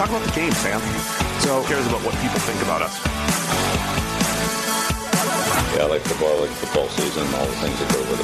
Talk 0.00 0.08
about 0.08 0.24
the 0.24 0.32
game, 0.32 0.52
Sam. 0.52 0.80
So 1.40 1.60
Who 1.60 1.68
cares 1.68 1.86
about 1.86 2.00
what 2.02 2.14
people 2.22 2.38
think 2.40 2.62
about 2.62 2.80
us? 2.80 2.98
Yeah, 5.76 5.84
I 5.84 5.88
like 5.88 6.00
football, 6.00 6.38
I 6.38 6.40
like 6.40 6.50
football 6.52 6.88
season, 6.88 7.22
all 7.34 7.44
the 7.44 7.52
things 7.56 7.78
that 7.78 7.92
go 7.92 8.00
with 8.10 8.18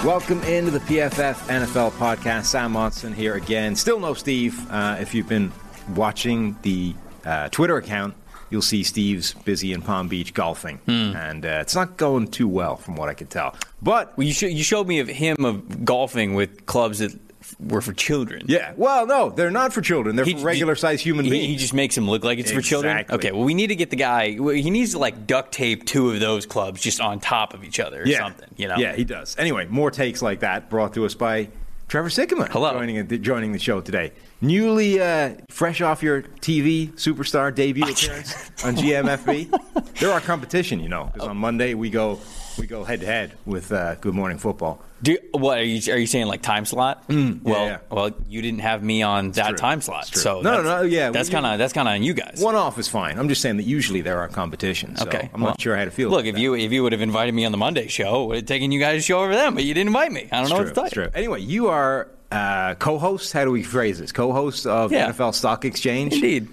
it. 0.00 0.04
Welcome 0.04 0.42
into 0.42 0.72
the 0.72 0.80
PFF 0.80 1.34
NFL 1.46 1.92
podcast. 1.92 2.46
Sam 2.46 2.72
Monson 2.72 3.12
here 3.12 3.36
again. 3.36 3.76
Still 3.76 4.00
no 4.00 4.14
Steve. 4.14 4.68
Uh, 4.68 4.96
if 4.98 5.14
you've 5.14 5.28
been 5.28 5.52
watching 5.94 6.56
the 6.62 6.96
uh, 7.24 7.48
Twitter 7.50 7.76
account, 7.76 8.16
you'll 8.52 8.62
see 8.62 8.82
Steve's 8.82 9.32
busy 9.34 9.72
in 9.72 9.82
Palm 9.82 10.08
Beach 10.08 10.34
golfing, 10.34 10.78
and 10.86 11.44
uh, 11.44 11.58
it's 11.62 11.74
not 11.74 11.96
going 11.96 12.28
too 12.28 12.46
well 12.46 12.76
from 12.76 12.94
what 12.96 13.08
I 13.08 13.14
could 13.14 13.30
tell. 13.30 13.56
But 13.80 14.16
Well, 14.16 14.26
you, 14.26 14.32
sh- 14.32 14.42
you 14.44 14.62
showed 14.62 14.86
me 14.86 15.00
of 15.00 15.08
him 15.08 15.44
of 15.44 15.84
golfing 15.84 16.34
with 16.34 16.66
clubs 16.66 17.00
that 17.00 17.18
were 17.58 17.80
for 17.80 17.92
children. 17.92 18.44
yeah, 18.46 18.72
well, 18.76 19.04
no, 19.06 19.30
they're 19.30 19.50
not 19.50 19.72
for 19.72 19.80
children. 19.80 20.14
They're 20.14 20.24
He- 20.24 20.34
for 20.34 20.44
regular-sized 20.46 21.02
human 21.02 21.24
he, 21.24 21.30
beings. 21.32 21.46
He 21.48 21.56
just 21.56 21.74
makes 21.74 21.96
him 21.96 22.08
look 22.08 22.22
like 22.24 22.38
it's 22.38 22.52
for 22.52 22.60
children. 22.60 23.04
Okay, 23.10 23.32
well, 23.32 23.42
we 23.44 23.54
need 23.54 23.68
to 23.68 23.76
get 23.76 23.90
the 23.90 23.96
guy. 23.96 24.30
He 24.30 24.70
needs 24.70 24.92
to 24.92 24.98
like 24.98 25.26
duct 25.26 25.52
tape 25.52 25.84
two 25.84 26.10
of 26.10 26.20
those 26.20 26.46
clubs 26.46 26.80
just 26.80 27.00
on 27.00 27.18
top 27.18 27.54
of 27.54 27.64
each 27.64 27.80
other 27.80 28.02
or 28.02 28.06
yeah. 28.06 28.18
something. 28.18 28.48
You 28.56 28.68
know? 28.68 28.76
Yeah, 28.76 28.94
he 28.94 29.04
does. 29.04 29.36
Anyway, 29.38 29.66
more 29.66 29.90
takes 29.90 30.22
like 30.22 30.40
that 30.40 30.70
brought 30.70 30.94
to 30.94 31.04
us 31.04 31.14
by 31.14 31.48
Trevor 31.92 32.08
Sikkema. 32.08 32.48
Hello. 32.48 32.72
Joining, 32.72 33.22
joining 33.22 33.52
the 33.52 33.58
show 33.58 33.82
today. 33.82 34.12
Newly 34.40 34.98
uh, 34.98 35.34
fresh 35.50 35.82
off 35.82 36.02
your 36.02 36.22
TV 36.22 36.90
superstar 36.92 37.54
debut 37.54 37.84
appearance 37.90 38.32
on 38.64 38.76
GMFB. 38.76 40.00
They're 40.00 40.10
our 40.10 40.22
competition, 40.22 40.80
you 40.80 40.88
know, 40.88 41.10
because 41.12 41.28
on 41.28 41.36
Monday 41.36 41.74
we 41.74 41.90
go 41.90 42.18
we 42.58 42.66
go 42.66 42.82
head 42.82 43.00
to 43.00 43.06
head 43.06 43.32
with 43.44 43.72
uh, 43.72 43.96
Good 43.96 44.14
Morning 44.14 44.38
Football. 44.38 44.82
Do, 45.02 45.18
what 45.32 45.58
are 45.58 45.64
you? 45.64 45.92
Are 45.92 45.96
you 45.98 46.06
saying 46.06 46.26
like 46.26 46.42
time 46.42 46.64
slot? 46.64 47.04
well, 47.08 47.16
Mm, 47.18 47.44
yeah. 47.44 47.78
well, 47.90 48.10
you 48.28 48.40
didn't 48.40 48.60
have 48.60 48.82
me 48.84 49.02
on 49.02 49.32
that 49.32 49.48
true. 49.48 49.56
time 49.58 49.80
slot, 49.80 50.08
It's 50.08 50.22
so 50.22 50.40
No, 50.42 50.62
no, 50.62 50.62
no, 50.62 50.82
yeah, 50.82 51.10
that's 51.10 51.28
kind 51.28 51.44
of 51.44 51.58
that's 51.58 51.72
kind 51.72 51.88
of 51.88 51.94
on 51.94 52.02
you 52.04 52.14
guys. 52.14 52.38
One 52.40 52.54
off 52.54 52.78
is 52.78 52.86
fine. 52.88 53.18
I'm 53.18 53.28
just 53.28 53.40
saying 53.42 53.56
that 53.56 53.64
usually 53.64 54.00
there 54.00 54.20
are 54.20 54.28
competitions. 54.28 55.00
So 55.00 55.06
Okay, 55.08 55.28
I'm 55.34 55.40
well, 55.40 55.50
not 55.50 55.60
sure 55.60 55.76
how 55.76 55.84
to 55.84 55.90
feel. 55.90 56.08
Look, 56.08 56.26
if 56.26 56.36
that. 56.36 56.40
you 56.40 56.54
if 56.54 56.70
you 56.70 56.82
would 56.84 56.92
have 56.92 57.00
invited 57.00 57.34
me 57.34 57.44
on 57.44 57.50
the 57.52 57.58
Monday 57.58 57.88
show, 57.88 58.24
it 58.24 58.26
would 58.28 58.36
have 58.36 58.46
taken 58.46 58.70
you 58.70 58.78
guys 58.78 58.98
to 58.98 59.02
show 59.06 59.20
over 59.24 59.34
them, 59.34 59.54
but 59.54 59.64
you 59.64 59.74
didn't 59.74 59.88
invite 59.88 60.12
me. 60.12 60.28
I 60.30 60.36
don't 60.36 60.42
It's 60.42 60.50
know 60.50 60.56
true, 60.58 60.64
what 60.66 60.68
to 60.68 60.74
tell 60.74 60.84
you. 60.84 60.90
true. 60.90 61.08
Anyway, 61.14 61.40
you 61.40 61.66
are 61.68 62.08
uh, 62.30 62.74
co-host. 62.76 63.32
How 63.32 63.44
do 63.44 63.50
we 63.50 63.62
phrase 63.64 63.98
this? 63.98 64.12
Co-host 64.12 64.66
of 64.66 64.92
Yeah. 64.92 65.10
NFL 65.10 65.34
Stock 65.34 65.64
Exchange. 65.64 66.14
Indeed. 66.14 66.48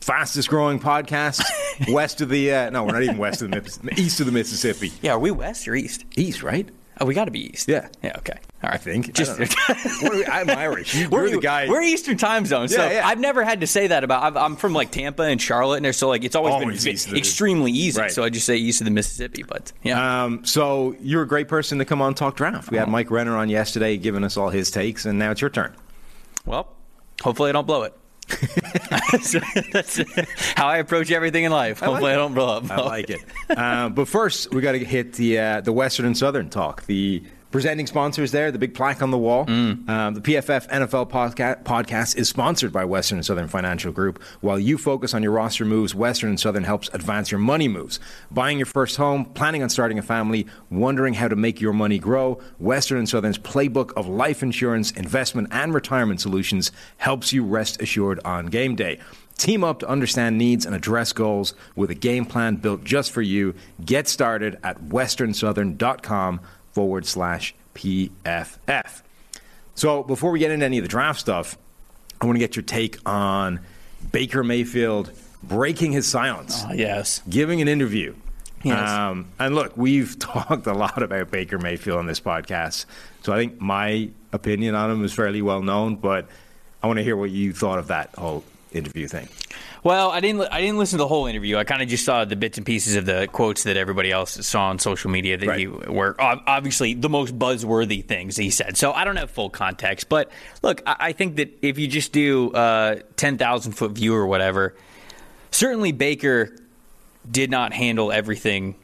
fastest 0.00 0.48
growing 0.48 0.78
podcast 0.80 1.42
west 1.92 2.20
of 2.20 2.28
the 2.28 2.52
uh, 2.52 2.70
no 2.70 2.84
we're 2.84 2.92
not 2.92 3.02
even 3.02 3.18
west 3.18 3.42
of 3.42 3.50
the 3.50 3.56
Mississippi, 3.60 4.00
east 4.02 4.20
of 4.20 4.26
the 4.26 4.32
Mississippi 4.32 4.92
Yeah, 5.02 5.12
are 5.12 5.18
we 5.18 5.30
west 5.30 5.66
or 5.68 5.74
east? 5.74 6.04
east 6.16 6.42
right 6.42 6.68
Oh, 6.98 7.04
we 7.04 7.14
got 7.14 7.26
to 7.26 7.30
be 7.30 7.50
east. 7.50 7.68
Yeah. 7.68 7.88
Yeah. 8.02 8.16
Okay. 8.18 8.38
All 8.62 8.70
right. 8.70 8.74
I 8.74 8.76
think 8.78 9.12
Just. 9.12 9.32
I 9.32 9.44
don't 9.44 9.50
know. 9.50 9.74
What 10.02 10.12
are 10.12 10.16
we- 10.16 10.26
I'm 10.26 10.50
Irish 10.50 10.94
you, 10.94 11.08
We're, 11.10 11.30
the 11.30 11.38
guy 11.38 11.68
we're 11.68 11.82
Eastern 11.82 12.16
time 12.16 12.46
zone, 12.46 12.68
so 12.68 12.82
Yeah, 12.82 12.92
yeah. 12.92 13.06
I've 13.06 13.20
never 13.20 13.44
had 13.44 13.60
to 13.60 13.66
say 13.66 13.88
that 13.88 14.02
about. 14.04 14.22
I've, 14.22 14.36
I'm 14.36 14.56
from 14.56 14.72
like 14.72 14.90
Tampa 14.90 15.22
and 15.22 15.40
Charlotte, 15.40 15.84
and 15.84 15.94
so 15.94 16.08
like 16.08 16.24
it's 16.24 16.34
always, 16.34 16.54
Always 16.54 16.84
been 16.84 16.94
east 16.94 17.12
extremely 17.12 17.72
easy. 17.72 18.00
Right. 18.00 18.10
So 18.10 18.22
I 18.24 18.30
just 18.30 18.46
say 18.46 18.56
east 18.56 18.80
of 18.80 18.86
the 18.86 18.90
Mississippi, 18.90 19.42
but 19.42 19.72
yeah. 19.82 20.24
um, 20.24 20.44
so 20.44 20.96
you're 21.00 21.22
a 21.22 21.28
great 21.28 21.48
person 21.48 21.78
to 21.78 21.84
come 21.84 22.00
on 22.00 22.14
talk 22.14 22.36
draft 22.36 22.70
we 22.70 22.78
had 22.78 22.88
Mike 22.88 23.10
Renner 23.10 23.36
on 23.36 23.48
yesterday 23.48 23.96
giving 23.96 24.24
us 24.24 24.36
all 24.36 24.48
his 24.50 24.70
takes 24.70 25.04
and 25.04 25.18
now 25.18 25.30
it's 25.30 25.40
your 25.40 25.50
turn 25.50 25.74
well, 26.44 26.68
hopefully 27.22 27.50
I 27.50 27.52
don't 27.52 27.66
blow 27.66 27.82
it. 27.82 27.94
That's, 29.12 29.36
that's 29.72 30.00
how 30.54 30.66
I 30.66 30.78
approach 30.78 31.10
everything 31.10 31.44
in 31.44 31.52
life. 31.52 31.80
like 31.80 31.90
Hopefully 31.90 32.12
I 32.12 32.16
don't 32.16 32.34
blow 32.34 32.56
up. 32.56 32.70
I 32.70 32.80
like 32.80 33.10
it 33.10 33.20
uh, 33.50 33.88
but 33.88 34.08
first 34.08 34.52
we 34.52 34.60
got 34.60 34.72
to 34.72 34.84
hit 34.84 35.14
the 35.14 35.38
uh, 35.38 35.60
the 35.60 35.72
Western 35.72 36.06
and 36.06 36.16
Southern 36.16 36.50
talk 36.50 36.84
the 36.86 37.22
Presenting 37.56 37.86
sponsors 37.86 38.32
there, 38.32 38.52
the 38.52 38.58
big 38.58 38.74
plaque 38.74 39.00
on 39.00 39.10
the 39.10 39.16
wall. 39.16 39.46
Mm. 39.46 39.88
Um, 39.88 40.12
the 40.12 40.20
PFF 40.20 40.68
NFL 40.68 41.08
podca- 41.10 41.62
podcast 41.62 42.14
is 42.14 42.28
sponsored 42.28 42.70
by 42.70 42.84
Western 42.84 43.16
and 43.16 43.24
Southern 43.24 43.48
Financial 43.48 43.90
Group. 43.90 44.22
While 44.42 44.58
you 44.58 44.76
focus 44.76 45.14
on 45.14 45.22
your 45.22 45.32
roster 45.32 45.64
moves, 45.64 45.94
Western 45.94 46.28
and 46.28 46.38
Southern 46.38 46.64
helps 46.64 46.90
advance 46.92 47.30
your 47.30 47.40
money 47.40 47.66
moves. 47.66 47.98
Buying 48.30 48.58
your 48.58 48.66
first 48.66 48.98
home, 48.98 49.24
planning 49.24 49.62
on 49.62 49.70
starting 49.70 49.98
a 49.98 50.02
family, 50.02 50.46
wondering 50.68 51.14
how 51.14 51.28
to 51.28 51.34
make 51.34 51.58
your 51.58 51.72
money 51.72 51.98
grow, 51.98 52.38
Western 52.58 52.98
and 52.98 53.08
Southern's 53.08 53.38
playbook 53.38 53.90
of 53.94 54.06
life 54.06 54.42
insurance, 54.42 54.90
investment, 54.90 55.48
and 55.50 55.72
retirement 55.72 56.20
solutions 56.20 56.72
helps 56.98 57.32
you 57.32 57.42
rest 57.42 57.80
assured 57.80 58.20
on 58.22 58.48
game 58.48 58.76
day. 58.76 59.00
Team 59.38 59.62
up 59.64 59.80
to 59.80 59.88
understand 59.88 60.38
needs 60.38 60.64
and 60.64 60.74
address 60.74 61.12
goals 61.12 61.54
with 61.74 61.90
a 61.90 61.94
game 61.94 62.24
plan 62.24 62.56
built 62.56 62.84
just 62.84 63.12
for 63.12 63.20
you. 63.20 63.54
Get 63.84 64.08
started 64.08 64.58
at 64.62 64.84
westernsouthern.com 64.84 66.40
forward 66.76 67.06
slash 67.06 67.54
PFF. 67.74 69.00
So 69.74 70.02
before 70.02 70.30
we 70.30 70.38
get 70.38 70.50
into 70.50 70.66
any 70.66 70.76
of 70.76 70.84
the 70.84 70.88
draft 70.88 71.18
stuff, 71.18 71.56
I 72.20 72.26
want 72.26 72.36
to 72.36 72.38
get 72.38 72.54
your 72.54 72.64
take 72.64 72.98
on 73.06 73.60
Baker 74.12 74.44
Mayfield 74.44 75.10
breaking 75.42 75.92
his 75.92 76.06
silence, 76.06 76.64
Oh, 76.68 76.74
yes. 76.74 77.22
giving 77.30 77.62
an 77.62 77.68
interview. 77.68 78.14
Yes. 78.62 78.90
Um, 78.90 79.28
and 79.38 79.54
look, 79.54 79.74
we've 79.74 80.18
talked 80.18 80.66
a 80.66 80.74
lot 80.74 81.02
about 81.02 81.30
Baker 81.30 81.58
Mayfield 81.58 81.98
on 81.98 82.04
this 82.06 82.20
podcast, 82.20 82.84
so 83.22 83.32
I 83.32 83.36
think 83.38 83.58
my 83.58 84.10
opinion 84.34 84.74
on 84.74 84.90
him 84.90 85.02
is 85.02 85.14
fairly 85.14 85.40
well 85.40 85.62
known. 85.62 85.96
But 85.96 86.26
I 86.82 86.88
want 86.88 86.98
to 86.98 87.02
hear 87.02 87.16
what 87.16 87.30
you 87.30 87.54
thought 87.54 87.78
of 87.78 87.86
that 87.88 88.14
whole 88.16 88.44
interview 88.72 89.08
thing. 89.08 89.28
Well, 89.86 90.10
I 90.10 90.18
didn't. 90.18 90.40
I 90.50 90.60
didn't 90.60 90.78
listen 90.78 90.98
to 90.98 91.04
the 91.04 91.06
whole 91.06 91.26
interview. 91.26 91.58
I 91.58 91.62
kind 91.62 91.80
of 91.80 91.86
just 91.86 92.04
saw 92.04 92.24
the 92.24 92.34
bits 92.34 92.58
and 92.58 92.66
pieces 92.66 92.96
of 92.96 93.06
the 93.06 93.28
quotes 93.30 93.62
that 93.62 93.76
everybody 93.76 94.10
else 94.10 94.32
saw 94.44 94.64
on 94.70 94.80
social 94.80 95.12
media 95.12 95.36
that 95.36 95.46
Right. 95.46 95.60
he 95.60 95.68
were 95.68 96.16
obviously 96.18 96.94
the 96.94 97.08
most 97.08 97.38
buzzworthy 97.38 98.04
things 98.04 98.36
he 98.36 98.50
said. 98.50 98.76
So 98.76 98.92
I 98.92 99.04
don't 99.04 99.14
have 99.14 99.30
full 99.30 99.48
context, 99.48 100.08
but 100.08 100.32
look, 100.60 100.82
I, 100.86 100.96
I 100.98 101.12
think 101.12 101.36
that 101.36 101.56
if 101.62 101.78
you 101.78 101.86
just 101.86 102.10
do 102.10 102.50
uh, 102.50 102.96
ten 103.14 103.38
thousand 103.38 103.74
foot 103.74 103.92
view 103.92 104.12
or 104.12 104.26
whatever, 104.26 104.74
certainly 105.52 105.92
Baker 105.92 106.50
did 107.30 107.52
not 107.52 107.72
handle 107.72 108.10
everything 108.10 108.74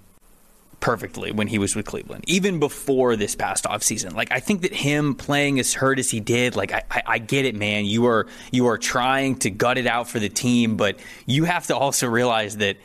perfectly 0.83 1.31
when 1.31 1.47
he 1.47 1.59
was 1.59 1.75
with 1.75 1.87
Cleveland, 1.87 2.25
even 2.27 2.59
before 2.59 3.15
this 3.17 3.35
past 3.35 3.65
offseason. 3.65 4.15
Like 4.15 4.33
I 4.33 4.41
think 4.41 4.63
that 4.63 4.75
him 4.75 5.15
playing 5.15 5.59
as 5.61 5.73
hurt 5.73 5.99
as 5.99 6.11
he 6.11 6.21
did, 6.21 6.57
like 6.57 6.73
I, 6.73 6.83
I, 6.91 7.03
I 7.07 7.19
get 7.19 7.47
it, 7.47 7.55
man. 7.55 7.87
You 7.87 8.07
are 8.07 8.27
you 8.51 8.67
are 8.67 8.77
trying 8.77 9.37
to 9.37 9.51
gut 9.51 9.79
it 9.79 9.87
out 9.87 10.09
for 10.09 10.19
the 10.19 10.29
team, 10.29 10.77
but 10.77 10.99
you 11.25 11.45
have 11.45 11.69
to 11.69 11.77
also 11.77 12.09
realize 12.09 12.59
that 12.59 12.77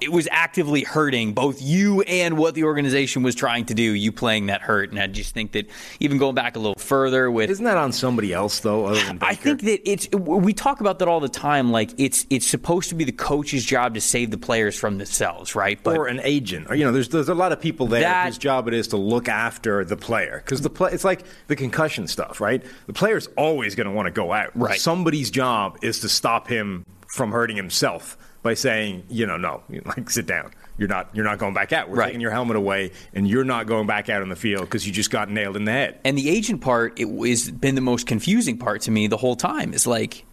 it 0.00 0.12
was 0.12 0.28
actively 0.30 0.82
hurting 0.82 1.32
both 1.32 1.60
you 1.60 2.02
and 2.02 2.36
what 2.36 2.54
the 2.54 2.64
organization 2.64 3.22
was 3.22 3.34
trying 3.34 3.66
to 3.66 3.74
do. 3.74 3.82
You 3.82 4.12
playing 4.12 4.46
that 4.46 4.60
hurt, 4.60 4.90
and 4.90 4.98
I 5.00 5.06
just 5.06 5.34
think 5.34 5.52
that 5.52 5.68
even 6.00 6.18
going 6.18 6.34
back 6.34 6.56
a 6.56 6.58
little 6.58 6.74
further 6.78 7.30
with 7.30 7.50
Isn't 7.50 7.64
that 7.64 7.76
on 7.76 7.92
somebody 7.92 8.32
else 8.32 8.60
though, 8.60 8.86
other 8.86 9.02
than 9.04 9.18
I 9.22 9.34
think 9.34 9.62
that 9.62 9.88
it's 9.88 10.08
we 10.10 10.52
talk 10.52 10.80
about 10.80 10.98
that 11.00 11.08
all 11.08 11.20
the 11.20 11.28
time. 11.28 11.70
Like 11.72 11.90
it's 11.98 12.26
it's 12.30 12.46
supposed 12.46 12.88
to 12.90 12.94
be 12.94 13.04
the 13.04 13.12
coach's 13.12 13.64
job 13.64 13.94
to 13.94 14.00
save 14.00 14.30
the 14.30 14.38
players 14.38 14.78
from 14.78 14.98
themselves, 14.98 15.54
right? 15.54 15.82
But 15.82 15.96
or 15.96 16.06
an 16.06 16.20
agent, 16.22 16.70
or 16.70 16.74
you 16.74 16.84
know, 16.84 16.92
there's 16.92 17.08
there's 17.08 17.28
a 17.28 17.34
lot 17.34 17.52
of 17.52 17.60
people 17.60 17.86
there 17.86 18.00
That- 18.00 18.26
whose 18.26 18.38
job 18.38 18.68
it 18.68 18.74
is 18.74 18.88
to 18.88 18.96
look 18.96 19.28
after 19.28 19.84
the 19.84 19.96
player 19.96 20.42
because 20.44 20.60
the 20.60 20.70
play 20.70 20.92
it's 20.92 21.04
like 21.04 21.24
the 21.48 21.56
concussion 21.56 22.06
stuff, 22.06 22.40
right? 22.40 22.64
The 22.86 22.92
player's 22.92 23.28
always 23.36 23.74
going 23.74 23.86
to 23.86 23.92
want 23.92 24.06
to 24.06 24.12
go 24.12 24.32
out. 24.32 24.50
Right. 24.54 24.80
Somebody's 24.80 25.30
job 25.30 25.78
is 25.82 26.00
to 26.00 26.08
stop 26.08 26.48
him 26.48 26.84
from 27.08 27.32
hurting 27.32 27.56
himself 27.56 28.16
by 28.42 28.54
saying, 28.54 29.04
you 29.08 29.26
know, 29.26 29.36
no, 29.36 29.62
like 29.84 30.08
sit 30.10 30.26
down. 30.26 30.52
You're 30.78 30.88
not 30.88 31.08
you're 31.12 31.24
not 31.24 31.38
going 31.38 31.54
back 31.54 31.72
out. 31.72 31.88
We're 31.90 31.96
Right. 31.96 32.06
taking 32.06 32.20
your 32.20 32.30
helmet 32.30 32.56
away, 32.56 32.92
and 33.12 33.26
you're 33.28 33.42
not 33.44 33.66
going 33.66 33.86
back 33.88 34.08
out 34.08 34.22
on 34.22 34.28
the 34.28 34.36
field 34.36 34.62
because 34.62 34.86
you 34.86 34.92
just 34.92 35.10
got 35.10 35.28
nailed 35.28 35.56
in 35.56 35.64
the 35.64 35.72
head. 35.72 35.98
And 36.04 36.16
the 36.16 36.28
agent 36.28 36.60
part, 36.60 36.98
it 37.00 37.08
has 37.28 37.50
been 37.50 37.74
the 37.74 37.80
most 37.80 38.06
confusing 38.06 38.58
part 38.58 38.82
to 38.82 38.92
me 38.92 39.08
the 39.08 39.16
whole 39.16 39.34
time. 39.34 39.74
Is 39.74 39.88
like, 39.88 40.24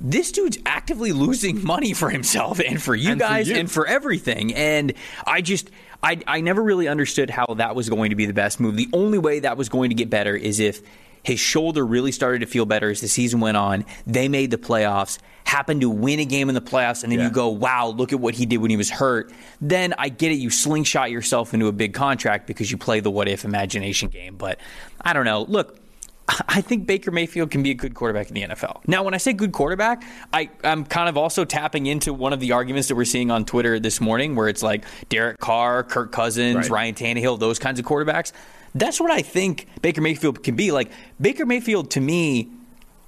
this 0.00 0.30
dude's 0.30 0.58
actively 0.64 1.10
losing 1.10 1.64
money 1.66 1.92
for 1.92 2.08
himself 2.08 2.60
and 2.60 2.80
for 2.80 2.94
you 2.94 3.10
And 3.10 3.20
for 3.20 3.26
guys 3.26 3.48
you. 3.48 3.56
and 3.56 3.68
for 3.70 3.84
everything. 3.86 4.54
And 4.54 4.92
I 5.26 5.40
just, 5.40 5.70
I, 6.04 6.20
I 6.24 6.40
never 6.40 6.62
really 6.62 6.86
understood 6.86 7.28
how 7.30 7.46
that 7.56 7.74
was 7.74 7.88
going 7.88 8.10
to 8.10 8.16
be 8.16 8.26
the 8.26 8.32
best 8.32 8.60
move. 8.60 8.76
The 8.76 8.88
only 8.92 9.18
way 9.18 9.40
that 9.40 9.56
was 9.56 9.68
going 9.68 9.90
to 9.90 9.96
get 9.96 10.08
better 10.08 10.36
is 10.36 10.60
if 10.60 10.82
His 11.22 11.40
shoulder 11.40 11.84
really 11.84 12.12
started 12.12 12.40
to 12.40 12.46
feel 12.46 12.64
better 12.66 12.90
as 12.90 13.00
the 13.00 13.08
season 13.08 13.40
went 13.40 13.56
on. 13.56 13.84
They 14.06 14.28
made 14.28 14.50
the 14.50 14.58
playoffs, 14.58 15.18
happened 15.44 15.80
to 15.82 15.90
win 15.90 16.20
a 16.20 16.24
game 16.24 16.48
in 16.48 16.54
the 16.54 16.60
playoffs, 16.60 17.02
and 17.02 17.10
then 17.12 17.18
Yeah. 17.18 17.26
you 17.26 17.32
go, 17.32 17.48
wow, 17.48 17.88
look 17.88 18.12
at 18.12 18.20
what 18.20 18.34
he 18.34 18.46
did 18.46 18.58
when 18.58 18.70
he 18.70 18.76
was 18.76 18.90
hurt. 18.90 19.32
Then 19.60 19.94
I 19.98 20.08
get 20.08 20.30
it, 20.32 20.36
you 20.36 20.50
slingshot 20.50 21.10
yourself 21.10 21.54
into 21.54 21.66
a 21.66 21.72
big 21.72 21.94
contract 21.94 22.46
because 22.46 22.70
you 22.70 22.76
play 22.78 23.00
the 23.00 23.10
what 23.10 23.28
if 23.28 23.44
imagination 23.44 24.08
game. 24.08 24.36
But 24.36 24.58
I 25.00 25.12
don't 25.12 25.24
know. 25.24 25.42
Look, 25.42 25.78
I 26.48 26.60
think 26.60 26.86
Baker 26.86 27.10
Mayfield 27.10 27.50
can 27.50 27.62
be 27.62 27.70
a 27.70 27.74
good 27.74 27.94
quarterback 27.94 28.28
in 28.28 28.34
the 28.34 28.42
NFL. 28.42 28.80
Now, 28.86 29.02
when 29.02 29.14
I 29.14 29.16
say 29.16 29.32
good 29.32 29.52
quarterback, 29.52 30.02
I, 30.32 30.50
I'm 30.62 30.84
kind 30.84 31.08
of 31.08 31.16
also 31.16 31.44
tapping 31.46 31.86
into 31.86 32.12
one 32.12 32.34
of 32.34 32.40
the 32.40 32.52
arguments 32.52 32.88
that 32.88 32.96
we're 32.96 33.06
seeing 33.06 33.30
on 33.30 33.46
Twitter 33.46 33.80
this 33.80 33.98
morning, 34.00 34.36
where 34.36 34.48
it's 34.48 34.62
like 34.62 34.84
Derek 35.08 35.38
Carr, 35.38 35.82
Kirk 35.84 36.12
Cousins, 36.12 36.56
Right. 36.56 36.70
Ryan 36.70 36.94
Tannehill, 36.94 37.38
those 37.40 37.58
kinds 37.58 37.80
of 37.80 37.86
quarterbacks. 37.86 38.32
That's 38.78 39.00
what 39.00 39.10
I 39.10 39.22
think 39.22 39.66
Baker 39.82 40.00
Mayfield 40.00 40.42
can 40.42 40.56
be. 40.56 40.70
Like 40.70 40.90
Baker 41.20 41.44
Mayfield, 41.46 41.90
to 41.92 42.00
me, 42.00 42.48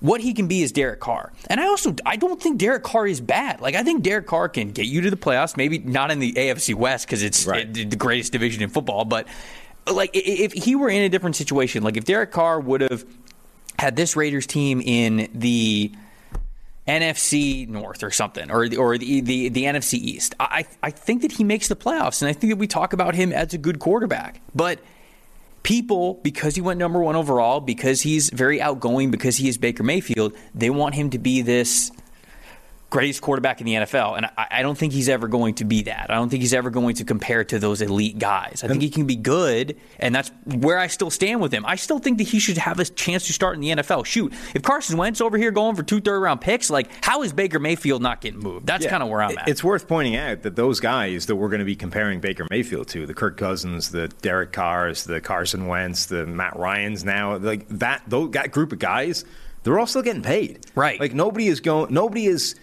what 0.01 0.21
he 0.21 0.33
can 0.35 0.47
be 0.49 0.63
is 0.63 0.73
Derek 0.73 1.01
Carr. 1.01 1.33
And 1.49 1.61
I 1.61 1.65
also 1.67 1.95
I 2.07 2.17
don't 2.17 2.41
think 2.43 2.59
Derek 2.59 2.83
Carr 2.83 3.07
is 3.07 3.21
bad. 3.21 3.61
Like 3.61 3.75
I 3.75 3.83
think 3.83 4.03
Derek 4.03 4.27
Carr 4.27 4.49
can 4.49 4.71
get 4.73 4.87
you 4.87 5.03
to 5.03 5.11
the 5.11 5.17
playoffs, 5.17 5.57
maybe 5.57 5.79
not 5.79 6.11
in 6.11 6.19
the 6.19 6.33
AFC 6.33 6.75
West 6.75 7.07
because 7.07 7.23
it's 7.23 7.47
Right. 7.47 7.73
the 7.73 7.85
greatest 7.97 8.33
division 8.33 8.63
in 8.63 8.71
football, 8.71 9.05
but 9.05 9.27
like 9.91 10.11
if 10.15 10.53
he 10.53 10.75
were 10.77 10.89
in 10.89 11.03
a 11.03 11.09
different 11.09 11.37
situation, 11.37 11.83
like 11.83 11.97
if 11.97 12.05
Derek 12.05 12.31
Carr 12.33 12.61
would 12.61 12.81
have 12.81 13.05
had 13.79 13.97
this 13.97 14.17
Raiders 14.17 14.47
team 14.47 14.81
in 14.81 15.29
the 15.35 15.93
NFC 16.89 17.69
North 17.69 18.03
or 18.03 18.11
something, 18.11 18.51
or 18.51 18.69
the, 18.69 18.77
or 18.77 18.99
the, 18.99 19.21
the 19.21 19.49
the 19.49 19.65
NFC 19.65 19.95
East. 19.95 20.35
I 20.41 20.65
I 20.83 20.91
think 20.91 21.23
that 21.23 21.33
he 21.33 21.45
makes 21.45 21.69
the 21.69 21.77
playoffs, 21.77 22.23
and 22.23 22.29
I 22.29 22.33
think 22.33 22.53
that 22.53 22.57
we 22.57 22.67
talk 22.67 22.93
about 22.93 23.15
him 23.15 23.33
as 23.33 23.55
a 23.55 23.59
good 23.59 23.79
quarterback. 23.79 24.41
But 24.55 24.81
people, 25.63 26.15
because 26.23 26.55
he 26.55 26.61
went 26.61 26.79
number 26.79 27.01
one 27.01 27.17
overall, 27.17 27.61
because 27.61 28.03
he's 28.03 28.31
very 28.31 28.61
outgoing, 28.61 29.11
because 29.11 29.37
he 29.37 29.49
is 29.49 29.59
Baker 29.59 29.83
Mayfield, 29.83 30.35
they 30.55 30.71
want 30.71 30.95
him 30.95 31.11
to 31.11 31.19
be 31.19 31.43
this 31.43 31.91
greatest 32.91 33.23
quarterback 33.23 33.61
in 33.61 33.67
the 33.67 33.75
NFL, 33.75 34.17
and 34.17 34.27
I, 34.37 34.47
I 34.51 34.63
don't 34.63 34.77
think 34.77 34.93
he's 34.93 35.09
ever 35.09 35.29
going 35.29 35.55
to 35.55 35.65
be 35.65 35.83
that. 35.83 36.07
I 36.11 36.15
don't 36.15 36.29
think 36.29 36.43
he's 36.43 36.53
ever 36.53 36.71
going 36.71 36.97
to 36.97 37.05
compare 37.05 37.45
to 37.45 37.59
those 37.59 37.81
elite 37.81 38.19
guys. 38.19 38.63
I 38.65 38.69
think 38.69 38.83
he 38.83 38.91
can 38.91 39.07
be 39.07 39.17
good, 39.17 39.77
and 39.99 40.15
that's 40.15 40.31
where 40.45 40.77
I 40.79 40.89
still 40.89 41.11
stand 41.11 41.41
with 41.41 41.53
him. 41.53 41.65
I 41.65 41.77
still 41.77 42.01
think 42.01 42.19
that 42.19 42.25
he 42.29 42.41
should 42.41 42.59
have 42.59 42.79
a 42.81 42.85
chance 42.85 43.27
to 43.29 43.33
start 43.33 43.55
in 43.55 43.61
the 43.61 43.69
NFL. 43.71 44.05
Shoot, 44.07 44.33
if 44.55 44.63
Carson 44.63 44.97
Wentz 44.99 45.21
over 45.21 45.39
here 45.39 45.51
going 45.53 45.77
for 45.77 45.83
two 45.85 46.01
third 46.01 46.21
round 46.21 46.41
picks, 46.41 46.69
like 46.69 46.89
how 47.05 47.23
is 47.23 47.33
Baker 47.33 47.59
Mayfield 47.61 48.03
not 48.03 48.21
getting 48.21 48.41
moved? 48.41 48.67
That's 48.67 48.85
Yeah. 48.85 48.91
kind 48.91 49.03
of 49.03 49.09
where 49.09 49.23
I'm 49.23 49.39
at. 49.39 49.49
It's 49.49 49.63
worth 49.63 49.87
pointing 49.87 50.17
out 50.17 50.43
that 50.43 50.57
those 50.57 50.81
guys 50.81 51.27
that 51.27 51.37
we're 51.37 51.49
going 51.49 51.61
to 51.61 51.65
be 51.65 51.77
comparing 51.77 52.21
Baker 52.21 52.47
Mayfield 52.51 52.89
to, 52.89 53.07
the 53.07 53.15
Kirk 53.15 53.37
Cousins, 53.37 53.91
the 53.91 54.09
Derek 54.09 54.53
Carrs, 54.53 55.07
the 55.07 55.21
Carson 55.21 55.67
Wentz, 55.69 56.07
the 56.07 56.27
Matt 56.27 56.57
Ryans 56.59 57.05
now, 57.05 57.37
like 57.37 57.69
that, 57.69 58.03
those, 58.09 58.33
that 58.33 58.51
group 58.51 58.73
of 58.73 58.79
guys, 58.81 59.25
they're 59.63 59.79
all 59.79 59.87
still 59.87 60.03
getting 60.03 60.23
paid. 60.23 60.67
Right. 60.75 60.99
Like 60.99 61.15
nobody 61.15 61.47
is 61.47 61.61
going, 61.61 61.93
nobody 61.95 62.27
is, 62.27 62.57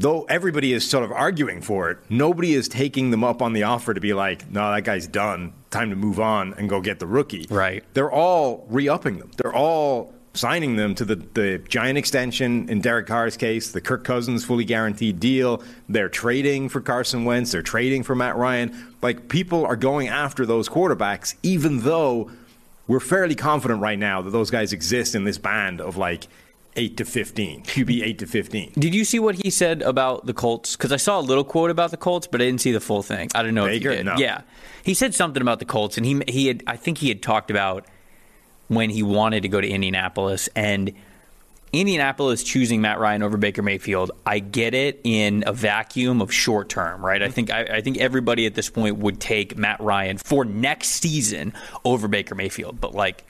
though 0.00 0.22
everybody 0.24 0.72
is 0.72 0.88
sort 0.88 1.04
of 1.04 1.12
arguing 1.12 1.60
for 1.60 1.90
it, 1.90 1.98
nobody 2.08 2.54
is 2.54 2.68
taking 2.68 3.10
them 3.10 3.22
up 3.22 3.42
on 3.42 3.52
the 3.52 3.62
offer 3.62 3.92
to 3.94 4.00
be 4.00 4.14
like, 4.14 4.50
no, 4.50 4.72
that 4.72 4.84
guy's 4.84 5.06
done. 5.06 5.52
Time 5.70 5.90
to 5.90 5.96
move 5.96 6.18
on 6.18 6.54
and 6.54 6.68
go 6.68 6.80
get 6.80 6.98
the 6.98 7.06
rookie. 7.06 7.46
Right. 7.50 7.84
They're 7.94 8.10
all 8.10 8.66
re 8.68 8.88
upping 8.88 9.18
them. 9.18 9.30
They're 9.36 9.54
all 9.54 10.12
signing 10.32 10.76
them 10.76 10.94
to 10.94 11.04
the, 11.04 11.16
the 11.16 11.62
giant 11.68 11.98
extension 11.98 12.68
in 12.68 12.80
Derek 12.80 13.08
Carr's 13.08 13.36
case, 13.36 13.72
the 13.72 13.80
Kirk 13.80 14.04
Cousins 14.04 14.44
fully 14.44 14.64
guaranteed 14.64 15.20
deal. 15.20 15.62
They're 15.88 16.08
trading 16.08 16.68
for 16.68 16.80
Carson 16.80 17.24
Wentz. 17.24 17.52
They're 17.52 17.62
trading 17.62 18.02
for 18.04 18.14
Matt 18.14 18.36
Ryan. 18.36 18.94
Like, 19.02 19.28
people 19.28 19.66
are 19.66 19.76
going 19.76 20.08
after 20.08 20.46
those 20.46 20.68
quarterbacks, 20.68 21.34
even 21.42 21.80
though 21.80 22.30
we're 22.86 23.00
fairly 23.00 23.34
confident 23.34 23.80
right 23.80 23.98
now 23.98 24.22
that 24.22 24.30
those 24.30 24.50
guys 24.50 24.72
exist 24.72 25.14
in 25.14 25.24
this 25.24 25.38
band 25.38 25.80
of 25.80 25.96
like 25.96 26.26
8 26.76 26.96
to 26.98 27.04
15, 27.04 27.62
QB 27.64 28.02
8 28.04 28.18
to 28.20 28.26
15. 28.26 28.72
Did 28.78 28.94
you 28.94 29.04
see 29.04 29.18
what 29.18 29.34
he 29.34 29.50
said 29.50 29.82
about 29.82 30.26
the 30.26 30.34
Colts? 30.34 30.76
Because 30.76 30.92
I 30.92 30.96
saw 30.96 31.18
a 31.18 31.22
little 31.22 31.44
quote 31.44 31.70
about 31.70 31.90
the 31.90 31.96
Colts, 31.96 32.26
but 32.26 32.40
I 32.40 32.44
didn't 32.44 32.60
see 32.60 32.72
the 32.72 32.80
full 32.80 33.02
thing. 33.02 33.28
I 33.34 33.42
don't 33.42 33.54
know 33.54 33.66
Baker? 33.66 33.90
if 33.90 33.98
you 33.98 34.04
did. 34.04 34.06
No. 34.06 34.16
Yeah, 34.16 34.42
he 34.84 34.94
said 34.94 35.14
something 35.14 35.42
about 35.42 35.58
the 35.58 35.64
Colts, 35.64 35.96
and 35.96 36.06
he 36.06 36.22
he 36.28 36.46
had 36.46 36.62
I 36.66 36.76
think 36.76 36.98
he 36.98 37.08
had 37.08 37.22
talked 37.22 37.50
about 37.50 37.86
when 38.68 38.90
he 38.90 39.02
wanted 39.02 39.42
to 39.42 39.48
go 39.48 39.60
to 39.60 39.68
Indianapolis 39.68 40.48
and. 40.54 40.92
Indianapolis 41.72 42.42
choosing 42.42 42.80
Matt 42.80 42.98
Ryan 42.98 43.22
over 43.22 43.36
Baker 43.36 43.62
Mayfield, 43.62 44.10
I 44.26 44.40
get 44.40 44.74
it 44.74 45.00
in 45.04 45.44
a 45.46 45.52
vacuum 45.52 46.20
of 46.20 46.34
short 46.34 46.68
term, 46.68 47.06
right? 47.06 47.22
I 47.22 47.28
think 47.28 47.48
I, 47.52 47.60
I 47.62 47.80
think 47.80 47.98
everybody 47.98 48.44
at 48.46 48.56
this 48.56 48.68
point 48.68 48.96
would 48.96 49.20
take 49.20 49.56
Matt 49.56 49.78
Ryan 49.80 50.18
for 50.18 50.44
next 50.44 50.88
season 50.88 51.52
over 51.84 52.08
Baker 52.08 52.34
Mayfield, 52.34 52.80
but 52.80 52.92
like 52.92 53.24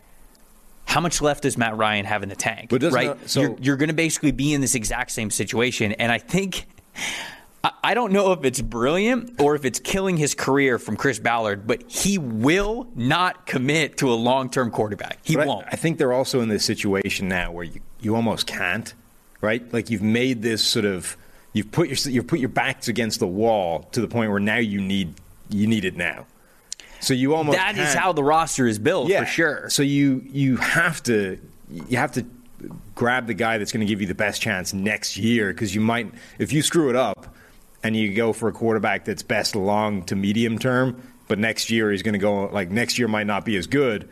how 0.91 1.01
much 1.01 1.23
left 1.23 1.45
does 1.45 1.57
Matt 1.57 1.77
Ryan 1.77 2.05
have 2.05 2.25
in 2.25 2.29
the 2.29 2.35
tank? 2.35 2.69
Right? 2.93 3.17
so- 3.31 3.43
you're, 3.43 3.57
you're 3.61 3.77
going 3.77 3.91
to 3.91 3.95
basically 3.95 4.33
be 4.33 4.53
in 4.53 4.61
this 4.61 4.75
exact 4.75 5.13
same 5.13 5.31
situation, 5.31 5.93
and 5.93 6.11
I 6.11 6.19
think 6.19 6.67
I, 7.65 7.71
I 7.85 7.95
don't 7.95 8.13
know 8.13 8.33
if 8.33 8.45
it's 8.45 8.61
brilliant 8.61 9.41
or 9.41 9.55
if 9.55 9.65
it's 9.65 9.79
killing 9.79 10.17
his 10.17 10.35
career 10.35 10.81
from 10.81 10.97
Chris 10.97 11.21
Ballard, 11.21 11.65
but 11.65 11.89
he 11.89 12.19
will 12.19 12.89
not 12.97 13.47
commit 13.47 13.99
to 13.99 14.11
a 14.11 14.15
long 14.15 14.51
term 14.51 14.73
quarterback. 14.73 15.19
He 15.23 15.37
But 15.37 15.45
I- 15.45 15.47
won't. 15.47 15.67
I, 15.71 15.77
think 15.77 15.99
they're 15.99 16.13
also 16.13 16.41
in 16.41 16.49
this 16.49 16.65
situation 16.65 17.29
now 17.29 17.53
where 17.53 17.65
you, 17.65 17.81
you 18.01 18.17
almost 18.17 18.49
can't, 18.49 18.93
right? 19.41 19.73
Like 19.73 19.91
you've 19.91 20.03
made 20.03 20.43
this 20.43 20.65
sort 20.65 20.87
of 20.87 21.17
you've 21.53 21.71
put 21.71 21.89
your 21.89 22.13
you've 22.13 22.27
put 22.27 22.41
your 22.41 22.49
backs 22.49 22.89
against 22.89 23.21
the 23.21 23.29
wall 23.29 23.89
to 23.93 24.01
the 24.01 24.09
point 24.09 24.33
where 24.33 24.41
now 24.41 24.57
you 24.59 24.81
need 24.81 25.15
you 25.49 25.69
need 25.69 25.85
it 25.85 25.97
now. 25.97 26.27
So 27.01 27.15
you 27.15 27.35
almost 27.35 27.57
That 27.57 27.77
is 27.79 27.95
how 27.95 28.13
the 28.13 28.23
roster 28.25 28.67
is 28.67 28.79
built 28.79 29.09
yeah 29.09 29.21
for 29.25 29.27
sure. 29.31 29.71
So 29.71 29.83
you 29.83 30.23
you 30.27 30.57
have 30.57 31.03
to 31.05 31.39
you 31.71 31.97
have 31.97 32.13
to 32.13 32.25
grab 32.95 33.27
the 33.27 33.35
guy 33.35 33.59
that's 33.59 33.73
going 33.73 33.81
to 33.81 33.91
give 33.91 34.01
you 34.01 34.07
the 34.07 34.15
best 34.15 34.43
chance 34.43 34.73
next 34.75 35.17
year 35.17 35.53
because 35.53 35.75
you 35.75 35.81
might 35.81 36.13
if 36.39 36.53
you 36.53 36.63
screw 36.63 36.91
it 36.91 36.97
up 36.97 37.35
and 37.83 37.97
you 37.97 38.15
go 38.15 38.33
for 38.33 38.49
a 38.49 38.53
quarterback 38.53 39.05
that's 39.07 39.23
best 39.23 39.57
long 39.57 40.03
to 40.05 40.15
medium 40.15 40.59
term, 40.59 41.03
but 41.29 41.39
next 41.39 41.71
year 41.71 41.91
he's 41.91 42.03
going 42.03 42.13
to 42.13 42.19
go 42.19 42.45
like 42.47 42.71
next 42.71 42.99
year 42.99 43.09
might 43.09 43.27
not 43.27 43.45
be 43.45 43.57
as 43.57 43.67
good. 43.67 44.09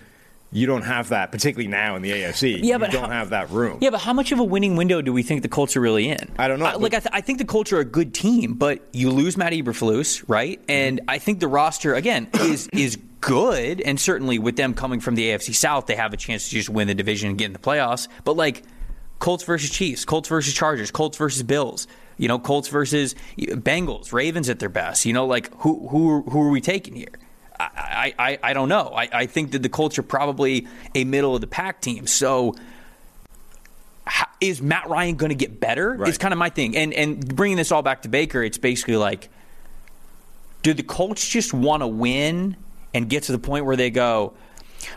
You 0.50 0.66
don't 0.66 0.82
have 0.82 1.10
that, 1.10 1.30
particularly 1.30 1.68
now 1.68 1.96
in 1.96 2.02
the 2.02 2.10
AFC. 2.10 2.52
Yeah, 2.62 2.74
you 2.74 2.78
but 2.78 2.90
don't 2.90 3.04
how- 3.04 3.10
have 3.10 3.30
that 3.30 3.50
room. 3.50 3.78
Yeah, 3.82 3.90
but 3.90 4.00
how 4.00 4.14
much 4.14 4.32
of 4.32 4.38
a 4.38 4.44
winning 4.44 4.76
window 4.76 5.02
do 5.02 5.12
we 5.12 5.22
think 5.22 5.42
the 5.42 5.48
Colts 5.48 5.76
are 5.76 5.80
really 5.80 6.08
in? 6.08 6.30
I 6.38 6.48
don't 6.48 6.58
know, 6.58 6.64
I, 6.64 6.74
like, 6.76 6.94
I, 6.94 7.00
th- 7.00 7.10
I 7.12 7.20
think 7.20 7.38
the 7.38 7.44
Colts 7.44 7.72
are 7.72 7.80
a 7.80 7.84
good 7.84 8.14
team, 8.14 8.54
but 8.54 8.82
you 8.92 9.10
lose 9.10 9.36
Matt 9.36 9.52
Eberflus, 9.52 10.24
right? 10.26 10.58
Mm-hmm. 10.60 10.70
And 10.70 11.00
I 11.06 11.18
think 11.18 11.40
the 11.40 11.48
roster 11.48 11.94
again 11.94 12.28
is 12.34 12.68
is 12.72 12.96
good, 13.20 13.80
and 13.82 14.00
certainly 14.00 14.38
with 14.38 14.56
them 14.56 14.72
coming 14.74 15.00
from 15.00 15.16
the 15.16 15.28
AFC 15.28 15.54
South, 15.54 15.86
they 15.86 15.96
have 15.96 16.14
a 16.14 16.16
chance 16.16 16.48
to 16.48 16.50
just 16.54 16.70
win 16.70 16.88
the 16.88 16.94
division 16.94 17.28
and 17.30 17.38
get 17.38 17.46
in 17.46 17.52
the 17.52 17.58
playoffs. 17.58 18.08
But 18.24 18.36
like 18.36 18.62
Colts 19.18 19.44
versus 19.44 19.68
Chiefs, 19.70 20.04
Colts 20.06 20.28
versus 20.28 20.54
Chargers, 20.54 20.90
Colts 20.90 21.18
versus 21.18 21.42
Bills. 21.42 21.86
You 22.16 22.26
know, 22.26 22.38
Colts 22.38 22.68
versus 22.68 23.14
Bengals, 23.38 24.12
Ravens 24.12 24.48
at 24.48 24.58
their 24.58 24.68
best. 24.68 25.04
You 25.04 25.12
know, 25.12 25.26
like 25.26 25.54
who 25.58 25.86
who 25.88 26.22
who 26.22 26.42
are 26.42 26.50
we 26.50 26.60
taking 26.60 26.96
here? 26.96 27.12
I, 27.60 28.14
I, 28.18 28.38
I- 28.42 28.52
don't 28.52 28.68
know. 28.68 28.92
I, 28.94 29.08
I 29.12 29.26
think 29.26 29.52
that 29.52 29.62
the 29.62 29.68
Colts 29.68 29.98
are 29.98 30.02
probably 30.02 30.68
a 30.94 31.04
middle 31.04 31.34
of 31.34 31.40
the 31.40 31.46
pack 31.46 31.80
team. 31.80 32.06
So 32.06 32.54
is 34.40 34.62
Matt 34.62 34.88
Ryan 34.88 35.16
going 35.16 35.30
to 35.30 35.34
get 35.36 35.60
better? 35.60 35.92
Right. 35.94 36.08
It's 36.08 36.18
kind 36.18 36.32
of 36.32 36.38
my 36.38 36.48
thing. 36.50 36.76
And 36.76 36.94
and 36.94 37.36
bringing 37.36 37.56
this 37.56 37.72
all 37.72 37.82
back 37.82 38.02
to 38.02 38.08
Baker, 38.08 38.42
it's 38.42 38.58
basically 38.58 38.96
like, 38.96 39.28
do 40.62 40.72
the 40.72 40.82
Colts 40.82 41.26
just 41.28 41.52
want 41.52 41.82
to 41.82 41.86
win 41.86 42.56
and 42.94 43.08
get 43.08 43.24
to 43.24 43.32
the 43.32 43.38
point 43.38 43.64
where 43.64 43.76
they 43.76 43.90
go, 43.90 44.32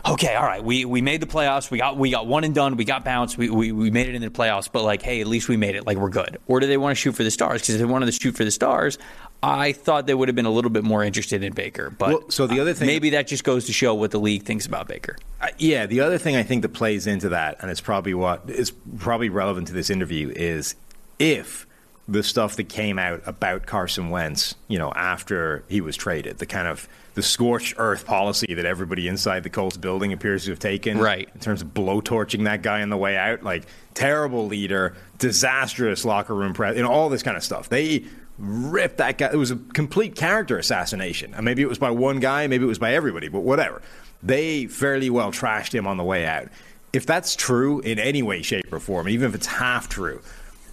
okay, 0.06 0.34
all 0.34 0.44
right, 0.44 0.64
we, 0.64 0.84
we 0.84 1.02
made 1.02 1.20
the 1.20 1.26
playoffs, 1.26 1.70
we 1.70 1.78
got 1.78 1.96
we 1.96 2.10
got 2.10 2.26
one 2.26 2.44
and 2.44 2.54
done, 2.54 2.76
we 2.76 2.84
got 2.84 3.04
bounced, 3.04 3.36
we, 3.36 3.50
we, 3.50 3.72
we 3.72 3.90
made 3.90 4.08
it 4.08 4.14
into 4.14 4.28
the 4.30 4.34
playoffs, 4.34 4.70
but 4.70 4.82
like, 4.82 5.02
hey, 5.02 5.20
at 5.20 5.26
least 5.26 5.48
we 5.48 5.56
made 5.56 5.74
it, 5.74 5.86
like 5.86 5.98
we're 5.98 6.08
good. 6.08 6.38
Or 6.46 6.60
do 6.60 6.66
they 6.66 6.76
want 6.76 6.92
to 6.92 6.94
shoot 6.94 7.12
for 7.12 7.24
the 7.24 7.30
stars? 7.30 7.60
Because 7.60 7.74
if 7.74 7.80
they 7.80 7.84
wanted 7.84 8.06
to 8.06 8.12
shoot 8.12 8.36
for 8.36 8.44
the 8.44 8.50
stars, 8.50 8.96
I 9.42 9.72
thought 9.72 10.06
they 10.06 10.14
would 10.14 10.28
have 10.28 10.36
been 10.36 10.46
a 10.46 10.50
little 10.50 10.70
bit 10.70 10.84
more 10.84 11.02
interested 11.02 11.42
in 11.42 11.52
Baker. 11.52 11.90
But 11.90 12.08
Well, 12.08 12.30
so 12.30 12.46
the 12.46 12.60
other 12.60 12.74
thing- 12.74 12.86
maybe 12.86 13.10
that 13.10 13.26
just 13.26 13.42
goes 13.42 13.66
to 13.66 13.72
show 13.72 13.92
what 13.94 14.12
the 14.12 14.20
league 14.20 14.44
thinks 14.44 14.66
about 14.66 14.86
Baker. 14.86 15.16
Uh, 15.40 15.48
yeah, 15.58 15.86
the 15.86 16.00
other 16.00 16.16
thing 16.18 16.36
I 16.36 16.44
think 16.44 16.62
that 16.62 16.68
plays 16.70 17.06
into 17.08 17.30
that, 17.30 17.56
and 17.60 17.70
it's 17.70 17.80
probably 17.80 18.14
what 18.14 18.42
is 18.48 18.70
probably 18.98 19.28
relevant 19.30 19.66
to 19.68 19.72
this 19.72 19.90
interview, 19.90 20.32
is 20.34 20.76
if 21.18 21.66
the 22.06 22.22
stuff 22.22 22.56
that 22.56 22.68
came 22.68 22.98
out 22.98 23.22
about 23.26 23.66
Carson 23.66 24.10
Wentz, 24.10 24.54
you 24.68 24.78
know, 24.78 24.92
after 24.94 25.64
he 25.68 25.80
was 25.80 25.96
traded, 25.96 26.38
the 26.38 26.46
kind 26.46 26.68
of 26.68 26.88
the 27.14 27.22
scorched 27.22 27.74
earth 27.78 28.06
policy 28.06 28.54
that 28.54 28.64
everybody 28.64 29.06
inside 29.06 29.42
the 29.42 29.50
Colts 29.50 29.76
building 29.76 30.12
appears 30.12 30.44
to 30.44 30.50
have 30.50 30.58
taken, 30.58 30.98
Right. 30.98 31.28
In 31.34 31.40
terms 31.40 31.62
of 31.62 31.68
blowtorching 31.68 32.44
that 32.44 32.62
guy 32.62 32.80
on 32.82 32.88
the 32.90 32.96
way 32.96 33.16
out, 33.16 33.42
like 33.42 33.64
terrible 33.94 34.46
leader, 34.46 34.94
disastrous 35.18 36.04
locker 36.04 36.34
room 36.34 36.54
press, 36.54 36.76
you 36.76 36.82
know, 36.82 36.90
all 36.90 37.08
this 37.08 37.22
kind 37.22 37.36
of 37.36 37.44
stuff. 37.44 37.68
They 37.68 38.04
ripped 38.42 38.96
that 38.98 39.16
guy. 39.18 39.30
It 39.32 39.36
was 39.36 39.52
a 39.52 39.56
complete 39.56 40.16
character 40.16 40.58
assassination. 40.58 41.32
And 41.34 41.44
maybe 41.44 41.62
it 41.62 41.68
was 41.68 41.78
by 41.78 41.90
one 41.90 42.18
guy, 42.20 42.46
maybe 42.48 42.64
it 42.64 42.68
was 42.68 42.78
by 42.80 42.92
everybody, 42.92 43.28
but 43.28 43.40
whatever. 43.40 43.80
They 44.22 44.66
fairly 44.66 45.08
well 45.10 45.30
trashed 45.32 45.72
him 45.72 45.86
on 45.86 45.96
the 45.96 46.04
way 46.04 46.26
out. 46.26 46.48
If 46.92 47.06
that's 47.06 47.36
true 47.36 47.80
in 47.80 47.98
any 47.98 48.22
way, 48.22 48.42
shape, 48.42 48.70
or 48.72 48.80
form, 48.80 49.08
even 49.08 49.28
if 49.28 49.34
it's 49.34 49.46
half 49.46 49.88
true, 49.88 50.20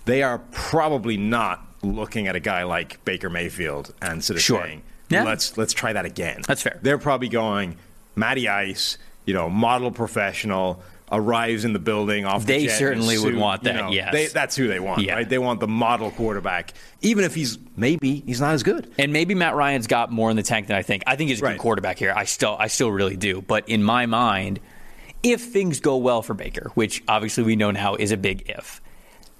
they 0.05 0.23
are 0.23 0.39
probably 0.51 1.15
not 1.15 1.63
looking 1.83 2.27
at 2.27 2.35
a 2.35 2.39
guy 2.39 2.63
like 2.63 3.03
Baker 3.05 3.29
Mayfield 3.29 3.93
and 4.01 4.23
sort 4.23 4.37
of 4.37 4.43
Sure. 4.43 4.61
saying, 4.63 4.81
Yeah. 5.09 5.23
let's 5.23 5.55
let's 5.57 5.71
try 5.73 5.93
that 5.93 6.05
again. 6.05 6.41
That's 6.47 6.61
fair. 6.61 6.79
They're 6.81 6.97
probably 6.97 7.29
going 7.29 7.77
Matty 8.15 8.49
Ice, 8.49 8.97
you 9.25 9.33
know, 9.33 9.49
model 9.49 9.91
professional, 9.91 10.81
arrives 11.11 11.65
in 11.65 11.73
the 11.73 11.79
building 11.79 12.25
off. 12.25 12.41
the 12.45 12.47
They 12.47 12.65
a 12.67 12.69
certainly 12.69 13.17
would 13.17 13.33
suit, 13.33 13.39
want 13.39 13.63
you 13.63 13.71
that, 13.73 13.75
know, 13.79 13.91
yes. 13.91 14.11
they, 14.11 14.27
that's 14.27 14.55
who 14.55 14.67
they 14.67 14.79
want. 14.79 15.01
Yeah. 15.01 15.15
Right? 15.15 15.27
They 15.29 15.37
want 15.39 15.59
the 15.59 15.67
model 15.67 16.11
quarterback, 16.11 16.73
even 17.01 17.23
if 17.23 17.33
he's 17.35 17.57
maybe 17.75 18.21
he's 18.25 18.41
not 18.41 18.53
as 18.53 18.63
good. 18.63 18.91
And 18.97 19.11
maybe 19.13 19.33
Matt 19.35 19.55
Ryan's 19.55 19.87
got 19.87 20.11
more 20.11 20.29
in 20.29 20.35
the 20.35 20.43
tank 20.43 20.67
than 20.67 20.75
I 20.77 20.81
think. 20.81 21.03
I 21.07 21.15
think 21.15 21.29
he's 21.29 21.41
a 21.41 21.45
Right. 21.45 21.51
good 21.53 21.61
quarterback 21.61 21.97
here. 21.97 22.13
I 22.15 22.25
still, 22.25 22.55
I 22.59 22.67
still 22.67 22.91
really 22.91 23.17
do. 23.17 23.41
But 23.41 23.67
in 23.69 23.83
my 23.83 24.05
mind, 24.05 24.59
if 25.23 25.41
things 25.51 25.79
go 25.79 25.97
well 25.97 26.21
for 26.21 26.33
Baker, 26.33 26.71
which 26.75 27.03
obviously 27.07 27.43
we 27.43 27.55
know 27.55 27.71
now 27.71 27.95
is 27.95 28.11
a 28.11 28.17
big 28.17 28.49
if, 28.49 28.81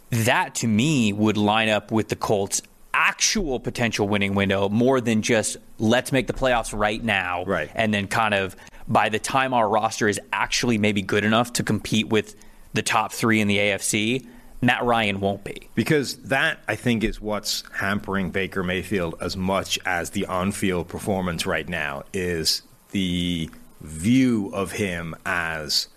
that 0.09 0.55
to 0.55 0.67
me 0.67 1.13
would 1.13 1.37
line 1.37 1.69
up 1.69 1.91
with 1.91 2.09
the 2.09 2.15
Colts' 2.15 2.61
actual 2.93 3.59
potential 3.59 4.07
winning 4.09 4.33
window 4.33 4.67
more 4.67 4.99
than 4.99 5.21
just 5.21 5.57
let's 5.77 6.11
make 6.11 6.25
the 6.27 6.33
playoffs 6.33 6.77
right 6.77 7.03
now, 7.03 7.43
Right. 7.45 7.69
And 7.75 7.93
then 7.93 8.07
kind 8.07 8.33
of 8.33 8.55
by 8.89 9.09
the 9.09 9.19
time 9.19 9.53
our 9.53 9.69
roster 9.69 10.07
is 10.07 10.19
actually 10.33 10.77
maybe 10.77 11.01
good 11.01 11.23
enough 11.23 11.53
to 11.53 11.63
compete 11.63 12.07
with 12.09 12.35
the 12.73 12.81
top 12.81 13.13
three 13.13 13.39
in 13.39 13.47
the 13.47 13.57
AFC, 13.57 14.25
Matt 14.61 14.83
Ryan 14.83 15.19
won't 15.21 15.43
be. 15.43 15.69
Because 15.75 16.17
that, 16.23 16.59
I 16.67 16.75
think, 16.75 17.03
is 17.03 17.21
what's 17.21 17.63
hampering 17.73 18.31
Baker 18.31 18.63
Mayfield 18.63 19.15
as 19.21 19.37
much 19.37 19.79
as 19.85 20.09
the 20.09 20.25
on 20.25 20.51
field 20.51 20.87
performance 20.87 21.45
right 21.45 21.67
now 21.69 22.03
is 22.13 22.63
the 22.91 23.49
view 23.79 24.49
of 24.53 24.73
him 24.73 25.15
as 25.25 25.87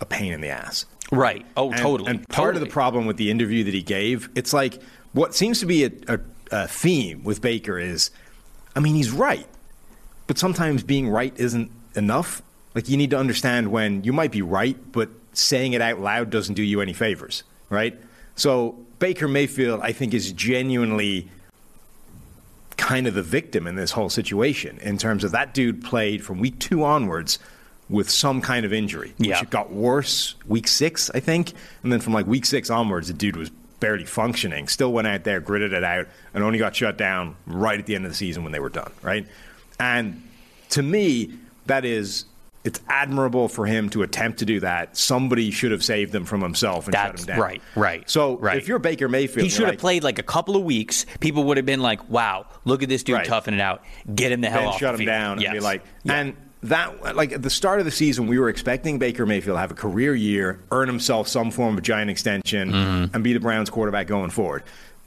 a 0.00 0.06
pain 0.06 0.32
in 0.32 0.40
the 0.40 0.48
ass. 0.48 0.86
Right. 1.10 1.44
Oh, 1.56 1.70
And- 1.70 1.80
totally. 1.80 2.10
And 2.10 2.28
part 2.28 2.54
of 2.54 2.60
the 2.60 2.68
problem 2.68 3.04
with 3.06 3.16
the 3.16 3.30
interview 3.30 3.64
that 3.64 3.74
he 3.74 3.82
gave, 3.82 4.30
it's 4.34 4.52
like 4.52 4.80
what 5.12 5.34
seems 5.34 5.60
to 5.60 5.66
be 5.66 5.84
a, 5.84 5.90
a, 6.06 6.20
a 6.52 6.68
theme 6.68 7.24
with 7.24 7.42
Baker 7.42 7.78
is, 7.78 8.10
I 8.76 8.80
mean, 8.80 8.94
he's 8.94 9.10
right, 9.10 9.46
but 10.26 10.38
sometimes 10.38 10.82
being 10.82 11.08
right 11.08 11.32
isn't 11.36 11.70
enough. 11.94 12.42
Like 12.74 12.88
you 12.88 12.96
need 12.96 13.10
to 13.10 13.18
understand 13.18 13.70
when 13.70 14.04
you 14.04 14.12
might 14.12 14.30
be 14.32 14.42
right, 14.42 14.76
but 14.92 15.08
saying 15.32 15.72
it 15.72 15.80
out 15.80 16.00
loud 16.00 16.30
doesn't 16.30 16.54
do 16.54 16.62
you 16.62 16.80
any 16.80 16.92
favors, 16.92 17.42
right? 17.70 17.98
So 18.36 18.76
Baker 18.98 19.28
Mayfield, 19.28 19.80
I 19.82 19.92
think, 19.92 20.14
is 20.14 20.32
genuinely 20.32 21.28
kind 22.76 23.06
of 23.06 23.14
the 23.14 23.22
victim 23.22 23.66
in 23.66 23.74
this 23.74 23.90
whole 23.90 24.08
situation 24.08 24.78
in 24.82 24.98
terms 24.98 25.24
of 25.24 25.32
that 25.32 25.52
dude 25.52 25.82
played 25.82 26.24
from 26.24 26.38
week 26.38 26.58
two 26.60 26.84
onwards 26.84 27.38
with 27.88 28.08
some 28.08 28.40
kind 28.40 28.64
of 28.64 28.72
injury. 28.72 29.12
which 29.16 29.28
Yeah. 29.28 29.40
it 29.42 29.50
got 29.50 29.72
worse 29.72 30.34
week 30.46 30.68
six, 30.68 31.10
I 31.14 31.20
think. 31.20 31.52
And 31.82 31.92
then 31.92 32.00
from 32.00 32.12
like 32.12 32.26
week 32.26 32.46
six 32.46 32.70
onwards, 32.70 33.08
the 33.08 33.14
dude 33.14 33.36
was 33.36 33.50
barely 33.80 34.04
functioning, 34.04 34.68
still 34.68 34.92
went 34.92 35.08
out 35.08 35.24
there, 35.24 35.40
gritted 35.40 35.72
it 35.72 35.82
out, 35.84 36.06
and 36.34 36.44
only 36.44 36.58
got 36.58 36.76
shut 36.76 36.96
down 36.98 37.34
right 37.46 37.78
at 37.78 37.86
the 37.86 37.94
end 37.94 38.04
of 38.04 38.10
the 38.10 38.16
season 38.16 38.42
when 38.42 38.52
they 38.52 38.60
were 38.60 38.68
done, 38.68 38.92
right? 39.02 39.26
And 39.80 40.22
to 40.70 40.82
me, 40.82 41.32
that 41.68 41.84
is. 41.84 42.24
It's 42.64 42.80
admirable 42.88 43.48
for 43.48 43.64
him 43.64 43.88
to 43.90 44.02
attempt 44.02 44.40
to 44.40 44.44
do 44.44 44.60
that. 44.60 44.94
Somebody 44.96 45.52
should 45.52 45.70
have 45.70 45.82
saved 45.82 46.12
him 46.14 46.24
from 46.24 46.42
himself 46.42 46.86
and 46.86 46.92
That's 46.92 47.20
shut 47.22 47.28
him 47.30 47.36
down. 47.36 47.40
right, 47.40 47.62
right, 47.76 48.10
So 48.10 48.36
right. 48.36 48.58
if 48.58 48.66
you're 48.68 48.80
Baker 48.80 49.08
Mayfield, 49.08 49.44
He 49.44 49.48
should 49.48 49.60
have 49.62 49.70
like, 49.70 49.78
played 49.78 50.02
like 50.04 50.18
a 50.18 50.22
couple 50.24 50.56
of 50.56 50.64
weeks. 50.64 51.06
People 51.20 51.44
would 51.44 51.56
have 51.56 51.64
been 51.64 51.80
like, 51.80 52.10
"Wow, 52.10 52.46
look 52.64 52.82
at 52.82 52.88
this 52.90 53.04
dude 53.04 53.14
Right. 53.14 53.24
toughing 53.24 53.54
it 53.54 53.60
out. 53.60 53.84
Get 54.12 54.32
him 54.32 54.40
the 54.42 54.50
hell 54.50 54.60
then 54.62 54.68
off 54.70 54.78
shut 54.80 54.88
the 54.88 54.94
him 54.94 54.98
field." 54.98 55.06
down 55.08 55.32
and 55.38 55.40
be 55.40 55.44
Yes. 55.54 55.62
like, 55.62 55.82
Yeah. 56.02 56.14
and 56.14 56.34
that 56.64 57.16
like 57.16 57.32
at 57.32 57.42
the 57.42 57.48
start 57.48 57.78
of 57.78 57.84
the 57.86 57.92
season, 57.92 58.26
we 58.26 58.38
were 58.38 58.48
expecting 58.48 58.98
Baker 58.98 59.24
Mayfield 59.24 59.54
to 59.54 59.60
have 59.60 59.70
a 59.70 59.74
career 59.74 60.14
year, 60.14 60.58
earn 60.72 60.88
himself 60.88 61.28
some 61.28 61.52
form 61.52 61.76
of 61.78 61.82
giant 61.84 62.10
extension, 62.10 62.72
Mm-hmm. 62.72 63.14
and 63.14 63.24
be 63.24 63.32
the 63.32 63.40
Browns 63.40 63.70
quarterback 63.70 64.08
going 64.08 64.30
forward. 64.30 64.64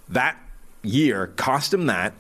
That 0.10 0.38
year 0.84 1.28
cost 1.36 1.74
him 1.74 1.88
that, 1.88 2.14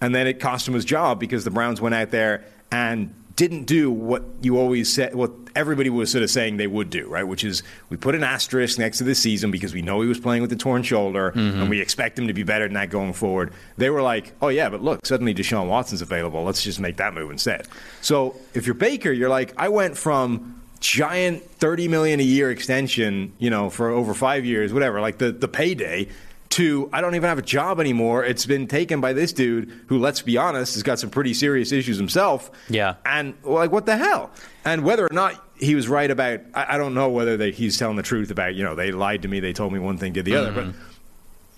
and 0.00 0.14
then 0.14 0.26
it 0.28 0.38
cost 0.38 0.66
him 0.68 0.74
his 0.74 0.84
job 0.84 1.18
because 1.18 1.44
the 1.44 1.50
Browns 1.50 1.80
went 1.80 1.94
out 1.96 2.12
there 2.12 2.44
and 2.70 3.12
didn't 3.36 3.64
do 3.64 3.90
what 3.90 4.24
you 4.40 4.58
always 4.58 4.90
said, 4.92 5.14
what 5.14 5.30
everybody 5.54 5.90
was 5.90 6.10
sort 6.10 6.24
of 6.24 6.30
saying 6.30 6.56
they 6.56 6.66
would 6.66 6.88
do, 6.90 7.06
right? 7.06 7.22
Which 7.24 7.44
is 7.44 7.62
we 7.90 7.96
put 7.98 8.14
an 8.14 8.24
asterisk 8.24 8.78
next 8.78 8.98
to 8.98 9.04
this 9.04 9.18
season 9.18 9.50
because 9.50 9.74
we 9.74 9.82
know 9.82 10.00
he 10.00 10.08
was 10.08 10.18
playing 10.18 10.40
with 10.42 10.50
a 10.52 10.56
torn 10.56 10.82
shoulder 10.82 11.32
Mm-hmm. 11.36 11.60
and 11.60 11.70
we 11.70 11.80
expect 11.80 12.18
him 12.18 12.28
to 12.28 12.32
be 12.32 12.42
better 12.42 12.64
than 12.64 12.74
that 12.74 12.88
going 12.90 13.12
forward. 13.12 13.52
They 13.76 13.90
were 13.90 14.00
like, 14.02 14.32
oh, 14.40 14.48
yeah, 14.48 14.68
but 14.70 14.82
look, 14.82 15.04
suddenly 15.06 15.34
Deshaun 15.34 15.68
Watson's 15.68 16.00
available. 16.02 16.44
Let's 16.44 16.62
just 16.62 16.80
make 16.80 16.96
that 16.96 17.12
move 17.14 17.30
instead. 17.30 17.68
So 18.00 18.36
if 18.54 18.64
you're 18.66 18.74
Baker, 18.74 19.12
you're 19.12 19.28
like, 19.28 19.52
I 19.58 19.68
went 19.68 19.96
from 19.98 20.60
giant 20.80 21.42
30 21.58 21.88
million 21.88 22.20
a 22.20 22.22
year 22.22 22.50
extension, 22.50 23.32
you 23.38 23.50
know, 23.50 23.70
for 23.70 23.88
over 23.90 24.14
five 24.14 24.44
years, 24.44 24.72
whatever, 24.72 25.00
like 25.00 25.18
the, 25.18 25.32
the 25.32 25.48
payday 25.48 26.08
to 26.50 26.88
I 26.92 27.00
don't 27.00 27.14
even 27.14 27.28
have 27.28 27.38
a 27.38 27.42
job 27.42 27.80
anymore. 27.80 28.24
It's 28.24 28.46
been 28.46 28.66
taken 28.66 29.00
by 29.00 29.12
this 29.12 29.32
dude 29.32 29.70
who, 29.88 29.98
let's 29.98 30.22
be 30.22 30.36
honest, 30.36 30.74
has 30.74 30.82
got 30.82 30.98
some 30.98 31.10
pretty 31.10 31.34
serious 31.34 31.72
issues 31.72 31.96
himself. 31.96 32.50
Yeah. 32.68 32.94
And 33.04 33.34
like, 33.42 33.72
what 33.72 33.86
the 33.86 33.96
hell? 33.96 34.30
And 34.64 34.84
whether 34.84 35.04
or 35.04 35.12
not 35.12 35.42
he 35.58 35.74
was 35.74 35.88
right 35.88 36.10
about, 36.10 36.40
I, 36.54 36.74
I 36.74 36.78
don't 36.78 36.94
know 36.94 37.08
whether 37.08 37.36
they, 37.36 37.50
he's 37.50 37.78
telling 37.78 37.96
the 37.96 38.02
truth 38.02 38.30
about, 38.30 38.54
you 38.54 38.64
know, 38.64 38.74
they 38.74 38.92
lied 38.92 39.22
to 39.22 39.28
me, 39.28 39.40
they 39.40 39.52
told 39.52 39.72
me 39.72 39.78
one 39.78 39.98
thing, 39.98 40.12
did 40.12 40.24
the 40.24 40.36
other. 40.36 40.52
But 40.52 40.64
mm-hmm. 40.66 40.80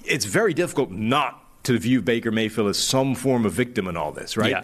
it's 0.04 0.25
very 0.25 0.54
difficult 0.54 0.90
not 0.90 1.45
to 1.64 1.78
view 1.78 2.00
Baker 2.02 2.30
Mayfield 2.30 2.68
as 2.68 2.78
some 2.78 3.14
form 3.14 3.45
of 3.45 3.52
victim 3.52 3.88
in 3.88 3.97
all 3.97 4.12
this, 4.12 4.37
right? 4.37 4.50
Yeah. 4.50 4.62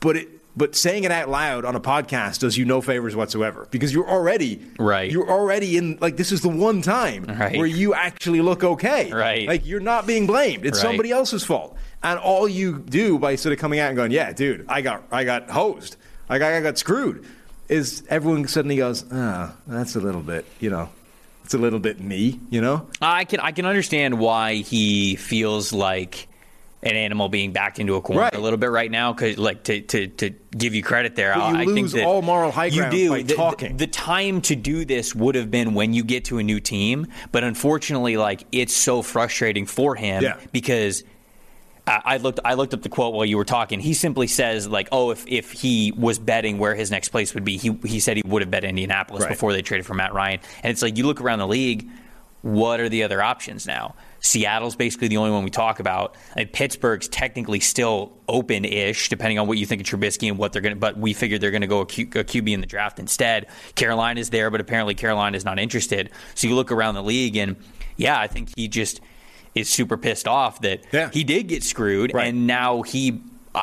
But 0.00 0.16
it, 0.16 0.28
but 0.56 0.74
saying 0.74 1.04
it 1.04 1.10
out 1.10 1.28
loud 1.28 1.64
on 1.64 1.74
a 1.76 1.80
podcast 1.80 2.38
does 2.40 2.56
you 2.56 2.64
no 2.64 2.80
favors 2.80 3.14
whatsoever 3.14 3.68
because 3.70 3.92
you're 3.92 4.08
already 4.08 4.60
Right. 4.78 5.10
You're 5.10 5.28
already 5.30 5.76
in 5.76 5.98
like 6.00 6.16
this 6.16 6.32
is 6.32 6.40
the 6.40 6.48
one 6.48 6.82
time 6.82 7.24
Right. 7.24 7.56
where 7.58 7.66
you 7.66 7.92
actually 7.94 8.40
look 8.40 8.64
okay. 8.64 9.12
Right. 9.12 9.46
Like 9.46 9.66
you're 9.66 9.80
not 9.80 10.06
being 10.06 10.26
blamed. 10.26 10.64
It's 10.64 10.78
Right. 10.78 10.88
somebody 10.88 11.10
else's 11.10 11.44
fault. 11.44 11.76
And 12.02 12.18
all 12.18 12.48
you 12.48 12.78
do 12.78 13.18
by 13.18 13.36
sort 13.36 13.52
of 13.52 13.58
coming 13.58 13.80
out 13.80 13.88
and 13.88 13.96
going, 13.96 14.12
"Yeah, 14.12 14.32
dude, 14.32 14.64
I 14.68 14.80
got 14.80 15.04
I 15.10 15.24
got 15.24 15.50
hosed. 15.50 15.96
I 16.28 16.38
got 16.38 16.52
I 16.52 16.60
got 16.60 16.78
screwed," 16.78 17.24
is 17.68 18.02
everyone 18.08 18.46
suddenly 18.48 18.76
goes, 18.76 19.04
"Ah, 19.12 19.52
that's 19.66 19.96
a 19.96 20.00
little 20.00 20.20
bit, 20.22 20.44
you 20.60 20.70
know, 20.70 20.88
it's 21.44 21.54
a 21.54 21.58
little 21.58 21.78
bit 21.80 22.00
me, 22.00 22.38
you 22.50 22.60
know." 22.60 22.86
I 23.00 23.24
can 23.24 23.40
I 23.40 23.50
can 23.52 23.66
understand 23.66 24.18
why 24.18 24.54
he 24.56 25.16
feels 25.16 25.72
like 25.72 26.28
an 26.82 26.94
animal 26.94 27.28
being 27.28 27.52
backed 27.52 27.78
into 27.78 27.94
a 27.96 28.00
corner 28.02 28.22
Right. 28.22 28.34
a 28.34 28.38
little 28.38 28.58
bit 28.58 28.70
right 28.70 28.90
now. 28.90 29.12
Because 29.12 29.38
like 29.38 29.64
to, 29.64 29.80
to 29.80 30.06
to 30.08 30.30
give 30.56 30.74
you 30.74 30.82
credit 30.82 31.16
there, 31.16 31.34
I 31.36 31.50
I 31.50 31.64
think 31.64 31.70
lose 31.78 31.92
that 31.92 32.04
all 32.04 32.22
moral 32.22 32.50
high 32.52 32.70
ground 32.70 32.92
you 32.92 32.98
do. 33.06 33.10
by 33.10 33.22
The- 33.22 33.34
talking. 33.34 33.76
The, 33.76 33.86
the 33.86 33.92
time 33.92 34.40
to 34.42 34.54
do 34.56 34.84
this 34.84 35.14
would 35.14 35.34
have 35.34 35.50
been 35.50 35.74
when 35.74 35.92
you 35.94 36.04
get 36.04 36.26
to 36.26 36.38
a 36.38 36.42
new 36.42 36.60
team, 36.60 37.06
but 37.32 37.42
unfortunately, 37.44 38.16
like 38.16 38.44
it's 38.52 38.74
so 38.74 39.02
frustrating 39.02 39.66
for 39.66 39.94
him 39.96 40.22
Yeah. 40.22 40.36
because. 40.52 41.02
I 41.88 42.00
I 42.04 42.16
looked. 42.16 42.40
I 42.44 42.54
looked 42.54 42.74
up 42.74 42.82
the 42.82 42.88
quote 42.88 43.14
while 43.14 43.24
you 43.24 43.36
were 43.36 43.44
talking. 43.44 43.78
He 43.78 43.94
simply 43.94 44.26
says, 44.26 44.66
like, 44.68 44.88
"Oh, 44.90 45.12
if, 45.12 45.24
if 45.28 45.52
he 45.52 45.92
was 45.96 46.18
betting 46.18 46.58
where 46.58 46.74
his 46.74 46.90
next 46.90 47.10
place 47.10 47.32
would 47.32 47.44
be, 47.44 47.56
he 47.58 47.78
he 47.84 48.00
said 48.00 48.16
he 48.16 48.24
would 48.26 48.42
have 48.42 48.50
bet 48.50 48.64
Indianapolis 48.64 49.22
Right. 49.22 49.28
before 49.30 49.52
they 49.52 49.62
traded 49.62 49.86
for 49.86 49.94
Matt 49.94 50.12
Ryan." 50.12 50.40
And 50.64 50.72
it's 50.72 50.82
like 50.82 50.98
you 50.98 51.06
look 51.06 51.20
around 51.20 51.38
the 51.38 51.46
league, 51.46 51.88
what 52.42 52.80
are 52.80 52.88
the 52.88 53.04
other 53.04 53.22
options 53.22 53.68
now? 53.68 53.94
Seattle's 54.26 54.76
basically 54.76 55.08
the 55.08 55.16
only 55.18 55.30
one 55.30 55.44
we 55.44 55.50
talk 55.50 55.78
about. 55.80 56.16
I 56.34 56.40
mean, 56.40 56.48
Pittsburgh's 56.48 57.08
technically 57.08 57.60
still 57.60 58.12
open-ish, 58.28 59.08
depending 59.08 59.38
on 59.38 59.46
what 59.46 59.56
you 59.58 59.66
think 59.66 59.80
of 59.80 59.86
Trubisky 59.86 60.28
and 60.28 60.36
what 60.36 60.52
they're 60.52 60.62
going 60.62 60.74
to. 60.74 60.80
But 60.80 60.98
we 60.98 61.12
figured 61.14 61.40
they're 61.40 61.50
going 61.50 61.60
to 61.62 61.66
go 61.66 61.80
a, 61.80 61.86
Q, 61.86 62.06
a 62.06 62.24
QB 62.24 62.50
in 62.52 62.60
the 62.60 62.66
draft 62.66 62.98
instead. 62.98 63.46
Carolina's 63.76 64.30
there, 64.30 64.50
but 64.50 64.60
apparently 64.60 64.94
Carolina's 64.94 65.44
not 65.44 65.58
interested. 65.58 66.10
So 66.34 66.48
you 66.48 66.54
look 66.54 66.72
around 66.72 66.94
the 66.94 67.02
league, 67.02 67.36
and 67.36 67.56
yeah, 67.96 68.18
I 68.18 68.26
think 68.26 68.50
he 68.56 68.68
just 68.68 69.00
is 69.54 69.68
super 69.68 69.96
pissed 69.96 70.28
off 70.28 70.60
that 70.62 70.84
Yeah. 70.92 71.08
he 71.12 71.24
did 71.24 71.46
get 71.48 71.62
screwed, 71.62 72.12
Right. 72.12 72.26
and 72.28 72.46
now 72.46 72.82
he. 72.82 73.20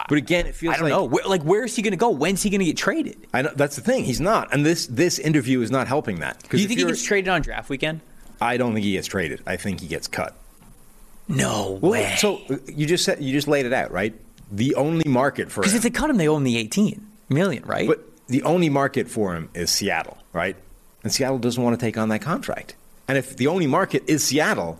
But 0.09 0.17
again, 0.17 0.47
it 0.47 0.55
feels 0.55 0.73
I 0.73 0.77
don't 0.77 0.85
like 0.85 0.91
know. 0.91 1.03
Where, 1.03 1.23
like, 1.25 1.43
where 1.43 1.63
is 1.63 1.75
he 1.75 1.83
going 1.83 1.91
to 1.91 1.97
go? 1.97 2.09
When's 2.09 2.41
he 2.41 2.49
going 2.49 2.61
to 2.61 2.65
get 2.65 2.77
traded? 2.77 3.27
I 3.31 3.43
know, 3.43 3.51
that's 3.55 3.75
the 3.75 3.81
thing. 3.83 4.05
He's 4.05 4.19
not, 4.19 4.51
and 4.51 4.65
this 4.65 4.87
this 4.87 5.19
interview 5.19 5.61
is 5.61 5.69
not 5.69 5.87
helping 5.87 6.19
that. 6.21 6.41
Do 6.49 6.57
you 6.57 6.67
think 6.67 6.79
he 6.79 6.85
gets 6.87 7.03
traded 7.03 7.27
on 7.29 7.43
draft 7.43 7.69
weekend? 7.69 8.01
I 8.41 8.57
don't 8.57 8.73
think 8.73 8.85
he 8.85 8.93
gets 8.93 9.07
traded. 9.07 9.41
I 9.45 9.55
think 9.55 9.81
he 9.81 9.87
gets 9.87 10.07
cut. 10.07 10.35
No 11.27 11.79
Well, 11.81 11.91
way. 11.91 12.15
so 12.17 12.41
uh, 12.49 12.57
you 12.67 12.85
just 12.85 13.03
said 13.05 13.21
you 13.23 13.31
just 13.31 13.47
laid 13.47 13.65
it 13.65 13.73
out, 13.73 13.91
right? 13.91 14.13
The 14.51 14.75
only 14.75 15.09
market 15.09 15.51
for 15.51 15.61
Because 15.61 15.73
if 15.73 15.81
they 15.83 15.89
cut 15.89 16.09
him, 16.09 16.17
they 16.17 16.27
owe 16.27 16.35
him 16.37 16.43
the 16.43 16.57
18 16.57 17.05
million, 17.29 17.63
right? 17.65 17.87
but 17.87 17.99
the 18.27 18.43
only 18.43 18.69
market 18.69 19.09
for 19.09 19.33
him 19.35 19.49
is 19.53 19.69
Seattle, 19.71 20.17
right? 20.33 20.55
And 21.03 21.11
Seattle 21.13 21.39
doesn't 21.39 21.61
want 21.61 21.79
to 21.79 21.83
take 21.85 21.97
on 21.97 22.09
that 22.09 22.21
contract. 22.21 22.75
And 23.07 23.17
if 23.17 23.35
the 23.35 23.47
only 23.47 23.67
market 23.67 24.03
is 24.07 24.23
Seattle, 24.23 24.79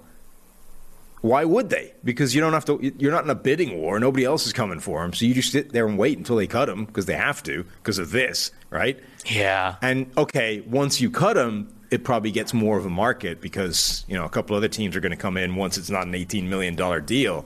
why 1.21 1.45
would 1.45 1.69
they? 1.69 1.93
Because 2.03 2.35
you 2.35 2.41
don't 2.41 2.53
have 2.53 2.65
to. 2.65 2.93
You're 2.97 3.11
not 3.11 3.23
in 3.23 3.29
a 3.29 3.35
bidding 3.35 3.79
war. 3.81 3.99
Nobody 3.99 4.25
else 4.25 4.45
is 4.45 4.51
coming 4.53 4.79
for 4.79 5.03
him. 5.03 5.13
So 5.13 5.25
you 5.25 5.33
just 5.33 5.51
sit 5.51 5.71
there 5.71 5.87
and 5.87 5.97
wait 5.97 6.17
until 6.17 6.35
they 6.35 6.47
cut 6.47 6.67
him 6.69 6.85
because 6.85 7.05
they 7.05 7.15
have 7.15 7.41
to 7.43 7.63
because 7.81 7.97
of 7.97 8.11
this, 8.11 8.51
right? 8.69 8.99
yeah. 9.25 9.75
And 9.81 10.11
okay, 10.17 10.61
once 10.67 10.99
you 10.99 11.09
cut 11.09 11.37
him, 11.37 11.73
it 11.93 12.03
probably 12.03 12.31
gets 12.31 12.55
more 12.55 12.75
of 12.75 12.87
a 12.87 12.89
market 12.89 13.39
because 13.39 14.03
you 14.07 14.15
know 14.15 14.25
a 14.25 14.29
couple 14.29 14.55
other 14.55 14.67
teams 14.67 14.95
are 14.95 14.99
going 14.99 15.11
to 15.11 15.15
come 15.15 15.37
in 15.37 15.55
once 15.55 15.77
it's 15.77 15.91
not 15.91 16.07
an 16.07 16.15
eighteen 16.15 16.49
million 16.49 16.75
dollar 16.75 16.99
deal. 16.99 17.45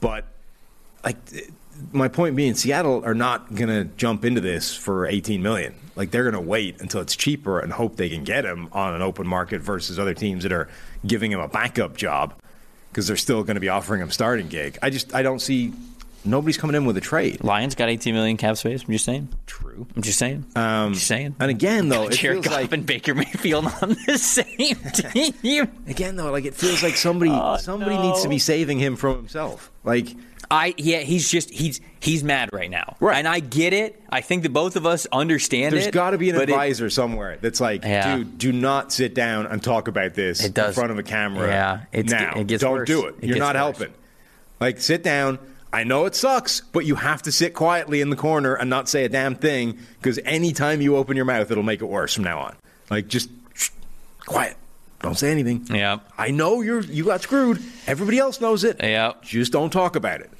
But 0.00 0.26
like 1.02 1.16
my 1.90 2.08
point 2.08 2.36
being, 2.36 2.54
Seattle 2.54 3.02
are 3.06 3.14
not 3.14 3.54
going 3.54 3.68
to 3.68 3.84
jump 3.96 4.26
into 4.26 4.42
this 4.42 4.76
for 4.76 5.06
eighteen 5.06 5.42
million. 5.42 5.74
Like 5.96 6.10
they're 6.10 6.30
going 6.30 6.34
to 6.34 6.48
wait 6.48 6.82
until 6.82 7.00
it's 7.00 7.16
cheaper 7.16 7.60
and 7.60 7.72
hope 7.72 7.96
they 7.96 8.10
can 8.10 8.24
get 8.24 8.44
him 8.44 8.68
on 8.72 8.94
an 8.94 9.00
open 9.00 9.26
market 9.26 9.62
versus 9.62 9.98
other 9.98 10.12
teams 10.12 10.42
that 10.42 10.52
are 10.52 10.68
giving 11.06 11.32
him 11.32 11.40
a 11.40 11.48
backup 11.48 11.96
job 11.96 12.34
because 12.90 13.06
they're 13.06 13.16
still 13.16 13.42
going 13.42 13.54
to 13.54 13.60
be 13.60 13.70
offering 13.70 14.02
him 14.02 14.10
starting 14.10 14.48
gig. 14.48 14.78
I 14.82 14.90
just 14.90 15.14
I 15.14 15.22
don't 15.22 15.40
see 15.40 15.72
nobody's 16.24 16.56
coming 16.56 16.76
in 16.76 16.84
with 16.84 16.96
a 16.96 17.00
trade. 17.00 17.42
Lions 17.42 17.74
got 17.74 17.88
18 17.88 18.14
million 18.14 18.36
cap 18.36 18.56
space. 18.56 18.82
I'm 18.84 18.92
just 18.92 19.04
saying. 19.04 19.28
True. 19.46 19.86
I'm 19.96 20.02
just 20.02 20.18
saying. 20.18 20.44
Um, 20.56 20.62
I'm 20.64 20.94
just 20.94 21.06
saying. 21.06 21.36
And 21.40 21.50
again, 21.50 21.88
though, 21.88 22.04
it 22.08 22.12
Jared 22.12 22.36
feels 22.36 22.46
Goff 22.46 22.54
like 22.54 22.72
and 22.72 22.84
Baker 22.86 23.14
Mayfield 23.14 23.66
on 23.82 23.96
the 24.06 24.18
same 24.18 24.76
team. 25.34 25.68
again 25.86 26.16
though, 26.16 26.30
like 26.30 26.44
it 26.44 26.54
feels 26.54 26.82
like 26.82 26.96
somebody 26.96 27.30
oh, 27.32 27.56
somebody 27.58 27.96
needs 27.98 28.22
to 28.22 28.28
be 28.28 28.38
saving 28.38 28.78
him 28.78 28.96
from 28.96 29.16
himself. 29.16 29.70
Like 29.84 30.08
I 30.50 30.74
yeah, 30.78 31.00
he's 31.00 31.30
just 31.30 31.50
he's 31.50 31.80
he's 32.00 32.24
mad 32.24 32.50
right 32.52 32.70
now. 32.70 32.96
Right. 33.00 33.16
And 33.18 33.28
I 33.28 33.40
get 33.40 33.72
it. 33.72 34.02
I 34.08 34.20
think 34.22 34.42
that 34.44 34.52
both 34.52 34.76
of 34.76 34.86
us 34.86 35.06
understand 35.12 35.72
there's 35.74 35.86
it. 35.86 35.92
There's 35.92 35.94
got 35.94 36.10
to 36.10 36.18
be 36.18 36.30
an 36.30 36.36
but 36.36 36.48
it- 36.48 36.52
advisor 36.52 36.88
somewhere 36.90 37.36
that's 37.40 37.60
like, 37.60 37.82
Yeah. 37.84 38.16
dude, 38.16 38.38
do 38.38 38.52
not 38.52 38.90
sit 38.92 39.14
down 39.14 39.46
and 39.46 39.62
talk 39.62 39.88
about 39.88 40.14
this 40.14 40.44
in 40.44 40.52
front 40.72 40.90
of 40.90 40.98
a 40.98 41.02
camera. 41.02 41.48
Yeah, 41.48 41.80
it's- 41.92 42.10
now. 42.10 42.40
it 42.40 42.46
gets 42.46 42.62
Don't 42.62 42.72
worse. 42.72 42.86
do 42.86 43.06
it. 43.06 43.16
It 43.20 43.26
You're 43.28 43.38
not 43.38 43.54
worse. 43.56 43.76
helping. 43.78 43.94
Like, 44.60 44.80
sit 44.80 45.02
down. 45.02 45.38
I 45.72 45.84
know 45.84 46.06
it 46.06 46.14
sucks, 46.14 46.60
but 46.60 46.86
you 46.86 46.94
have 46.94 47.22
to 47.22 47.32
sit 47.32 47.52
quietly 47.52 48.00
in 48.00 48.10
the 48.10 48.16
corner 48.16 48.54
and 48.54 48.70
not 48.70 48.88
say 48.88 49.04
a 49.04 49.08
damn 49.08 49.34
thing 49.34 49.78
because 49.98 50.18
anytime 50.24 50.80
you 50.80 50.96
open 50.96 51.16
your 51.16 51.26
mouth, 51.26 51.50
it'll 51.50 51.62
make 51.62 51.82
it 51.82 51.86
worse 51.86 52.14
from 52.14 52.24
now 52.24 52.38
on. 52.38 52.56
Like, 52.90 53.08
just 53.08 53.28
shh, 53.54 53.70
quiet. 54.26 54.56
Don't 55.00 55.16
say 55.16 55.30
anything. 55.30 55.66
Yeah. 55.70 55.98
I 56.16 56.30
know 56.30 56.60
you're 56.60 56.80
you 56.80 57.04
got 57.04 57.20
screwed. 57.20 57.62
Everybody 57.86 58.18
else 58.18 58.40
knows 58.40 58.64
it. 58.64 58.78
Yeah. 58.82 59.12
Just 59.22 59.52
don't 59.52 59.70
talk 59.70 59.94
about 59.94 60.20
it. 60.20 60.30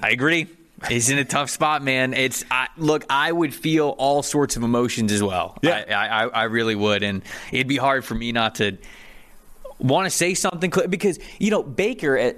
I 0.00 0.10
agree. 0.10 0.48
He's 0.88 1.08
in 1.08 1.16
a 1.18 1.24
tough 1.24 1.48
spot, 1.48 1.82
man. 1.82 2.12
It's 2.12 2.44
I, 2.50 2.68
look. 2.76 3.04
I 3.08 3.32
would 3.32 3.54
feel 3.54 3.94
all 3.96 4.22
sorts 4.22 4.56
of 4.56 4.62
emotions 4.62 5.10
as 5.10 5.22
well. 5.22 5.56
Yeah. 5.62 5.84
I, 5.88 6.24
I, 6.24 6.26
I 6.26 6.42
really 6.44 6.74
would, 6.74 7.02
and 7.02 7.22
it'd 7.50 7.66
be 7.66 7.78
hard 7.78 8.04
for 8.04 8.14
me 8.14 8.30
not 8.32 8.56
to 8.56 8.76
want 9.78 10.04
to 10.06 10.10
say 10.10 10.34
something 10.34 10.72
because 10.88 11.18
you 11.38 11.50
know 11.50 11.62
Baker 11.62 12.18
uh, 12.18 12.32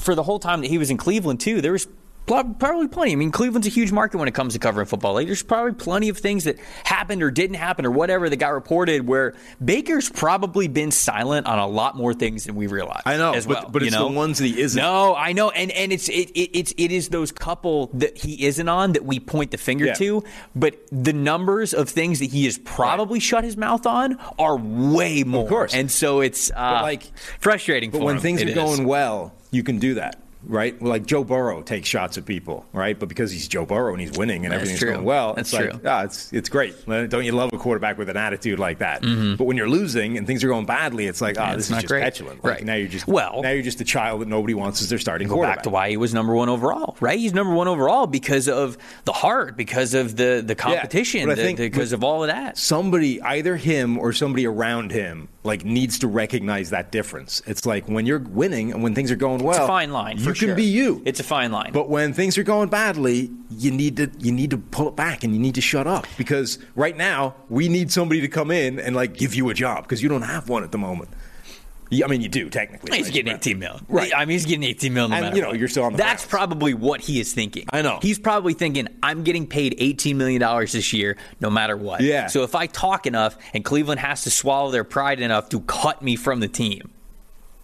for 0.00 0.14
the 0.14 0.22
whole 0.22 0.38
time 0.38 0.60
that 0.62 0.68
he 0.68 0.78
was 0.78 0.90
in 0.90 0.96
Cleveland 0.96 1.40
too. 1.40 1.60
There 1.60 1.72
was 1.72 1.86
probably 2.26 2.88
plenty. 2.88 3.12
I 3.12 3.16
mean, 3.16 3.30
Cleveland's 3.30 3.66
a 3.66 3.70
huge 3.70 3.92
market 3.92 4.16
when 4.16 4.28
it 4.28 4.32
comes 4.34 4.54
to 4.54 4.58
covering 4.58 4.86
football. 4.86 5.12
Like, 5.12 5.26
there's 5.26 5.42
probably 5.42 5.72
plenty 5.72 6.08
of 6.08 6.16
things 6.16 6.44
that 6.44 6.58
happened 6.82 7.22
or 7.22 7.30
didn't 7.30 7.56
happen 7.56 7.84
or 7.84 7.90
whatever 7.90 8.30
that 8.30 8.36
got 8.36 8.54
reported 8.54 9.06
where 9.06 9.34
Baker's 9.62 10.08
probably 10.08 10.66
been 10.66 10.90
silent 10.90 11.46
on 11.46 11.58
a 11.58 11.66
lot 11.66 11.98
more 11.98 12.14
things 12.14 12.44
than 12.44 12.54
we 12.54 12.66
realize. 12.66 13.02
I 13.04 13.18
know, 13.18 13.34
as 13.34 13.46
but- 13.46 13.64
well, 13.64 13.70
but 13.70 13.82
you 13.82 13.88
it's 13.88 13.96
know? 13.96 14.08
the 14.08 14.14
ones 14.14 14.38
that 14.38 14.46
he 14.46 14.58
isn't. 14.58 14.80
No, 14.80 15.14
I 15.14 15.34
know, 15.34 15.50
and 15.50 15.70
and 15.72 15.92
it's 15.92 16.08
it, 16.08 16.30
it 16.30 16.50
it's 16.58 16.72
it 16.78 16.90
is 16.90 17.10
those 17.10 17.30
couple 17.30 17.90
that 17.92 18.16
he 18.16 18.46
isn't 18.46 18.70
on 18.70 18.92
that 18.92 19.04
we 19.04 19.20
point 19.20 19.50
the 19.50 19.58
finger 19.58 19.84
Yeah. 19.84 19.92
to, 19.94 20.24
but 20.56 20.78
the 20.90 21.12
numbers 21.12 21.74
of 21.74 21.90
things 21.90 22.20
that 22.20 22.30
he 22.30 22.46
has 22.46 22.56
probably 22.56 23.20
shut 23.20 23.44
his 23.44 23.58
mouth 23.58 23.84
on 23.84 24.16
are 24.38 24.56
way 24.56 25.24
more. 25.24 25.42
Of 25.42 25.48
course. 25.50 25.74
and 25.74 25.90
so 25.90 26.22
it's 26.22 26.50
uh, 26.52 26.80
like- 26.82 27.12
frustrating. 27.38 27.90
But 27.90 27.98
for 27.98 28.04
when 28.04 28.16
him. 28.16 28.22
things 28.22 28.42
are 28.42 28.48
is. 28.48 28.54
going 28.54 28.86
well, 28.86 29.34
you 29.54 29.62
can 29.62 29.78
do 29.78 29.94
that, 29.94 30.20
right? 30.46 30.80
Like 30.82 31.06
Joe 31.06 31.24
Burrow 31.24 31.62
takes 31.62 31.88
shots 31.88 32.18
at 32.18 32.26
people, 32.26 32.66
right? 32.72 32.98
But 32.98 33.08
because 33.08 33.30
he's 33.30 33.48
Joe 33.48 33.64
Burrow 33.64 33.92
and 33.92 34.00
he's 34.00 34.12
winning 34.12 34.44
and 34.44 34.52
That's 34.52 34.62
everything's 34.62 34.80
true. 34.80 34.92
going 34.92 35.04
well, 35.04 35.34
That's 35.34 35.52
it's 35.52 35.60
like, 35.60 35.70
true. 35.70 35.80
ah, 35.90 36.02
it's 36.02 36.32
it's 36.32 36.48
great. 36.48 36.74
Don't 36.86 37.24
you 37.24 37.32
love 37.32 37.50
a 37.52 37.58
quarterback 37.58 37.96
with 37.98 38.08
an 38.08 38.16
attitude 38.16 38.58
like 38.58 38.78
that? 38.78 39.00
But 39.38 39.44
when 39.44 39.56
you're 39.56 39.68
losing 39.68 40.18
and 40.18 40.26
things 40.26 40.42
are 40.44 40.48
going 40.48 40.66
badly, 40.66 41.06
it's 41.06 41.20
like, 41.20 41.38
ah, 41.38 41.44
Mm-hmm. 41.48 41.56
this 41.56 41.70
is 41.70 41.76
just 41.76 41.86
great. 41.86 42.02
petulant. 42.02 42.44
Like, 42.44 42.52
Right. 42.54 42.64
now 42.64 42.74
you're 42.74 42.88
just 42.88 43.06
Well- 43.06 43.40
now 43.42 43.50
you're 43.50 43.62
just 43.62 43.80
a 43.80 43.84
child 43.84 44.20
that 44.20 44.28
nobody 44.28 44.54
wants 44.54 44.82
as 44.82 44.88
their 44.88 44.98
starting 44.98 45.28
go 45.28 45.34
quarterback. 45.34 45.58
back 45.58 45.62
to 45.64 45.70
why 45.70 45.88
he 45.90 45.96
was 45.96 46.12
number 46.12 46.34
one 46.34 46.48
overall, 46.48 46.96
right? 47.00 47.18
He's 47.18 47.32
number 47.34 47.54
one 47.54 47.68
overall 47.68 48.06
because 48.06 48.48
of 48.48 48.76
the 49.04 49.12
heart, 49.12 49.56
because 49.56 49.94
of 49.94 50.16
the 50.16 50.42
the 50.44 50.54
competition, 50.54 51.30
I 51.30 51.34
the- 51.36 51.54
because 51.54 51.92
of 51.92 52.02
all 52.04 52.22
of 52.22 52.28
that. 52.28 52.58
somebody, 52.58 53.22
either 53.22 53.56
him 53.56 53.98
or 53.98 54.12
somebody 54.12 54.46
around 54.46 54.90
him, 54.92 55.28
like 55.44 55.64
needs 55.64 55.98
to 55.98 56.08
recognize 56.08 56.70
that 56.70 56.90
difference. 56.90 57.42
It's 57.46 57.66
like 57.66 57.86
when 57.86 58.06
you're 58.06 58.18
winning 58.18 58.72
and 58.72 58.82
when 58.82 58.94
things 58.94 59.10
are 59.10 59.16
going 59.16 59.42
well, 59.42 59.56
It's 59.56 59.64
a 59.64 59.66
fine 59.66 59.92
line. 59.92 60.16
You 60.16 60.24
can 60.24 60.34
sure. 60.34 60.54
be 60.54 60.64
you. 60.64 61.02
It's 61.04 61.20
a 61.20 61.24
fine 61.24 61.52
line. 61.52 61.70
But 61.72 61.90
when 61.90 62.14
things 62.14 62.38
are 62.38 62.42
going 62.42 62.70
badly, 62.70 63.30
you 63.50 63.70
need 63.70 63.98
to 63.98 64.10
you 64.18 64.32
need 64.32 64.50
to 64.50 64.58
pull 64.58 64.88
it 64.88 64.96
back 64.96 65.22
and 65.22 65.34
you 65.34 65.38
need 65.38 65.54
to 65.54 65.60
shut 65.60 65.86
up 65.86 66.06
because 66.16 66.58
right 66.74 66.96
now 66.96 67.34
we 67.50 67.68
need 67.68 67.92
somebody 67.92 68.22
to 68.22 68.28
come 68.28 68.50
in 68.50 68.80
and 68.80 68.96
like 68.96 69.14
give 69.14 69.34
you 69.34 69.50
a 69.50 69.54
job 69.54 69.84
because 69.84 70.02
you 70.02 70.08
don't 70.08 70.22
have 70.22 70.48
one 70.48 70.64
at 70.64 70.72
the 70.72 70.78
moment. 70.78 71.10
Yeah, 71.90 72.06
I 72.06 72.08
mean, 72.08 72.20
you 72.22 72.28
do 72.28 72.48
technically. 72.50 72.96
He's 72.96 73.06
right? 73.06 73.14
getting 73.14 73.34
18 73.34 73.58
mil. 73.58 73.80
Right. 73.88 74.12
I 74.16 74.24
mean, 74.24 74.30
he's 74.34 74.46
getting 74.46 74.64
18 74.64 74.92
mil 74.94 75.08
no 75.08 75.14
And, 75.14 75.24
matter 75.26 75.36
you 75.36 75.42
know, 75.42 75.48
what. 75.48 75.58
you're 75.58 75.68
still 75.68 75.84
on 75.84 75.92
the 75.92 75.98
That's 75.98 76.24
probably 76.24 76.74
what 76.74 77.00
he 77.00 77.20
is 77.20 77.32
thinking. 77.34 77.66
I 77.72 77.82
know. 77.82 77.98
He's 78.02 78.18
probably 78.18 78.54
thinking, 78.54 78.88
I'm 79.02 79.22
getting 79.22 79.46
paid 79.46 79.74
18 79.78 80.16
million 80.18 80.40
dollars 80.40 80.72
this 80.72 80.92
year, 80.92 81.16
no 81.40 81.50
matter 81.50 81.76
what. 81.76 82.00
Yeah. 82.00 82.26
So 82.28 82.42
if 82.42 82.54
I 82.54 82.66
talk 82.66 83.06
enough, 83.06 83.36
and 83.52 83.64
Cleveland 83.64 84.00
has 84.00 84.22
to 84.24 84.30
swallow 84.30 84.70
their 84.70 84.84
pride 84.84 85.20
enough 85.20 85.50
to 85.50 85.60
cut 85.60 86.02
me 86.02 86.16
from 86.16 86.40
the 86.40 86.48
team, 86.48 86.90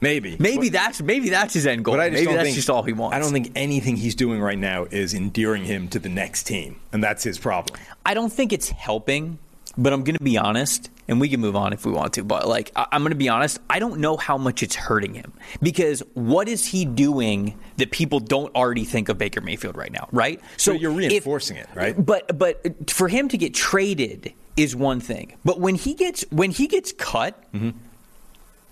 Maybe, 0.02 0.34
maybe 0.38 0.70
But- 0.70 0.72
that's 0.72 1.02
maybe 1.02 1.28
that's 1.28 1.52
his 1.52 1.66
end 1.66 1.84
goal. 1.84 1.92
But 1.94 2.00
I 2.00 2.08
just 2.08 2.22
maybe 2.24 2.32
that's 2.34 2.44
think, 2.46 2.56
just 2.56 2.70
all 2.70 2.82
he 2.82 2.94
wants. 2.94 3.14
I 3.14 3.18
don't 3.18 3.32
think 3.32 3.52
anything 3.54 3.96
he's 3.96 4.14
doing 4.14 4.40
right 4.40 4.56
now 4.58 4.86
is 4.90 5.12
endearing 5.12 5.64
him 5.66 5.88
to 5.88 5.98
the 5.98 6.08
next 6.08 6.44
team, 6.44 6.76
and 6.90 7.04
that's 7.04 7.22
his 7.22 7.38
problem. 7.38 7.78
I 8.06 8.14
don't 8.14 8.32
think 8.32 8.50
it's 8.54 8.70
helping, 8.70 9.38
but 9.78 9.92
I'm 9.92 10.02
going 10.04 10.16
to 10.16 10.24
be 10.24 10.36
honest, 10.36 10.90
and 11.08 11.20
we 11.20 11.28
can 11.28 11.40
move 11.40 11.56
on 11.56 11.72
if 11.72 11.84
we 11.86 11.92
want 11.92 12.14
to. 12.14 12.24
But 12.24 12.46
like, 12.48 12.72
I- 12.76 12.86
I'm 12.92 13.02
going 13.02 13.10
to 13.12 13.16
be 13.16 13.28
honest, 13.28 13.58
I 13.68 13.78
don't 13.78 14.00
know 14.00 14.16
how 14.16 14.36
much 14.38 14.62
it's 14.62 14.74
hurting 14.74 15.14
him 15.14 15.32
because 15.62 16.02
what 16.14 16.48
is 16.48 16.66
he 16.66 16.84
doing 16.84 17.58
that 17.76 17.90
people 17.90 18.20
don't 18.20 18.54
already 18.54 18.84
think 18.84 19.08
of 19.08 19.18
Baker 19.18 19.40
Mayfield 19.40 19.76
right 19.76 19.92
now, 19.92 20.08
right? 20.12 20.40
So 20.56 20.72
you're 20.72 20.90
if- 20.92 21.10
reinforcing 21.10 21.56
it, 21.56 21.68
right? 21.74 21.94
But 22.04 22.36
but 22.38 22.90
for 22.90 23.08
him 23.08 23.28
to 23.28 23.38
get 23.38 23.54
traded 23.54 24.32
is 24.56 24.74
one 24.76 25.00
thing, 25.00 25.36
but 25.44 25.60
when 25.60 25.74
he 25.76 25.94
gets 25.94 26.24
when 26.30 26.50
he 26.50 26.66
gets 26.66 26.92
cut. 26.92 27.42
Mm-hmm. 27.52 27.70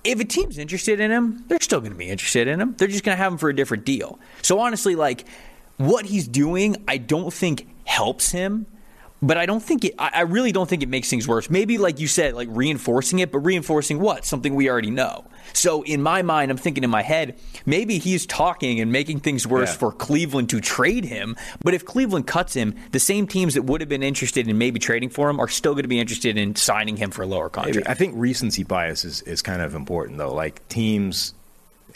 If 0.04 0.20
a 0.20 0.24
team's 0.24 0.58
interested 0.58 1.00
in 1.00 1.10
him, 1.10 1.44
they're 1.48 1.60
still 1.60 1.80
going 1.80 1.92
to 1.92 1.98
be 1.98 2.08
interested 2.08 2.46
in 2.48 2.60
him. 2.60 2.74
They're 2.78 2.88
just 2.88 3.04
going 3.04 3.16
to 3.18 3.22
have 3.22 3.32
him 3.32 3.36
for 3.38 3.50
a 3.50 3.54
different 3.54 3.84
deal. 3.84 4.18
So 4.42 4.58
honestly, 4.60 4.94
like 4.94 5.26
what 5.76 6.06
he's 6.06 6.26
doing, 6.28 6.76
I 6.86 6.96
don't 6.98 7.32
think 7.34 7.68
helps 7.84 8.30
him. 8.30 8.66
But 9.20 9.36
I 9.36 9.46
don't 9.46 9.62
think 9.62 9.84
it. 9.84 9.94
I 9.98 10.20
really 10.20 10.52
don't 10.52 10.68
think 10.68 10.82
it 10.84 10.88
makes 10.88 11.10
things 11.10 11.26
worse. 11.26 11.50
Maybe, 11.50 11.76
like 11.76 11.98
you 11.98 12.06
said, 12.06 12.34
like 12.34 12.46
reinforcing 12.52 13.18
it, 13.18 13.32
but 13.32 13.40
reinforcing 13.40 13.98
what? 13.98 14.24
Something 14.24 14.54
we 14.54 14.70
already 14.70 14.90
know. 14.90 15.24
So 15.54 15.82
in 15.82 16.02
my 16.02 16.22
mind, 16.22 16.52
I'm 16.52 16.56
thinking 16.56 16.84
in 16.84 16.90
my 16.90 17.02
head, 17.02 17.36
maybe 17.66 17.98
he's 17.98 18.26
talking 18.26 18.80
and 18.80 18.92
making 18.92 19.20
things 19.20 19.44
worse 19.44 19.70
Yeah. 19.70 19.76
for 19.78 19.92
Cleveland 19.92 20.50
to 20.50 20.60
trade 20.60 21.04
him. 21.04 21.34
But 21.64 21.74
if 21.74 21.84
Cleveland 21.84 22.28
cuts 22.28 22.54
him, 22.54 22.76
the 22.92 23.00
same 23.00 23.26
teams 23.26 23.54
that 23.54 23.62
would 23.62 23.80
have 23.80 23.88
been 23.88 24.04
interested 24.04 24.46
in 24.46 24.56
maybe 24.56 24.78
trading 24.78 25.08
for 25.08 25.28
him 25.28 25.40
are 25.40 25.48
still 25.48 25.72
going 25.72 25.82
to 25.82 25.88
be 25.88 25.98
interested 25.98 26.36
in 26.36 26.54
signing 26.54 26.96
him 26.96 27.10
for 27.10 27.22
a 27.22 27.26
lower 27.26 27.48
contract. 27.48 27.88
I 27.88 27.94
think 27.94 28.14
recency 28.16 28.62
bias 28.62 29.04
is, 29.04 29.22
is 29.22 29.42
kind 29.42 29.62
of 29.62 29.74
important 29.74 30.18
though. 30.18 30.32
Like 30.32 30.66
teams, 30.68 31.34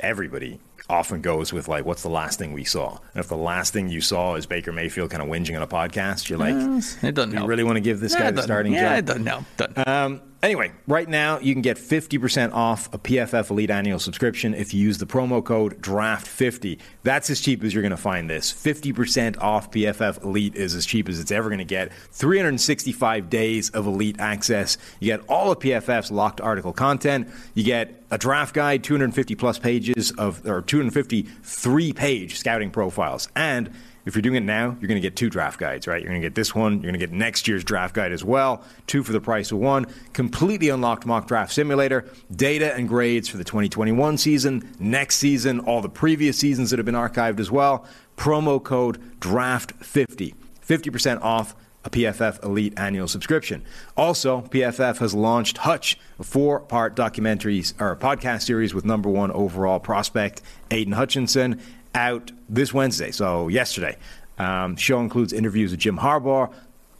everybody 0.00 0.58
often 0.88 1.20
goes 1.20 1.52
with 1.52 1.68
like, 1.68 1.84
what's 1.84 2.02
the 2.02 2.10
last 2.10 2.38
thing 2.38 2.52
we 2.52 2.64
saw? 2.64 2.98
And 3.14 3.20
if 3.22 3.28
the 3.28 3.36
last 3.36 3.72
thing 3.72 3.88
you 3.88 4.00
saw 4.00 4.34
is 4.34 4.46
Baker 4.46 4.72
Mayfield 4.72 5.10
kind 5.10 5.22
of 5.22 5.28
whinging 5.28 5.56
on 5.56 5.62
a 5.62 5.66
podcast, 5.66 6.28
you're 6.28 6.38
like, 6.38 6.54
it 7.02 7.14
doesn't 7.14 7.30
you 7.32 7.36
help. 7.38 7.48
really 7.48 7.64
want 7.64 7.76
to 7.76 7.80
give 7.80 8.00
this 8.00 8.12
Yeah, 8.14 8.20
guy 8.20 8.30
the 8.32 8.42
starting 8.42 8.72
yeah, 8.72 8.90
job? 8.90 8.98
it 8.98 9.06
doesn't 9.06 9.26
help. 9.26 9.44
Doesn't. 9.56 9.88
Um, 9.88 10.20
anyway, 10.42 10.72
right 10.86 11.08
now 11.08 11.38
you 11.38 11.54
can 11.54 11.62
get 11.62 11.76
50% 11.76 12.52
off 12.52 12.92
a 12.92 12.98
PFF 12.98 13.50
Elite 13.50 13.70
annual 13.70 13.98
subscription 13.98 14.54
if 14.54 14.74
you 14.74 14.80
use 14.80 14.98
the 14.98 15.06
promo 15.06 15.42
code 15.44 15.80
DRAFT50. 15.80 16.78
That's 17.02 17.30
as 17.30 17.40
cheap 17.40 17.62
as 17.62 17.72
you're 17.72 17.82
going 17.82 17.90
to 17.90 17.96
find 17.96 18.28
this. 18.28 18.52
50% 18.52 19.40
off 19.40 19.70
PFF 19.70 20.22
Elite 20.24 20.54
is 20.54 20.74
as 20.74 20.84
cheap 20.86 21.08
as 21.08 21.20
it's 21.20 21.30
ever 21.30 21.48
going 21.48 21.58
to 21.58 21.64
get. 21.64 21.92
365 22.12 23.30
days 23.30 23.70
of 23.70 23.86
Elite 23.86 24.16
access. 24.18 24.76
You 25.00 25.06
get 25.06 25.20
all 25.28 25.52
of 25.52 25.58
PFF's 25.58 26.10
locked 26.10 26.40
article 26.40 26.72
content. 26.72 27.28
You 27.54 27.64
get 27.64 28.02
a 28.10 28.18
draft 28.18 28.54
guide, 28.54 28.84
250 28.84 29.34
plus 29.36 29.58
pages 29.58 30.10
of, 30.12 30.46
or 30.46 30.62
253 30.62 31.92
page 31.92 32.38
scouting 32.38 32.70
profiles. 32.70 33.28
And 33.34 33.70
if 34.04 34.14
you're 34.14 34.22
doing 34.22 34.36
it 34.36 34.42
now, 34.42 34.76
you're 34.80 34.88
going 34.88 35.00
to 35.00 35.00
get 35.00 35.14
two 35.14 35.30
draft 35.30 35.58
guides, 35.58 35.86
right? 35.86 36.00
You're 36.00 36.10
going 36.10 36.20
to 36.20 36.26
get 36.26 36.34
this 36.34 36.54
one. 36.54 36.74
You're 36.74 36.90
going 36.90 36.94
to 36.94 36.98
get 36.98 37.12
next 37.12 37.46
year's 37.46 37.62
draft 37.62 37.94
guide 37.94 38.12
as 38.12 38.24
well. 38.24 38.64
Two 38.86 39.02
for 39.02 39.12
the 39.12 39.20
price 39.20 39.52
of 39.52 39.58
one. 39.58 39.86
Completely 40.12 40.68
unlocked 40.68 41.06
mock 41.06 41.28
draft 41.28 41.52
simulator, 41.52 42.04
data 42.34 42.74
and 42.74 42.88
grades 42.88 43.28
for 43.28 43.36
the 43.36 43.44
2021 43.44 44.18
season, 44.18 44.74
next 44.78 45.16
season, 45.16 45.60
all 45.60 45.80
the 45.80 45.88
previous 45.88 46.38
seasons 46.38 46.70
that 46.70 46.78
have 46.78 46.86
been 46.86 46.94
archived 46.94 47.38
as 47.38 47.50
well. 47.50 47.86
Promo 48.16 48.62
code 48.62 49.00
DRAFT50. 49.20 50.34
50% 50.66 51.22
off 51.22 51.54
a 51.84 51.90
PFF 51.90 52.42
Elite 52.44 52.74
annual 52.76 53.08
subscription. 53.08 53.64
Also, 53.96 54.42
PFF 54.42 54.98
has 54.98 55.14
launched 55.14 55.58
Hutch, 55.58 55.98
a 56.18 56.24
four-part 56.24 56.94
documentary 56.94 57.58
or 57.80 57.96
podcast 57.96 58.42
series 58.42 58.72
with 58.72 58.84
number 58.84 59.08
one 59.08 59.30
overall 59.32 59.80
prospect 59.80 60.42
Aidan 60.70 60.92
Hutchinson, 60.92 61.60
out 61.94 62.32
this 62.48 62.72
Wednesday. 62.72 63.10
So 63.10 63.48
yesterday, 63.48 63.96
um, 64.38 64.76
show 64.76 65.00
includes 65.00 65.32
interviews 65.32 65.70
with 65.70 65.80
Jim 65.80 65.98
Harbaugh, 65.98 66.52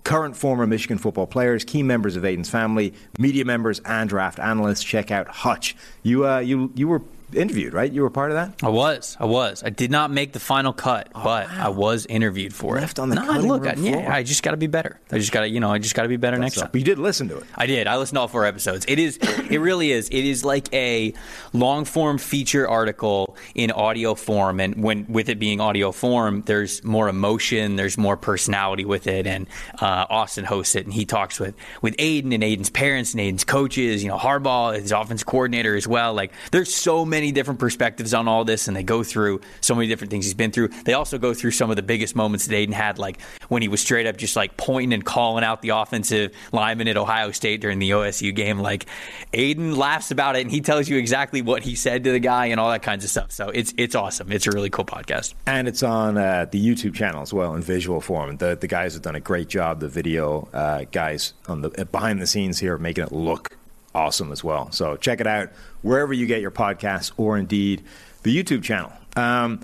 current 0.05 0.37
former 0.37 0.66
Michigan 0.66 0.98
football 0.98 1.26
players, 1.26 1.64
key 1.64 1.83
members 1.83 2.16
of 2.16 2.24
Aidan's 2.24 2.50
family, 2.50 2.92
media 3.18 3.44
members, 3.44 3.81
and 3.85 4.09
draft 4.09 4.38
analysts. 4.38 4.83
Check 4.83 5.11
out 5.11 5.28
Hutch. 5.28 5.76
You 6.02 6.26
uh, 6.26 6.38
you 6.40 6.72
you 6.74 6.88
were 6.88 7.02
interviewed, 7.35 7.73
right? 7.75 7.90
You 7.92 8.03
were 8.03 8.11
part 8.11 8.31
of 8.31 8.37
that. 8.37 8.62
I 8.62 8.68
was. 8.68 9.16
I 9.21 9.25
was. 9.25 9.62
I 9.62 9.71
did 9.71 9.90
not 9.90 10.11
make 10.11 10.33
the 10.33 10.40
final 10.40 10.73
cut, 10.73 11.09
but 11.12 11.49
I 11.51 11.68
was 11.68 12.07
interviewed 12.07 12.55
for 12.55 12.77
Left 12.77 12.99
it. 12.99 13.03
on 13.03 13.09
the 13.09 13.16
no, 13.16 13.27
cutting 13.27 13.49
look, 13.49 13.62
room 13.64 13.75
I, 13.77 13.81
yeah, 13.81 13.92
floor. 14.03 14.12
I 14.12 14.23
just 14.23 14.42
got 14.42 14.53
to 14.53 14.57
be 14.57 14.66
better. 14.66 14.99
I 15.11 15.18
just 15.18 15.33
got 15.33 15.40
to, 15.40 15.49
you 15.49 15.61
know, 15.61 15.71
I 15.71 15.79
just 15.79 15.95
got 15.95 16.03
to 16.03 16.09
be 16.09 16.16
better 16.16 16.38
next 16.38 16.55
So, 16.57 16.62
time. 16.62 16.71
but 16.73 16.79
you 16.81 16.85
did 16.85 16.99
listen 16.99 17.29
to 17.29 17.38
it. 17.38 17.45
I 17.55 17.66
did. 17.66 17.87
I 17.87 17.97
listened 17.97 18.16
to 18.16 18.21
all 18.21 18.29
four 18.29 18.45
episodes. 18.45 18.85
It 18.88 18.99
is. 18.99 19.16
It 19.16 19.59
really 19.61 19.92
is. 19.92 20.09
It 20.09 20.25
is 20.25 20.45
like 20.45 20.73
a 20.75 21.12
long 21.53 21.85
form 21.85 22.18
feature 22.18 22.68
article 22.68 23.37
in 23.55 23.71
audio 23.71 24.14
form, 24.14 24.61
and 24.61 24.83
when 24.83 25.07
with 25.09 25.29
it 25.29 25.38
being 25.38 25.61
audio 25.61 25.92
form, 25.92 26.42
there's 26.47 26.83
more 26.85 27.09
emotion, 27.09 27.77
there's 27.77 27.97
more 27.99 28.16
personality 28.16 28.85
with 28.85 29.07
it. 29.07 29.27
And 29.27 29.47
uh, 29.81 30.07
Austin 30.11 30.45
hosts 30.45 30.75
it, 30.75 30.85
and 30.85 30.92
he 30.95 31.05
talks 31.05 31.38
with 31.38 31.55
with 31.83 31.95
Aidan 31.99 32.33
and 32.33 32.42
Aidan's 32.42 32.71
parents 32.71 33.12
and 33.12 33.21
Aidan's 33.21 33.45
coaches. 33.45 34.03
You 34.03 34.09
know, 34.09 34.16
Harbaugh, 34.18 34.79
his 34.81 34.92
offense 34.92 35.23
coordinator 35.23 35.77
as 35.77 35.87
well. 35.87 36.14
Like, 36.14 36.33
there's 36.51 36.75
so 36.75 37.05
many 37.05 37.21
different 37.30 37.61
perspectives 37.61 38.14
on 38.14 38.26
all 38.26 38.44
this, 38.44 38.66
and 38.66 38.76
they 38.76 38.82
go 38.82 39.04
through 39.04 39.40
so 39.61 39.74
many 39.74 39.87
different 39.87 40.11
things 40.11 40.24
he's 40.24 40.35
been 40.35 40.50
through. 40.50 40.68
They 40.85 40.94
also 40.94 41.18
go 41.18 41.35
through 41.35 41.52
some 41.52 41.70
of 41.70 41.76
the 41.76 41.82
biggest 41.82 42.16
moments 42.16 42.46
that 42.46 42.56
Aidan 42.56 42.72
had, 42.72 42.98
like 42.98 43.20
when 43.48 43.62
he 43.62 43.68
was 43.68 43.80
straight 43.80 44.06
up 44.06 44.16
just 44.16 44.35
like 44.35 44.56
pointing 44.56 44.92
and 44.94 45.04
calling 45.04 45.44
out 45.44 45.62
the 45.62 45.70
offensive 45.70 46.32
lineman 46.52 46.88
at 46.88 46.96
Ohio 46.96 47.30
State 47.30 47.61
during 47.61 47.78
the 47.78 47.90
OSU 47.90 48.35
game. 48.35 48.58
Like 48.58 48.87
Aidan 49.32 49.76
laughs 49.76 50.11
about 50.11 50.37
it 50.37 50.42
and 50.42 50.50
he 50.50 50.61
tells 50.61 50.88
you 50.88 50.96
exactly 50.96 51.42
what 51.42 51.62
he 51.62 51.74
said 51.74 52.04
to 52.04 52.12
the 52.12 52.18
guy 52.18 52.46
and 52.46 52.58
all 52.58 52.70
that 52.70 52.82
kinds 52.82 53.04
of 53.04 53.11
stuff. 53.11 53.30
So 53.30 53.50
it's 53.50 53.74
it's 53.76 53.94
awesome. 53.94 54.32
It's 54.32 54.46
a 54.46 54.50
really 54.50 54.70
cool 54.70 54.85
podcast. 54.85 55.35
And 55.46 55.68
it's 55.68 55.82
on 55.82 56.16
uh, 56.16 56.46
the 56.50 56.64
YouTube 56.64 56.94
channel 56.94 57.22
as 57.22 57.32
well 57.32 57.54
in 57.54 57.62
visual 57.62 58.00
form. 58.00 58.37
The 58.38 58.56
the 58.56 58.68
guys 58.68 58.94
have 58.94 59.02
done 59.02 59.14
a 59.14 59.20
great 59.20 59.48
job. 59.48 59.80
The 59.80 59.88
video 59.88 60.48
uh, 60.52 60.85
guys 60.90 61.35
on 61.46 61.62
the 61.62 61.70
behind 61.90 62.20
the 62.20 62.26
scenes 62.26 62.58
here 62.58 62.78
making 62.78 63.04
it 63.04 63.12
look 63.12 63.56
awesome 63.94 64.33
as 64.33 64.42
well. 64.42 64.70
So 64.72 64.96
check 64.96 65.20
it 65.20 65.26
out 65.26 65.50
wherever 65.83 66.12
you 66.12 66.26
get 66.26 66.40
your 66.40 66.50
podcasts 66.50 67.12
or 67.16 67.38
indeed 67.38 67.83
the 68.22 68.37
YouTube 68.37 68.62
channel. 68.62 68.92
Um, 69.16 69.61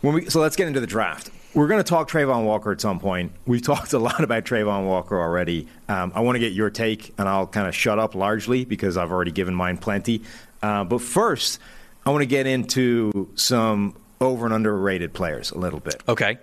when 0.00 0.14
we 0.14 0.30
so 0.30 0.40
let's 0.40 0.56
get 0.56 0.68
into 0.68 0.80
the 0.80 0.86
draft. 0.86 1.30
We're 1.54 1.66
going 1.66 1.82
to 1.82 1.88
talk 1.88 2.10
Travon 2.10 2.44
Walker 2.44 2.70
at 2.70 2.80
some 2.80 3.00
point. 3.00 3.32
We've 3.46 3.62
talked 3.62 3.92
a 3.92 3.98
lot 3.98 4.22
about 4.22 4.44
Travon 4.44 4.86
Walker 4.86 5.18
already. 5.20 5.66
Um, 5.88 6.12
I 6.14 6.20
want 6.20 6.36
to 6.36 6.40
get 6.40 6.52
your 6.52 6.70
take, 6.70 7.14
and 7.18 7.28
I'll 7.28 7.46
kind 7.46 7.66
of 7.66 7.74
shut 7.74 7.98
up 7.98 8.14
largely 8.14 8.64
because 8.64 8.96
I've 8.96 9.10
already 9.10 9.32
given 9.32 9.54
mine 9.54 9.78
plenty. 9.78 10.22
Uh, 10.62 10.84
but 10.84 11.00
first, 11.00 11.58
I 12.04 12.10
want 12.10 12.22
to 12.22 12.26
get 12.26 12.46
into 12.46 13.28
some 13.34 13.94
over 14.20 14.44
and 14.44 14.54
underrated 14.54 15.14
players 15.14 15.50
a 15.50 15.58
little 15.58 15.80
bit. 15.80 16.02
Okay. 16.08 16.38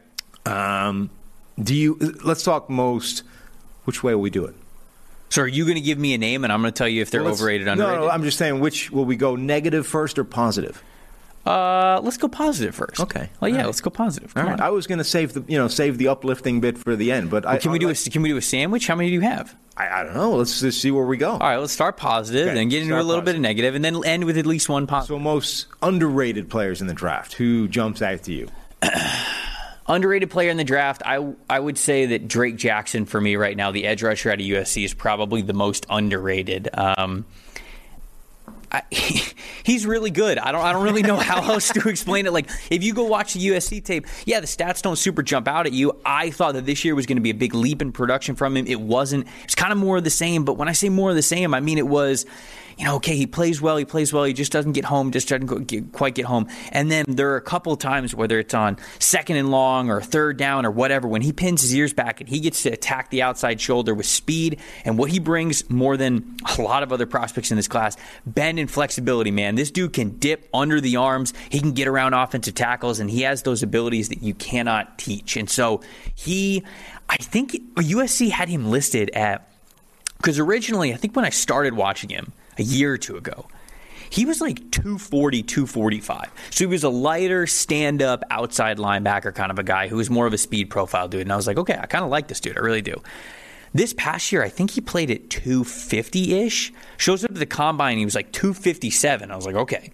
Um, 0.46 1.10
do 1.62 1.76
you? 1.76 1.96
Let's 2.24 2.44
talk 2.44 2.70
most. 2.70 3.24
Which 3.86 4.04
way 4.04 4.16
will 4.16 4.22
we 4.22 4.32
do 4.32 4.46
it? 4.46 4.56
So 5.30 5.42
are 5.42 5.48
you 5.48 5.64
going 5.66 5.76
to 5.76 5.82
give 5.82 5.98
me 5.98 6.14
a 6.14 6.18
name 6.18 6.44
and 6.44 6.54
I'm 6.54 6.62
going 6.62 6.72
to 6.74 6.78
tell 6.78 6.88
you 6.88 7.02
if 7.02 7.12
they're 7.12 7.24
Well, 7.24 7.34
overrated, 7.34 7.66
no, 7.66 7.74
underrated? 7.74 8.02
No, 8.02 8.10
I'm 8.10 8.24
just 8.24 8.38
saying. 8.38 8.60
Which 8.60 8.92
will 8.92 9.06
we 9.06 9.16
go 9.16 9.36
negative 9.36 9.86
first 9.88 10.18
or 10.20 10.24
positive? 10.24 10.82
uh, 11.46 12.00
let's 12.04 12.18
go 12.18 12.28
positive 12.28 12.74
first. 12.74 13.00
Okay. 13.00 13.30
Well, 13.40 13.50
yeah, 13.50 13.56
All 13.56 13.60
right. 13.62 13.66
let's 13.68 13.82
go 13.82 13.90
positive. 13.92 14.34
All 14.36 14.42
Come 14.42 14.52
right. 14.52 14.60
on. 14.60 14.66
I 14.66 14.70
was 14.72 14.88
going 14.88 14.98
to 14.98 15.04
save 15.04 15.34
the 15.34 15.44
you 15.48 15.58
know 15.60 15.68
save 15.68 15.98
the 16.00 16.08
uplifting 16.08 16.60
bit 16.60 16.78
for 16.78 16.96
the 16.96 17.12
end, 17.12 17.30
but 17.30 17.46
I, 17.46 17.58
Can 17.58 17.72
we 17.72 17.78
do 17.80 17.88
I, 17.90 17.92
a 17.92 17.96
can 17.96 18.22
we 18.24 18.30
do 18.30 18.38
a 18.38 18.42
sandwich? 18.42 18.88
How 18.88 18.96
many 18.96 19.10
do 19.10 19.14
you 19.14 19.22
have? 19.22 19.56
I, 19.78 19.88
I 19.90 20.04
don't 20.04 20.14
know. 20.16 20.36
Let's 20.38 20.60
just 20.62 20.82
see 20.82 20.90
where 20.90 21.06
we 21.06 21.18
go. 21.18 21.32
All 21.32 21.40
right, 21.40 21.58
let's 21.58 21.74
start 21.74 21.98
positive, 21.98 22.48
Okay, 22.48 22.56
then 22.56 22.70
get 22.70 22.82
into 22.82 23.00
a 23.00 23.04
little 23.04 23.22
bit 23.22 23.36
of 23.36 23.42
negative, 23.42 23.76
and 23.76 23.84
then 23.86 24.04
end 24.06 24.24
with 24.24 24.38
at 24.38 24.46
least 24.46 24.70
one 24.70 24.88
positive. 24.88 25.16
So 25.16 25.20
most 25.20 25.68
underrated 25.84 26.50
players 26.50 26.82
in 26.82 26.88
the 26.88 26.94
draft. 26.94 27.34
Who 27.34 27.68
jumps 27.68 28.02
out 28.02 28.24
to 28.24 28.32
you? 28.34 28.48
Underrated 29.88 30.32
player 30.32 30.50
in 30.50 30.58
the 30.58 30.64
draft, 30.64 31.04
I 31.06 31.34
I 31.50 31.60
would 31.60 31.78
say 31.78 32.08
that 32.08 32.28
Drake 32.28 32.58
Jackson 32.58 33.06
for 33.06 33.22
me 33.22 33.36
right 33.36 33.56
now, 33.56 33.72
the 33.72 33.86
edge 33.86 34.02
rusher 34.02 34.32
out 34.32 34.40
of 34.40 34.46
USC, 34.46 34.84
is 34.84 34.94
probably 34.94 35.44
the 35.44 35.54
most 35.54 35.86
underrated. 35.90 36.70
Um, 36.74 37.26
I, 38.72 38.82
he's 39.64 39.86
really 39.86 40.12
good. 40.12 40.38
I 40.38 40.52
don't 40.52 40.62
I 40.62 40.74
don't 40.74 40.84
really 40.84 41.04
know 41.04 41.18
how 41.18 41.52
else 41.52 41.70
to 41.70 41.88
explain 41.88 42.26
it. 42.26 42.34
Like 42.34 42.50
if 42.70 42.84
you 42.84 42.94
go 42.94 43.04
watch 43.04 43.34
the 43.34 43.48
USC 43.48 43.84
tape, 43.84 44.08
yeah, 44.26 44.40
the 44.40 44.48
stats 44.48 44.82
don't 44.82 44.98
super 44.98 45.24
jump 45.24 45.48
out 45.48 45.66
at 45.66 45.72
you. 45.74 46.00
I 46.06 46.32
thought 46.32 46.56
that 46.56 46.66
this 46.66 46.84
year 46.84 46.96
was 46.96 47.06
going 47.06 47.18
to 47.18 47.22
be 47.22 47.30
a 47.30 47.36
big 47.36 47.54
leap 47.54 47.82
in 47.82 47.92
production 47.92 48.36
from 48.36 48.58
him. 48.58 48.66
It 48.68 48.82
wasn't. 48.82 49.28
It's 49.44 49.56
kind 49.56 49.72
of 49.72 49.78
more 49.78 49.98
of 49.98 50.04
the 50.04 50.10
same. 50.10 50.46
But 50.46 50.54
when 50.54 50.68
I 50.68 50.74
say 50.74 50.90
more 50.90 51.10
of 51.12 51.16
the 51.16 51.22
same, 51.22 51.54
I 51.54 51.60
mean 51.60 51.78
it 51.78 51.88
was. 51.88 52.26
You 52.78 52.86
know, 52.86 52.96
okay, 52.96 53.16
he 53.16 53.26
plays 53.26 53.62
well, 53.62 53.78
he 53.78 53.86
plays 53.86 54.12
well, 54.12 54.26
he 54.26 54.34
just 54.34 54.52
doesn't 54.52 54.74
get 54.74 54.84
home, 54.84 55.12
just 55.12 55.30
doesn't 55.30 55.94
quite 55.94 56.14
get 56.14 56.26
home. 56.26 56.48
And 56.72 56.92
then 56.92 57.06
there 57.08 57.30
are 57.32 57.38
a 57.38 57.42
couple 57.42 57.72
of 57.72 57.80
times, 57.80 58.14
whether 58.14 58.38
it's 58.38 58.54
on 58.54 58.78
second 59.00 59.38
and 59.38 59.50
long 59.50 59.90
or 59.90 60.02
third 60.02 60.38
down 60.38 60.66
or 60.66 60.72
whatever, 60.72 61.08
when 61.08 61.22
he 61.22 61.32
pins 61.32 61.62
his 61.62 61.74
ears 61.74 61.94
back 61.94 62.20
and 62.20 62.30
he 62.30 62.42
gets 62.42 62.64
to 62.64 62.70
attack 62.70 63.12
the 63.12 63.22
outside 63.22 63.62
shoulder 63.62 63.94
with 63.94 64.06
speed 64.06 64.60
and 64.84 64.98
what 64.98 65.10
he 65.10 65.20
brings 65.20 65.70
more 65.70 65.96
than 65.96 66.36
a 66.58 66.62
lot 66.62 66.84
of 66.84 66.92
other 66.92 67.06
prospects 67.06 67.50
in 67.50 67.56
this 67.56 67.70
class, 67.70 67.96
bend 68.26 68.60
and 68.60 68.70
flexibility, 68.70 69.32
man. 69.32 69.56
This 69.56 69.72
dude 69.72 69.94
can 69.94 70.18
dip 70.18 70.50
under 70.54 70.82
the 70.82 70.98
arms, 70.98 71.34
he 71.50 71.60
can 71.62 71.72
get 71.72 71.88
around 71.88 72.14
offensive 72.14 72.56
tackles, 72.56 73.00
and 73.00 73.10
he 73.10 73.22
has 73.22 73.44
those 73.44 73.64
abilities 73.64 74.10
that 74.10 74.22
you 74.22 74.34
cannot 74.34 75.00
teach. 75.00 75.38
And 75.38 75.50
so 75.50 75.82
he, 76.14 76.64
I 77.08 77.16
think 77.18 77.52
USC 77.76 78.32
had 78.32 78.50
him 78.50 78.70
listed 78.70 79.12
at 79.12 79.50
because 80.18 80.40
originally, 80.40 80.94
I 80.94 80.98
think 80.98 81.16
when 81.16 81.24
I 81.26 81.30
started 81.30 81.74
watching 81.74 82.10
him 82.10 82.34
a 82.58 82.64
year 82.64 82.94
or 82.94 82.98
two 82.98 83.18
ago, 83.18 83.48
he 84.10 84.26
was 84.26 84.42
like 84.42 84.72
240, 84.72 85.44
245. 85.44 86.32
So 86.52 86.58
he 86.60 86.66
was 86.68 86.84
a 86.84 86.90
lighter, 86.90 87.48
stand 87.48 88.02
up, 88.02 88.24
outside 88.30 88.78
linebacker 88.78 89.34
kind 89.34 89.52
of 89.52 89.60
a 89.60 89.64
guy 89.64 89.88
who 89.88 89.98
was 89.98 90.10
more 90.10 90.28
of 90.28 90.34
a 90.34 90.38
speed 90.38 90.70
profile 90.70 91.08
dude. 91.08 91.22
And 91.22 91.34
I 91.34 91.36
was 91.36 91.48
like, 91.48 91.58
okay, 91.58 91.78
I 91.80 91.86
kind 91.86 92.04
of 92.04 92.10
like 92.10 92.28
this 92.28 92.40
dude. 92.40 92.58
I 92.58 92.62
really 92.62 92.82
do. 92.82 93.02
This 93.74 93.94
past 93.94 94.32
year, 94.32 94.42
I 94.42 94.48
think 94.48 94.72
he 94.72 94.80
played 94.80 95.12
at 95.12 95.30
250 95.30 96.34
ish. 96.34 96.72
Shows 96.98 97.26
up 97.26 97.32
at 97.32 97.38
the 97.38 97.46
combine, 97.46 97.98
he 97.98 98.06
was 98.06 98.16
like 98.16 98.32
257. 98.32 99.32
I 99.32 99.36
was 99.36 99.46
like, 99.46 99.56
okay, 99.56 99.92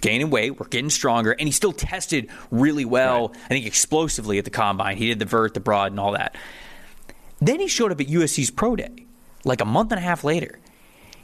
gaining 0.00 0.30
weight, 0.30 0.60
we're 0.60 0.68
getting 0.68 0.90
stronger. 0.90 1.32
And 1.32 1.48
he 1.48 1.50
still 1.50 1.72
tested 1.72 2.30
really 2.52 2.84
well, 2.84 3.32
I 3.46 3.48
think 3.48 3.66
explosively 3.66 4.38
at 4.38 4.44
the 4.44 4.52
combine. 4.52 4.98
He 4.98 5.08
did 5.08 5.18
the 5.18 5.24
vert, 5.24 5.54
the 5.54 5.60
broad, 5.60 5.90
and 5.90 5.98
all 5.98 6.12
that. 6.12 6.36
Then 7.40 7.58
he 7.58 7.66
showed 7.66 7.90
up 7.90 8.00
at 8.00 8.06
USC's 8.06 8.52
Pro 8.52 8.76
Day, 8.76 9.06
like 9.44 9.60
a 9.60 9.64
month 9.64 9.90
and 9.90 9.98
a 9.98 10.02
half 10.02 10.22
later. 10.22 10.60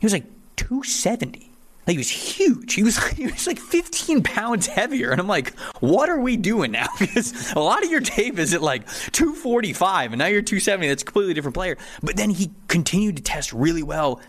He 0.00 0.04
was 0.04 0.12
like 0.12 0.24
270. 0.60 1.50
Like 1.86 1.94
he 1.94 1.98
was 1.98 2.10
huge. 2.10 2.74
He 2.74 2.82
was 2.82 2.98
he 3.12 3.26
was 3.26 3.46
like 3.46 3.58
15 3.58 4.22
pounds 4.22 4.66
heavier, 4.66 5.10
and 5.10 5.20
I'm 5.20 5.26
like, 5.26 5.58
what 5.80 6.08
are 6.08 6.20
we 6.20 6.36
doing 6.36 6.72
now? 6.72 6.88
Because 6.98 7.52
a 7.52 7.60
lot 7.60 7.82
of 7.82 7.90
your 7.90 8.00
tape 8.00 8.38
is 8.38 8.52
at 8.52 8.62
like 8.62 8.86
245, 9.12 10.12
and 10.12 10.18
now 10.18 10.26
you're 10.26 10.42
270. 10.42 10.88
That's 10.88 11.02
a 11.02 11.06
completely 11.06 11.34
different 11.34 11.54
player. 11.54 11.78
But 12.02 12.16
then 12.16 12.30
he 12.30 12.50
continued 12.68 13.16
to 13.16 13.22
test 13.22 13.52
really 13.52 13.82
well 13.82 14.20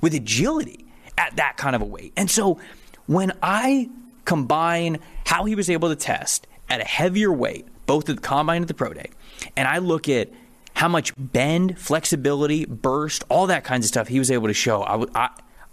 with 0.00 0.14
agility 0.14 0.86
at 1.18 1.36
that 1.36 1.56
kind 1.56 1.74
of 1.74 1.82
a 1.82 1.84
weight. 1.84 2.12
And 2.16 2.30
so 2.30 2.60
when 3.06 3.32
I 3.42 3.90
combine 4.24 5.00
how 5.26 5.44
he 5.44 5.54
was 5.56 5.68
able 5.68 5.88
to 5.88 5.96
test 5.96 6.46
at 6.68 6.80
a 6.80 6.84
heavier 6.84 7.32
weight, 7.32 7.66
both 7.86 8.08
at 8.08 8.16
the 8.16 8.22
combine 8.22 8.62
and 8.62 8.68
the 8.68 8.74
pro 8.74 8.92
day, 8.94 9.10
and 9.56 9.66
I 9.66 9.78
look 9.78 10.08
at 10.08 10.30
how 10.74 10.88
much 10.88 11.12
bend, 11.18 11.78
flexibility, 11.78 12.64
burst, 12.64 13.24
all 13.28 13.48
that 13.48 13.64
kinds 13.64 13.84
of 13.84 13.88
stuff 13.88 14.08
he 14.08 14.18
was 14.18 14.30
able 14.30 14.46
to 14.46 14.54
show. 14.54 14.82
I 14.82 14.96
would. 14.96 15.10
I, 15.14 15.30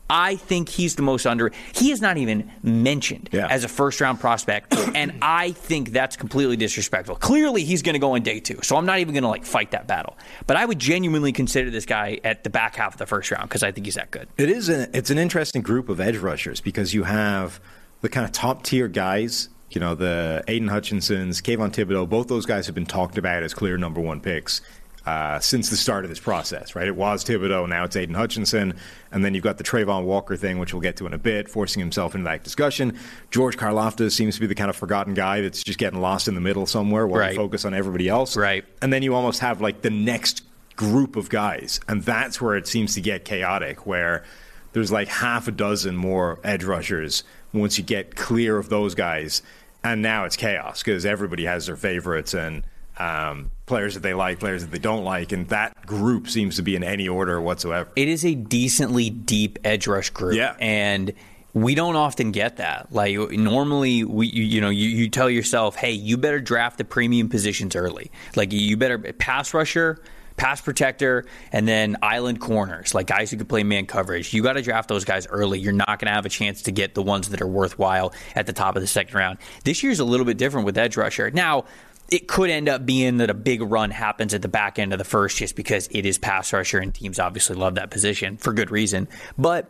I 0.10 0.36
think 0.36 0.70
he's 0.70 0.96
the 0.96 1.02
most 1.02 1.26
under. 1.26 1.52
He 1.74 1.92
is 1.92 2.02
not 2.02 2.18
even 2.18 2.52
mentioned 2.64 3.30
Yeah. 3.32 3.48
as 3.50 3.64
a 3.64 3.68
first 3.68 4.00
round 4.00 4.20
prospect, 4.20 4.74
and 4.96 5.14
I 5.22 5.52
think 5.52 5.92
that's 5.92 6.16
completely 6.16 6.56
disrespectful. 6.58 7.16
Clearly, 7.16 7.64
he's 7.64 7.82
going 7.82 7.94
to 7.94 8.00
go 8.00 8.16
in 8.16 8.24
day 8.24 8.40
two, 8.40 8.60
so 8.64 8.78
I'm 8.78 8.86
not 8.86 9.00
even 9.00 9.14
going 9.14 9.24
to 9.24 9.30
like 9.30 9.46
fight 9.46 9.72
that 9.72 9.88
battle. 9.88 10.18
But 10.46 10.58
I 10.58 10.66
would 10.66 10.80
genuinely 10.80 11.32
consider 11.34 11.70
this 11.70 11.86
guy 11.86 12.20
at 12.24 12.44
the 12.44 12.50
back 12.50 12.76
half 12.76 12.94
of 12.94 12.98
the 13.00 13.06
first 13.06 13.32
round 13.32 13.50
because 13.50 13.64
I 13.64 13.72
think 13.72 13.86
he's 13.86 13.96
that 13.96 14.12
good. 14.12 14.28
It 14.38 14.50
is 14.50 14.70
an 14.70 14.90
it's 14.94 15.10
an 15.10 15.18
interesting 15.18 15.62
group 15.62 15.90
of 15.90 16.00
edge 16.00 16.18
rushers 16.18 16.62
because 16.62 16.94
you 16.94 17.04
have 17.04 17.60
the 18.02 18.10
kind 18.10 18.26
of 18.26 18.32
top 18.32 18.64
tier 18.64 18.88
guys. 18.88 19.50
You 19.70 19.82
know, 19.82 19.96
the 19.96 20.46
Aidan 20.48 20.70
Hutchinsons, 20.70 21.42
Kayvon 21.42 21.72
Thibodeaux, 21.74 22.08
both 22.08 22.30
those 22.30 22.46
guys 22.46 22.68
have 22.68 22.76
been 22.76 22.86
talked 22.86 23.18
about 23.18 23.44
as 23.44 23.54
clear 23.54 23.78
number 23.78 24.00
one 24.00 24.22
picks 24.22 24.62
uh, 25.08 25.40
since 25.40 25.70
the 25.70 25.78
start 25.78 26.04
of 26.04 26.10
this 26.10 26.20
process, 26.20 26.76
right? 26.76 26.86
It 26.88 26.96
was 26.98 27.24
Thibodeaux, 27.24 27.70
now 27.70 27.86
it's 27.86 27.96
Aidan 27.96 28.16
Hutchinson. 28.16 28.74
And 29.12 29.24
then 29.24 29.34
you've 29.34 29.44
got 29.44 29.58
the 29.58 29.64
Travon 29.64 30.04
Walker 30.04 30.36
thing, 30.36 30.60
which 30.60 30.74
we'll 30.74 30.82
get 30.82 30.98
to 30.98 31.06
in 31.08 31.14
a 31.14 31.18
bit, 31.18 31.48
forcing 31.48 31.80
himself 31.80 32.14
into 32.14 32.26
that 32.26 32.44
discussion. 32.44 32.98
George 33.32 33.56
Karlaftis 33.58 34.12
seems 34.12 34.36
to 34.36 34.42
be 34.42 34.48
the 34.48 34.56
kind 34.56 34.70
of 34.70 34.76
forgotten 34.76 35.14
guy 35.14 35.40
that's 35.40 35.64
just 35.64 35.80
getting 35.80 36.02
lost 36.02 36.28
in 36.28 36.36
the 36.36 36.42
middle 36.42 36.66
somewhere 36.66 37.08
while 37.08 37.22
Right. 37.22 37.32
you 37.32 37.38
focus 37.38 37.64
on 37.64 37.74
everybody 37.74 38.10
else. 38.10 38.36
Right. 38.36 38.66
And 38.82 38.92
then 38.92 39.02
you 39.02 39.16
almost 39.16 39.40
have 39.40 39.62
like 39.62 39.82
the 39.82 39.90
next 39.90 40.44
group 40.76 41.16
of 41.16 41.30
guys. 41.30 41.80
And 41.88 42.04
that's 42.04 42.42
where 42.42 42.58
it 42.58 42.68
seems 42.68 42.94
to 42.96 43.02
get 43.02 43.24
chaotic, 43.24 43.88
where 43.88 44.26
there's 44.74 44.92
like 44.92 45.08
half 45.08 45.48
a 45.48 45.52
dozen 45.52 45.96
more 45.96 46.40
edge 46.44 46.66
rushers 46.66 47.24
once 47.54 47.78
you 47.78 47.84
get 47.86 48.16
clear 48.18 48.58
of 48.58 48.68
those 48.68 48.94
guys. 48.94 49.42
And 49.86 50.02
now 50.02 50.26
it's 50.26 50.36
chaos 50.36 50.84
because 50.84 51.06
everybody 51.06 51.46
has 51.46 51.68
their 51.68 51.78
favorites 51.78 52.34
and 52.34 52.64
um, 53.00 53.52
players 53.66 53.94
that 53.94 54.04
they 54.04 54.14
like, 54.14 54.40
players 54.40 54.64
that 54.64 54.72
they 54.72 54.80
don't 54.80 55.04
like. 55.04 55.32
And 55.32 55.48
that 55.50 55.86
group 55.86 56.28
seems 56.28 56.56
to 56.56 56.62
be 56.62 56.76
in 56.76 56.84
any 56.84 57.08
order 57.08 57.40
whatsoever. 57.40 57.90
It 57.96 58.08
is 58.08 58.26
a 58.26 58.36
decently 58.36 59.10
deep 59.10 59.60
edge 59.64 59.88
rush 59.88 60.10
group. 60.10 60.36
Yeah. 60.36 60.56
And 60.60 61.14
we 61.54 61.76
don't 61.76 61.96
often 61.96 62.32
get 62.32 62.58
that. 62.58 62.92
Like 62.92 63.16
normally, 63.32 64.04
we 64.04 64.28
you, 64.28 64.44
you 64.44 64.62
know 64.62 64.70
you, 64.70 64.90
you 64.90 65.10
tell 65.10 65.30
yourself, 65.30 65.76
hey, 65.76 65.92
you 65.92 66.18
better 66.18 66.40
draft 66.40 66.78
the 66.78 66.86
premium 66.86 67.30
positions 67.30 67.76
early. 67.76 68.12
Like 68.36 68.54
you 68.54 68.78
better 68.78 69.00
pass 69.00 69.54
rusher. 69.54 70.00
pass 70.38 70.62
protector, 70.62 71.26
and 71.52 71.68
then 71.68 71.98
island 72.04 72.40
corners, 72.40 72.94
like 72.94 73.08
guys 73.08 73.32
who 73.32 73.38
can 73.38 73.48
play 73.48 73.64
man 73.64 73.88
coverage. 73.88 74.34
You 74.34 74.44
got 74.44 74.54
to 74.54 74.62
draft 74.62 74.88
those 74.88 75.04
guys 75.04 75.26
early. 75.28 75.60
You're 75.60 75.74
not 75.74 75.88
going 75.88 76.06
to 76.06 76.12
have 76.12 76.26
a 76.26 76.30
chance 76.30 76.62
to 76.64 76.72
get 76.72 76.94
the 76.94 77.02
ones 77.02 77.30
that 77.30 77.42
are 77.42 77.48
worthwhile 77.48 78.14
at 78.36 78.46
the 78.46 78.54
top 78.54 78.76
of 78.76 78.82
the 78.82 78.88
second 78.88 79.16
round. 79.16 79.40
This 79.64 79.82
year's 79.82 80.00
a 80.00 80.06
little 80.06 80.26
bit 80.26 80.38
different 80.38 80.66
with 80.66 80.78
edge 80.78 80.96
rusher. 80.96 81.32
Now, 81.32 81.66
it 82.10 82.28
could 82.28 82.50
end 82.50 82.70
up 82.70 82.86
being 82.86 83.18
that 83.18 83.30
a 83.30 83.34
big 83.34 83.62
run 83.62 83.92
happens 83.92 84.34
at 84.34 84.42
the 84.42 84.48
back 84.48 84.80
end 84.80 84.94
of 84.94 85.00
the 85.00 85.06
first 85.06 85.38
just 85.38 85.56
because 85.56 85.88
it 85.92 86.06
is 86.06 86.18
pass 86.18 86.54
rusher 86.54 86.80
and 86.80 86.94
teams 86.94 87.20
obviously 87.20 87.56
love 87.56 87.76
that 87.76 87.90
position 87.90 88.38
for 88.38 88.54
good 88.54 88.72
reason. 88.72 89.08
But 89.38 89.70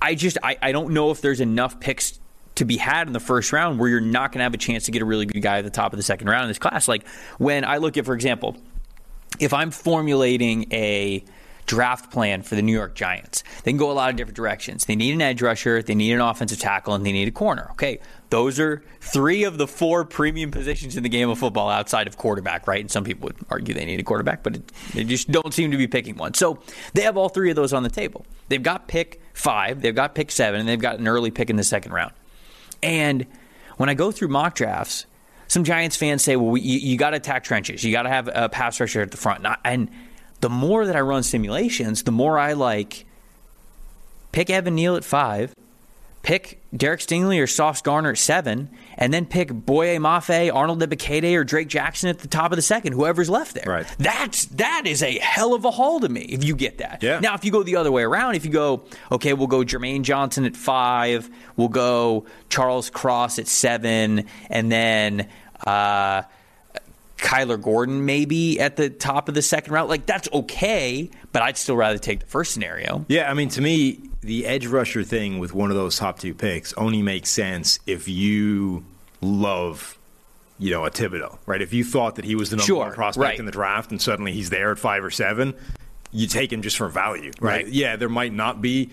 I 0.00 0.14
just 0.14 0.38
I, 0.42 0.56
I 0.62 0.72
don't 0.72 0.94
know 0.94 1.10
if 1.10 1.20
there's 1.20 1.40
enough 1.40 1.80
picks 1.80 2.18
to 2.54 2.64
be 2.64 2.76
had 2.76 3.06
in 3.06 3.12
the 3.12 3.20
first 3.20 3.52
round 3.52 3.78
where 3.78 3.88
you're 3.88 4.00
not 4.00 4.32
going 4.32 4.38
to 4.38 4.44
have 4.44 4.54
a 4.54 4.58
chance 4.58 4.84
to 4.84 4.90
get 4.90 5.02
a 5.02 5.04
really 5.04 5.26
good 5.26 5.40
guy 5.40 5.58
at 5.58 5.64
the 5.64 5.70
top 5.70 5.92
of 5.92 5.96
the 5.96 6.02
second 6.02 6.28
round 6.28 6.44
in 6.44 6.48
this 6.48 6.58
class. 6.58 6.88
Like 6.88 7.06
when 7.38 7.64
I 7.64 7.78
look 7.78 7.96
at, 7.96 8.04
for 8.04 8.14
example, 8.14 8.56
if 9.40 9.52
I'm 9.52 9.70
formulating 9.70 10.72
a 10.72 11.24
draft 11.66 12.10
plan 12.10 12.42
for 12.42 12.54
the 12.54 12.62
New 12.62 12.72
York 12.72 12.94
Giants. 12.94 13.42
They 13.62 13.70
can 13.70 13.78
go 13.78 13.90
a 13.90 13.94
lot 13.94 14.10
of 14.10 14.16
different 14.16 14.36
directions. 14.36 14.84
They 14.84 14.96
need 14.96 15.14
an 15.14 15.22
edge 15.22 15.42
rusher, 15.42 15.82
they 15.82 15.94
need 15.94 16.12
an 16.12 16.20
offensive 16.20 16.58
tackle, 16.58 16.94
and 16.94 17.04
they 17.04 17.12
need 17.12 17.28
a 17.28 17.32
corner. 17.32 17.68
Okay, 17.72 18.00
those 18.30 18.60
are 18.60 18.82
three 19.00 19.44
of 19.44 19.58
the 19.58 19.66
four 19.66 20.04
premium 20.04 20.50
positions 20.50 20.96
in 20.96 21.02
the 21.02 21.08
game 21.08 21.30
of 21.30 21.38
football 21.38 21.70
outside 21.70 22.06
of 22.06 22.16
quarterback, 22.16 22.66
right? 22.66 22.80
And 22.80 22.90
some 22.90 23.04
people 23.04 23.28
would 23.28 23.36
argue 23.50 23.74
they 23.74 23.84
need 23.84 24.00
a 24.00 24.04
quarterback, 24.04 24.42
but 24.42 24.56
it, 24.56 24.72
they 24.92 25.04
just 25.04 25.30
don't 25.30 25.54
seem 25.54 25.70
to 25.70 25.76
be 25.76 25.86
picking 25.86 26.16
one. 26.16 26.34
So 26.34 26.58
they 26.92 27.02
have 27.02 27.16
all 27.16 27.28
three 27.28 27.50
of 27.50 27.56
those 27.56 27.72
on 27.72 27.82
the 27.82 27.90
table. 27.90 28.26
They've 28.48 28.62
got 28.62 28.88
pick 28.88 29.20
five, 29.32 29.80
they've 29.80 29.94
got 29.94 30.14
pick 30.14 30.30
seven, 30.30 30.60
and 30.60 30.68
they've 30.68 30.80
got 30.80 30.98
an 30.98 31.08
early 31.08 31.30
pick 31.30 31.50
in 31.50 31.56
the 31.56 31.64
second 31.64 31.92
round. 31.92 32.12
And 32.82 33.26
when 33.76 33.88
I 33.88 33.94
go 33.94 34.12
through 34.12 34.28
mock 34.28 34.54
drafts, 34.54 35.06
some 35.48 35.64
Giants 35.64 35.96
fans 35.96 36.22
say, 36.22 36.36
well, 36.36 36.50
we, 36.50 36.60
you, 36.60 36.78
you 36.78 36.96
got 36.96 37.10
to 37.10 37.16
attack 37.16 37.44
trenches. 37.44 37.84
You 37.84 37.92
got 37.92 38.02
to 38.02 38.08
have 38.08 38.28
a 38.32 38.48
pass 38.48 38.80
rusher 38.80 39.02
at 39.02 39.10
the 39.10 39.16
front. 39.16 39.44
And, 39.44 39.56
and 39.64 39.90
the 40.44 40.50
more 40.50 40.84
that 40.84 40.94
I 40.94 41.00
run 41.00 41.22
simulations, 41.22 42.02
the 42.02 42.12
more 42.12 42.38
I 42.38 42.52
like 42.52 43.06
pick 44.30 44.50
Evan 44.50 44.74
Neal 44.74 44.94
at 44.94 45.02
five, 45.02 45.54
pick 46.20 46.60
Derek 46.76 47.00
Stingley 47.00 47.42
or 47.42 47.46
Sauce 47.46 47.80
Gardner 47.80 48.10
at 48.10 48.18
seven, 48.18 48.68
and 48.98 49.14
then 49.14 49.24
pick 49.24 49.50
Boye 49.50 49.96
Mafe, 49.96 50.54
Arnold 50.54 50.82
Ebiketie, 50.82 51.34
or 51.34 51.44
Drake 51.44 51.68
Jackson 51.68 52.10
at 52.10 52.18
the 52.18 52.28
top 52.28 52.52
of 52.52 52.56
the 52.56 52.62
second, 52.62 52.92
whoever's 52.92 53.30
left 53.30 53.54
there. 53.54 53.64
Right. 53.66 53.86
That's 53.98 54.44
that 54.56 54.82
is 54.84 55.02
a 55.02 55.18
hell 55.18 55.54
of 55.54 55.64
a 55.64 55.70
haul 55.70 56.00
to 56.00 56.10
me 56.10 56.20
if 56.20 56.44
you 56.44 56.54
get 56.54 56.76
that. 56.76 57.02
Yeah. 57.02 57.20
Now 57.20 57.32
if 57.36 57.46
you 57.46 57.50
go 57.50 57.62
the 57.62 57.76
other 57.76 57.90
way 57.90 58.02
around, 58.02 58.34
if 58.34 58.44
you 58.44 58.52
go, 58.52 58.84
okay, 59.10 59.32
we'll 59.32 59.46
go 59.46 59.60
Jermaine 59.60 60.02
Johnson 60.02 60.44
at 60.44 60.56
five, 60.56 61.30
we'll 61.56 61.68
go 61.68 62.26
Charles 62.50 62.90
Cross 62.90 63.38
at 63.38 63.48
seven, 63.48 64.26
and 64.50 64.70
then 64.70 65.26
uh 65.66 66.24
Kyler 67.18 67.60
Gordon 67.60 68.04
maybe 68.04 68.60
at 68.60 68.76
the 68.76 68.90
top 68.90 69.28
of 69.28 69.34
the 69.34 69.42
second 69.42 69.72
round. 69.72 69.88
Like 69.88 70.06
that's 70.06 70.28
okay, 70.32 71.10
but 71.32 71.42
I'd 71.42 71.56
still 71.56 71.76
rather 71.76 71.98
take 71.98 72.20
the 72.20 72.26
first 72.26 72.52
scenario. 72.52 73.04
Yeah, 73.08 73.30
I 73.30 73.34
mean, 73.34 73.48
to 73.50 73.60
me, 73.60 74.00
the 74.20 74.46
edge 74.46 74.66
rusher 74.66 75.04
thing 75.04 75.38
with 75.38 75.54
one 75.54 75.70
of 75.70 75.76
those 75.76 75.96
top 75.96 76.18
two 76.18 76.34
picks 76.34 76.72
only 76.74 77.02
makes 77.02 77.30
sense 77.30 77.78
if 77.86 78.08
you 78.08 78.84
love, 79.20 79.98
you 80.58 80.70
know, 80.70 80.84
a 80.84 80.90
Thibodeaux, 80.90 81.38
right? 81.46 81.62
If 81.62 81.72
you 81.72 81.84
thought 81.84 82.16
that 82.16 82.24
he 82.24 82.34
was 82.34 82.50
the 82.50 82.56
number 82.56 82.66
Sure, 82.66 82.86
one 82.86 82.92
prospect 82.94 83.22
right. 83.24 83.38
in 83.38 83.46
the 83.46 83.52
draft 83.52 83.90
and 83.90 84.00
suddenly 84.00 84.32
he's 84.32 84.50
there 84.50 84.70
at 84.72 84.78
five 84.78 85.04
or 85.04 85.10
seven, 85.10 85.54
you 86.12 86.26
take 86.26 86.52
him 86.52 86.62
just 86.62 86.76
for 86.76 86.88
value, 86.88 87.32
right? 87.40 87.64
Right. 87.64 87.68
Yeah, 87.68 87.96
there 87.96 88.08
might 88.08 88.32
not 88.32 88.60
be 88.60 88.90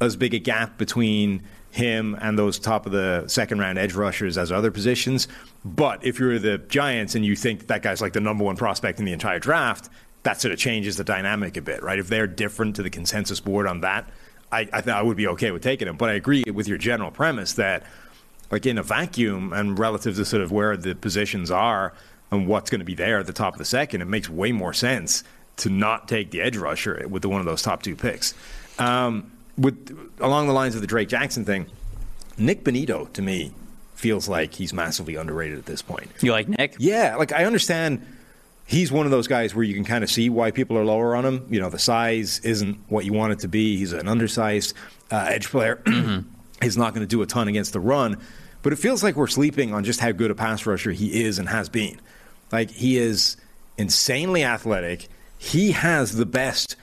as 0.00 0.16
big 0.16 0.34
a 0.34 0.38
gap 0.38 0.78
between 0.78 1.42
him 1.72 2.16
and 2.20 2.38
those 2.38 2.58
top 2.58 2.84
of 2.84 2.92
the 2.92 3.26
second 3.26 3.58
round 3.58 3.78
edge 3.78 3.94
rushers 3.94 4.36
as 4.36 4.52
other 4.52 4.70
positions. 4.70 5.26
But 5.64 6.04
if 6.04 6.20
you're 6.20 6.38
the 6.38 6.58
Giants 6.58 7.14
and 7.14 7.24
you 7.24 7.34
think 7.34 7.66
that, 7.68 7.82
guy's 7.82 8.02
like 8.02 8.12
the 8.12 8.20
number 8.20 8.44
one 8.44 8.56
prospect 8.56 8.98
in 8.98 9.06
the 9.06 9.12
entire 9.12 9.38
draft, 9.38 9.88
that 10.22 10.40
sort 10.40 10.52
of 10.52 10.58
changes 10.58 10.96
the 10.96 11.04
dynamic 11.04 11.56
a 11.56 11.62
bit, 11.62 11.82
right? 11.82 11.98
If 11.98 12.08
they're 12.08 12.26
different 12.26 12.76
to 12.76 12.82
the 12.82 12.90
consensus 12.90 13.40
board 13.40 13.66
on 13.66 13.80
that, 13.80 14.08
I, 14.52 14.68
I 14.70 14.82
think 14.82 14.94
I 14.94 15.02
would 15.02 15.16
be 15.16 15.26
okay 15.28 15.50
with 15.50 15.62
taking 15.62 15.88
him. 15.88 15.96
But 15.96 16.10
I 16.10 16.12
agree 16.12 16.44
with 16.52 16.68
your 16.68 16.78
general 16.78 17.10
premise 17.10 17.54
that, 17.54 17.84
like 18.50 18.66
in 18.66 18.76
a 18.76 18.82
vacuum 18.82 19.54
and 19.54 19.78
relative 19.78 20.14
to 20.16 20.26
sort 20.26 20.42
of 20.42 20.52
where 20.52 20.76
the 20.76 20.94
positions 20.94 21.50
are 21.50 21.94
and 22.30 22.46
what's 22.46 22.68
going 22.68 22.80
to 22.80 22.84
be 22.84 22.94
there 22.94 23.18
at 23.18 23.26
the 23.26 23.32
top 23.32 23.54
of 23.54 23.58
the 23.58 23.64
second, 23.64 24.02
it 24.02 24.06
makes 24.06 24.28
way 24.28 24.52
more 24.52 24.74
sense 24.74 25.24
to 25.56 25.70
not 25.70 26.06
take 26.06 26.30
the 26.32 26.42
edge 26.42 26.58
rusher 26.58 27.06
with 27.08 27.22
the, 27.22 27.30
one 27.30 27.40
of 27.40 27.46
those 27.46 27.62
top 27.62 27.82
two 27.82 27.96
picks. 27.96 28.34
Um, 28.78 29.32
with 29.62 29.98
along 30.20 30.46
the 30.46 30.52
lines 30.52 30.74
of 30.74 30.80
the 30.80 30.86
Drake 30.86 31.08
Jackson 31.08 31.44
thing, 31.44 31.66
Nik 32.36 32.64
Bonitto 32.64 33.12
to 33.12 33.22
me 33.22 33.52
feels 33.94 34.28
like 34.28 34.54
he's 34.54 34.72
massively 34.72 35.14
underrated 35.14 35.58
at 35.58 35.66
this 35.66 35.82
point. 35.82 36.10
You 36.20 36.32
like 36.32 36.48
Nick? 36.48 36.76
Yeah, 36.78 37.16
like 37.16 37.32
I 37.32 37.44
understand 37.44 38.04
he's 38.66 38.90
one 38.90 39.06
of 39.06 39.12
those 39.12 39.28
guys 39.28 39.54
where 39.54 39.64
you 39.64 39.74
can 39.74 39.84
kind 39.84 40.02
of 40.02 40.10
see 40.10 40.28
why 40.28 40.50
people 40.50 40.76
are 40.78 40.84
lower 40.84 41.14
on 41.14 41.24
him. 41.24 41.46
You 41.50 41.60
know, 41.60 41.70
the 41.70 41.78
size 41.78 42.40
isn't 42.40 42.78
what 42.88 43.04
you 43.04 43.12
want 43.12 43.32
it 43.32 43.38
to 43.40 43.48
be. 43.48 43.76
He's 43.76 43.92
an 43.92 44.08
undersized 44.08 44.74
uh, 45.10 45.26
edge 45.28 45.48
player. 45.48 45.82
He's 46.62 46.76
not 46.76 46.94
going 46.94 47.04
to 47.04 47.10
do 47.10 47.22
a 47.22 47.26
ton 47.26 47.48
against 47.48 47.72
the 47.72 47.80
run, 47.80 48.20
but 48.62 48.72
it 48.72 48.76
feels 48.76 49.02
like 49.02 49.16
we're 49.16 49.26
sleeping 49.26 49.74
on 49.74 49.82
just 49.82 49.98
how 49.98 50.12
good 50.12 50.30
a 50.30 50.34
pass 50.34 50.64
rusher 50.64 50.92
he 50.92 51.24
is 51.24 51.38
and 51.38 51.48
has 51.48 51.68
been. 51.68 52.00
Like 52.52 52.70
he 52.70 52.98
is 52.98 53.36
insanely 53.78 54.44
athletic. 54.44 55.08
He 55.38 55.72
has 55.72 56.14
the 56.16 56.26
best 56.26 56.76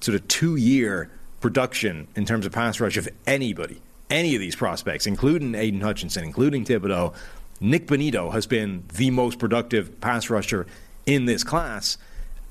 sort 0.00 0.16
of 0.16 0.26
two 0.26 0.56
year 0.56 1.10
production 1.40 2.06
in 2.14 2.24
terms 2.24 2.46
of 2.46 2.52
pass 2.52 2.80
rush 2.80 2.96
of 2.96 3.08
anybody, 3.26 3.80
any 4.08 4.34
of 4.34 4.40
these 4.40 4.54
prospects, 4.54 5.06
including 5.06 5.54
Aidan 5.54 5.80
Hutchinson, 5.80 6.24
including 6.24 6.64
Thibodeaux. 6.64 7.14
Nik 7.60 7.86
Bonitto 7.86 8.32
has 8.32 8.46
been 8.46 8.84
the 8.94 9.10
most 9.10 9.38
productive 9.38 10.00
pass 10.00 10.30
rusher 10.30 10.66
in 11.06 11.24
this 11.26 11.44
class, 11.44 11.98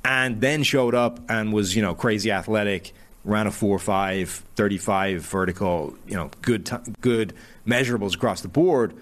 and 0.04 0.42
then 0.42 0.64
showed 0.64 0.96
up 0.96 1.20
and 1.30 1.52
was, 1.54 1.76
you 1.76 1.82
know, 1.82 1.96
crazy 1.96 2.32
athletic, 2.32 2.94
ran 3.24 3.48
a 3.48 3.52
4 3.52 3.80
5, 3.80 4.30
35 4.56 5.22
vertical, 5.22 5.96
you 6.08 6.16
know, 6.16 6.30
good, 6.42 6.66
t- 6.66 6.76
good 7.02 7.34
measurables 7.68 8.16
across 8.16 8.42
the 8.42 8.48
board. 8.48 8.94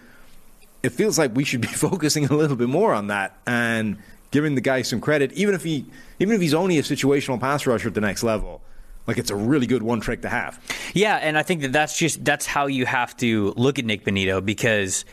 It 0.84 0.90
feels 0.90 1.18
like 1.18 1.36
we 1.36 1.44
should 1.44 1.62
be 1.62 1.68
focusing 1.68 2.26
a 2.26 2.34
little 2.34 2.56
bit 2.56 2.70
more 2.70 2.94
on 2.94 3.08
that 3.08 3.38
and 3.46 3.98
giving 4.32 4.56
the 4.56 4.62
guy 4.62 4.82
some 4.82 5.02
credit, 5.02 5.32
even 5.34 5.56
if 5.56 5.64
he, 5.64 5.86
even 6.20 6.36
if 6.36 6.42
he's 6.42 6.54
only 6.54 6.78
a 6.78 6.84
situational 6.84 7.40
pass 7.40 7.66
rusher 7.66 7.88
at 7.90 7.94
the 7.94 8.02
next 8.02 8.24
level. 8.24 8.62
Like 9.08 9.18
it's 9.18 9.32
a 9.32 9.36
really 9.36 9.68
good 9.68 9.84
one 9.84 10.02
trick 10.02 10.22
to 10.24 10.30
have. 10.30 10.60
Yeah, 10.94 11.16
and 11.16 11.38
I 11.38 11.44
think 11.44 11.62
that 11.62 11.72
that's 11.72 11.98
just 11.98 12.24
that's 12.26 12.46
how 12.46 12.68
you 12.68 12.86
have 12.86 13.16
to 13.18 13.54
look 13.56 13.80
at 13.80 13.86
Nik 13.86 14.04
Bonitto 14.04 14.46
because 14.46 15.06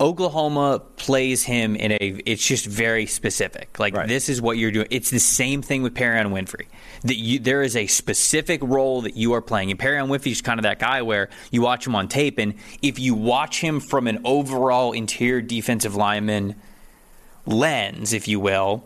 Oklahoma 0.00 0.82
plays 0.96 1.44
him 1.44 1.76
in 1.76 1.92
a 1.92 1.96
it's 2.00 2.44
just 2.44 2.66
very 2.66 3.06
specific. 3.06 3.78
Like 3.78 3.94
Right. 3.94 4.08
this 4.08 4.28
is 4.28 4.42
what 4.42 4.58
you're 4.58 4.72
doing. 4.72 4.88
It's 4.90 5.10
the 5.10 5.20
same 5.20 5.62
thing 5.62 5.82
with 5.82 5.94
Perry 5.94 6.18
Winfrey. 6.24 6.66
That 7.02 7.16
you 7.16 7.38
there 7.38 7.62
is 7.62 7.76
a 7.76 7.86
specific 7.86 8.60
role 8.62 9.02
that 9.02 9.16
you 9.16 9.32
are 9.34 9.42
playing. 9.42 9.70
And 9.70 9.78
Perrion 9.78 10.26
is 10.26 10.40
kind 10.40 10.58
of 10.58 10.64
that 10.64 10.78
guy 10.78 11.02
where 11.02 11.28
you 11.50 11.62
watch 11.62 11.86
him 11.86 11.94
on 11.94 12.08
tape 12.08 12.38
and 12.38 12.54
if 12.82 12.98
you 12.98 13.14
watch 13.14 13.60
him 13.60 13.80
from 13.80 14.08
an 14.08 14.20
overall 14.24 14.92
interior 14.92 15.40
defensive 15.40 15.94
lineman 15.94 16.56
lens, 17.46 18.12
if 18.12 18.26
you 18.28 18.40
will, 18.40 18.84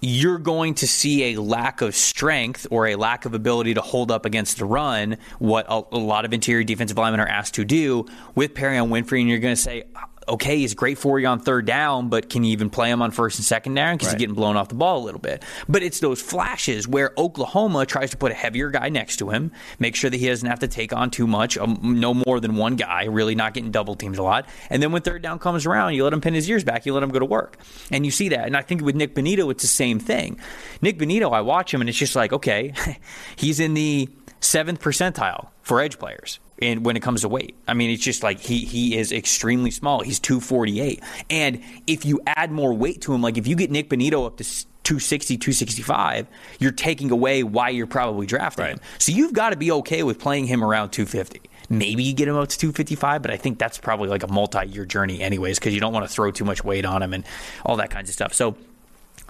you're 0.00 0.38
going 0.38 0.74
to 0.74 0.86
see 0.86 1.34
a 1.34 1.40
lack 1.40 1.80
of 1.80 1.94
strength 1.94 2.66
or 2.70 2.86
a 2.86 2.96
lack 2.96 3.24
of 3.24 3.34
ability 3.34 3.74
to 3.74 3.80
hold 3.80 4.10
up 4.10 4.24
against 4.24 4.58
the 4.58 4.64
run, 4.64 5.16
what 5.38 5.66
a, 5.68 5.82
a 5.92 5.98
lot 5.98 6.24
of 6.24 6.32
interior 6.32 6.64
defensive 6.64 6.96
linemen 6.96 7.20
are 7.20 7.28
asked 7.28 7.54
to 7.54 7.64
do 7.64 8.06
with 8.34 8.54
Perrion 8.54 8.88
Winfrey, 8.88 9.20
and 9.20 9.28
you're 9.28 9.38
going 9.38 9.54
to 9.54 9.60
say, 9.60 9.84
okay, 10.28 10.58
he's 10.58 10.74
great 10.74 10.98
for 10.98 11.18
you 11.20 11.26
on 11.26 11.38
third 11.40 11.66
down, 11.66 12.08
but 12.08 12.28
can 12.28 12.42
you 12.44 12.52
even 12.52 12.68
play 12.70 12.90
him 12.90 13.00
on 13.02 13.10
first 13.10 13.38
and 13.38 13.44
second 13.44 13.74
down 13.74 13.94
because 13.96 14.08
Right. 14.08 14.14
he's 14.14 14.18
getting 14.20 14.34
blown 14.34 14.56
off 14.56 14.68
the 14.68 14.74
ball 14.74 15.02
a 15.02 15.04
little 15.04 15.20
bit? 15.20 15.42
But 15.68 15.82
it's 15.82 16.00
those 16.00 16.20
flashes 16.20 16.88
where 16.88 17.12
Oklahoma 17.16 17.86
tries 17.86 18.10
to 18.10 18.16
put 18.16 18.32
a 18.32 18.34
heavier 18.34 18.70
guy 18.70 18.88
next 18.88 19.16
to 19.18 19.30
him, 19.30 19.52
make 19.78 19.94
sure 19.96 20.10
that 20.10 20.16
he 20.16 20.28
doesn't 20.28 20.48
have 20.48 20.58
to 20.60 20.68
take 20.68 20.92
on 20.92 21.10
too 21.10 21.26
much, 21.26 21.56
um, 21.58 21.78
no 21.82 22.12
more 22.14 22.40
than 22.40 22.56
one 22.56 22.76
guy, 22.76 23.04
really 23.04 23.34
not 23.34 23.54
getting 23.54 23.70
double 23.70 23.94
teamed 23.94 24.18
a 24.18 24.22
lot. 24.22 24.48
And 24.70 24.82
then 24.82 24.92
when 24.92 25.02
third 25.02 25.22
down 25.22 25.38
comes 25.38 25.66
around, 25.66 25.94
you 25.94 26.04
let 26.04 26.12
him 26.12 26.20
pin 26.20 26.34
his 26.34 26.48
ears 26.50 26.64
back, 26.64 26.86
you 26.86 26.92
let 26.94 27.02
him 27.02 27.10
go 27.10 27.18
to 27.18 27.24
work. 27.24 27.58
And 27.90 28.04
you 28.04 28.10
see 28.10 28.28
that. 28.30 28.46
And 28.46 28.56
I 28.56 28.62
think 28.62 28.82
with 28.82 28.96
Nik 28.96 29.14
Bonitto, 29.14 29.50
it's 29.50 29.62
the 29.62 29.68
same 29.68 29.98
thing. 29.98 30.38
Nik 30.82 30.98
Bonitto, 30.98 31.32
I 31.32 31.40
watch 31.42 31.72
him 31.72 31.80
and 31.80 31.88
it's 31.88 31.98
just 31.98 32.16
like, 32.16 32.32
okay, 32.32 32.72
he's 33.36 33.60
in 33.60 33.74
the 33.74 34.08
seventh 34.40 34.80
percentile 34.80 35.48
for 35.62 35.80
edge 35.80 35.98
players. 35.98 36.38
And 36.62 36.86
when 36.86 36.96
it 36.96 37.00
comes 37.02 37.20
to 37.20 37.28
weight, 37.28 37.54
I 37.68 37.74
mean, 37.74 37.90
it's 37.90 38.02
just 38.02 38.22
like 38.22 38.40
he 38.40 38.60
he 38.64 38.96
is 38.96 39.12
extremely 39.12 39.70
small. 39.70 40.00
He's 40.00 40.18
248. 40.20 41.02
And 41.28 41.60
if 41.86 42.04
you 42.06 42.20
add 42.26 42.50
more 42.50 42.72
weight 42.72 43.02
to 43.02 43.12
him, 43.14 43.20
like 43.22 43.36
if 43.36 43.46
you 43.46 43.56
get 43.56 43.70
Nik 43.70 43.90
Bonitto 43.90 44.26
up 44.26 44.38
to 44.38 44.44
s- 44.44 44.64
260, 44.84 45.36
265, 45.36 46.26
you're 46.58 46.70
taking 46.72 47.10
away 47.10 47.42
why 47.42 47.68
you're 47.70 47.86
probably 47.86 48.24
drafting 48.24 48.66
him. 48.66 48.78
So 48.98 49.12
you've 49.12 49.32
got 49.34 49.50
to 49.50 49.56
be 49.56 49.70
okay 49.72 50.02
with 50.02 50.18
playing 50.18 50.46
him 50.46 50.64
around 50.64 50.90
250. 50.90 51.42
Maybe 51.68 52.04
you 52.04 52.14
get 52.14 52.28
him 52.28 52.36
up 52.36 52.48
to 52.48 52.56
255, 52.58 53.20
but 53.22 53.30
I 53.32 53.36
think 53.36 53.58
that's 53.58 53.76
probably 53.78 54.08
like 54.08 54.22
a 54.22 54.28
multi 54.28 54.64
year 54.66 54.86
journey, 54.86 55.20
anyways, 55.20 55.58
because 55.58 55.74
you 55.74 55.80
don't 55.80 55.92
want 55.92 56.06
to 56.06 56.12
throw 56.12 56.30
too 56.30 56.44
much 56.44 56.62
weight 56.64 56.84
on 56.86 57.02
him 57.02 57.12
and 57.12 57.24
all 57.64 57.76
that 57.76 57.90
kinds 57.90 58.08
of 58.08 58.14
stuff. 58.14 58.32
So 58.32 58.56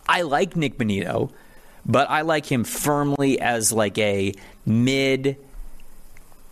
I 0.06 0.22
like 0.22 0.54
Nik 0.54 0.76
Bonitto, 0.78 1.30
but 1.86 2.08
I 2.10 2.20
like 2.20 2.46
him 2.46 2.62
firmly 2.62 3.40
as 3.40 3.72
like 3.72 3.96
a 3.98 4.34
mid 4.66 5.38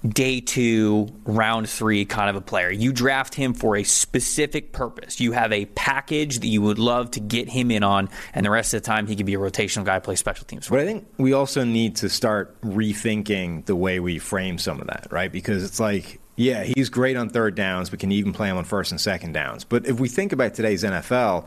day 0.06 0.40
two, 0.40 1.08
round 1.24 1.68
three 1.68 2.04
kind 2.04 2.28
of 2.28 2.36
a 2.36 2.40
player. 2.40 2.70
You 2.70 2.92
draft 2.92 3.34
him 3.34 3.54
for 3.54 3.76
a 3.76 3.84
specific 3.84 4.72
purpose. 4.72 5.20
You 5.20 5.32
have 5.32 5.52
a 5.52 5.64
package 5.66 6.40
that 6.40 6.46
you 6.46 6.60
would 6.62 6.78
love 6.78 7.12
to 7.12 7.20
get 7.20 7.48
him 7.48 7.70
in 7.70 7.82
on, 7.82 8.08
and 8.34 8.44
the 8.44 8.50
rest 8.50 8.74
of 8.74 8.82
the 8.82 8.86
time 8.86 9.06
he 9.06 9.16
could 9.16 9.26
be 9.26 9.34
a 9.34 9.38
rotational 9.38 9.84
guy, 9.84 9.98
play 9.98 10.16
special 10.16 10.44
teams. 10.44 10.68
But 10.68 10.80
I 10.80 10.84
think 10.84 11.06
we 11.16 11.32
also 11.32 11.64
need 11.64 11.96
to 11.96 12.08
start 12.08 12.60
rethinking 12.60 13.66
the 13.66 13.76
way 13.76 14.00
we 14.00 14.18
frame 14.18 14.58
some 14.58 14.80
of 14.80 14.86
that, 14.88 15.08
right? 15.10 15.32
Because 15.32 15.64
it's 15.64 15.80
like, 15.80 16.20
yeah, 16.36 16.64
he's 16.64 16.90
great 16.90 17.16
on 17.16 17.30
third 17.30 17.54
downs, 17.54 17.90
but 17.90 18.00
can 18.00 18.12
even 18.12 18.32
play 18.32 18.48
him 18.48 18.56
on 18.56 18.64
first 18.64 18.90
and 18.90 19.00
second 19.00 19.32
downs. 19.32 19.64
But 19.64 19.86
if 19.86 20.00
we 20.00 20.08
think 20.08 20.32
about 20.32 20.54
today's 20.54 20.82
NFL, 20.82 21.46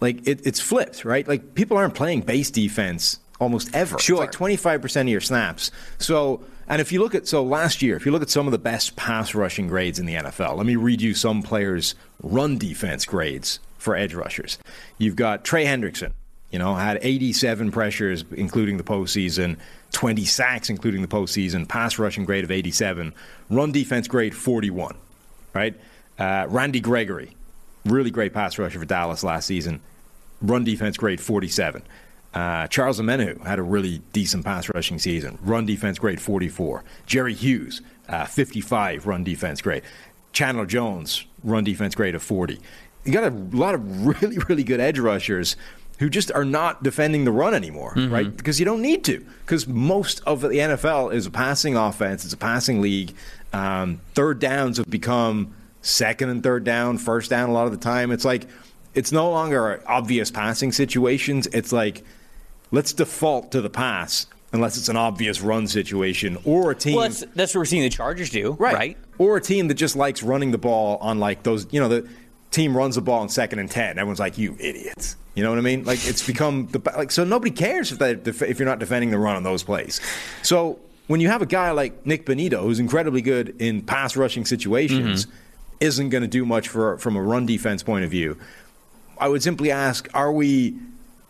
like 0.00 0.26
it, 0.26 0.46
it's 0.46 0.60
flipped, 0.60 1.04
right? 1.04 1.26
Like 1.26 1.54
people 1.54 1.76
aren't 1.76 1.94
playing 1.94 2.22
base 2.22 2.50
defense 2.50 3.20
almost 3.38 3.74
ever. 3.74 3.98
Sure. 3.98 4.22
It's 4.24 4.40
like 4.40 4.58
25% 4.58 5.00
of 5.02 5.08
your 5.08 5.20
snaps. 5.20 5.70
So, 5.98 6.44
and 6.70 6.80
if 6.80 6.92
you 6.92 7.00
look 7.00 7.16
at, 7.16 7.26
so 7.26 7.42
last 7.42 7.82
year, 7.82 7.96
if 7.96 8.06
you 8.06 8.12
look 8.12 8.22
at 8.22 8.30
some 8.30 8.46
of 8.46 8.52
the 8.52 8.58
best 8.58 8.94
pass 8.94 9.34
rushing 9.34 9.66
grades 9.66 9.98
in 9.98 10.06
the 10.06 10.14
NFL, 10.14 10.56
let 10.56 10.66
me 10.66 10.76
read 10.76 11.02
you 11.02 11.14
some 11.14 11.42
players' 11.42 11.96
run 12.22 12.58
defense 12.58 13.04
grades 13.04 13.58
for 13.76 13.96
edge 13.96 14.14
rushers. 14.14 14.56
You've 14.96 15.16
got 15.16 15.44
Trey 15.44 15.64
Hendrickson, 15.64 16.12
you 16.52 16.60
know, 16.60 16.76
had 16.76 17.00
87 17.02 17.72
pressures, 17.72 18.24
including 18.30 18.76
the 18.76 18.84
postseason, 18.84 19.56
20 19.90 20.24
sacks, 20.24 20.70
including 20.70 21.02
the 21.02 21.08
postseason, 21.08 21.66
pass 21.66 21.98
rushing 21.98 22.24
grade 22.24 22.44
of 22.44 22.52
87, 22.52 23.14
run 23.50 23.72
defense 23.72 24.06
grade 24.06 24.36
41, 24.36 24.96
right? 25.52 25.74
Uh, 26.20 26.46
Randy 26.48 26.78
Gregory, 26.78 27.36
really 27.84 28.12
great 28.12 28.32
pass 28.32 28.60
rusher 28.60 28.78
for 28.78 28.84
Dallas 28.84 29.24
last 29.24 29.46
season, 29.46 29.80
run 30.40 30.62
defense 30.62 30.96
grade 30.96 31.20
47. 31.20 31.82
Uh, 32.32 32.66
Charles 32.68 33.00
Omenihu 33.00 33.44
had 33.44 33.58
a 33.58 33.62
really 33.62 34.02
decent 34.12 34.44
pass 34.44 34.68
rushing 34.72 34.98
season. 34.98 35.38
Run 35.42 35.66
defense 35.66 35.98
grade 35.98 36.20
44. 36.20 36.84
Jerry 37.06 37.34
Hughes, 37.34 37.82
uh, 38.08 38.24
55 38.26 39.06
run 39.06 39.24
defense 39.24 39.60
grade. 39.60 39.82
Chandler 40.32 40.66
Jones, 40.66 41.26
run 41.42 41.64
defense 41.64 41.94
grade 41.94 42.14
of 42.14 42.22
40. 42.22 42.60
You 43.04 43.12
got 43.12 43.24
a 43.24 43.34
lot 43.56 43.74
of 43.74 44.06
really, 44.22 44.38
really 44.48 44.62
good 44.62 44.80
edge 44.80 44.98
rushers 44.98 45.56
who 45.98 46.08
just 46.08 46.32
are 46.32 46.44
not 46.46 46.82
defending 46.82 47.24
the 47.24 47.32
run 47.32 47.52
anymore, 47.52 47.92
right? 47.94 48.34
Because 48.34 48.58
you 48.58 48.64
don't 48.64 48.80
need 48.80 49.04
to. 49.04 49.18
Because 49.44 49.66
most 49.68 50.22
of 50.24 50.40
the 50.40 50.48
NFL 50.48 51.12
is 51.12 51.26
a 51.26 51.30
passing 51.30 51.76
offense, 51.76 52.24
it's 52.24 52.32
a 52.32 52.38
passing 52.38 52.80
league. 52.80 53.12
Um, 53.52 54.00
third 54.14 54.38
downs 54.38 54.78
have 54.78 54.88
become 54.88 55.54
second 55.82 56.30
and 56.30 56.42
third 56.42 56.64
down, 56.64 56.96
first 56.96 57.28
down 57.28 57.50
a 57.50 57.52
lot 57.52 57.66
of 57.66 57.72
the 57.72 57.78
time. 57.78 58.12
It's 58.12 58.24
like, 58.24 58.46
it's 58.94 59.12
no 59.12 59.30
longer 59.30 59.82
obvious 59.86 60.30
passing 60.30 60.72
situations. 60.72 61.46
It's 61.48 61.70
like, 61.70 62.02
let's 62.70 62.92
default 62.92 63.52
to 63.52 63.60
the 63.60 63.70
pass 63.70 64.26
unless 64.52 64.76
it's 64.76 64.88
an 64.88 64.96
obvious 64.96 65.40
run 65.40 65.66
situation 65.66 66.38
or 66.44 66.70
a 66.72 66.74
team. 66.74 66.96
Well, 66.96 67.08
that's, 67.08 67.24
that's 67.34 67.54
what 67.54 67.60
we're 67.60 67.66
seeing 67.66 67.82
the 67.82 67.90
Chargers 67.90 68.30
do, 68.30 68.52
right? 68.52 68.96
Or 69.18 69.36
a 69.36 69.40
team 69.40 69.68
that 69.68 69.74
just 69.74 69.96
likes 69.96 70.22
running 70.22 70.50
the 70.50 70.58
ball 70.58 70.96
on 70.98 71.18
like 71.18 71.42
those, 71.42 71.66
you 71.70 71.80
know, 71.80 71.88
the 71.88 72.08
team 72.50 72.76
runs 72.76 72.96
the 72.96 73.00
ball 73.00 73.20
on 73.20 73.28
second 73.28 73.58
and 73.58 73.70
10. 73.70 73.98
Everyone's 73.98 74.18
like, 74.18 74.38
you 74.38 74.56
idiots. 74.58 75.16
You 75.34 75.44
know 75.44 75.50
what 75.50 75.58
I 75.58 75.62
mean? 75.62 75.84
Like 75.84 76.00
it's 76.06 76.26
become 76.26 76.66
the 76.66 76.82
like 76.96 77.12
so 77.12 77.24
nobody 77.24 77.52
cares 77.52 77.92
if 77.92 77.98
that 78.00 78.26
if 78.26 78.58
you're 78.58 78.68
not 78.68 78.80
defending 78.80 79.10
the 79.10 79.18
run 79.18 79.36
on 79.36 79.42
those 79.44 79.62
plays. 79.62 80.00
So 80.42 80.80
when 81.06 81.20
you 81.20 81.28
have 81.28 81.40
a 81.40 81.46
guy 81.46 81.70
like 81.70 82.04
Nik 82.04 82.26
Bonitto 82.26 82.62
who's 82.62 82.80
incredibly 82.80 83.22
good 83.22 83.54
in 83.60 83.82
pass 83.82 84.16
rushing 84.16 84.44
situations, 84.44 85.26
mm-hmm. 85.26 85.36
isn't 85.80 86.08
going 86.08 86.22
to 86.22 86.28
do 86.28 86.44
much 86.44 86.68
for 86.68 86.98
from 86.98 87.16
a 87.16 87.22
run 87.22 87.46
defense 87.46 87.82
point 87.82 88.04
of 88.04 88.10
view. 88.10 88.38
I 89.18 89.28
would 89.28 89.42
simply 89.42 89.70
ask: 89.70 90.08
Are 90.14 90.32
we 90.32 90.76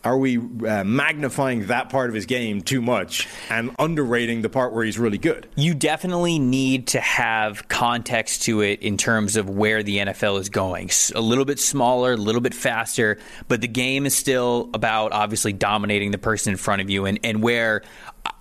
are 0.02 0.16
we 0.16 0.38
uh, 0.38 0.82
magnifying 0.84 1.66
that 1.66 1.90
part 1.90 2.08
of 2.08 2.14
his 2.14 2.24
game 2.24 2.62
too 2.62 2.80
much 2.80 3.28
and 3.50 3.74
underrating 3.78 4.40
the 4.40 4.48
part 4.48 4.72
where 4.72 4.84
he's 4.84 4.98
really 4.98 5.18
good? 5.18 5.46
You 5.56 5.74
definitely 5.74 6.38
need 6.38 6.88
to 6.88 7.00
have 7.00 7.68
context 7.68 8.42
to 8.44 8.62
it 8.62 8.80
in 8.80 8.96
terms 8.96 9.36
of 9.36 9.50
where 9.50 9.82
the 9.82 9.98
NFL 9.98 10.40
is 10.40 10.48
going. 10.48 10.90
A 11.14 11.20
little 11.20 11.44
bit 11.44 11.58
smaller, 11.58 12.12
a 12.12 12.16
little 12.16 12.40
bit 12.40 12.54
faster, 12.54 13.18
but 13.48 13.60
the 13.60 13.68
game 13.68 14.06
is 14.06 14.16
still 14.16 14.70
about 14.72 15.12
obviously 15.12 15.52
dominating 15.52 16.12
the 16.12 16.18
person 16.18 16.52
in 16.52 16.56
front 16.56 16.80
of 16.80 16.88
you. 16.88 17.04
And, 17.04 17.20
and 17.22 17.42
where 17.42 17.82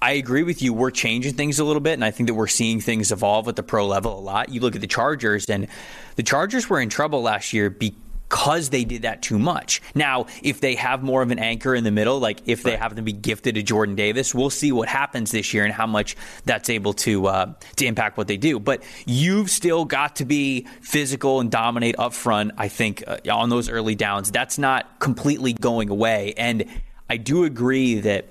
I 0.02 0.14
agree 0.14 0.44
with 0.44 0.62
you, 0.62 0.74
we're 0.74 0.92
changing 0.92 1.34
things 1.34 1.60
a 1.60 1.66
little 1.66 1.82
bit, 1.82 1.94
and 1.94 2.06
I 2.06 2.12
think 2.12 2.28
that 2.28 2.36
we're 2.36 2.48
seeing 2.48 2.80
things 2.80 3.12
evolve 3.12 3.50
at 3.50 3.58
the 3.58 3.64
pro 3.64 3.86
level 3.86 4.18
a 4.18 4.22
lot. 4.22 4.50
You 4.50 4.62
look 4.62 4.76
at 4.76 4.82
the 4.82 4.88
Chargers, 4.88 5.50
and 5.50 5.68
the 6.16 6.24
Chargers 6.24 6.70
were 6.70 6.80
in 6.80 6.90
trouble 6.90 7.22
last 7.22 7.52
year 7.52 7.70
because 7.70 8.09
because 8.30 8.70
they 8.70 8.84
did 8.84 9.02
that 9.02 9.22
too 9.22 9.40
much. 9.40 9.82
Now, 9.96 10.28
if 10.44 10.62
they 10.62 10.76
have 10.76 11.02
more 11.02 11.22
of 11.22 11.32
an 11.32 11.40
anchor 11.40 11.74
in 11.74 11.84
the 11.84 11.92
middle, 11.92 12.20
like 12.20 12.42
if 12.46 12.62
they 12.62 12.78
happen 12.78 12.98
to 12.98 13.02
be 13.02 13.12
gifted 13.12 13.56
to 13.56 13.64
Jordan 13.64 13.96
Davis, 13.96 14.36
we'll 14.36 14.52
see 14.52 14.72
what 14.72 14.88
happens 14.88 15.32
this 15.32 15.54
year 15.54 15.64
and 15.64 15.74
how 15.74 15.88
much 15.88 16.16
that's 16.46 16.70
able 16.70 16.94
to 16.94 17.28
uh, 17.28 17.54
to 17.78 17.86
impact 17.86 18.18
what 18.18 18.28
they 18.28 18.38
do. 18.38 18.60
But 18.60 18.84
you've 19.06 19.50
still 19.50 19.84
got 19.84 20.18
to 20.18 20.26
be 20.26 20.68
physical 20.82 21.40
and 21.40 21.50
dominate 21.50 21.96
up 21.98 22.14
front. 22.14 22.52
I 22.58 22.68
think 22.68 23.04
uh, 23.08 23.18
on 23.32 23.50
those 23.50 23.68
early 23.68 23.96
downs, 23.96 24.32
that's 24.32 24.58
not 24.58 25.00
completely 25.00 25.54
going 25.54 25.90
away. 25.90 26.34
And 26.38 26.66
I 27.10 27.18
do 27.18 27.44
agree 27.44 28.02
that 28.02 28.26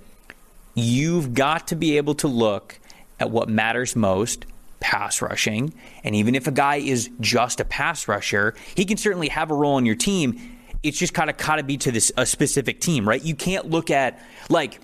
you've 0.74 1.34
got 1.34 1.68
to 1.68 1.76
be 1.76 1.96
able 1.96 2.14
to 2.16 2.28
look 2.28 2.78
at 3.18 3.30
what 3.30 3.48
matters 3.48 3.96
most 3.96 4.46
pass 4.80 5.20
rushing. 5.20 5.74
And 6.04 6.14
even 6.14 6.34
if 6.34 6.46
a 6.46 6.50
guy 6.50 6.76
is 6.76 7.10
just 7.20 7.60
a 7.60 7.64
pass 7.64 8.08
rusher, 8.08 8.54
he 8.74 8.84
can 8.84 8.96
certainly 8.96 9.28
have 9.28 9.50
a 9.50 9.54
role 9.54 9.74
on 9.74 9.86
your 9.86 9.96
team. 9.96 10.58
It's 10.82 10.98
just 10.98 11.14
kind 11.14 11.28
of 11.28 11.36
got 11.36 11.56
to 11.56 11.62
be 11.62 11.76
to 11.78 11.90
this 11.90 12.12
a 12.16 12.24
specific 12.24 12.80
team, 12.80 13.08
right? 13.08 13.22
You 13.22 13.34
can't 13.34 13.68
look 13.68 13.90
at 13.90 14.20
like 14.48 14.80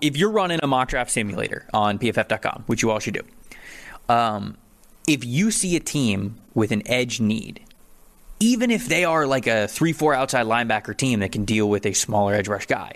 if 0.00 0.16
you're 0.16 0.30
running 0.30 0.60
a 0.62 0.66
mock 0.66 0.88
draft 0.88 1.10
simulator 1.10 1.66
on 1.72 1.98
pff.com, 1.98 2.64
which 2.66 2.82
you 2.82 2.90
all 2.90 2.98
should 2.98 3.14
do. 3.14 3.22
Um, 4.08 4.56
if 5.06 5.24
you 5.24 5.50
see 5.50 5.76
a 5.76 5.80
team 5.80 6.36
with 6.54 6.70
an 6.72 6.82
edge 6.86 7.20
need, 7.20 7.60
even 8.40 8.70
if 8.70 8.88
they 8.88 9.04
are 9.04 9.26
like 9.26 9.46
a 9.46 9.68
3 9.68 9.92
4 9.92 10.14
outside 10.14 10.46
linebacker 10.46 10.96
team 10.96 11.20
that 11.20 11.32
can 11.32 11.44
deal 11.44 11.68
with 11.68 11.86
a 11.86 11.92
smaller 11.92 12.34
edge 12.34 12.48
rush 12.48 12.66
guy, 12.66 12.94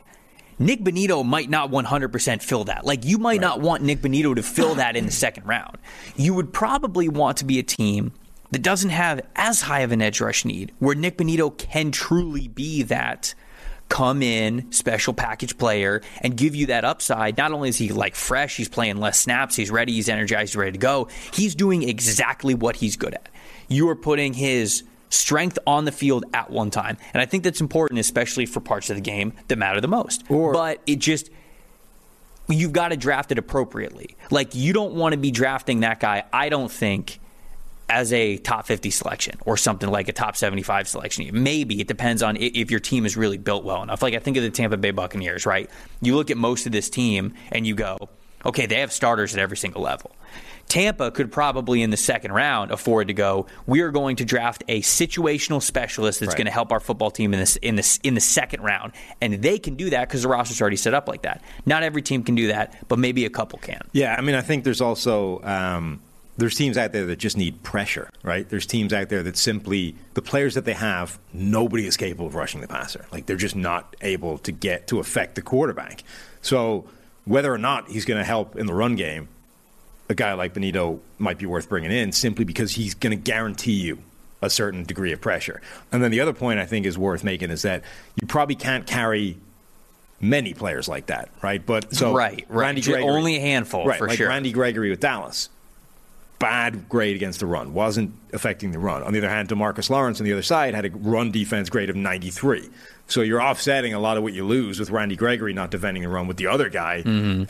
Nik 0.58 0.82
Bonitto 0.82 1.24
might 1.24 1.50
not 1.50 1.70
100% 1.70 2.42
fill 2.42 2.64
that. 2.64 2.84
Like, 2.84 3.04
you 3.04 3.18
might 3.18 3.40
not 3.40 3.60
want 3.60 3.82
Nik 3.82 4.00
Bonitto 4.00 4.34
to 4.34 4.42
fill 4.42 4.76
that 4.76 4.96
in 4.96 5.06
the 5.06 5.12
second 5.12 5.46
round. 5.46 5.76
You 6.16 6.34
would 6.34 6.52
probably 6.52 7.08
want 7.08 7.38
to 7.38 7.44
be 7.44 7.58
a 7.58 7.62
team 7.62 8.12
that 8.52 8.62
doesn't 8.62 8.90
have 8.90 9.20
as 9.34 9.62
high 9.62 9.80
of 9.80 9.92
an 9.92 10.00
edge 10.00 10.20
rush 10.20 10.44
need, 10.44 10.72
where 10.78 10.94
Nik 10.94 11.18
Bonitto 11.18 11.56
can 11.56 11.90
truly 11.90 12.48
be 12.48 12.82
that 12.84 13.34
come 13.88 14.22
in 14.22 14.70
special 14.72 15.12
package 15.12 15.56
player 15.58 16.02
and 16.20 16.36
give 16.36 16.54
you 16.54 16.66
that 16.66 16.84
upside. 16.84 17.36
Not 17.36 17.52
only 17.52 17.68
is 17.68 17.76
he 17.76 17.90
like 17.90 18.14
fresh, 18.14 18.56
he's 18.56 18.68
playing 18.68 18.96
less 18.96 19.20
snaps, 19.20 19.56
he's 19.56 19.70
ready, 19.70 19.92
he's 19.92 20.08
energized, 20.08 20.52
he's 20.52 20.56
ready 20.56 20.72
to 20.72 20.78
go. 20.78 21.08
He's 21.32 21.54
doing 21.54 21.88
exactly 21.88 22.54
what 22.54 22.76
he's 22.76 22.96
good 22.96 23.14
at. 23.14 23.28
You 23.68 23.88
are 23.88 23.96
putting 23.96 24.32
his 24.32 24.84
strength 25.08 25.58
on 25.66 25.84
the 25.84 25.92
field 25.92 26.24
at 26.34 26.50
one 26.50 26.70
time. 26.70 26.96
And 27.14 27.20
I 27.20 27.26
think 27.26 27.44
that's 27.44 27.60
important, 27.60 28.00
especially 28.00 28.46
for 28.46 28.60
parts 28.60 28.90
of 28.90 28.96
the 28.96 29.02
game 29.02 29.32
that 29.48 29.56
matter 29.56 29.80
the 29.80 29.88
most. 29.88 30.24
Or- 30.28 30.52
but 30.52 30.80
it 30.86 30.98
just 30.98 31.30
you've 32.48 32.72
got 32.72 32.88
to 32.88 32.96
draft 32.96 33.32
it 33.32 33.38
appropriately. 33.38 34.16
Like 34.30 34.54
you 34.54 34.72
don't 34.72 34.94
want 34.94 35.12
to 35.12 35.18
be 35.18 35.30
drafting 35.30 35.80
that 35.80 36.00
guy, 36.00 36.24
I 36.32 36.48
don't 36.48 36.70
think, 36.70 37.18
as 37.88 38.12
a 38.12 38.36
top 38.38 38.66
50 38.66 38.90
selection 38.90 39.38
or 39.44 39.56
something 39.56 39.88
like 39.88 40.08
a 40.08 40.12
top 40.12 40.36
75 40.36 40.88
selection. 40.88 41.28
Maybe 41.32 41.80
it 41.80 41.86
depends 41.86 42.22
on 42.22 42.36
if 42.36 42.70
your 42.70 42.80
team 42.80 43.06
is 43.06 43.16
really 43.16 43.38
built 43.38 43.64
well 43.64 43.82
enough. 43.82 44.02
Like 44.02 44.14
I 44.14 44.18
think 44.18 44.36
of 44.36 44.42
the 44.42 44.50
Tampa 44.50 44.76
Bay 44.76 44.90
Buccaneers, 44.90 45.46
right? 45.46 45.70
You 46.00 46.16
look 46.16 46.30
at 46.30 46.36
most 46.36 46.66
of 46.66 46.72
this 46.72 46.90
team 46.90 47.34
and 47.52 47.66
you 47.66 47.74
go, 47.74 47.96
okay, 48.46 48.66
they 48.66 48.80
have 48.80 48.92
starters 48.92 49.34
at 49.34 49.40
every 49.40 49.56
single 49.56 49.82
level. 49.82 50.10
Tampa 50.68 51.12
could 51.12 51.30
probably 51.30 51.80
in 51.82 51.90
the 51.90 51.96
second 51.96 52.32
round 52.32 52.72
afford 52.72 53.06
to 53.06 53.14
go. 53.14 53.46
We 53.66 53.82
are 53.82 53.92
going 53.92 54.16
to 54.16 54.24
draft 54.24 54.64
a 54.66 54.80
situational 54.82 55.62
specialist 55.62 56.18
that's 56.18 56.30
Right. 56.30 56.38
going 56.38 56.46
to 56.46 56.52
help 56.52 56.72
our 56.72 56.80
football 56.80 57.12
team 57.12 57.32
in 57.34 57.38
this 57.38 57.54
in 57.56 57.76
this 57.76 57.98
in 58.02 58.14
the 58.14 58.20
second 58.20 58.62
round, 58.62 58.92
and 59.20 59.34
they 59.34 59.58
can 59.58 59.76
do 59.76 59.90
that 59.90 60.08
because 60.08 60.22
the 60.22 60.28
roster's 60.28 60.60
already 60.60 60.76
set 60.76 60.92
up 60.92 61.06
like 61.06 61.22
that. 61.22 61.40
Not 61.66 61.84
every 61.84 62.02
team 62.02 62.24
can 62.24 62.34
do 62.34 62.48
that, 62.48 62.76
but 62.88 62.98
maybe 62.98 63.24
a 63.24 63.30
couple 63.30 63.60
can. 63.60 63.80
Yeah, 63.92 64.16
I 64.18 64.22
mean, 64.22 64.34
I 64.34 64.40
think 64.40 64.64
there's 64.64 64.80
also 64.80 65.40
um, 65.44 66.00
there's 66.36 66.56
teams 66.56 66.76
out 66.76 66.90
there 66.90 67.06
that 67.06 67.20
just 67.20 67.36
need 67.36 67.62
pressure, 67.62 68.10
right? 68.24 68.48
There's 68.48 68.66
teams 68.66 68.92
out 68.92 69.08
there 69.08 69.22
that 69.22 69.36
simply 69.36 69.94
the 70.14 70.22
players 70.22 70.54
that 70.54 70.64
they 70.64 70.72
have, 70.74 71.16
nobody 71.32 71.86
is 71.86 71.96
capable 71.96 72.26
of 72.26 72.34
rushing 72.34 72.60
the 72.60 72.66
passer. 72.68 73.06
Like 73.12 73.26
they're 73.26 73.36
just 73.36 73.54
not 73.56 73.94
able 74.00 74.38
to 74.38 74.50
get 74.50 74.88
to 74.88 74.98
affect 74.98 75.36
the 75.36 75.42
quarterback. 75.42 76.02
So 76.42 76.86
whether 77.26 77.52
or 77.52 77.58
not 77.58 77.90
he's 77.90 78.04
going 78.06 78.18
to 78.18 78.24
help 78.24 78.56
in 78.56 78.66
the 78.66 78.72
run 78.74 78.96
game, 78.96 79.28
a 80.08 80.14
guy 80.14 80.32
like 80.32 80.54
Bonitto 80.54 81.00
might 81.18 81.38
be 81.38 81.44
worth 81.46 81.68
bringing 81.68 81.90
in 81.92 82.12
simply 82.12 82.44
because 82.44 82.72
he's 82.72 82.94
going 82.94 83.10
to 83.10 83.22
guarantee 83.22 83.72
you 83.72 83.98
a 84.40 84.48
certain 84.48 84.84
degree 84.84 85.12
of 85.12 85.20
pressure. 85.20 85.60
And 85.90 86.02
then 86.02 86.10
the 86.10 86.20
other 86.20 86.32
point 86.32 86.60
I 86.60 86.66
think 86.66 86.86
is 86.86 86.96
worth 86.96 87.24
making 87.24 87.50
is 87.50 87.62
that 87.62 87.82
you 88.20 88.26
probably 88.26 88.54
can't 88.54 88.86
carry 88.86 89.38
many 90.20 90.54
players 90.54 90.88
like 90.88 91.06
that, 91.06 91.28
right? 91.42 91.64
But 91.64 91.94
so 91.94 92.14
Right, 92.14 92.44
right. 92.48 92.56
Randy 92.56 92.80
Gregory, 92.82 93.10
only 93.10 93.36
a 93.36 93.40
handful, 93.40 93.86
right? 93.86 93.98
for 93.98 94.08
like 94.08 94.16
sure. 94.18 94.28
Randy 94.28 94.52
Gregory 94.52 94.90
with 94.90 95.00
Dallas. 95.00 95.48
bad 96.38 96.88
grade 96.88 97.16
against 97.16 97.40
the 97.40 97.46
run, 97.46 97.72
wasn't 97.74 98.12
affecting 98.32 98.70
the 98.70 98.78
run. 98.78 99.02
On 99.02 99.12
the 99.12 99.18
other 99.18 99.28
hand, 99.30 99.48
Demarcus 99.48 99.90
Lawrence 99.90 100.20
on 100.20 100.24
the 100.26 100.32
other 100.32 100.42
side 100.42 100.74
had 100.74 100.84
a 100.84 100.90
run 100.90 101.30
defense 101.32 101.70
grade 101.70 101.90
of 101.90 101.96
93. 101.96 102.68
So 103.08 103.20
you're 103.20 103.40
offsetting 103.42 103.94
a 103.94 104.00
lot 104.00 104.16
of 104.16 104.22
what 104.22 104.32
you 104.32 104.44
lose 104.44 104.80
with 104.80 104.90
Randy 104.90 105.16
Gregory 105.16 105.52
not 105.52 105.70
defending 105.70 106.02
the 106.02 106.08
run 106.08 106.26
with 106.26 106.36
the 106.38 106.48
other 106.48 106.68
guy 106.68 107.02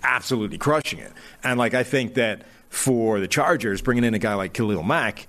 absolutely 0.02 0.58
crushing 0.58 0.98
it. 0.98 1.12
And 1.42 1.58
like 1.58 1.74
I 1.74 1.82
think 1.82 2.14
that 2.14 2.42
for 2.68 3.20
the 3.20 3.28
Chargers, 3.28 3.80
bringing 3.80 4.04
in 4.04 4.14
a 4.14 4.18
guy 4.18 4.34
like 4.34 4.52
Khalil 4.52 4.82
Mack, 4.82 5.26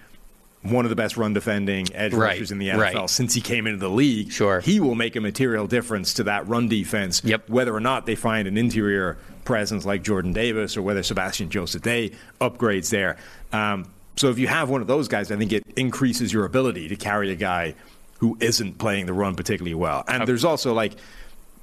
one 0.64 0.86
of 0.86 0.90
the 0.90 0.96
best 0.96 1.16
run 1.18 1.34
defending 1.34 1.88
edge 1.94 2.14
Right, 2.14 2.32
rushers 2.32 2.52
in 2.52 2.58
the 2.58 2.70
NFL 2.70 2.80
right. 2.94 3.10
since 3.10 3.34
he 3.34 3.42
came 3.42 3.68
into 3.68 3.80
the 3.80 3.90
league. 3.90 4.32
Sure. 4.32 4.60
He 4.60 4.80
will 4.80 4.96
make 4.96 5.16
a 5.16 5.22
material 5.22 5.66
difference 5.68 6.14
to 6.16 6.24
that 6.24 6.48
run 6.48 6.68
defense. 6.68 7.22
Yep. 7.24 7.50
Whether 7.50 7.74
or 7.74 7.80
not 7.80 8.06
they 8.06 8.16
find 8.16 8.48
an 8.48 8.58
interior 8.58 9.18
presence 9.46 9.86
like 9.86 10.04
Jordan 10.04 10.34
Davis 10.34 10.76
or 10.76 10.82
whether 10.82 11.04
Sebastian 11.04 11.50
Joseph 11.50 11.84
Day 11.84 12.12
upgrades 12.42 12.90
there. 12.90 13.18
Um, 13.54 13.90
so 14.18 14.30
if 14.30 14.40
you 14.40 14.48
have 14.48 14.70
one 14.70 14.82
of 14.82 14.88
those 14.88 15.08
guys, 15.08 15.32
I 15.32 15.38
think 15.38 15.54
it 15.54 15.64
increases 15.78 16.34
your 16.34 16.44
ability 16.44 16.90
to 16.90 16.96
carry 16.98 17.32
a 17.32 17.36
guy 17.36 17.76
who 18.20 18.38
isn't 18.40 18.78
playing 18.78 19.06
the 19.06 19.14
run 19.14 19.36
particularly 19.36 19.76
well. 19.76 20.04
And 20.08 20.28
there's 20.28 20.46
also 20.46 20.74
like, 20.74 20.94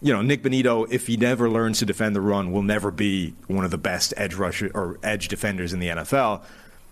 you 0.00 0.12
know, 0.12 0.22
Nik 0.22 0.42
Bonitto, 0.42 0.86
if 0.90 1.06
he 1.06 1.16
never 1.16 1.48
learns 1.48 1.78
to 1.78 1.86
defend 1.86 2.14
the 2.14 2.20
run, 2.20 2.52
will 2.52 2.62
never 2.62 2.90
be 2.90 3.34
one 3.46 3.64
of 3.64 3.70
the 3.70 3.78
best 3.78 4.14
edge 4.16 4.34
rusher 4.34 4.70
or 4.74 4.98
edge 5.02 5.28
defenders 5.28 5.72
in 5.72 5.80
the 5.80 5.88
NFL 5.88 6.42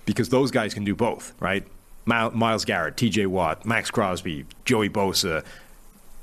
because 0.04 0.30
those 0.30 0.50
guys 0.50 0.74
can 0.74 0.84
do 0.84 0.94
both, 0.94 1.34
right? 1.40 1.64
Myles 2.04 2.64
Garrett, 2.64 2.96
T.J. 2.96 3.26
Watt, 3.26 3.64
Maxx 3.64 3.90
Crosby, 3.90 4.44
Joey 4.64 4.88
Bosa, 4.88 5.44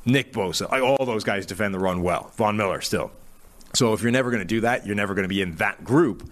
Nick 0.06 0.34
Bosa, 0.34 0.70
all 0.82 1.06
those 1.06 1.24
guys 1.24 1.46
defend 1.46 1.74
the 1.74 1.80
run 1.80 2.02
well. 2.02 2.32
Von 2.36 2.58
Miller 2.58 2.82
still. 2.82 3.12
So 3.74 3.94
if 3.94 4.02
you're 4.02 4.12
never 4.12 4.32
going 4.32 4.42
to 4.42 4.46
do 4.48 4.62
that, 4.62 4.86
you're 4.86 4.96
never 4.96 5.14
going 5.14 5.24
to 5.24 5.30
be 5.30 5.42
in 5.42 5.56
that 5.56 5.84
group. 5.84 6.30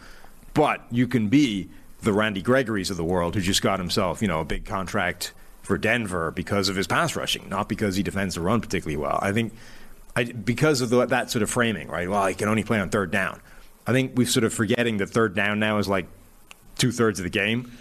But 0.53 0.81
you 0.89 1.07
can 1.07 1.29
be 1.29 1.69
the 2.01 2.11
Randy 2.11 2.41
Gregory's 2.41 2.89
of 2.89 2.97
the 2.97 3.03
world 3.03 3.35
who 3.35 3.41
just 3.41 3.61
got 3.61 3.79
himself, 3.79 4.21
you 4.21 4.27
know, 4.27 4.41
a 4.41 4.45
big 4.45 4.65
contract 4.65 5.33
for 5.67 5.77
Denver 5.77 6.31
because 6.31 6.69
of 6.69 6.75
his 6.75 6.87
pass 6.87 7.15
rushing, 7.15 7.47
not 7.49 7.67
because 7.67 7.97
he 7.97 8.01
defends 8.01 8.35
the 8.35 8.41
run 8.41 8.61
particularly 8.61 8.95
well. 8.97 9.19
I 9.21 9.33
think 9.33 9.53
I, 10.15 10.23
because 10.23 10.81
of 10.81 10.89
the, 10.89 11.05
that 11.05 11.29
sort 11.29 11.43
of 11.43 11.49
framing, 11.49 11.89
right? 11.89 12.09
Well, 12.09 12.25
he 12.25 12.33
can 12.33 12.47
only 12.47 12.63
play 12.63 12.79
on 12.79 12.89
third 12.89 13.11
down. 13.11 13.41
I 13.85 13.91
think 13.91 14.13
we're 14.15 14.27
sort 14.27 14.45
of 14.45 14.53
forgetting 14.53 14.97
that 14.97 15.07
third 15.07 15.35
down 15.35 15.59
now 15.59 15.77
is 15.77 15.87
like 15.87 16.07
two 16.77 16.91
thirds 16.91 17.19
of 17.19 17.23
the 17.23 17.29
game. 17.29 17.71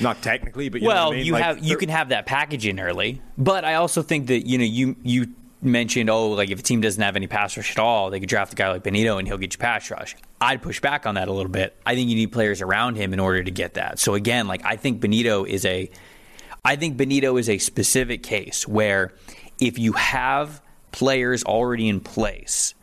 Not 0.00 0.20
technically, 0.20 0.68
but 0.68 0.82
you 0.82 0.88
well, 0.88 1.12
I 1.12 1.16
mean? 1.16 1.24
you 1.24 1.32
Like, 1.32 1.42
have 1.42 1.58
you 1.60 1.78
can 1.78 1.88
have 1.88 2.10
that 2.10 2.26
package 2.26 2.66
in 2.66 2.78
early, 2.78 3.22
but 3.38 3.64
I 3.64 3.74
also 3.74 4.02
think 4.02 4.26
that 4.26 4.46
you 4.46 4.58
know 4.58 4.64
you 4.64 4.94
you 5.02 5.28
mentioned 5.62 6.08
oh 6.08 6.30
like 6.30 6.50
if 6.50 6.60
a 6.60 6.62
team 6.62 6.80
doesn't 6.80 7.02
have 7.02 7.16
any 7.16 7.26
pass 7.26 7.56
rush 7.56 7.70
at 7.70 7.78
all, 7.78 8.10
they 8.10 8.20
could 8.20 8.28
draft 8.28 8.52
a 8.52 8.56
guy 8.56 8.70
like 8.70 8.84
Bonitto 8.84 9.18
and 9.18 9.26
he'll 9.26 9.38
get 9.38 9.54
you 9.54 9.58
pass 9.58 9.90
rush. 9.90 10.14
I'd 10.38 10.60
push 10.60 10.80
back 10.80 11.06
on 11.06 11.14
that 11.14 11.28
a 11.28 11.32
little 11.32 11.50
bit. 11.50 11.74
I 11.86 11.94
think 11.94 12.10
you 12.10 12.16
need 12.16 12.32
players 12.32 12.60
around 12.60 12.96
him 12.96 13.14
in 13.14 13.20
order 13.20 13.42
to 13.42 13.50
get 13.50 13.74
that. 13.74 13.98
So 13.98 14.14
again, 14.14 14.46
like 14.46 14.64
I 14.66 14.76
think 14.76 15.00
Bonitto 15.00 15.48
is 15.48 15.64
a 15.64 15.90
I 16.64 16.76
think 16.76 16.96
Bonitto 16.96 17.38
is 17.40 17.48
a 17.48 17.58
specific 17.58 18.22
case 18.22 18.68
where 18.68 19.12
if 19.58 19.78
you 19.78 19.92
have 19.92 20.60
players 20.92 21.42
already 21.44 21.88
in 21.88 22.00
place 22.00 22.74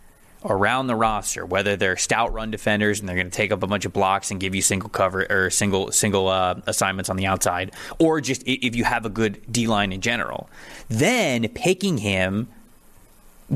around 0.43 0.87
the 0.87 0.95
roster, 0.95 1.45
whether 1.45 1.75
they're 1.75 1.97
stout 1.97 2.33
run 2.33 2.51
defenders 2.51 2.99
and 2.99 3.07
they're 3.07 3.15
going 3.15 3.29
to 3.29 3.35
take 3.35 3.51
up 3.51 3.61
a 3.63 3.67
bunch 3.67 3.85
of 3.85 3.93
blocks 3.93 4.31
and 4.31 4.39
give 4.39 4.55
you 4.55 4.61
single 4.61 4.89
cover 4.89 5.25
or 5.29 5.49
single 5.49 5.91
single 5.91 6.27
uh, 6.27 6.55
assignments 6.65 7.09
on 7.09 7.17
the 7.17 7.25
outside, 7.25 7.71
or 7.99 8.21
just 8.21 8.43
if 8.45 8.75
you 8.75 8.83
have 8.83 9.05
a 9.05 9.09
good 9.09 9.41
D 9.51 9.67
line 9.67 9.91
in 9.91 10.01
general, 10.01 10.49
then 10.89 11.47
picking 11.49 11.97
him 11.97 12.47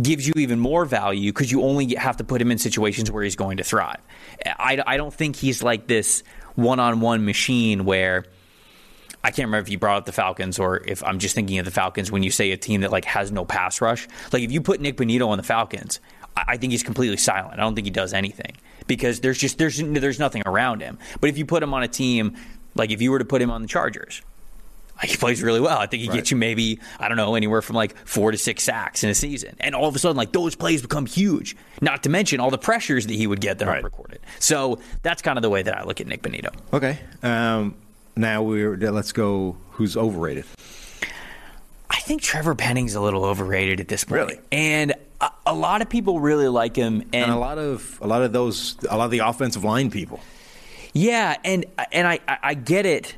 gives 0.02 0.28
you 0.28 0.34
even 0.38 0.60
more 0.60 0.86
value 0.86 1.32
because 1.32 1.52
you 1.52 1.64
only 1.64 1.96
have 1.96 2.18
to 2.18 2.24
put 2.24 2.42
him 2.42 2.52
in 2.52 2.58
situations 2.58 3.12
where 3.12 3.24
he's 3.24 3.36
going 3.36 3.58
to 3.58 3.64
thrive. 3.64 4.00
I, 4.46 4.82
I 4.86 4.98
don't 4.98 5.14
think 5.14 5.36
he's 5.36 5.64
like 5.64 5.88
this 5.88 6.24
one 6.56 6.80
on 6.80 7.00
one 7.00 7.26
machine 7.26 7.86
where. 7.86 8.26
I 9.24 9.30
can't 9.30 9.48
remember 9.48 9.60
if 9.60 9.70
you 9.70 9.78
brought 9.78 9.98
up 9.98 10.06
the 10.06 10.12
Falcons 10.12 10.58
or 10.58 10.84
if 10.88 11.04
I'm 11.04 11.20
just 11.20 11.36
thinking 11.36 11.60
of 11.60 11.66
the 11.66 11.72
Falcons 11.72 12.12
when 12.12 12.24
you 12.24 12.32
say 12.32 12.52
a 12.52 12.58
team 12.58 12.82
that 12.82 12.92
like 12.92 13.06
has 13.06 13.32
no 13.32 13.46
pass 13.46 13.82
rush. 13.82 14.08
Like 14.32 14.44
if 14.44 14.52
you 14.52 14.62
put 14.62 14.82
Nik 14.82 14.98
Bonitto 14.98 15.28
on 15.28 15.38
the 15.38 15.44
Falcons, 15.44 16.00
I 16.36 16.44
I 16.48 16.58
think 16.58 16.72
he's 16.72 16.84
completely 16.84 17.18
silent. 17.18 17.54
I 17.54 17.58
don't 17.58 17.76
think 17.76 17.86
he 17.86 17.92
does 17.92 18.14
anything 18.14 18.56
because 18.88 19.20
there's 19.20 19.38
just 19.38 19.58
there's 19.58 19.78
there's 19.78 20.20
nothing 20.20 20.44
around 20.46 20.82
him. 20.82 20.98
But 21.20 21.30
if 21.30 21.38
you 21.38 21.46
put 21.46 21.62
him 21.62 21.74
on 21.74 21.84
a 21.84 21.88
team, 21.88 22.36
like 22.76 22.90
if 22.92 23.02
you 23.02 23.12
were 23.12 23.20
to 23.20 23.26
put 23.26 23.42
him 23.42 23.52
on 23.52 23.62
the 23.62 23.68
Chargers, 23.68 24.22
like, 25.02 25.10
he 25.10 25.18
plays 25.18 25.42
really 25.42 25.60
well. 25.60 25.78
I 25.78 25.88
think 25.88 26.02
he 26.04 26.10
gets 26.10 26.32
you 26.32 26.38
maybe 26.38 26.80
I 27.00 27.08
don't 27.08 27.18
know 27.18 27.36
anywhere 27.36 27.62
from 27.62 27.76
like 27.76 27.96
four 28.06 28.32
to 28.32 28.38
six 28.38 28.64
sacks 28.64 29.04
in 29.04 29.10
a 29.10 29.16
season, 29.16 29.56
and 29.60 29.76
all 29.76 29.88
of 29.88 29.96
a 29.96 30.00
sudden 30.00 30.18
like 30.18 30.32
those 30.32 30.56
plays 30.56 30.82
become 30.82 31.06
huge. 31.06 31.56
Not 31.82 32.04
to 32.04 32.10
mention 32.10 32.40
all 32.40 32.52
the 32.52 32.58
pressures 32.58 33.08
that 33.08 33.14
he 33.14 33.28
would 33.28 33.42
get 33.42 33.60
that 33.60 33.68
aren't 33.68 33.84
recorded. 33.84 34.20
So 34.40 34.80
that's 35.02 35.22
kind 35.22 35.38
of 35.38 35.42
the 35.42 35.50
way 35.50 35.64
that 35.64 35.78
I 35.78 35.84
look 35.84 36.02
at 36.02 36.08
Nik 36.08 36.22
Bonitto. 36.22 36.54
Okay. 36.74 37.00
Um, 37.24 37.76
now 38.16 38.44
we're 38.44 38.76
let's 38.78 39.12
go. 39.12 39.58
Who's 39.72 39.96
overrated? 39.98 40.46
I 41.90 42.00
think 42.04 42.22
Trevor 42.22 42.56
Penning's 42.56 42.96
a 42.96 43.02
little 43.02 43.24
overrated 43.26 43.80
at 43.80 43.88
this 43.88 44.04
point. 44.04 44.22
Really? 44.22 44.40
And 44.52 44.94
a, 45.20 45.30
a 45.48 45.54
lot 45.54 45.82
of 45.82 45.90
people 45.90 46.20
really 46.20 46.48
like 46.48 46.76
him. 46.76 47.02
And, 47.14 47.16
And 47.16 47.32
a 47.32 47.38
lot 47.38 47.58
of 47.58 47.98
a 48.02 48.08
lot 48.08 48.22
of 48.24 48.32
those 48.34 48.76
a 48.90 48.98
lot 48.98 49.06
of 49.06 49.12
the 49.12 49.20
offensive 49.20 49.64
line 49.64 49.92
people. 49.92 50.20
yeah, 50.94 51.38
and 51.44 51.66
and 51.92 52.08
I, 52.08 52.20
I 52.28 52.38
I 52.44 52.54
get 52.54 52.86
it. 52.86 53.16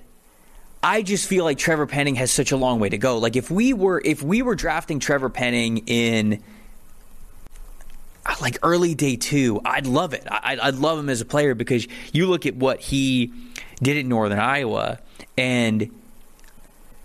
I 0.86 1.02
just 1.02 1.28
feel 1.30 1.46
like 1.46 1.58
Trevor 1.58 1.86
Penning 1.88 2.16
has 2.16 2.30
such 2.30 2.52
a 2.52 2.58
long 2.58 2.80
way 2.80 2.90
to 2.90 2.98
go. 2.98 3.18
Like 3.18 3.36
if 3.38 3.50
we 3.50 3.72
were 3.74 4.02
if 4.04 4.22
we 4.22 4.42
were 4.42 4.56
drafting 4.56 5.00
Trevor 5.00 5.30
Penning 5.30 5.78
in 5.88 6.44
uh, 8.26 8.36
like 8.42 8.58
early 8.64 8.96
day 8.96 9.16
two, 9.16 9.62
I'd 9.66 9.86
love 9.88 10.14
it. 10.14 10.26
I'd- 10.30 10.62
I'd 10.62 10.76
love 10.76 10.98
him 11.00 11.10
as 11.10 11.22
a 11.22 11.26
player 11.26 11.56
because 11.56 11.88
you 12.12 12.28
look 12.28 12.46
at 12.46 12.56
what 12.56 12.80
he 12.80 13.32
did 13.84 13.98
it 13.98 14.02
in 14.02 14.10
Northern 14.10 14.40
Iowa, 14.40 15.00
and 15.38 15.92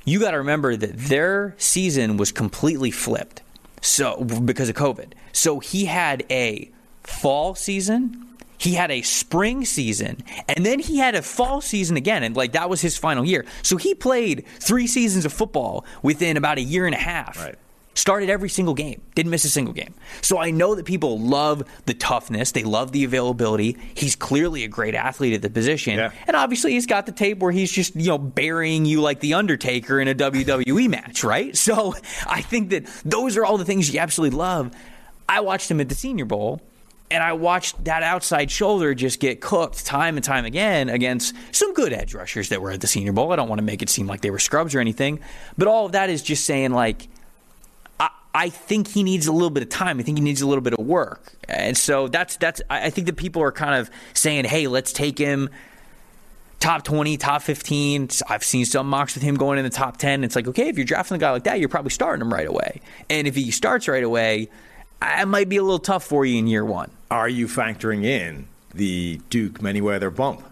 you 0.05 0.20
got 0.20 0.31
to 0.31 0.39
remember 0.39 0.76
that 0.76 0.97
their 0.97 1.55
season 1.59 2.16
was 2.16 2.33
completely 2.33 2.91
flipped. 2.91 3.43
So 3.81 4.24
because 4.24 4.68
of 4.68 4.74
COVID, 4.74 5.12
so 5.33 5.61
he 5.61 5.85
had 5.85 6.24
a 6.31 6.70
fall 7.03 7.55
season. 7.55 8.24
He 8.61 8.74
had 8.74 8.91
a 8.91 9.03
spring 9.03 9.64
season, 9.64 10.24
and 10.49 10.66
then 10.66 10.81
he 10.81 10.99
had 10.99 11.14
a 11.14 11.22
fall 11.22 11.61
season 11.61 11.97
again, 11.97 12.24
and 12.24 12.35
like 12.37 12.53
that 12.53 12.68
was 12.68 12.81
his 12.81 12.97
final 12.97 13.24
year. 13.24 13.45
So 13.62 13.76
he 13.76 13.95
played 13.95 14.45
three 14.59 14.89
seasons 14.89 15.24
of 15.24 15.33
football 15.33 15.85
within 16.03 16.37
about 16.37 16.59
a 16.59 16.62
year 16.62 16.85
and 16.85 16.95
a 16.95 16.99
half. 16.99 17.41
Right. 17.41 17.57
Started 17.99 18.30
every 18.30 18.49
single 18.49 18.74
game, 18.74 19.03
didn't 19.16 19.30
miss 19.30 19.44
a 19.44 19.51
single 19.51 19.74
game. 19.74 19.92
So 20.22 20.38
I 20.38 20.53
know 20.53 20.76
that 20.76 20.84
people 20.86 21.18
love 21.18 21.64
the 21.86 21.94
toughness, 21.94 22.53
they 22.53 22.62
love 22.62 22.92
the 22.92 23.03
availability. 23.03 23.76
He's 23.92 24.14
clearly 24.14 24.62
a 24.62 24.68
great 24.68 24.94
athlete 24.94 25.34
at 25.34 25.42
the 25.42 25.51
position, 25.51 25.99
Yeah. 25.99 26.12
and 26.28 26.36
obviously 26.36 26.74
he's 26.74 26.86
got 26.86 27.07
the 27.07 27.12
tape 27.12 27.40
where 27.40 27.51
he's 27.51 27.72
just 27.72 27.96
you 27.96 28.07
know 28.07 28.16
burying 28.16 28.84
you 28.86 29.01
like 29.01 29.18
the 29.18 29.34
Undertaker 29.34 29.99
in 29.99 30.07
a 30.07 30.14
WWE 30.14 30.88
match, 30.99 31.24
right? 31.24 31.57
So 31.57 31.92
I 32.24 32.40
think 32.40 32.70
that 32.70 32.86
those 33.05 33.36
are 33.36 33.44
all 33.44 33.59
the 33.59 33.64
things 33.64 33.92
you 33.92 33.99
absolutely 33.99 34.38
love. 34.38 34.70
I 35.28 35.40
watched 35.40 35.68
him 35.68 35.80
at 35.80 35.88
the 35.88 35.96
Senior 35.96 36.24
Bowl. 36.24 36.61
And 37.11 37.22
I 37.24 37.32
watched 37.32 37.84
that 37.86 38.03
outside 38.03 38.51
shoulder 38.51 38.94
just 38.94 39.18
get 39.18 39.40
cooked 39.40 39.86
time 39.86 40.16
and 40.18 40.22
time 40.24 40.44
again 40.44 40.90
against 40.90 41.34
some 41.53 41.72
good 41.72 41.90
edge 41.90 42.12
rushers 42.12 42.51
that 42.51 42.61
were 42.61 42.70
at 42.70 42.82
the 42.82 42.86
Senior 42.86 43.12
Bowl. 43.14 43.32
I 43.32 43.36
don't 43.36 43.49
want 43.49 43.61
to 43.61 43.64
make 43.64 43.80
it 43.80 43.88
seem 43.88 44.07
like 44.07 44.20
they 44.20 44.30
were 44.30 44.38
scrubs 44.38 44.74
or 44.74 44.80
anything, 44.80 45.20
but 45.57 45.68
all 45.68 45.86
of 45.86 45.92
that 45.92 46.11
is 46.11 46.22
just 46.22 46.44
saying 46.44 46.72
like 46.72 47.09
I, 48.35 48.49
think 48.51 48.89
he 48.89 49.03
needs 49.03 49.26
a 49.26 49.33
little 49.33 49.51
bit 49.51 49.62
of 49.62 49.68
time. 49.68 49.99
I 49.99 50.03
think 50.03 50.18
he 50.18 50.24
needs 50.24 50.41
a 50.41 50.47
little 50.47 50.62
bit 50.62 50.74
of 50.74 50.85
work, 50.85 51.33
and 51.49 51.76
so 51.76 52.09
that's 52.09 52.37
that's. 52.37 52.61
I 52.70 52.91
think 52.91 53.07
that 53.07 53.16
people 53.16 53.43
are 53.43 53.53
kind 53.53 53.74
of 53.74 53.91
saying, 54.14 54.45
"Hey, 54.45 54.66
let's 54.66 54.93
take 54.93 55.18
him 55.18 55.51
top 56.61 56.85
twenty, 56.85 57.16
top 57.16 57.43
fifteen. 57.43 58.09
I've 58.29 58.45
seen 58.45 58.64
some 58.64 58.89
mocks 58.89 59.14
with 59.14 59.22
him 59.22 59.37
going 59.37 59.59
in 59.59 59.64
the 59.64 59.70
top 59.70 59.97
ten. 59.97 60.24
It's 60.24 60.37
like, 60.37 60.47
okay, 60.49 60.68
if 60.68 60.76
you're 60.76 60.85
drafting 60.85 61.16
a 61.16 61.18
guy 61.18 61.31
like 61.31 61.45
that, 61.45 61.61
you're 61.61 61.68
probably 61.68 61.91
starting 61.91 62.22
him 62.22 62.33
right 62.33 62.47
away. 62.47 62.81
And 63.11 63.26
if 63.26 63.35
he 63.35 63.51
starts 63.51 63.89
right 63.89 64.05
away, 64.05 64.49
it 65.03 65.29
might 65.29 65.49
be 65.49 65.57
a 65.57 65.62
little 65.62 65.79
tough 65.79 66.05
for 66.05 66.24
you 66.24 66.39
in 66.39 66.47
year 66.47 66.64
one. 66.64 66.91
Are 67.11 67.29
you 67.29 67.47
factoring 67.47 68.05
in 68.05 68.49
the 68.74 69.20
Duke 69.31 69.61
Manyweather 69.61 70.14
bump? 70.14 70.45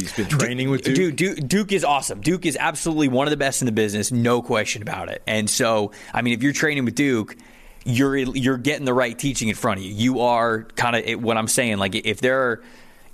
He's 0.00 0.12
been 0.12 0.28
training 0.28 0.70
with 0.70 0.82
Duke. 0.82 1.16
Duke, 1.16 1.38
Duke 1.46 1.72
is 1.72 1.84
awesome. 1.84 2.20
Duke 2.20 2.46
is 2.46 2.56
absolutely 2.58 3.08
one 3.08 3.26
of 3.26 3.30
the 3.30 3.36
best 3.36 3.62
in 3.62 3.66
the 3.66 3.72
business, 3.72 4.12
no 4.12 4.42
question 4.42 4.82
about 4.82 5.08
it. 5.08 5.22
And 5.26 5.48
so, 5.48 5.92
I 6.12 6.22
mean, 6.22 6.34
if 6.34 6.42
you're 6.42 6.52
training 6.52 6.84
with 6.84 6.94
Duke, 6.94 7.36
you're 7.84 8.16
you're 8.16 8.58
getting 8.58 8.84
the 8.84 8.94
right 8.94 9.16
teaching 9.18 9.48
in 9.48 9.54
front 9.54 9.80
of 9.80 9.86
you. 9.86 9.92
You 9.92 10.20
are 10.20 10.64
kind 10.74 10.96
of 10.96 11.22
what 11.22 11.36
I'm 11.36 11.48
saying. 11.48 11.78
Like 11.78 11.94
if 11.94 12.20
there 12.20 12.40
are, 12.42 12.62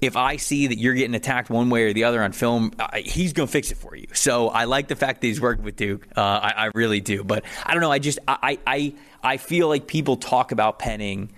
if 0.01 0.17
I 0.17 0.37
see 0.37 0.67
that 0.69 0.79
you're 0.79 0.95
getting 0.95 1.15
attacked 1.15 1.51
one 1.51 1.71
way 1.71 1.85
or 1.85 1.93
the 1.93 2.05
other 2.05 2.23
on 2.23 2.33
film, 2.33 2.73
I, 2.79 3.01
he's 3.01 3.33
going 3.33 3.47
to 3.47 3.53
fix 3.53 3.71
it 3.71 3.77
for 3.77 3.95
you. 3.95 4.07
So 4.15 4.49
I 4.49 4.65
like 4.65 4.89
the 4.89 4.97
fact 4.97 5.21
that 5.21 5.27
he's 5.27 5.41
working 5.41 5.65
with 5.65 5.77
Duke. 5.77 6.09
Uh, 6.17 6.21
I, 6.21 6.55
I 6.57 6.71
really 6.75 7.01
do. 7.01 7.23
But 7.23 7.45
I 7.65 7.75
don't 7.75 7.83
know. 7.83 7.93
I 7.93 7.99
just 7.99 8.19
I 8.27 8.59
I 8.67 8.95
I 9.23 9.37
feel 9.37 9.69
like 9.69 9.87
people 9.87 10.17
talk 10.17 10.53
about 10.53 10.79
Penning 10.79 11.31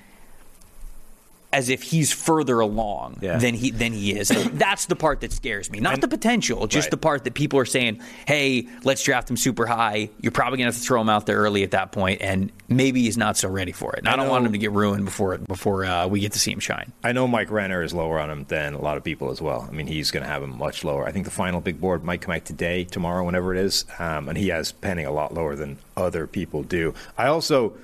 as 1.54 1.68
if 1.68 1.82
he's 1.82 2.12
further 2.12 2.58
along 2.58 3.16
Yeah. 3.20 3.38
than 3.38 3.54
he 3.54 3.70
than 3.70 3.92
he 3.92 4.12
is. 4.12 4.28
That's 4.52 4.86
the 4.86 4.96
part 4.96 5.20
that 5.20 5.32
scares 5.32 5.70
me, 5.70 5.78
not 5.80 6.00
the 6.00 6.08
potential, 6.08 6.66
just 6.66 6.86
Right. 6.86 6.90
the 6.90 6.96
part 6.96 7.24
that 7.24 7.34
people 7.34 7.58
are 7.60 7.64
saying, 7.64 8.00
"Hey, 8.26 8.66
let's 8.82 9.02
draft 9.04 9.30
him 9.30 9.36
super 9.36 9.64
high." 9.66 10.10
You're 10.20 10.32
probably 10.32 10.58
going 10.58 10.70
to 10.70 10.74
have 10.74 10.82
to 10.82 10.86
throw 10.86 11.00
him 11.00 11.08
out 11.08 11.26
there 11.26 11.36
early 11.38 11.62
at 11.62 11.70
that 11.70 11.92
point, 11.92 12.20
and 12.20 12.50
maybe 12.68 13.02
he's 13.02 13.16
not 13.16 13.36
so 13.36 13.48
ready 13.48 13.72
for 13.72 13.92
it. 13.94 14.00
And 14.00 14.08
I, 14.08 14.14
I 14.14 14.16
don't 14.16 14.28
want 14.28 14.44
him 14.46 14.52
to 14.52 14.58
get 14.58 14.72
ruined 14.72 15.04
before 15.04 15.38
before 15.38 15.84
uh, 15.84 16.06
we 16.08 16.20
get 16.20 16.32
to 16.32 16.38
see 16.40 16.50
him 16.52 16.60
shine. 16.60 16.92
I 17.04 17.12
know 17.12 17.28
Mike 17.28 17.50
Renner 17.52 17.82
is 17.82 17.94
lower 17.94 18.18
on 18.18 18.28
him 18.30 18.44
than 18.48 18.74
a 18.74 18.80
lot 18.82 18.96
of 18.96 19.04
people 19.04 19.30
as 19.30 19.40
well. 19.40 19.66
I 19.68 19.72
mean, 19.72 19.86
he's 19.86 20.10
going 20.10 20.24
to 20.24 20.28
have 20.28 20.42
him 20.42 20.58
much 20.58 20.82
lower. 20.82 21.06
I 21.06 21.12
think 21.12 21.24
the 21.24 21.30
final 21.30 21.60
big 21.60 21.80
board 21.80 22.02
might 22.04 22.20
come 22.20 22.34
out 22.34 22.44
today, 22.44 22.82
tomorrow, 22.84 23.24
whenever 23.24 23.54
it 23.54 23.60
is, 23.60 23.84
um, 24.00 24.28
and 24.28 24.36
he 24.36 24.48
has 24.48 24.72
Penning 24.72 25.06
a 25.06 25.12
lot 25.12 25.32
lower 25.32 25.54
than 25.54 25.78
other 25.96 26.26
people 26.26 26.62
do. 26.64 26.94
I 27.16 27.26
also, 27.26 27.74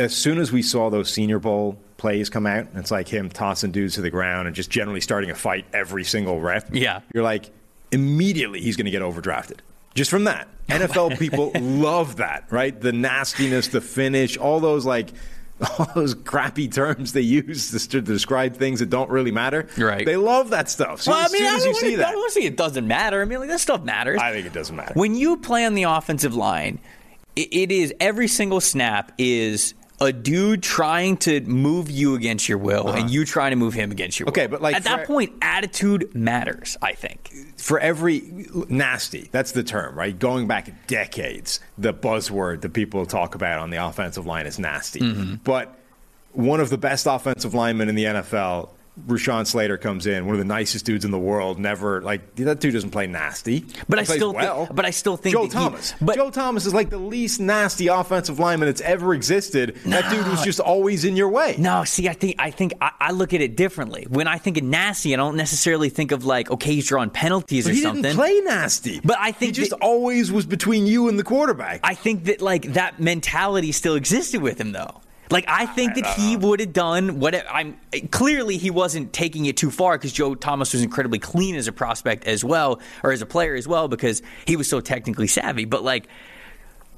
as 0.00 0.16
soon 0.16 0.38
as 0.38 0.50
we 0.50 0.62
saw 0.62 0.90
those 0.90 1.10
Senior 1.10 1.38
Bowl 1.38 1.78
plays 1.98 2.30
come 2.30 2.46
out, 2.46 2.66
it's 2.74 2.90
like 2.90 3.06
him 3.06 3.28
tossing 3.28 3.70
dudes 3.70 3.94
to 3.94 4.00
the 4.00 4.10
ground 4.10 4.46
and 4.46 4.56
just 4.56 4.70
generally 4.70 5.00
starting 5.00 5.30
a 5.30 5.34
fight 5.34 5.66
every 5.72 6.04
single 6.04 6.40
rep. 6.40 6.68
Yeah. 6.72 7.00
you're 7.14 7.22
like 7.22 7.50
immediately 7.92 8.60
he's 8.60 8.76
going 8.76 8.86
to 8.86 8.90
get 8.90 9.02
overdrafted. 9.02 9.58
Just 9.94 10.10
from 10.10 10.24
that, 10.24 10.48
NFL 10.68 11.18
people 11.18 11.52
love 11.54 12.16
that, 12.16 12.46
right? 12.50 12.78
The 12.78 12.92
nastiness, 12.92 13.68
the 13.68 13.80
finish, 13.80 14.36
all 14.36 14.60
those 14.60 14.86
like 14.86 15.10
all 15.78 15.86
those 15.94 16.14
crappy 16.14 16.68
terms 16.68 17.12
they 17.12 17.20
use 17.20 17.70
to, 17.70 17.88
to 17.90 18.00
describe 18.00 18.56
things 18.56 18.80
that 18.80 18.88
don't 18.88 19.10
really 19.10 19.30
matter. 19.30 19.68
Right. 19.76 20.06
They 20.06 20.16
love 20.16 20.50
that 20.50 20.70
stuff. 20.70 21.02
So 21.02 21.10
well, 21.10 21.20
as 21.20 21.30
I 21.30 21.32
mean, 21.32 21.42
soon 21.42 21.46
I 21.52 21.56
as 21.56 21.64
don't 21.64 21.74
you 21.74 21.80
see 21.80 21.94
I 22.02 22.10
don't 22.12 22.16
want 22.16 22.32
to 22.32 22.40
say 22.40 22.46
it 22.46 22.56
doesn't 22.56 22.86
matter. 22.88 23.20
I 23.20 23.24
mean, 23.26 23.40
like 23.40 23.48
that 23.50 23.60
stuff 23.60 23.82
matters. 23.82 24.18
I 24.22 24.32
think 24.32 24.46
it 24.46 24.54
doesn't 24.54 24.74
matter. 24.74 24.94
When 24.94 25.14
you 25.14 25.36
play 25.36 25.66
on 25.66 25.74
the 25.74 25.82
offensive 25.82 26.34
line, 26.34 26.78
it, 27.36 27.52
it 27.52 27.72
is 27.72 27.92
every 28.00 28.28
single 28.28 28.62
snap 28.62 29.12
is 29.18 29.74
a 30.00 30.12
dude 30.12 30.62
trying 30.62 31.16
to 31.18 31.40
move 31.42 31.90
you 31.90 32.14
against 32.14 32.48
your 32.48 32.58
will, 32.58 32.88
and 32.88 33.10
you 33.10 33.24
trying 33.24 33.50
to 33.50 33.56
move 33.56 33.74
him 33.74 33.90
against 33.90 34.18
your 34.18 34.26
will. 34.26 34.32
Uh-huh. 34.32 34.40
Okay, 34.40 34.46
but, 34.46 34.62
like, 34.62 34.74
at 34.74 34.84
that 34.84 35.06
point, 35.06 35.32
attitude 35.42 36.14
matters. 36.14 36.76
I 36.80 36.92
think. 36.94 37.30
for 37.60 37.78
every 37.78 38.22
nasty, 38.68 39.28
that's 39.30 39.52
the 39.52 39.62
term, 39.62 39.96
right? 39.96 40.18
Going 40.18 40.46
back 40.48 40.86
decades, 40.86 41.60
the 41.76 41.92
buzzword 41.92 42.62
that 42.62 42.72
people 42.72 43.06
talk 43.06 43.34
about 43.34 43.58
on 43.58 43.70
the 43.70 43.76
offensive 43.76 44.26
line 44.26 44.46
is 44.46 44.58
nasty. 44.58 45.00
Mm-hmm. 45.00 45.34
But 45.44 45.76
one 46.32 46.60
of 46.60 46.70
the 46.70 46.78
best 46.78 47.06
offensive 47.06 47.54
linemen 47.54 47.88
in 47.88 47.94
the 47.94 48.04
NFL, 48.04 48.70
Rashawn 49.06 49.46
Slater, 49.46 49.78
comes 49.78 50.06
in, 50.06 50.26
one 50.26 50.34
of 50.34 50.38
the 50.40 50.44
nicest 50.44 50.84
dudes 50.84 51.04
in 51.06 51.10
the 51.10 51.18
world. 51.18 51.58
Never 51.58 52.02
like 52.02 52.34
that 52.36 52.60
dude 52.60 52.74
doesn't 52.74 52.90
play 52.90 53.06
nasty. 53.06 53.64
But 53.88 53.98
He 53.98 54.02
I 54.02 54.16
still 54.16 54.34
well. 54.34 54.68
but 54.70 54.84
I 54.84 54.90
still 54.90 55.16
think 55.16 55.34
Joe 55.34 55.42
that 55.46 55.52
he- 55.52 55.52
Thomas. 55.54 55.94
but- 56.02 56.16
Joe 56.16 56.30
Thomas 56.30 56.66
is 56.66 56.74
like 56.74 56.90
the 56.90 56.98
least 56.98 57.40
nasty 57.40 57.86
offensive 57.86 58.38
lineman 58.38 58.68
that's 58.68 58.82
ever 58.82 59.14
existed. 59.14 59.76
That 59.86 60.10
dude 60.10 60.26
was 60.26 60.42
just 60.42 60.60
always 60.60 61.04
in 61.06 61.16
your 61.16 61.30
way. 61.30 61.54
No, 61.58 61.84
see, 61.84 62.08
I 62.08 62.12
think 62.12 62.36
I 62.38 62.50
think 62.50 62.74
I, 62.82 62.90
I 63.00 63.12
look 63.12 63.32
at 63.32 63.40
it 63.40 63.56
differently. 63.56 64.06
When 64.10 64.26
I 64.26 64.36
think 64.38 64.58
of 64.58 64.64
nasty, 64.64 65.14
I 65.14 65.16
don't 65.16 65.36
necessarily 65.36 65.88
think 65.88 66.12
of 66.12 66.24
like 66.26 66.50
okay, 66.50 66.74
he's 66.74 66.86
drawing 66.88 67.10
penalties 67.10 67.64
But 67.64 67.70
or 67.70 67.74
he 67.76 67.80
something. 67.82 68.02
didn't 68.02 68.16
play 68.16 68.40
nasty. 68.40 69.00
But 69.02 69.16
I 69.18 69.32
think 69.32 69.56
he 69.56 69.62
just 69.62 69.70
that- 69.70 69.78
always 69.80 70.30
was 70.30 70.44
between 70.46 70.86
you 70.86 71.08
and 71.08 71.18
the 71.18 71.24
quarterback. 71.24 71.80
I 71.84 71.94
think 71.94 72.24
that 72.24 72.42
like 72.42 72.74
that 72.74 73.00
mentality 73.00 73.72
still 73.72 73.94
existed 73.94 74.42
with 74.42 74.60
him 74.60 74.72
though. 74.72 75.00
Like 75.30 75.44
I 75.48 75.66
think 75.66 75.94
that 75.94 76.06
he 76.18 76.36
would 76.36 76.60
have 76.60 76.72
done 76.72 77.20
what 77.20 77.34
I'm 77.50 77.78
clearly 78.10 78.56
he 78.56 78.70
wasn't 78.70 79.12
taking 79.12 79.46
it 79.46 79.56
too 79.56 79.70
far 79.70 79.96
because 79.96 80.12
Joe 80.12 80.34
Thomas 80.34 80.72
was 80.72 80.82
incredibly 80.82 81.18
clean 81.18 81.54
as 81.54 81.68
a 81.68 81.72
prospect 81.72 82.24
as 82.24 82.44
well 82.44 82.80
or 83.04 83.12
as 83.12 83.22
a 83.22 83.26
player 83.26 83.54
as 83.54 83.68
well 83.68 83.88
because 83.88 84.22
he 84.46 84.56
was 84.56 84.68
so 84.68 84.80
technically 84.80 85.26
savvy. 85.28 85.64
But 85.64 85.84
like 85.84 86.08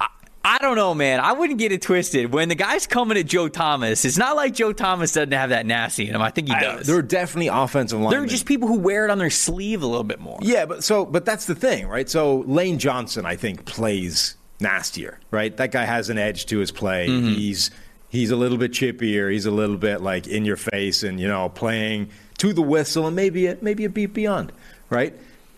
I, 0.00 0.08
I 0.44 0.58
don't 0.58 0.76
know, 0.76 0.94
man. 0.94 1.20
I 1.20 1.32
wouldn't 1.32 1.58
get 1.58 1.72
it 1.72 1.82
twisted. 1.82 2.32
When 2.32 2.48
the 2.48 2.54
guy's 2.54 2.86
coming 2.86 3.18
at 3.18 3.26
Joe 3.26 3.48
Thomas, 3.48 4.04
it's 4.04 4.16
not 4.18 4.34
like 4.34 4.54
Joe 4.54 4.72
Thomas 4.72 5.12
doesn't 5.12 5.32
have 5.32 5.50
that 5.50 5.66
nasty 5.66 6.08
in 6.08 6.14
him. 6.14 6.22
I 6.22 6.30
think 6.30 6.48
he 6.48 6.54
I- 6.54 6.60
does. 6.60 6.86
there 6.86 6.96
are 6.96 7.02
definitely 7.02 7.48
offensive 7.48 7.98
linemen. 7.98 8.10
There 8.12 8.22
are 8.22 8.26
just 8.26 8.46
people 8.46 8.66
who 8.68 8.78
wear 8.78 9.04
it 9.04 9.10
on 9.10 9.18
their 9.18 9.30
sleeve 9.30 9.82
a 9.82 9.86
little 9.86 10.04
bit 10.04 10.20
more. 10.20 10.38
Yeah, 10.42 10.64
but 10.66 10.82
so 10.84 11.04
but 11.04 11.24
that's 11.24 11.46
the 11.46 11.54
thing, 11.54 11.86
right? 11.86 12.08
So 12.08 12.38
Lane 12.46 12.78
Johnson, 12.78 13.26
I 13.26 13.36
think, 13.36 13.66
plays 13.66 14.36
nastier, 14.58 15.18
right? 15.30 15.56
That 15.56 15.70
guy 15.72 15.84
has 15.84 16.08
an 16.08 16.18
edge 16.18 16.46
to 16.46 16.58
his 16.58 16.70
play. 16.70 17.08
Mm-hmm. 17.08 17.34
He's 17.34 17.70
he's 18.12 18.30
a 18.30 18.36
little 18.36 18.58
bit 18.58 18.72
chippier. 18.72 19.32
He's 19.32 19.46
a 19.46 19.50
little 19.50 19.78
bit 19.78 20.02
like 20.02 20.28
in 20.28 20.44
your 20.44 20.58
face, 20.58 21.02
and 21.02 21.18
you 21.18 21.26
know, 21.26 21.48
playing 21.48 22.10
to 22.38 22.52
the 22.52 22.62
whistle, 22.62 23.06
and 23.08 23.16
maybe 23.16 23.46
a, 23.46 23.58
maybe 23.60 23.84
a 23.84 23.88
beat 23.90 24.14
beyond, 24.14 24.52
right? 24.90 25.14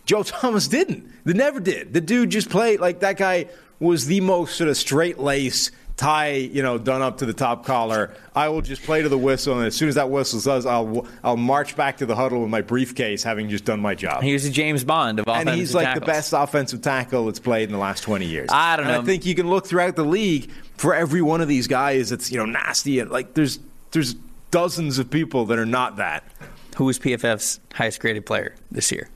Joe 0.06 0.22
Thomas 0.22 0.68
didn't. 0.68 1.10
They 1.24 1.34
never 1.34 1.60
did. 1.60 1.92
The 1.92 2.00
dude 2.00 2.30
just 2.30 2.48
played 2.48 2.80
like 2.80 3.00
that 3.00 3.18
guy 3.18 3.48
was 3.80 4.06
the 4.06 4.20
most 4.20 4.56
sort 4.56 4.70
of 4.70 4.76
straight 4.76 5.18
lace 5.18 5.70
tie, 5.96 6.32
you 6.32 6.62
know, 6.62 6.76
done 6.78 7.02
up 7.02 7.18
to 7.18 7.26
the 7.26 7.32
top 7.32 7.64
collar. 7.64 8.12
I 8.34 8.48
will 8.48 8.62
just 8.62 8.82
play 8.82 9.02
to 9.02 9.08
the 9.08 9.18
whistle, 9.18 9.56
and 9.58 9.66
as 9.66 9.76
soon 9.76 9.88
as 9.88 9.94
that 9.94 10.10
whistle 10.10 10.40
does, 10.40 10.66
I'll 10.66 11.06
I'll 11.22 11.36
march 11.36 11.76
back 11.76 11.98
to 11.98 12.06
the 12.06 12.16
huddle 12.16 12.40
with 12.40 12.50
my 12.50 12.60
briefcase, 12.62 13.22
having 13.22 13.48
just 13.48 13.64
done 13.64 13.80
my 13.80 13.94
job 13.94 14.22
He 14.22 14.32
was 14.32 14.44
a 14.44 14.50
James 14.50 14.82
Bond 14.84 15.18
of 15.20 15.28
all 15.28 15.34
time. 15.36 15.48
and 15.48 15.56
he's 15.56 15.74
like 15.74 15.94
the 15.94 16.04
best 16.04 16.32
offensive 16.32 16.82
tackle 16.82 17.26
that's 17.26 17.38
played 17.40 17.64
in 17.68 17.72
the 17.72 17.78
last 17.78 18.02
20 18.02 18.26
years. 18.26 18.48
I 18.52 18.76
don't 18.76 18.86
And 18.86 18.94
know. 18.94 19.00
I 19.02 19.04
think 19.04 19.24
you 19.24 19.34
can 19.34 19.48
look 19.48 19.66
throughout 19.66 19.96
the 19.96 20.04
league 20.04 20.50
for 20.76 20.94
every 20.94 21.22
one 21.22 21.40
of 21.40 21.48
these 21.48 21.68
guys 21.68 22.10
that's 22.10 22.32
you 22.32 22.38
know 22.38 22.46
nasty 22.46 22.98
and 22.98 23.10
like 23.10 23.34
there's 23.34 23.60
there's 23.92 24.14
dozens 24.50 24.98
of 24.98 25.10
people 25.10 25.46
that 25.46 25.58
are 25.58 25.66
not 25.66 25.96
that. 25.96 26.24
Who 26.76 26.86
was 26.86 26.98
PFF's 26.98 27.60
highest 27.72 28.00
graded 28.00 28.26
player 28.26 28.56
this 28.72 28.90
year? 28.90 29.08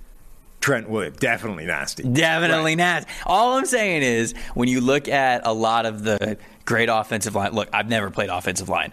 Trent 0.61 0.89
Wood, 0.89 1.17
definitely 1.19 1.67
nasty. 1.67 2.03
Definitely 2.03 2.75
nasty. 2.77 3.09
All 3.27 3.57
I'm 3.59 3.65
saying 3.67 4.03
is 4.03 4.35
when 4.55 4.69
you 4.69 4.81
look 4.81 5.09
at 5.09 5.47
a 5.47 5.53
lot 5.53 5.87
of 5.87 6.03
the 6.03 6.37
great 6.69 6.91
offensive 6.91 7.35
line. 7.35 7.53
Look, 7.53 7.71
I've 7.73 7.89
never 7.89 8.11
played 8.11 8.29
offensive 8.29 8.69
line. 8.69 8.93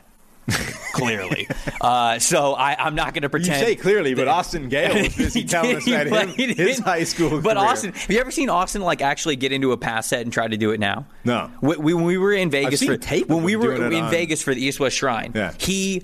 clearly, 0.93 1.47
uh, 1.81 2.19
so 2.19 2.53
I, 2.53 2.75
I'm 2.85 2.93
not 2.95 3.13
going 3.13 3.23
to 3.23 3.29
pretend. 3.29 3.59
You 3.61 3.65
say 3.65 3.75
clearly, 3.75 4.13
but 4.13 4.27
Austin 4.27 4.69
Gayle 4.69 4.93
was 5.03 5.15
busy 5.15 5.43
telling 5.43 5.75
us 5.75 5.85
that 5.85 6.07
him, 6.07 6.29
his 6.55 6.77
high 6.79 7.03
school 7.03 7.41
But 7.41 7.55
career. 7.57 7.67
Austin, 7.67 7.93
have 7.93 8.11
you 8.11 8.19
ever 8.19 8.29
seen 8.31 8.49
Austin 8.49 8.81
like 8.83 9.01
actually 9.01 9.35
get 9.37 9.51
into 9.51 9.71
a 9.71 9.77
pass 9.77 10.07
set 10.07 10.21
and 10.21 10.31
try 10.31 10.47
to 10.47 10.55
do 10.55 10.69
it 10.71 10.79
now? 10.79 11.07
No. 11.23 11.49
We, 11.61 11.77
we, 11.77 11.93
when 11.95 12.03
we 12.05 12.17
were 12.19 12.31
in 12.31 12.49
Vegas 12.51 12.83
for 12.83 12.95
tape 12.95 13.27
when 13.27 13.43
we 13.43 13.55
were 13.55 13.73
in 13.73 13.93
on- 13.93 14.11
Vegas 14.11 14.41
for 14.41 14.53
the 14.53 14.63
East 14.63 14.79
West 14.79 14.95
Shrine, 14.95 15.31
Yeah. 15.35 15.53
he. 15.57 16.03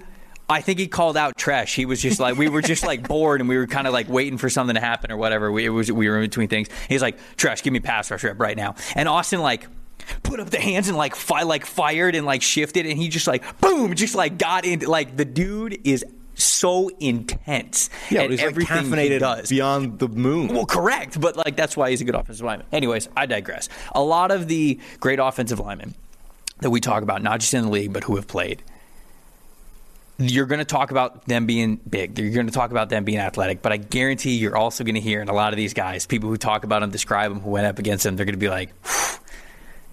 I 0.49 0.59
think 0.59 0.79
he 0.79 0.87
called 0.87 1.15
out 1.15 1.37
Tresh. 1.37 1.75
He 1.75 1.85
was 1.85 2.01
just 2.01 2.19
like 2.19 2.35
we 2.35 2.49
were 2.49 2.61
just 2.61 2.83
like 2.83 3.07
bored 3.07 3.39
and 3.39 3.47
we 3.47 3.55
were 3.55 3.67
kind 3.67 3.87
of 3.87 3.93
like 3.93 4.09
waiting 4.09 4.37
for 4.37 4.49
something 4.49 4.73
to 4.75 4.81
happen 4.81 5.09
or 5.09 5.15
whatever. 5.15 5.49
We 5.49 5.65
it 5.65 5.69
was 5.69 5.89
we 5.89 6.09
were 6.09 6.17
in 6.17 6.23
between 6.23 6.49
things. 6.49 6.67
He's 6.89 7.01
like 7.01 7.17
Tresh, 7.37 7.63
give 7.63 7.71
me 7.71 7.79
pass 7.79 8.11
rush 8.11 8.23
rep 8.25 8.37
right 8.37 8.57
now. 8.57 8.75
And 8.95 9.07
Austin 9.07 9.39
like 9.39 9.67
put 10.23 10.39
up 10.39 10.49
the 10.49 10.59
hands 10.59 10.87
and 10.87 10.97
like 10.97 11.15
fi- 11.15 11.43
like 11.43 11.65
fired 11.65 12.15
and 12.15 12.25
like 12.25 12.41
shifted 12.41 12.85
and 12.85 12.97
he 12.97 13.09
just 13.09 13.27
like 13.27 13.59
boom 13.61 13.95
just 13.95 14.15
like 14.15 14.37
got 14.37 14.65
into 14.65 14.89
like 14.89 15.17
the 15.17 15.25
dude 15.25 15.79
is 15.83 16.05
so 16.35 16.89
intense 16.99 17.89
yeah, 18.09 18.21
at 18.21 18.31
he's 18.31 18.41
like 18.41 18.55
he 18.55 19.19
does. 19.19 19.49
beyond 19.49 19.99
the 19.99 20.07
moon. 20.07 20.47
Well, 20.47 20.65
correct, 20.65 21.19
but 21.19 21.37
like 21.37 21.55
that's 21.55 21.77
why 21.77 21.89
he's 21.89 22.01
a 22.01 22.03
good 22.05 22.15
offensive 22.15 22.45
lineman. 22.45 22.67
Anyways, 22.71 23.09
I 23.15 23.25
digress. 23.25 23.69
A 23.93 24.01
lot 24.01 24.31
of 24.31 24.47
the 24.47 24.79
great 24.99 25.19
offensive 25.19 25.59
linemen 25.59 25.93
that 26.59 26.69
we 26.69 26.79
talk 26.79 27.03
about, 27.03 27.21
not 27.21 27.39
just 27.39 27.53
in 27.53 27.65
the 27.65 27.69
league, 27.69 27.93
but 27.93 28.03
who 28.03 28.15
have 28.15 28.27
played, 28.27 28.63
you're 30.17 30.45
going 30.45 30.59
to 30.59 30.65
talk 30.65 30.91
about 30.91 31.25
them 31.25 31.45
being 31.45 31.77
big. 31.89 32.17
You're 32.17 32.31
going 32.31 32.47
to 32.47 32.53
talk 32.53 32.71
about 32.71 32.89
them 32.89 33.03
being 33.03 33.17
athletic, 33.17 33.61
but 33.61 33.71
I 33.71 33.77
guarantee 33.77 34.35
you're 34.35 34.55
also 34.55 34.83
going 34.83 34.95
to 34.95 35.01
hear 35.01 35.21
and 35.21 35.29
a 35.29 35.33
lot 35.33 35.53
of 35.53 35.57
these 35.57 35.73
guys, 35.73 36.05
people 36.05 36.29
who 36.29 36.37
talk 36.37 36.63
about 36.63 36.81
them, 36.81 36.91
describe 36.91 37.31
them, 37.31 37.41
who 37.41 37.49
went 37.49 37.65
up 37.65 37.79
against 37.79 38.03
them, 38.03 38.15
they're 38.15 38.25
going 38.25 38.33
to 38.33 38.39
be 38.39 38.49
like, 38.49 38.73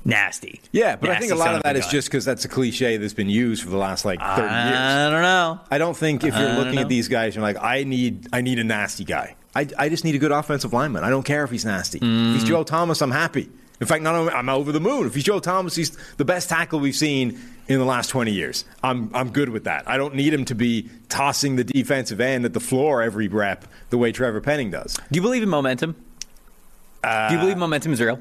nasty. 0.04 0.60
yeah, 0.72 0.96
but 0.96 1.10
I 1.10 1.18
think 1.18 1.32
a 1.32 1.34
lot 1.34 1.54
of 1.54 1.62
that 1.62 1.76
is 1.76 1.84
gun. 1.84 1.90
just 1.92 2.08
because 2.08 2.24
that's 2.24 2.44
a 2.44 2.48
cliche 2.48 2.96
that's 2.96 3.12
been 3.14 3.28
used 3.28 3.62
for 3.62 3.70
the 3.70 3.76
last 3.76 4.04
like 4.04 4.20
30 4.20 4.40
years. 4.42 4.50
I 4.52 5.10
don't 5.10 5.22
know. 5.22 5.60
I 5.70 5.78
don't 5.78 5.96
think 5.96 6.24
if 6.24 6.36
you're 6.36 6.52
looking 6.54 6.76
know. 6.76 6.82
at 6.82 6.88
these 6.88 7.08
guys, 7.08 7.34
you're 7.34 7.42
like, 7.42 7.62
I 7.62 7.84
need, 7.84 8.28
I 8.32 8.40
need 8.40 8.58
a 8.58 8.64
nasty 8.64 9.04
guy. 9.04 9.34
I, 9.54 9.66
I 9.78 9.88
just 9.88 10.04
need 10.04 10.14
a 10.14 10.18
good 10.18 10.32
offensive 10.32 10.72
lineman. 10.72 11.04
I 11.04 11.10
don't 11.10 11.24
care 11.24 11.44
if 11.44 11.50
he's 11.50 11.64
nasty. 11.64 11.98
If 11.98 12.04
Mm. 12.04 12.34
he's 12.34 12.44
Joe 12.44 12.62
Thomas, 12.64 13.02
I'm 13.02 13.10
happy. 13.10 13.48
In 13.80 13.86
fact, 13.86 14.02
not 14.02 14.14
only, 14.14 14.32
I'm 14.32 14.48
over 14.48 14.72
the 14.72 14.80
moon. 14.80 15.06
If 15.06 15.14
he's 15.14 15.24
Joe 15.24 15.38
Thomas, 15.40 15.76
he's 15.76 15.96
the 16.16 16.24
best 16.24 16.48
tackle 16.48 16.80
we've 16.80 16.96
seen 16.96 17.38
in 17.68 17.78
the 17.78 17.84
last 17.84 18.08
20 18.08 18.32
years. 18.32 18.64
I'm, 18.82 19.10
I'm 19.14 19.30
good 19.30 19.50
with 19.50 19.64
that. 19.64 19.88
I 19.88 19.96
don't 19.96 20.14
need 20.16 20.34
him 20.34 20.44
to 20.46 20.54
be 20.56 20.88
tossing 21.08 21.54
the 21.56 21.62
defensive 21.64 22.20
end 22.20 22.44
at 22.44 22.54
the 22.54 22.60
floor 22.60 23.02
every 23.02 23.28
rep 23.28 23.66
the 23.90 23.98
way 23.98 24.10
Trevor 24.10 24.40
Penning 24.40 24.70
does. 24.70 24.94
Do 24.94 25.02
you 25.16 25.22
believe 25.22 25.42
in 25.44 25.48
momentum? 25.48 25.92
Do 27.02 27.08
Uh, 27.08 27.28
you 27.30 27.38
believe 27.38 27.56
momentum 27.56 27.92
is 27.92 28.00
real? 28.00 28.20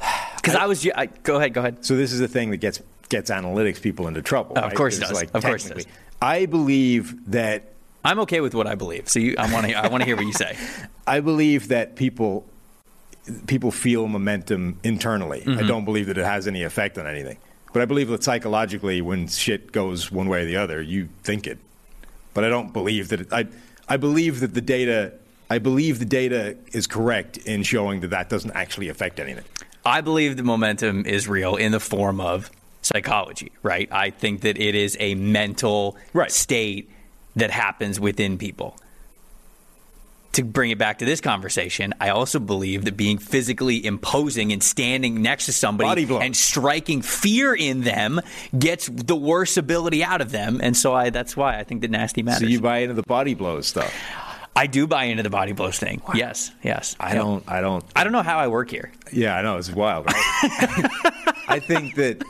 Because 0.46 0.60
I, 0.60 0.66
was. 0.66 0.86
I, 0.94 1.06
go 1.06 1.36
ahead. 1.36 1.52
Go 1.54 1.60
ahead. 1.60 1.84
So 1.84 1.96
this 1.96 2.12
is 2.12 2.20
the 2.20 2.28
thing 2.28 2.50
that 2.50 2.58
gets 2.58 2.80
gets 3.08 3.30
analytics 3.30 3.80
people 3.80 4.08
into 4.08 4.22
trouble. 4.22 4.54
Oh, 4.56 4.62
of 4.62 4.74
course 4.74 4.96
it 4.96 5.00
does. 5.00 5.12
Like, 5.12 5.30
Of 5.34 5.44
course 5.44 5.66
it 5.66 5.74
does. 5.74 5.86
I 6.22 6.46
believe 6.46 7.30
that 7.32 7.72
I'm 8.04 8.20
okay 8.20 8.40
with 8.40 8.54
what 8.54 8.66
I 8.66 8.74
believe. 8.74 9.08
So 9.08 9.18
you, 9.18 9.34
I 9.38 9.52
want 9.52 9.66
to. 9.66 9.74
I 9.74 9.88
want 9.88 10.02
to 10.02 10.06
hear 10.06 10.16
what 10.16 10.26
you 10.26 10.32
say. 10.32 10.56
I 11.06 11.20
believe 11.20 11.68
that 11.68 11.96
people 11.96 12.44
people 13.46 13.70
feel 13.72 14.06
momentum 14.06 14.78
internally. 14.84 15.42
I 15.42 15.44
Mm-hmm. 15.44 15.66
don't 15.66 15.84
believe 15.84 16.06
that 16.06 16.18
it 16.18 16.24
has 16.24 16.46
any 16.46 16.62
effect 16.62 16.96
on 16.98 17.06
anything. 17.06 17.38
But 17.72 17.82
I 17.82 17.84
believe 17.84 18.08
that 18.08 18.22
psychologically, 18.24 19.02
when 19.02 19.28
shit 19.28 19.72
goes 19.72 20.10
one 20.10 20.28
way 20.28 20.42
or 20.42 20.44
the 20.46 20.56
other, 20.56 20.80
you 20.80 21.08
think 21.24 21.46
it. 21.46 21.58
But 22.34 22.44
I 22.44 22.48
don't 22.48 22.72
believe 22.72 23.08
that. 23.08 23.20
It, 23.22 23.32
I 23.32 23.46
I 23.88 23.96
believe 23.96 24.40
that 24.40 24.54
the 24.54 24.60
data. 24.60 25.12
I 25.48 25.58
believe 25.58 26.00
the 26.00 26.04
data 26.04 26.56
is 26.72 26.88
correct 26.88 27.36
in 27.36 27.62
showing 27.62 28.00
that 28.00 28.08
that 28.10 28.28
doesn't 28.28 28.50
actually 28.52 28.88
affect 28.88 29.20
anything. 29.20 29.44
I 29.86 30.00
believe 30.00 30.36
the 30.36 30.42
momentum 30.42 31.06
is 31.06 31.28
real 31.28 31.56
in 31.56 31.72
the 31.72 31.80
form 31.80 32.20
of 32.20 32.50
psychology, 32.82 33.52
right? 33.62 33.88
I 33.92 34.10
think 34.10 34.42
that 34.42 34.58
it 34.58 34.74
is 34.74 34.96
a 35.00 35.14
mental 35.14 35.96
Right. 36.12 36.30
state 36.30 36.90
that 37.36 37.50
happens 37.50 37.98
within 38.00 38.36
people. 38.36 38.76
To 40.32 40.44
bring 40.44 40.70
it 40.70 40.76
back 40.76 40.98
to 40.98 41.06
this 41.06 41.22
conversation, 41.22 41.94
I 41.98 42.10
also 42.10 42.38
believe 42.38 42.84
that 42.84 42.94
being 42.94 43.16
physically 43.16 43.82
imposing 43.86 44.52
and 44.52 44.62
standing 44.62 45.22
next 45.22 45.46
to 45.46 45.52
somebody 45.52 46.04
and 46.04 46.36
striking 46.36 47.00
fear 47.00 47.54
in 47.54 47.80
them 47.80 48.20
gets 48.58 48.86
the 48.92 49.16
worst 49.16 49.56
ability 49.56 50.04
out 50.04 50.20
of 50.20 50.32
them, 50.32 50.60
and 50.62 50.76
so 50.76 50.92
I 50.94 51.08
that's 51.08 51.38
why 51.38 51.58
I 51.58 51.64
think 51.64 51.80
that 51.80 51.90
nasty 51.90 52.22
matters. 52.22 52.40
So 52.42 52.46
you 52.48 52.60
buy 52.60 52.78
into 52.80 52.92
the 52.94 53.02
body 53.04 53.32
blows 53.32 53.66
stuff. 53.66 53.94
I 54.56 54.66
do 54.66 54.86
buy 54.86 55.04
into 55.04 55.22
the 55.22 55.30
body 55.30 55.52
blows 55.52 55.78
thing. 55.78 56.00
Yes, 56.14 56.50
yes. 56.62 56.96
I 56.98 57.08
Yep. 57.12 57.16
don't. 57.22 57.44
I 57.46 57.60
don't. 57.60 57.84
I 57.94 58.02
don't 58.04 58.12
know 58.12 58.22
how 58.22 58.38
I 58.38 58.48
work 58.48 58.70
here. 58.70 58.90
Yeah, 59.12 59.36
I 59.36 59.42
know 59.42 59.58
it's 59.58 59.70
wild. 59.70 60.06
Right? 60.06 60.14
I 61.48 61.60
think 61.60 61.94
that 61.96 62.24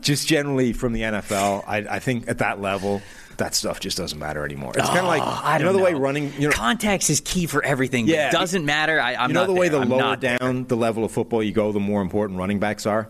just 0.00 0.26
generally 0.28 0.72
from 0.72 0.92
the 0.92 1.02
NFL, 1.02 1.64
I, 1.66 1.78
I 1.78 1.98
think 2.00 2.28
at 2.28 2.38
that 2.38 2.60
level, 2.60 3.00
that 3.38 3.54
stuff 3.54 3.80
just 3.80 3.96
doesn't 3.96 4.18
matter 4.18 4.44
anymore. 4.44 4.72
It's 4.76 4.88
kind 4.88 5.00
of 5.00 5.04
like 5.06 5.22
Oh, 5.22 5.40
I 5.44 5.58
you 5.58 5.64
know 5.64 5.72
the 5.72 5.78
way 5.78 5.94
running. 5.94 6.32
You 6.38 6.48
know, 6.48 6.52
context 6.52 7.08
is 7.10 7.20
key 7.20 7.46
for 7.46 7.64
everything. 7.64 8.06
Yeah. 8.08 8.28
it 8.28 8.32
doesn't 8.32 8.64
matter. 8.66 9.00
I, 9.00 9.14
I'm 9.14 9.30
you 9.30 9.34
know 9.34 9.40
not 9.42 9.46
the 9.46 9.54
way 9.54 9.68
there. 9.68 9.78
the 9.80 9.84
I'm 9.86 9.90
lower 9.90 10.16
down 10.16 10.64
the 10.66 10.76
level 10.76 11.04
of 11.04 11.12
football 11.12 11.42
you 11.42 11.52
go, 11.52 11.72
the 11.72 11.80
more 11.80 12.02
important 12.02 12.38
running 12.38 12.58
backs 12.58 12.84
are. 12.86 13.08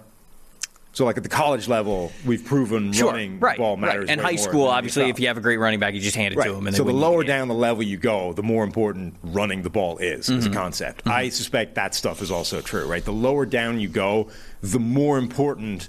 So, 0.99 1.05
like 1.05 1.17
at 1.17 1.23
the 1.23 1.29
college 1.29 1.69
level, 1.69 2.11
we've 2.27 2.45
proven 2.45 2.93
Sure, 2.93 3.13
running 3.13 3.39
right, 3.39 3.57
ball 3.57 3.77
matters. 3.77 4.09
right. 4.09 4.11
And 4.11 4.21
high 4.21 4.35
school, 4.35 4.65
obviously, 4.67 5.09
if 5.09 5.21
you 5.21 5.29
have 5.29 5.37
a 5.37 5.41
great 5.41 5.59
running 5.59 5.79
back, 5.79 5.95
you 5.95 6.01
just 6.01 6.17
hand 6.17 6.35
it 6.35 6.39
Right. 6.39 6.49
to 6.49 6.55
him. 6.57 6.67
And 6.67 6.75
so 6.75 6.83
the 6.83 6.93
lower 6.93 7.23
down 7.23 7.47
the 7.47 7.55
level 7.55 7.85
you 7.85 7.97
go, 7.99 8.33
the 8.33 8.43
more 8.43 8.65
important 8.65 9.15
running 9.23 9.63
the 9.63 9.71
ball 9.71 9.99
is 9.99 10.29
as 10.29 10.45
a 10.47 10.49
Mm-hmm. 10.49 10.59
concept. 10.59 11.07
I 11.07 11.29
suspect 11.29 11.77
that 11.77 11.95
stuff 11.95 12.21
is 12.21 12.33
also 12.33 12.61
true, 12.61 12.85
right? 12.85 13.05
The 13.05 13.13
lower 13.13 13.47
down 13.47 13.79
you 13.79 13.87
go, 13.89 14.27
the 14.61 14.81
more 14.81 15.19
important 15.19 15.89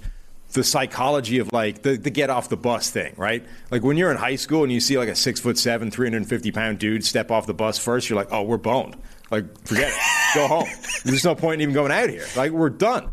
the 0.52 0.62
psychology 0.62 1.40
of 1.40 1.52
like 1.52 1.82
the, 1.82 1.96
the 1.96 2.10
get 2.10 2.30
off 2.30 2.48
the 2.48 2.56
bus 2.56 2.88
thing, 2.90 3.12
right? 3.16 3.44
Like 3.72 3.82
when 3.82 3.96
you're 3.96 4.12
in 4.12 4.16
high 4.16 4.36
school 4.36 4.62
and 4.62 4.70
you 4.70 4.78
see 4.78 4.96
like 4.96 5.08
a 5.08 5.16
six 5.16 5.40
foot 5.40 5.58
seven, 5.58 5.90
350 5.90 6.52
pound 6.52 6.78
dude 6.78 7.04
step 7.04 7.32
off 7.32 7.48
the 7.48 7.54
bus 7.54 7.78
first, 7.80 8.08
you're 8.08 8.16
like, 8.16 8.28
oh, 8.30 8.42
we're 8.42 8.58
boned. 8.58 8.94
Like, 9.28 9.44
forget 9.66 9.88
it. 9.92 9.94
Go 10.36 10.46
home. 10.46 10.68
There's 11.04 11.24
no 11.24 11.34
point 11.34 11.54
in 11.54 11.62
even 11.62 11.74
going 11.74 11.90
out 11.90 12.10
here. 12.10 12.26
Like, 12.36 12.52
we're 12.52 12.70
done. 12.70 13.10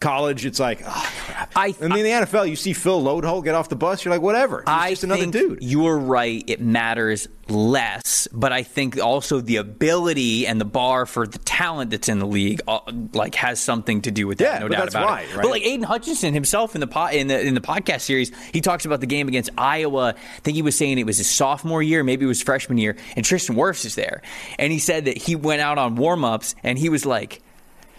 College, 0.00 0.46
it's 0.46 0.58
like, 0.58 0.80
oh, 0.84 1.12
crap. 1.26 1.52
I- 1.54 1.74
and 1.80 1.94
in 1.94 2.02
the 2.04 2.10
NFL, 2.10 2.48
you 2.48 2.56
see 2.56 2.72
Phil 2.72 3.02
Loadholt 3.02 3.44
get 3.44 3.54
off 3.54 3.68
the 3.68 3.76
bus, 3.76 4.04
you're 4.04 4.12
like, 4.12 4.22
whatever. 4.22 4.60
He's 4.60 4.64
I 4.66 4.90
just 4.90 5.04
another 5.04 5.26
dude. 5.26 5.58
You're 5.62 5.98
right. 5.98 6.42
It 6.46 6.60
matters 6.60 7.28
less, 7.48 8.26
but 8.32 8.52
I 8.52 8.62
think 8.62 8.98
also 8.98 9.40
the 9.40 9.56
ability 9.56 10.46
and 10.46 10.60
the 10.60 10.64
bar 10.64 11.04
for 11.04 11.26
the 11.26 11.38
talent 11.40 11.90
that's 11.90 12.08
in 12.08 12.18
the 12.18 12.26
league, 12.26 12.60
uh, 12.66 12.80
like, 13.12 13.34
has 13.34 13.60
something 13.60 14.00
to 14.02 14.10
do 14.10 14.26
with 14.26 14.38
that. 14.38 14.54
Yeah, 14.54 14.58
no 14.60 14.68
doubt 14.68 14.88
about 14.88 15.06
why, 15.06 15.20
it. 15.22 15.34
right? 15.34 15.42
But 15.42 15.50
like 15.50 15.62
Aidan 15.66 15.82
Hutchinson 15.82 16.32
himself 16.32 16.74
in 16.74 16.80
the 16.80 16.86
po- 16.86 17.08
in 17.08 17.26
the 17.26 17.40
in 17.40 17.54
the 17.54 17.60
podcast 17.60 18.00
series, 18.02 18.32
he 18.52 18.60
talks 18.60 18.84
about 18.86 19.00
the 19.00 19.06
game 19.06 19.28
against 19.28 19.50
Iowa. 19.58 20.14
I 20.16 20.40
think 20.40 20.54
he 20.54 20.62
was 20.62 20.76
saying 20.76 20.98
it 20.98 21.06
was 21.06 21.18
his 21.18 21.28
sophomore 21.28 21.82
year, 21.82 22.02
maybe 22.04 22.24
it 22.24 22.28
was 22.28 22.42
freshman 22.42 22.78
year, 22.78 22.96
and 23.16 23.24
Tristan 23.24 23.54
Wirfs 23.56 23.84
is 23.84 23.96
there, 23.96 24.22
and 24.58 24.72
he 24.72 24.78
said 24.78 25.04
that 25.06 25.18
he 25.18 25.36
went 25.36 25.60
out 25.60 25.76
on 25.76 25.96
warm 25.96 26.24
ups 26.24 26.54
and 26.62 26.78
he 26.78 26.88
was 26.88 27.04
like. 27.04 27.42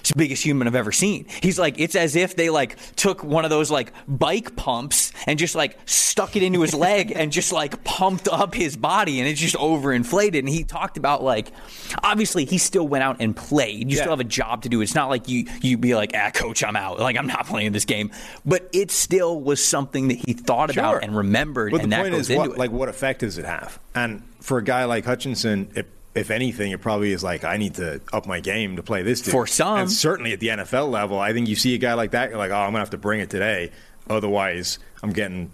It's 0.02 0.10
the 0.10 0.18
biggest 0.18 0.44
human 0.44 0.68
I've 0.68 0.76
ever 0.76 0.92
seen. 0.92 1.26
He's 1.42 1.58
like, 1.58 1.80
it's 1.80 1.96
as 1.96 2.16
if 2.16 2.36
they 2.36 2.50
like 2.50 2.78
took 2.96 3.24
one 3.24 3.44
of 3.46 3.50
those 3.50 3.72
like 3.72 3.94
bike 4.08 4.56
pumps 4.56 5.12
and 5.28 5.40
just 5.40 5.56
like 5.56 5.78
stuck 5.86 6.36
it 6.36 6.44
into 6.44 6.62
his 6.62 6.74
leg 6.74 7.12
and 7.16 7.32
just 7.32 7.52
like 7.54 7.84
pumped 7.84 8.28
up 8.28 8.54
his 8.54 8.76
body 8.76 9.20
and 9.20 9.28
it's 9.30 9.40
just 9.40 9.56
overinflated. 9.56 10.40
And 10.40 10.50
he 10.50 10.64
talked 10.64 10.98
about 10.98 11.24
like, 11.24 11.52
obviously 12.04 12.46
he 12.46 12.58
still 12.58 12.88
went 12.88 13.04
out 13.04 13.18
and 13.20 13.36
played. 13.36 13.90
You 13.92 13.96
Yeah. 13.98 14.04
still 14.04 14.12
have 14.12 14.20
a 14.20 14.24
job 14.26 14.64
to 14.64 14.70
do. 14.70 14.82
It's 14.82 14.96
not 14.96 15.10
like 15.10 15.30
you 15.30 15.46
you 15.62 15.78
be 15.78 15.96
like, 15.96 16.12
ah, 16.16 16.32
coach, 16.34 16.64
I'm 16.64 16.76
out. 16.76 17.00
Like 17.00 17.18
I'm 17.18 17.28
not 17.28 17.46
playing 17.46 17.72
this 17.72 17.86
game. 17.86 18.12
But 18.46 18.70
it 18.74 18.92
still 18.92 19.40
was 19.40 19.64
something 19.64 20.08
that 20.10 20.18
he 20.26 20.34
thought 20.34 20.74
Sure. 20.74 20.84
about 20.84 21.04
and 21.04 21.16
remembered, 21.16 21.72
But 21.72 21.82
and 21.84 21.92
the 21.92 21.96
that 21.98 22.02
point 22.04 22.16
is, 22.16 22.30
into 22.30 22.40
what, 22.42 22.52
it. 22.52 22.58
like, 22.58 22.72
what 22.72 22.90
effect 22.90 23.20
does 23.22 23.38
it 23.38 23.46
have? 23.46 23.80
And 23.96 24.24
for 24.40 24.58
a 24.58 24.64
guy 24.64 24.86
like 24.86 25.06
Hutchinson, 25.06 25.70
if, 25.76 25.86
if 26.16 26.30
anything, 26.32 26.72
it 26.72 26.82
probably 26.82 27.12
is 27.12 27.24
like, 27.24 27.44
I 27.44 27.58
need 27.58 27.76
to 27.76 28.02
up 28.12 28.26
my 28.28 28.40
game 28.40 28.76
to 28.76 28.84
play 28.84 29.02
this. 29.04 29.22
Dude. 29.22 29.32
For 29.32 29.48
some. 29.48 29.80
and 29.80 29.92
certainly 29.92 30.34
at 30.34 30.40
the 30.40 30.48
NFL 30.50 30.90
level, 30.92 31.20
I 31.20 31.34
think 31.34 31.48
you 31.48 31.56
see 31.56 31.74
a 31.76 31.78
guy 31.78 31.94
like 31.94 32.12
that, 32.12 32.30
you're 32.30 32.38
like, 32.38 32.52
oh, 32.52 32.56
I'm 32.56 32.70
gonna 32.72 32.80
have 32.80 32.90
to 32.92 32.98
bring 32.98 33.20
it 33.22 33.30
today, 33.30 33.72
otherwise, 34.10 34.80
I'm 35.04 35.12
getting, 35.12 35.52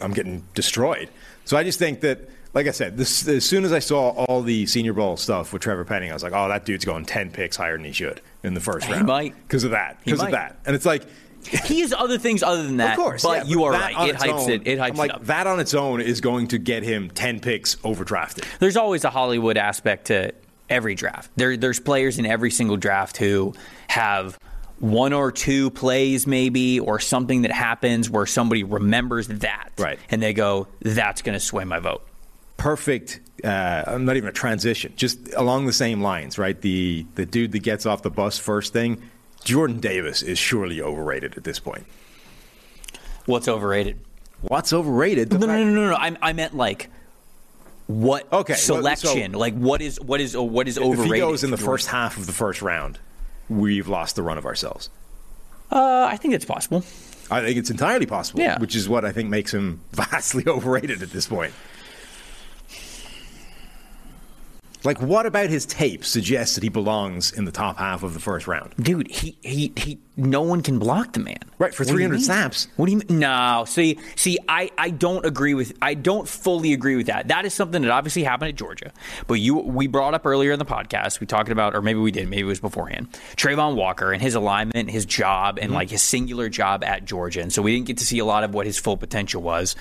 I'm 0.00 0.12
getting 0.12 0.44
destroyed. 0.54 1.08
So 1.44 1.56
I 1.56 1.64
just 1.64 1.78
think 1.78 2.00
that. 2.00 2.28
Like 2.54 2.66
I 2.66 2.72
said, 2.72 2.98
this, 2.98 3.26
as 3.26 3.46
soon 3.46 3.64
as 3.64 3.72
I 3.72 3.78
saw 3.78 4.10
all 4.10 4.42
the 4.42 4.66
Senior 4.66 4.92
Bowl 4.92 5.16
stuff 5.16 5.54
with 5.54 5.62
Trevor 5.62 5.86
Penning, 5.86 6.10
I 6.10 6.12
was 6.12 6.22
like, 6.22 6.34
"Oh, 6.34 6.48
that 6.48 6.66
dude's 6.66 6.84
going 6.84 7.06
ten 7.06 7.30
picks 7.30 7.56
higher 7.56 7.78
than 7.78 7.86
he 7.86 7.92
should 7.92 8.20
in 8.42 8.52
the 8.52 8.60
first 8.60 8.84
He 8.88 8.92
round." 8.92 9.06
might. 9.06 9.34
because 9.48 9.64
of 9.64 9.70
that. 9.70 9.98
Because 10.04 10.20
of 10.20 10.32
that, 10.32 10.58
and 10.66 10.76
it's 10.76 10.84
like, 10.84 11.02
he 11.46 11.80
has 11.80 11.92
other 11.92 12.18
things 12.18 12.42
other 12.42 12.62
than 12.62 12.78
that. 12.78 12.92
of 12.98 13.04
course, 13.04 13.22
but 13.22 13.44
yeah, 13.46 13.50
you 13.50 13.64
are 13.64 13.72
right. 13.72 14.08
It 14.10 14.16
hypes 14.16 14.32
own- 14.44 14.50
it. 14.50 14.66
It 14.66 14.78
hypes 14.78 14.90
I'm 14.90 14.96
like 14.96 15.10
it 15.10 15.16
up. 15.16 15.26
that 15.26 15.46
on 15.46 15.60
its 15.60 15.74
own 15.74 16.00
is 16.00 16.20
going 16.20 16.48
to 16.48 16.58
get 16.58 16.82
him 16.82 17.10
ten 17.10 17.40
picks 17.40 17.76
overdrafted. 17.76 18.44
there's 18.58 18.76
always 18.76 19.04
a 19.04 19.10
Hollywood 19.10 19.56
aspect 19.56 20.06
to 20.06 20.32
every 20.70 20.94
draft. 20.94 21.30
There, 21.36 21.56
there's 21.56 21.80
players 21.80 22.18
in 22.18 22.26
every 22.26 22.50
single 22.50 22.76
draft 22.76 23.16
who 23.18 23.54
have 23.88 24.38
one 24.78 25.12
or 25.12 25.30
two 25.30 25.70
plays, 25.70 26.26
maybe, 26.26 26.80
or 26.80 26.98
something 26.98 27.42
that 27.42 27.52
happens 27.52 28.08
where 28.10 28.26
somebody 28.26 28.64
remembers 28.64 29.28
that, 29.28 29.70
Right. 29.78 29.98
And 30.10 30.20
they 30.22 30.32
go, 30.32 30.66
"That's 30.80 31.22
going 31.22 31.34
to 31.34 31.40
sway 31.44 31.64
my 31.64 31.78
vote." 31.78 32.02
Perfect. 32.56 33.20
Uh, 33.42 33.98
not 34.00 34.16
even 34.16 34.28
a 34.28 34.32
transition. 34.32 34.92
Just 34.96 35.34
along 35.34 35.66
the 35.66 35.72
same 35.72 36.00
lines, 36.00 36.38
right? 36.38 36.60
The 36.60 37.06
the 37.16 37.26
dude 37.26 37.52
that 37.52 37.62
gets 37.62 37.86
off 37.86 38.02
the 38.02 38.10
bus 38.10 38.38
first 38.38 38.72
thing. 38.72 39.02
Jordan 39.44 39.80
Davis 39.80 40.22
is 40.22 40.38
surely 40.38 40.80
overrated 40.80 41.36
at 41.36 41.44
this 41.44 41.58
point. 41.58 41.84
What's 43.26 43.48
overrated? 43.48 43.98
What's 44.40 44.72
overrated? 44.72 45.32
No, 45.32 45.38
no, 45.38 45.46
no, 45.46 45.64
no, 45.70 45.90
no. 45.90 45.94
I, 45.96 46.16
I 46.20 46.32
meant 46.32 46.56
like 46.56 46.88
what 47.86 48.24
Okay, 48.32 48.52
well, 48.54 48.58
so- 48.58 48.76
selection? 48.76 49.32
like 49.32 49.54
what 49.54 49.80
is 49.82 50.00
what 50.00 50.20
is 50.20 50.36
what 50.36 50.66
is 50.68 50.78
overrated? 50.78 51.06
If 51.06 51.12
he 51.14 51.20
goes 51.20 51.44
in 51.44 51.50
the 51.50 51.56
first 51.56 51.88
half 51.88 52.16
of 52.16 52.26
the 52.26 52.32
first 52.32 52.62
round, 52.62 52.98
we've 53.48 53.88
lost 53.88 54.16
the 54.16 54.22
run 54.22 54.38
of 54.38 54.46
ourselves. 54.46 54.90
uh, 55.70 56.06
I 56.10 56.16
think 56.16 56.34
it's 56.34 56.44
possible. 56.44 56.84
I 57.30 57.40
think 57.40 57.56
it's 57.56 57.70
entirely 57.70 58.04
possible, 58.06 58.40
Yeah. 58.40 58.58
which 58.58 58.74
is 58.76 58.88
what 58.88 59.04
I 59.04 59.12
think 59.12 59.30
makes 59.30 59.54
him 59.54 59.80
vastly 59.92 60.44
overrated 60.48 61.02
at 61.02 61.10
this 61.10 61.26
point. 61.26 61.52
Like, 64.84 65.00
what 65.00 65.26
about 65.26 65.48
his 65.48 65.64
tape 65.64 66.04
suggests 66.04 66.56
that 66.56 66.64
he 66.64 66.68
belongs 66.68 67.32
in 67.32 67.44
the 67.44 67.52
top 67.52 67.78
half 67.78 68.02
of 68.02 68.14
the 68.14 68.20
first 68.20 68.46
round? 68.46 68.74
Dude, 68.80 69.10
he, 69.10 69.36
he, 69.42 69.72
he, 69.76 69.98
no 70.16 70.42
one 70.42 70.62
can 70.62 70.78
block 70.78 71.12
the 71.12 71.20
man. 71.20 71.38
Right, 71.58 71.74
for 71.74 71.84
you 71.84 71.90
300 71.90 72.20
snaps. 72.20 72.68
What 72.76 72.86
do 72.86 72.92
you 72.92 72.98
mean? 72.98 73.20
No, 73.20 73.64
see, 73.66 73.98
see, 74.16 74.38
I, 74.48 74.70
I 74.76 74.90
don't 74.90 75.24
agree 75.24 75.54
with, 75.54 75.72
I 75.80 75.94
don't 75.94 76.28
fully 76.28 76.72
agree 76.72 76.96
with 76.96 77.06
that. 77.06 77.28
That 77.28 77.44
is 77.44 77.54
something 77.54 77.82
that 77.82 77.90
obviously 77.90 78.24
happened 78.24 78.48
at 78.48 78.56
Georgia. 78.56 78.92
But 79.28 79.34
you, 79.34 79.54
we 79.54 79.86
brought 79.86 80.14
up 80.14 80.26
earlier 80.26 80.52
in 80.52 80.58
the 80.58 80.64
podcast, 80.64 81.20
we 81.20 81.26
talked 81.26 81.50
about, 81.50 81.76
or 81.76 81.82
maybe 81.82 82.00
we 82.00 82.10
did, 82.10 82.28
maybe 82.28 82.42
it 82.42 82.44
was 82.44 82.60
beforehand, 82.60 83.12
Travon 83.36 83.76
Walker 83.76 84.12
and 84.12 84.20
his 84.20 84.34
alignment, 84.34 84.90
his 84.90 85.06
job, 85.06 85.58
and 85.58 85.68
mm-hmm. 85.68 85.74
like 85.74 85.90
his 85.90 86.02
singular 86.02 86.48
job 86.48 86.82
at 86.82 87.04
Georgia. 87.04 87.40
And 87.40 87.52
so 87.52 87.62
we 87.62 87.72
didn't 87.74 87.86
get 87.86 87.98
to 87.98 88.06
see 88.06 88.18
a 88.18 88.24
lot 88.24 88.42
of 88.42 88.52
what 88.54 88.66
his 88.66 88.78
full 88.78 88.96
potential 88.96 89.42
was. 89.42 89.76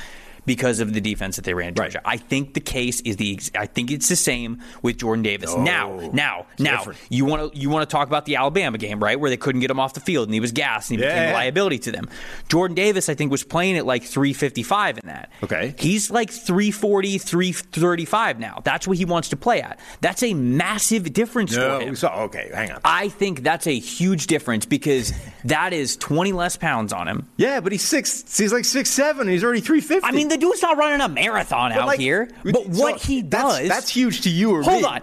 Because 0.45 0.79
of 0.79 0.93
the 0.93 1.01
defense 1.01 1.35
that 1.35 1.45
they 1.45 1.53
ran 1.53 1.69
at 1.69 1.79
Right. 1.79 1.95
I 2.03 2.17
think 2.17 2.55
the 2.55 2.59
case 2.59 2.99
is 3.01 3.17
the. 3.17 3.39
I 3.55 3.67
think 3.67 3.91
it's 3.91 4.09
the 4.09 4.15
same 4.15 4.61
with 4.81 4.97
Jordan 4.97 5.21
Davis. 5.21 5.53
No. 5.55 5.61
now, 5.63 6.09
now, 6.13 6.45
now, 6.57 6.77
different. 6.77 6.99
you 7.09 7.25
want 7.25 7.53
to 7.53 7.59
you 7.59 7.69
want 7.69 7.87
to 7.87 7.91
talk 7.91 8.07
about 8.07 8.25
the 8.25 8.37
Alabama 8.37 8.77
game, 8.79 8.99
right? 9.01 9.19
Where 9.19 9.29
they 9.29 9.37
couldn't 9.37 9.61
get 9.61 9.69
him 9.69 9.79
off 9.79 9.93
the 9.93 9.99
field 9.99 10.27
and 10.27 10.33
he 10.33 10.39
was 10.39 10.51
gassed 10.51 10.89
and 10.89 10.99
he 10.99 11.05
Yeah, 11.05 11.13
became 11.13 11.29
a 11.29 11.33
liability 11.33 11.77
to 11.79 11.91
them. 11.91 12.09
Jordan 12.49 12.73
Davis, 12.73 13.07
I 13.07 13.13
think, 13.13 13.31
was 13.31 13.43
playing 13.43 13.77
at 13.77 13.85
like 13.85 14.03
355 14.03 14.97
in 14.99 15.07
that. 15.07 15.31
Okay. 15.43 15.75
He's 15.77 16.09
like 16.09 16.31
340, 16.31 17.19
335 17.19 18.39
now. 18.39 18.61
That's 18.63 18.87
what 18.87 18.97
he 18.97 19.05
wants 19.05 19.29
to 19.29 19.37
play 19.37 19.61
at. 19.61 19.79
That's 20.01 20.23
a 20.23 20.33
massive 20.33 21.13
difference 21.13 21.55
for 21.55 21.79
him. 21.79 21.95
so 21.95 22.07
okay, 22.09 22.49
hang 22.53 22.71
on. 22.71 22.81
I 22.83 23.09
think 23.09 23.43
that's 23.43 23.67
a 23.67 23.77
huge 23.77 24.27
difference 24.27 24.65
because 24.65 25.13
that 25.45 25.73
is 25.73 25.97
20 25.97 26.31
less 26.33 26.57
pounds 26.57 26.93
on 26.93 27.07
him. 27.07 27.27
yeah, 27.37 27.59
but 27.59 27.71
he's 27.71 27.83
six. 27.83 28.37
He's 28.37 28.53
like 28.53 28.65
six 28.65 28.89
seven. 28.89 29.27
He's 29.27 29.43
already 29.43 29.61
three 29.61 29.81
fifty. 29.81 30.07
I 30.07 30.11
mean, 30.11 30.30
the 30.31 30.37
dude's 30.37 30.61
not 30.61 30.77
running 30.77 31.01
a 31.01 31.09
marathon 31.09 31.71
out 31.73 31.87
like, 31.87 31.99
here. 31.99 32.29
But 32.43 32.67
what 32.67 33.01
so 33.01 33.07
he 33.07 33.21
that's- 33.21 33.59
does. 33.59 33.67
That's, 33.69 33.89
huge 33.89 34.21
to 34.21 34.29
you 34.29 34.51
or 34.51 34.63
Hold 34.63 34.81
me. 34.83 34.87
on. 34.87 35.01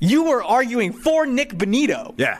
You 0.00 0.24
were 0.24 0.42
arguing 0.44 0.92
for 0.92 1.26
Nik 1.26 1.54
Bonitto. 1.54 2.14
Yeah. 2.16 2.38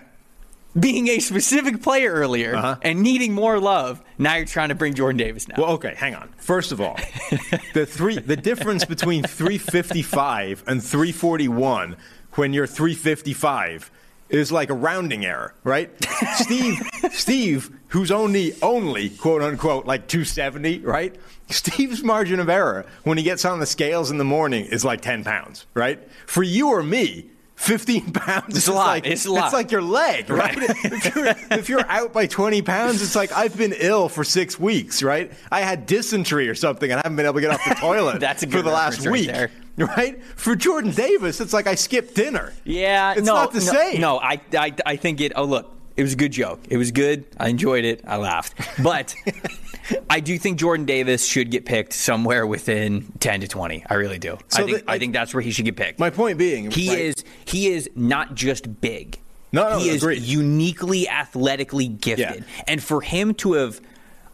being 0.79 1.09
a 1.09 1.19
specific 1.19 1.83
player 1.83 2.13
earlier 2.13 2.55
Uh-huh. 2.55 2.77
and 2.83 3.03
needing 3.03 3.33
more 3.33 3.59
love. 3.59 4.01
Now 4.17 4.37
you're 4.37 4.47
trying 4.47 4.69
to 4.69 4.75
bring 4.77 4.95
Jordan 4.95 5.17
Davis 5.17 5.49
now. 5.49 5.57
Well, 5.59 5.71
okay, 5.73 5.95
hang 5.97 6.15
on. 6.15 6.29
First 6.39 6.71
of 6.71 6.81
all, 6.81 6.97
the 7.75 7.85
three 7.87 8.19
the 8.19 8.37
difference 8.37 8.85
between 8.85 9.25
355 9.25 10.65
and 10.69 10.83
341 10.83 11.97
when 12.35 12.53
you're 12.53 12.67
355 12.67 13.91
is 14.29 14.53
like 14.53 14.71
a 14.71 14.75
rounding 14.75 15.25
error, 15.25 15.55
right? 15.65 15.91
Steve 16.37 16.77
Steve, 17.11 17.71
who's 17.89 18.11
only 18.11 18.55
only 18.63 19.11
quote 19.11 19.43
unquote 19.43 19.87
like 19.87 20.09
270, 20.09 20.81
right? 20.81 21.15
Steve's 21.51 22.03
margin 22.03 22.41
of 22.41 22.49
error 22.49 22.85
when 23.05 23.17
he 23.19 23.25
gets 23.25 23.45
on 23.45 23.59
the 23.61 23.67
scales 23.67 24.11
in 24.11 24.19
the 24.19 24.25
morning 24.25 24.67
is 24.67 24.85
like 24.85 25.01
10 25.01 25.25
pounds, 25.25 25.67
right? 25.75 25.99
For 26.27 26.43
you 26.43 26.69
or 26.69 26.83
me, 26.83 27.31
15 27.57 28.13
pounds 28.13 28.49
It's 28.51 28.59
is 28.59 28.69
a 28.69 28.73
lot. 28.75 28.87
like 28.87 29.07
It's 29.07 29.25
a 29.27 29.33
lot. 29.33 29.45
It's 29.47 29.53
like 29.55 29.71
your 29.73 29.81
leg, 29.83 30.29
right? 30.31 30.57
if, 30.59 31.15
you're, 31.15 31.27
if 31.59 31.69
you're 31.69 31.87
out 31.91 32.13
by 32.13 32.27
20 32.27 32.61
pounds, 32.63 33.03
it's 33.03 33.17
like 33.17 33.33
I've 33.33 33.57
been 33.57 33.75
ill 33.79 34.09
for 34.11 34.23
six 34.25 34.61
weeks, 34.61 35.03
right? 35.03 35.33
I 35.51 35.63
had 35.63 35.87
dysentery 35.87 36.49
or 36.49 36.55
something 36.55 36.91
and 36.91 36.99
I 37.01 37.03
haven't 37.05 37.17
been 37.17 37.27
able 37.27 37.37
to 37.37 37.41
get 37.41 37.51
off 37.51 37.65
the 37.67 37.75
toilet 37.81 38.21
That's 38.21 38.43
a 38.43 38.47
for 38.47 38.61
the 38.63 38.71
last 38.71 39.01
right 39.07 39.11
week. 39.13 39.27
there. 39.29 39.51
right? 39.79 40.23
For 40.37 40.55
Jordan 40.55 40.91
Davis, 40.93 41.41
it's 41.41 41.53
like 41.55 41.67
I 41.67 41.75
skipped 41.77 42.15
dinner. 42.15 42.53
Yeah, 42.65 43.13
It's 43.15 43.27
no, 43.27 43.35
not 43.35 43.53
the 43.53 43.61
no, 43.61 43.73
same. 43.73 44.01
No, 44.03 44.19
I, 44.21 44.41
I, 44.53 44.75
I 44.85 44.97
think 44.97 45.21
it. 45.23 45.33
Oh, 45.35 45.45
look, 45.45 45.73
it 45.99 46.03
was 46.03 46.13
a 46.15 46.17
good 46.17 46.33
joke. 46.33 46.61
It 46.71 46.77
was 46.79 46.91
good. 46.93 47.25
I 47.39 47.49
enjoyed 47.49 47.85
it. 47.85 48.03
I 48.07 48.17
laughed, 48.17 48.55
but 48.83 49.15
I 50.11 50.21
do 50.21 50.39
think 50.39 50.59
Jordan 50.59 50.87
Davis 50.87 51.27
should 51.27 51.51
get 51.51 51.65
picked 51.67 51.93
somewhere 51.93 52.47
within 52.47 53.13
ten 53.21 53.41
to 53.41 53.49
twenty. 53.49 53.85
I 53.91 53.95
really 53.95 54.19
do. 54.19 54.39
So 54.49 54.63
I 54.63 54.67
think 54.67 54.79
the- 54.79 54.89
I 54.91 54.93
like- 54.95 55.01
think 55.01 55.13
that's 55.13 55.35
where 55.35 55.41
he 55.43 55.51
should 55.51 55.65
get 55.65 55.77
picked. 55.77 55.99
My 55.99 56.11
point 56.11 56.39
being, 56.39 56.71
he 56.71 56.91
is 56.91 57.15
he 57.45 57.69
is 57.69 57.91
not 57.95 58.35
just 58.35 58.81
big. 58.81 59.19
No, 59.53 59.69
no, 59.71 59.79
he 59.79 59.89
is 59.89 60.03
agreed. 60.03 60.23
uniquely 60.23 61.09
athletically 61.09 61.89
gifted, 61.89 62.45
Yeah. 62.47 62.63
and 62.69 62.83
for 62.83 63.01
him 63.01 63.35
to 63.35 63.55
have. 63.55 63.81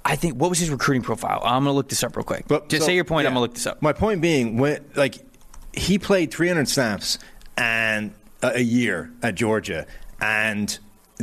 I 0.04 0.16
think 0.16 0.34
what 0.34 0.50
was 0.50 0.58
his 0.58 0.68
recruiting 0.68 1.02
profile? 1.02 1.40
I'm 1.44 1.62
gonna 1.64 1.72
look 1.72 1.88
this 1.88 2.02
up 2.04 2.14
real 2.16 2.24
quick. 2.24 2.44
But 2.46 2.68
Just 2.68 2.82
so- 2.82 2.86
say 2.88 2.94
your 2.94 3.04
point. 3.04 3.26
I'm 3.26 3.32
gonna 3.32 3.40
look 3.40 3.54
this 3.54 3.66
up. 3.66 3.80
My 3.80 3.92
point 3.94 4.20
being, 4.20 4.58
when 4.58 4.84
like 4.96 5.16
he 5.72 5.98
played 5.98 6.30
300 6.30 6.68
snaps 6.68 7.18
and 7.56 8.12
a, 8.42 8.56
a 8.56 8.60
year 8.60 9.10
at 9.22 9.34
Georgia, 9.34 9.86
and 10.20 10.78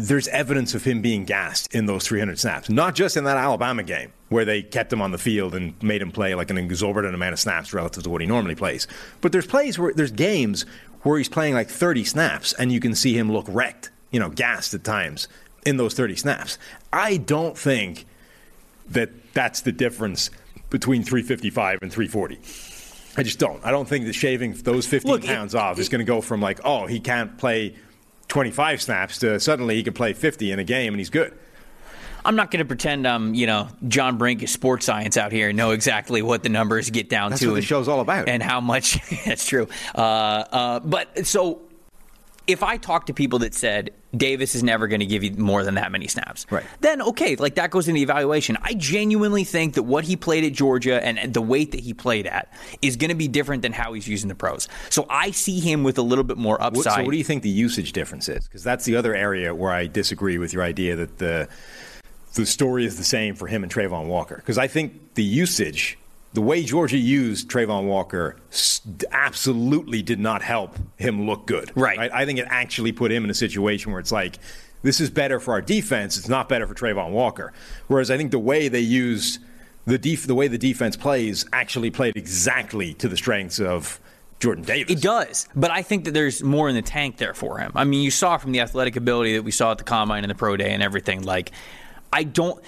there's 0.08 0.28
evidence 0.30 0.74
of 0.76 0.84
him 0.84 1.02
being 1.02 1.26
gassed 1.26 1.74
in 1.74 1.86
those 1.86 2.06
300 2.08 2.40
snaps. 2.40 2.70
Not 2.70 2.96
just 2.96 3.18
in 3.18 3.24
that 3.26 3.38
Alabama 3.38 3.84
game 3.84 4.12
where 4.30 4.46
they 4.46 4.62
kept 4.62 4.92
him 4.92 5.02
on 5.02 5.12
the 5.12 5.18
field 5.18 5.54
and 5.56 5.74
made 5.84 6.02
him 6.02 6.12
play 6.12 6.34
like 6.36 6.50
an 6.50 6.58
exorbitant 6.58 7.14
amount 7.14 7.34
of 7.34 7.40
snaps 7.40 7.74
relative 7.74 8.04
to 8.04 8.10
what 8.10 8.22
he 8.22 8.28
normally 8.28 8.56
plays, 8.56 8.88
but 9.22 9.32
there's 9.32 9.48
plays 9.48 9.78
where 9.78 9.94
there's 9.94 10.12
games 10.12 10.66
where 11.04 11.18
he's 11.18 11.30
playing 11.30 11.54
like 11.54 11.70
30 11.70 12.04
snaps 12.04 12.54
and 12.54 12.72
you 12.72 12.80
can 12.80 12.96
see 12.96 13.18
him 13.18 13.32
look 13.32 13.46
wrecked, 13.50 13.90
you 14.12 14.20
know, 14.20 14.30
gassed 14.30 14.74
at 14.74 14.84
times 14.84 15.28
in 15.66 15.78
those 15.78 15.94
30 15.94 16.16
snaps. 16.16 16.58
I 16.94 17.18
don't 17.18 17.58
think 17.58 18.06
that 18.90 19.10
that's 19.34 19.62
the 19.62 19.72
difference 19.72 20.30
between 20.70 21.04
355 21.04 21.80
and 21.82 21.92
340. 21.92 22.40
I 23.18 23.24
just 23.24 23.40
don't. 23.40 23.64
I 23.66 23.72
don't 23.72 23.88
think 23.88 24.06
that 24.06 24.14
shaving 24.14 24.54
those 24.54 24.88
15 24.88 25.12
Look, 25.12 25.24
it- 25.24 25.28
pounds 25.28 25.54
off 25.54 25.80
is 25.80 25.90
going 25.90 26.00
to 26.00 26.06
go 26.06 26.22
from 26.22 26.42
like, 26.42 26.60
oh, 26.64 26.86
he 26.88 27.00
can't 27.00 27.38
play 27.38 27.76
25 28.32 28.82
snaps 28.82 29.18
to 29.20 29.40
suddenly 29.42 29.76
he 29.76 29.84
can 29.84 29.94
play 29.94 30.14
50 30.14 30.54
in 30.54 30.60
a 30.60 30.64
game 30.64 30.94
and 30.94 31.00
he's 31.00 31.10
good. 31.10 31.38
I'm 32.24 32.38
not 32.38 32.50
going 32.50 32.60
to 32.60 32.66
pretend 32.66 33.06
I'm, 33.06 33.34
you 33.34 33.46
know, 33.46 33.68
John 33.90 34.18
Brink 34.18 34.42
is 34.42 34.52
sports 34.52 34.86
science 34.86 35.18
out 35.18 35.34
here 35.34 35.50
and 35.50 35.58
know 35.58 35.72
exactly 35.72 36.22
what 36.22 36.42
the 36.42 36.48
numbers 36.50 36.90
get 36.90 37.10
down 37.10 37.32
That's 37.32 37.42
to. 37.42 37.50
what 37.50 37.56
the 37.56 37.62
show's 37.62 37.90
all 37.90 38.00
about. 38.00 38.30
And 38.30 38.42
how 38.42 38.62
much. 38.62 39.00
that's 39.26 39.46
true. 39.46 39.68
Uh, 39.94 40.00
uh, 40.00 40.80
but 40.80 41.28
so 41.28 41.62
if 42.48 42.64
I 42.64 42.78
talk 42.78 43.08
to 43.08 43.14
people 43.14 43.40
that 43.40 43.54
said 43.54 43.92
Davis 44.16 44.56
is 44.56 44.64
never 44.64 44.88
going 44.88 45.00
to 45.00 45.06
give 45.06 45.24
you 45.24 45.32
more 45.38 45.64
than 45.64 45.76
that 45.76 45.92
many 45.92 46.08
snaps, 46.08 46.46
Right. 46.50 46.66
then 46.82 47.02
okay, 47.02 47.36
like 47.38 47.56
that 47.56 47.72
goes 47.72 47.88
in 47.88 47.96
the 47.96 48.02
evaluation. 48.02 48.58
I 48.62 48.74
genuinely 48.74 49.44
think 49.44 49.76
that 49.76 49.84
what 49.84 50.04
he 50.04 50.16
played 50.16 50.44
at 50.44 50.54
Georgia 50.54 51.04
and, 51.04 51.34
the 51.34 51.42
weight 51.42 51.72
that 51.72 51.80
he 51.80 51.94
played 51.94 52.28
at 52.28 52.52
is 52.82 52.98
going 52.98 53.10
to 53.10 53.16
be 53.16 53.28
different 53.28 53.62
than 53.62 53.72
how 53.72 53.94
he's 53.94 54.08
using 54.08 54.28
the 54.28 54.36
pros. 54.36 54.68
So 54.90 55.06
I 55.10 55.32
see 55.32 55.60
him 55.60 55.84
with 55.84 55.98
a 55.98 56.02
little 56.02 56.26
bit 56.26 56.38
more 56.38 56.62
upside. 56.62 56.94
So, 56.94 57.04
what 57.04 57.12
do 57.12 57.18
you 57.18 57.24
think 57.24 57.44
the 57.44 57.50
usage 57.50 57.94
difference 57.94 58.28
is? 58.28 58.46
Because 58.48 58.64
that's 58.64 58.84
the 58.86 58.96
other 58.98 59.16
area 59.16 59.56
where 59.56 59.72
I 59.72 59.88
disagree 59.88 60.38
with 60.38 60.52
your 60.52 60.64
idea 60.64 60.96
that 60.98 61.18
the 61.20 61.48
the 62.34 62.46
story 62.46 62.86
is 62.86 62.98
the 62.98 63.04
same 63.04 63.36
for 63.36 63.48
him 63.48 63.64
and 63.64 63.72
Travon 63.72 64.08
Walker. 64.08 64.36
Because 64.36 64.58
I 64.58 64.68
think 64.68 65.16
the 65.16 65.24
usage, 65.24 65.98
the 66.34 66.42
way 66.42 66.64
Georgia 66.64 66.98
used 66.98 67.50
Travon 67.50 67.86
Walker, 67.86 68.38
absolutely 69.12 70.02
did 70.02 70.20
not 70.20 70.42
help 70.42 70.78
him 70.98 71.26
look 71.26 71.46
good. 71.48 71.72
Right. 71.76 72.12
I 72.12 72.26
think 72.26 72.40
it 72.40 72.48
actually 72.50 72.92
put 72.92 73.12
him 73.12 73.24
in 73.24 73.30
a 73.30 73.36
situation 73.36 73.92
where 73.92 74.00
it's 74.00 74.12
like. 74.12 74.38
This 74.84 75.00
is 75.00 75.12
better 75.12 75.40
for 75.40 75.54
our 75.54 75.62
defense. 75.62 76.18
It's 76.18 76.28
not 76.28 76.50
better 76.50 76.66
for 76.66 76.74
Travon 76.74 77.12
Walker. 77.12 77.54
Whereas 77.86 78.10
I 78.10 78.18
think 78.18 78.32
the 78.32 78.40
way 78.40 78.68
they 78.68 78.80
used 78.80 79.38
the 79.86 79.98
def- 79.98 80.26
the 80.26 80.34
way 80.34 80.48
the 80.48 80.58
defense 80.58 80.96
plays 80.96 81.46
actually 81.54 81.92
played 81.92 82.16
exactly 82.16 82.96
to 82.96 83.08
the 83.08 83.18
strengths 83.18 83.60
of 83.60 84.00
Jordan 84.40 84.64
Davis. 84.64 84.92
It 84.92 85.02
does, 85.02 85.48
but 85.56 85.70
I 85.70 85.84
think 85.84 86.06
that 86.06 86.16
there's 86.16 86.42
more 86.42 86.68
in 86.68 86.74
the 86.74 86.82
tank 86.82 87.18
there 87.18 87.36
for 87.36 87.60
him. 87.60 87.72
I 87.76 87.84
mean, 87.84 88.02
you 88.02 88.10
saw 88.10 88.38
from 88.38 88.54
the 88.54 88.62
athletic 88.62 88.96
ability 88.96 89.36
that 89.36 89.44
we 89.44 89.52
saw 89.52 89.72
at 89.72 89.78
the 89.78 89.84
combine 89.84 90.24
and 90.24 90.32
the 90.32 90.36
pro 90.36 90.58
day 90.58 90.72
and 90.72 90.82
everything. 90.82 91.22
Like, 91.22 91.52
I 92.12 92.24
don't, 92.24 92.60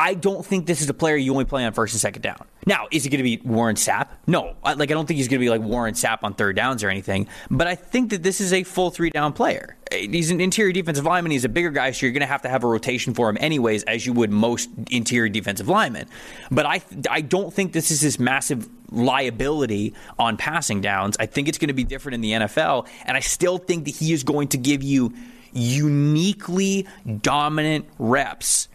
I 0.00 0.14
don't 0.14 0.44
think 0.44 0.64
this 0.64 0.80
is 0.80 0.88
a 0.88 0.94
player 0.94 1.14
you 1.16 1.30
only 1.32 1.44
play 1.44 1.62
on 1.62 1.74
first 1.74 1.92
and 1.92 2.00
second 2.00 2.22
down. 2.22 2.46
Now, 2.64 2.88
is 2.90 3.04
it 3.04 3.10
going 3.10 3.18
to 3.18 3.22
be 3.22 3.36
Warren 3.44 3.76
Sapp? 3.76 4.08
No, 4.26 4.56
I, 4.64 4.72
like 4.72 4.90
I 4.90 4.94
don't 4.94 5.06
think 5.06 5.18
he's 5.18 5.28
going 5.28 5.38
to 5.38 5.44
be 5.44 5.50
like 5.50 5.60
Warren 5.60 5.92
Sapp 5.92 6.20
on 6.22 6.32
third 6.32 6.56
downs 6.56 6.82
or 6.82 6.88
anything. 6.88 7.28
But 7.50 7.66
I 7.66 7.74
think 7.74 8.08
that 8.10 8.22
this 8.22 8.40
is 8.40 8.54
a 8.54 8.62
full 8.62 8.90
three 8.90 9.10
down 9.10 9.34
player. 9.34 9.76
He's 9.92 10.30
an 10.30 10.40
interior 10.40 10.72
defensive 10.72 11.04
lineman. 11.04 11.32
He's 11.32 11.44
a 11.44 11.50
bigger 11.50 11.70
guy, 11.70 11.90
so 11.90 12.06
you're 12.06 12.14
going 12.14 12.20
to 12.22 12.26
have 12.26 12.40
to 12.42 12.48
have 12.48 12.64
a 12.64 12.66
rotation 12.66 13.12
for 13.12 13.28
him 13.28 13.36
anyways, 13.40 13.82
as 13.82 14.06
you 14.06 14.14
would 14.14 14.30
most 14.30 14.70
interior 14.90 15.28
defensive 15.28 15.68
linemen. 15.68 16.08
But 16.50 16.64
I, 16.64 16.80
I 17.10 17.20
don't 17.20 17.52
think 17.52 17.74
this 17.74 17.90
is 17.90 18.00
this 18.00 18.18
massive 18.18 18.70
liability 18.90 19.92
on 20.18 20.38
passing 20.38 20.80
downs. 20.80 21.16
I 21.20 21.26
think 21.26 21.46
it's 21.46 21.58
going 21.58 21.68
to 21.68 21.74
be 21.74 21.84
different 21.84 22.14
in 22.14 22.20
the 22.22 22.32
NFL, 22.32 22.88
and 23.04 23.18
I 23.18 23.20
still 23.20 23.58
think 23.58 23.84
that 23.84 23.96
he 23.96 24.14
is 24.14 24.22
going 24.22 24.48
to 24.48 24.56
give 24.56 24.82
you 24.82 25.12
uniquely 25.52 26.86
dominant 27.20 27.86
reps 27.98 28.68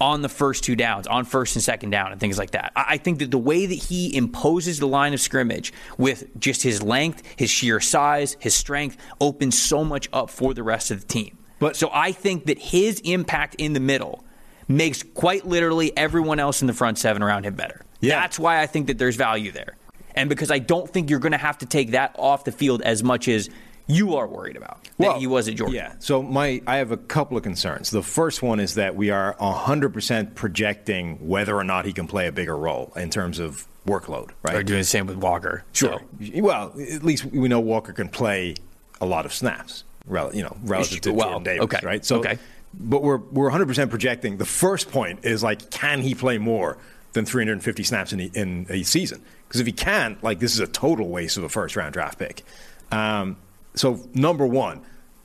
on 0.00 0.22
the 0.22 0.28
first 0.28 0.64
two 0.64 0.76
downs, 0.76 1.06
on 1.06 1.24
first 1.24 1.56
and 1.56 1.62
second 1.62 1.90
down, 1.90 2.12
and 2.12 2.20
things 2.20 2.38
like 2.38 2.50
that. 2.50 2.72
I 2.76 2.98
think 2.98 3.20
that 3.20 3.30
the 3.30 3.38
way 3.38 3.66
that 3.66 3.74
he 3.74 4.14
imposes 4.16 4.78
the 4.78 4.86
line 4.86 5.14
of 5.14 5.20
scrimmage 5.20 5.72
with 5.96 6.38
just 6.38 6.62
his 6.62 6.82
length, 6.82 7.22
his 7.36 7.50
sheer 7.50 7.80
size, 7.80 8.36
his 8.38 8.54
strength 8.54 8.96
opens 9.20 9.60
so 9.60 9.84
much 9.84 10.08
up 10.12 10.30
for 10.30 10.54
the 10.54 10.62
rest 10.62 10.90
of 10.90 11.00
the 11.00 11.06
team. 11.06 11.38
But- 11.58 11.76
so 11.76 11.90
I 11.92 12.12
think 12.12 12.46
that 12.46 12.58
his 12.58 13.00
impact 13.00 13.54
in 13.56 13.72
the 13.72 13.80
middle 13.80 14.24
makes 14.68 15.02
quite 15.02 15.46
literally 15.46 15.96
everyone 15.96 16.38
else 16.38 16.60
in 16.60 16.66
the 16.66 16.74
front 16.74 16.98
seven 16.98 17.22
around 17.22 17.44
him 17.44 17.54
better. 17.54 17.82
Yeah. 18.00 18.20
That's 18.20 18.38
why 18.38 18.60
I 18.60 18.66
think 18.66 18.88
that 18.88 18.98
there's 18.98 19.16
value 19.16 19.52
there. 19.52 19.76
And 20.14 20.28
because 20.28 20.50
I 20.50 20.58
don't 20.58 20.90
think 20.90 21.08
you're 21.10 21.18
going 21.18 21.32
to 21.32 21.38
have 21.38 21.58
to 21.58 21.66
take 21.66 21.92
that 21.92 22.14
off 22.18 22.44
the 22.44 22.52
field 22.52 22.82
as 22.82 23.02
much 23.02 23.28
as 23.28 23.48
you 23.86 24.16
are 24.16 24.26
worried 24.26 24.56
about 24.56 24.88
that 24.98 25.16
he 25.18 25.26
was 25.26 25.48
at 25.48 25.54
Georgia. 25.54 25.74
Yeah. 25.74 25.92
So 25.98 26.22
my 26.22 26.60
I 26.66 26.76
have 26.76 26.90
a 26.90 26.96
couple 26.96 27.36
of 27.36 27.42
concerns. 27.42 27.90
The 27.90 28.02
first 28.02 28.42
one 28.42 28.58
is 28.60 28.74
that 28.74 28.96
we 28.96 29.10
are 29.10 29.34
100% 29.40 30.34
projecting 30.34 31.28
whether 31.28 31.54
or 31.56 31.64
not 31.64 31.84
he 31.84 31.92
can 31.92 32.06
play 32.06 32.26
a 32.26 32.32
bigger 32.32 32.56
role 32.56 32.92
in 32.96 33.10
terms 33.10 33.38
of 33.38 33.66
workload, 33.86 34.30
right? 34.42 34.52
They're 34.54 34.62
doing 34.64 34.80
the 34.80 34.84
same 34.84 35.06
with 35.06 35.16
Walker. 35.16 35.64
Sure. 35.72 36.00
So- 36.20 36.42
Well, 36.42 36.72
at 36.80 37.04
least 37.04 37.24
we 37.26 37.48
know 37.48 37.60
Walker 37.60 37.92
can 37.92 38.08
play 38.08 38.54
a 39.00 39.06
lot 39.06 39.24
of 39.26 39.32
snaps, 39.32 39.84
rel- 40.06 40.34
you 40.34 40.42
know, 40.42 40.56
relative 40.64 41.00
to 41.02 41.12
Well, 41.12 41.28
Jordan 41.28 41.42
Davis, 41.44 41.64
okay, 41.64 41.80
right? 41.86 42.04
So, 42.04 42.16
okay. 42.18 42.38
But 42.74 43.02
we're 43.02 43.18
we're 43.18 43.50
100% 43.50 43.88
projecting. 43.90 44.38
The 44.38 44.44
first 44.44 44.90
point 44.90 45.24
is 45.24 45.42
like, 45.42 45.70
can 45.70 46.00
he 46.02 46.14
play 46.14 46.38
more 46.38 46.76
than 47.12 47.24
350 47.24 47.82
snaps 47.84 48.12
in, 48.12 48.18
the, 48.18 48.30
in 48.34 48.66
a 48.68 48.82
season? 48.82 49.22
Because 49.46 49.60
if 49.60 49.66
he 49.66 49.72
can't, 49.72 50.22
like, 50.24 50.40
this 50.40 50.52
is 50.52 50.60
a 50.60 50.66
total 50.66 51.08
waste 51.08 51.36
of 51.36 51.44
a 51.44 51.48
first 51.48 51.76
round 51.76 51.92
draft 51.92 52.18
pick. 52.18 52.42
Um, 52.90 53.36
so 53.76 54.00
number 54.14 54.46
one, 54.46 54.80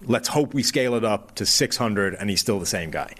let's 0.05 0.27
hope 0.27 0.53
we 0.53 0.63
scale 0.63 0.95
it 0.95 1.03
up 1.03 1.35
to 1.35 1.45
600 1.45 2.15
and 2.15 2.29
he's 2.29 2.41
still 2.41 2.59
the 2.59 2.65
same 2.65 2.91
guy. 2.91 3.15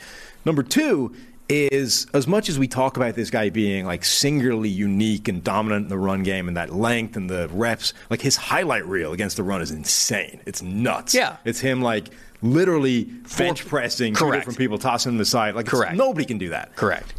Number 0.45 0.63
two 0.63 1.15
is 1.49 2.07
as 2.13 2.27
much 2.27 2.47
as 2.47 2.57
we 2.57 2.67
talk 2.67 2.95
about 2.95 3.13
this 3.15 3.29
guy 3.29 3.49
being 3.49 3.85
like 3.85 4.05
singularly 4.05 4.69
unique 4.69 5.27
and 5.27 5.43
dominant 5.43 5.83
in 5.83 5.89
the 5.89 5.97
run 5.97 6.23
game 6.23 6.47
and 6.47 6.55
that 6.55 6.73
length 6.73 7.17
and 7.17 7.29
the 7.29 7.49
reps, 7.49 7.93
like 8.09 8.21
his 8.21 8.37
highlight 8.37 8.85
reel 8.85 9.11
against 9.11 9.37
the 9.37 9.43
run 9.43 9.61
is 9.61 9.71
insane. 9.71 10.39
It's 10.45 10.61
nuts. 10.61 11.13
Yeah. 11.13 11.37
It's 11.43 11.59
him 11.59 11.81
like 11.81 12.07
literally 12.41 13.05
bench 13.37 13.67
pressing 13.67 14.15
two 14.15 14.31
different 14.31 14.57
people, 14.57 14.77
tossing 14.77 15.13
them 15.13 15.21
aside. 15.21 15.55
Like 15.55 15.67
Correct. 15.67 15.95
nobody 15.95 16.25
can 16.25 16.37
do 16.37 16.49
that. 16.49 16.75
Correct. 16.75 17.13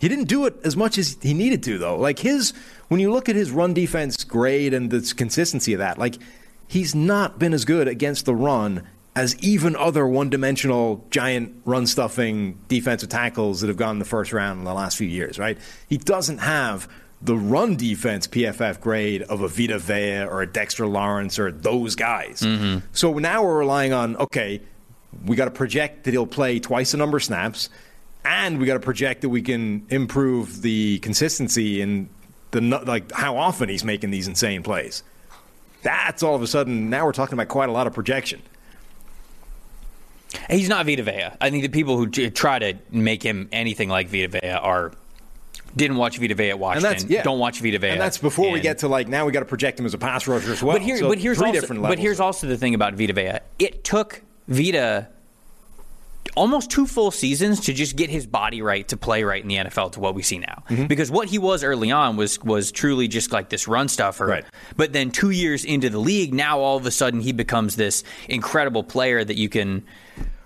He 0.00 0.08
didn't 0.08 0.26
do 0.26 0.46
it 0.46 0.54
as 0.64 0.76
much 0.76 0.96
as 0.96 1.16
he 1.20 1.34
needed 1.34 1.62
to, 1.64 1.78
though. 1.78 1.96
Like 1.96 2.20
his, 2.20 2.52
when 2.86 3.00
you 3.00 3.10
look 3.10 3.28
at 3.28 3.34
his 3.34 3.50
run 3.50 3.74
defense 3.74 4.22
grade 4.22 4.72
and 4.72 4.90
the 4.90 5.12
consistency 5.16 5.72
of 5.72 5.80
that, 5.80 5.98
like 5.98 6.18
he's 6.68 6.94
not 6.94 7.38
been 7.38 7.52
as 7.52 7.64
good 7.64 7.88
against 7.88 8.24
the 8.24 8.34
run 8.34 8.86
as 9.16 9.36
even 9.40 9.74
other 9.74 10.06
one-dimensional 10.06 11.04
giant 11.10 11.52
run-stuffing 11.64 12.56
defensive 12.68 13.08
tackles 13.08 13.60
that 13.60 13.66
have 13.66 13.76
gone 13.76 13.96
in 13.96 13.98
the 13.98 14.04
first 14.04 14.32
round 14.32 14.60
in 14.60 14.64
the 14.64 14.74
last 14.74 14.96
few 14.96 15.08
years. 15.08 15.38
Right? 15.38 15.58
He 15.88 15.96
doesn't 15.96 16.38
have 16.38 16.88
the 17.20 17.36
run 17.36 17.74
defense 17.74 18.28
PFF 18.28 18.80
grade 18.80 19.22
of 19.22 19.40
a 19.40 19.48
Vita 19.48 19.78
Vea 19.78 20.22
or 20.22 20.42
a 20.42 20.46
Dexter 20.46 20.86
Lawrence 20.86 21.38
or 21.38 21.50
those 21.50 21.96
guys. 21.96 22.40
Mm-hmm. 22.40 22.86
So 22.92 23.14
now 23.14 23.42
we're 23.42 23.58
relying 23.58 23.92
on 23.92 24.16
okay, 24.16 24.60
we 25.24 25.36
got 25.36 25.46
to 25.46 25.50
project 25.50 26.04
that 26.04 26.12
he'll 26.12 26.26
play 26.26 26.60
twice 26.60 26.92
the 26.92 26.98
number 26.98 27.16
of 27.16 27.24
snaps, 27.24 27.70
and 28.24 28.58
we 28.58 28.66
got 28.66 28.74
to 28.74 28.80
project 28.80 29.22
that 29.22 29.30
we 29.30 29.42
can 29.42 29.86
improve 29.90 30.62
the 30.62 30.98
consistency 31.00 31.80
and 31.80 32.08
the 32.50 32.60
like 32.60 33.10
how 33.12 33.36
often 33.36 33.68
he's 33.68 33.84
making 33.84 34.10
these 34.10 34.28
insane 34.28 34.62
plays. 34.62 35.02
That's 35.82 36.22
all 36.22 36.34
of 36.34 36.42
a 36.42 36.46
sudden 36.46 36.90
now 36.90 37.04
we're 37.04 37.12
talking 37.12 37.34
about 37.34 37.48
quite 37.48 37.68
a 37.68 37.72
lot 37.72 37.86
of 37.86 37.92
projection. 37.92 38.42
He's 40.50 40.68
not 40.68 40.84
Vita 40.86 41.02
Vea. 41.02 41.28
I 41.40 41.50
think 41.50 41.62
the 41.62 41.68
people 41.68 41.96
who 41.96 42.06
try 42.08 42.58
to 42.58 42.74
make 42.90 43.22
him 43.22 43.48
anything 43.52 43.88
like 43.88 44.08
Vita 44.08 44.28
Vea 44.28 44.50
are 44.50 44.92
didn't 45.76 45.96
watch 45.96 46.18
Vita 46.18 46.34
Vea 46.34 46.48
at 46.48 46.52
And 46.52 46.60
Washington. 46.60 47.06
yeah. 47.08 47.22
Don't 47.22 47.38
watch 47.38 47.60
Vita 47.60 47.78
Vea. 47.78 47.88
And 47.90 48.00
that's 48.00 48.18
before 48.18 48.50
we 48.50 48.60
get 48.60 48.78
to 48.78 48.88
like 48.88 49.08
now 49.08 49.24
we 49.24 49.32
got 49.32 49.40
to 49.40 49.46
project 49.46 49.78
him 49.80 49.86
as 49.86 49.94
a 49.94 49.98
pass 49.98 50.26
rusher 50.26 50.52
as 50.52 50.62
well. 50.62 50.74
But, 50.74 50.82
here, 50.82 50.98
So 50.98 51.08
but 51.08 51.18
here's 51.18 51.38
three 51.38 51.48
also, 51.48 51.60
different 51.60 51.82
but 51.82 51.98
here's 51.98 52.20
also 52.20 52.46
the 52.46 52.56
thing 52.58 52.74
about 52.74 52.94
Vita 52.94 53.12
Vea. 53.12 53.38
It 53.58 53.84
took 53.84 54.22
Vita 54.48 55.08
almost 56.36 56.70
two 56.70 56.86
full 56.86 57.10
seasons 57.10 57.60
to 57.60 57.72
just 57.72 57.96
get 57.96 58.10
his 58.10 58.26
body 58.26 58.62
right 58.62 58.86
to 58.88 58.96
play 58.96 59.22
right 59.22 59.42
in 59.42 59.48
the 59.48 59.56
NFL 59.56 59.92
to 59.92 60.00
what 60.00 60.14
we 60.14 60.22
see 60.22 60.38
now. 60.38 60.62
Mm-hmm. 60.68 60.86
Because 60.86 61.10
what 61.10 61.28
he 61.28 61.38
was 61.38 61.64
early 61.64 61.90
on 61.90 62.16
was 62.16 62.40
was 62.42 62.72
truly 62.72 63.08
just 63.08 63.32
like 63.32 63.48
this 63.48 63.68
run 63.68 63.88
stuffer. 63.88 64.26
Right. 64.26 64.44
But 64.76 64.92
then 64.92 65.10
two 65.10 65.30
years 65.30 65.64
into 65.64 65.90
the 65.90 65.98
league, 65.98 66.34
now 66.34 66.60
all 66.60 66.76
of 66.76 66.86
a 66.86 66.90
sudden 66.90 67.20
he 67.20 67.32
becomes 67.32 67.76
this 67.76 68.04
incredible 68.28 68.82
player 68.82 69.22
that 69.24 69.36
you 69.36 69.48
can 69.48 69.84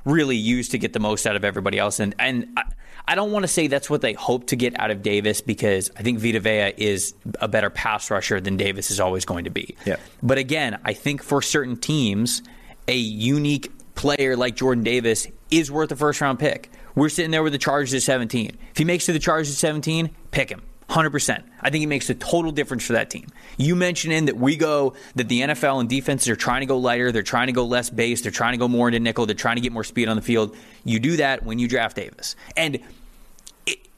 really 0.05 0.37
use 0.37 0.70
to 0.70 0.78
get 0.78 0.93
the 0.93 1.01
most 1.01 1.26
out 1.26 1.37
of 1.37 1.45
everybody 1.45 1.78
else. 1.78 2.01
And 2.01 2.14
and 2.18 2.49
I, 2.57 2.64
I 3.07 3.14
don't 3.14 3.33
want 3.33 3.43
to 3.43 3.49
say 3.49 3.66
that's 3.66 3.91
what 3.91 4.01
they 4.01 4.12
hope 4.12 4.49
to 4.49 4.57
get 4.57 4.78
out 4.78 4.91
of 4.91 5.03
Davis 5.03 5.41
because 5.41 5.91
I 5.97 6.03
think 6.03 6.20
Vita 6.20 6.41
Vea 6.41 6.72
is 6.76 7.14
a 7.41 7.49
better 7.49 7.70
pass 7.70 8.11
rusher 8.11 8.41
than 8.41 8.57
Davis 8.57 8.91
is 8.91 9.01
always 9.01 9.24
going 9.24 9.45
to 9.45 9.51
be. 9.51 9.76
Yeah. 9.85 9.97
But 10.22 10.39
again, 10.39 10.80
I 10.85 10.93
think 10.93 11.22
for 11.22 11.43
certain 11.43 11.76
teams, 11.76 12.43
a 12.87 12.97
unique 12.97 13.72
player 13.95 14.37
like 14.37 14.57
Jordan 14.57 14.85
Davis 14.85 15.26
is 15.53 15.70
worth 15.70 15.92
a 15.92 15.96
first 15.96 16.20
round 16.20 16.38
pick. 16.38 16.70
We're 16.94 17.09
sitting 17.09 17.30
there 17.30 17.42
with 17.42 17.53
the 17.53 17.59
Chargers 17.59 17.94
at 17.94 18.03
17. 18.03 18.59
If 18.70 18.78
he 18.78 18.84
makes 18.84 19.07
to 19.07 19.12
the 19.12 19.18
Chargers 19.18 19.50
at 19.50 19.57
17, 19.57 20.11
pick 20.30 20.50
him. 20.50 20.62
100%. 20.88 21.42
I 21.61 21.70
think 21.70 21.80
he 21.80 21.86
makes 21.86 22.11
a 22.11 22.14
total 22.14 22.53
difference 22.53 22.84
for 22.84 22.92
that 22.94 23.09
team. 23.09 23.26
You 23.57 23.74
mentioned 23.74 24.12
in 24.12 24.26
that 24.26 24.36
we 24.36 24.57
go, 24.57 24.94
that 25.14 25.28
the 25.28 25.40
NFL 25.40 25.80
and 25.80 25.88
defenses 25.88 26.28
are 26.28 26.36
trying 26.36 26.61
to 26.61 26.66
go 26.66 26.76
lighter, 26.76 27.11
they're 27.12 27.22
trying 27.22 27.46
to 27.46 27.53
go 27.53 27.64
less 27.64 27.88
base, 27.88 28.20
they're 28.20 28.32
trying 28.32 28.53
to 28.53 28.59
go 28.59 28.68
more 28.68 28.88
into 28.88 29.00
nickel, 29.00 29.24
they're 29.24 29.34
trying 29.34 29.57
to 29.57 29.62
get 29.62 29.72
more 29.72 29.84
speed 29.84 30.09
on 30.09 30.16
the 30.16 30.22
field. 30.22 30.55
You 30.84 31.00
do 31.00 31.16
that 31.16 31.44
when 31.44 31.59
you 31.59 31.66
draft 31.66 31.96
Davis. 31.96 32.36
And 32.57 32.74
it, 32.76 32.82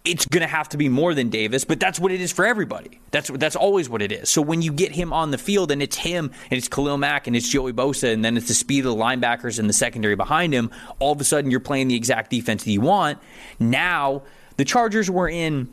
it's 0.05 0.27
going 0.27 0.43
to 0.43 0.47
have 0.47 0.69
to 0.69 0.77
be 0.77 0.91
more 0.91 1.15
than 1.15 1.31
Davis, 1.31 1.65
but 1.65 1.81
that's 1.81 1.99
what 1.99 2.13
it 2.13 2.21
is 2.21 2.31
for 2.31 2.45
everybody. 2.45 3.01
That's 3.11 3.31
that's 3.31 3.57
always 3.57 3.89
what 3.89 4.03
it 4.03 4.13
is. 4.13 4.29
So 4.29 4.43
when 4.43 4.61
you 4.61 4.71
get 4.73 4.93
him 4.93 5.13
on 5.15 5.31
the 5.31 5.39
field 5.39 5.71
and 5.71 5.83
it's 5.83 5.97
him 5.97 6.31
and 6.51 6.59
it's 6.59 6.69
Khalil 6.69 6.99
Mack 6.99 7.27
and 7.27 7.35
it's 7.35 7.49
Joey 7.49 7.73
Bosa 7.73 8.13
and 8.13 8.23
then 8.23 8.37
it's 8.37 8.49
the 8.49 8.55
speed 8.55 8.85
of 8.85 8.97
the 8.97 9.03
linebackers 9.03 9.59
and 9.59 9.69
the 9.69 9.73
secondary 9.73 10.15
behind 10.15 10.53
him, 10.53 10.71
all 10.99 11.13
of 11.13 11.21
a 11.21 11.25
sudden 11.25 11.51
you're 11.51 11.61
playing 11.61 11.89
the 11.89 11.95
exact 11.95 12.31
defense 12.31 12.65
that 12.65 12.71
you 12.71 12.83
want. 12.83 13.19
Now 13.59 14.23
the 14.59 14.65
Chargers 14.67 15.11
were 15.11 15.29
in 15.29 15.73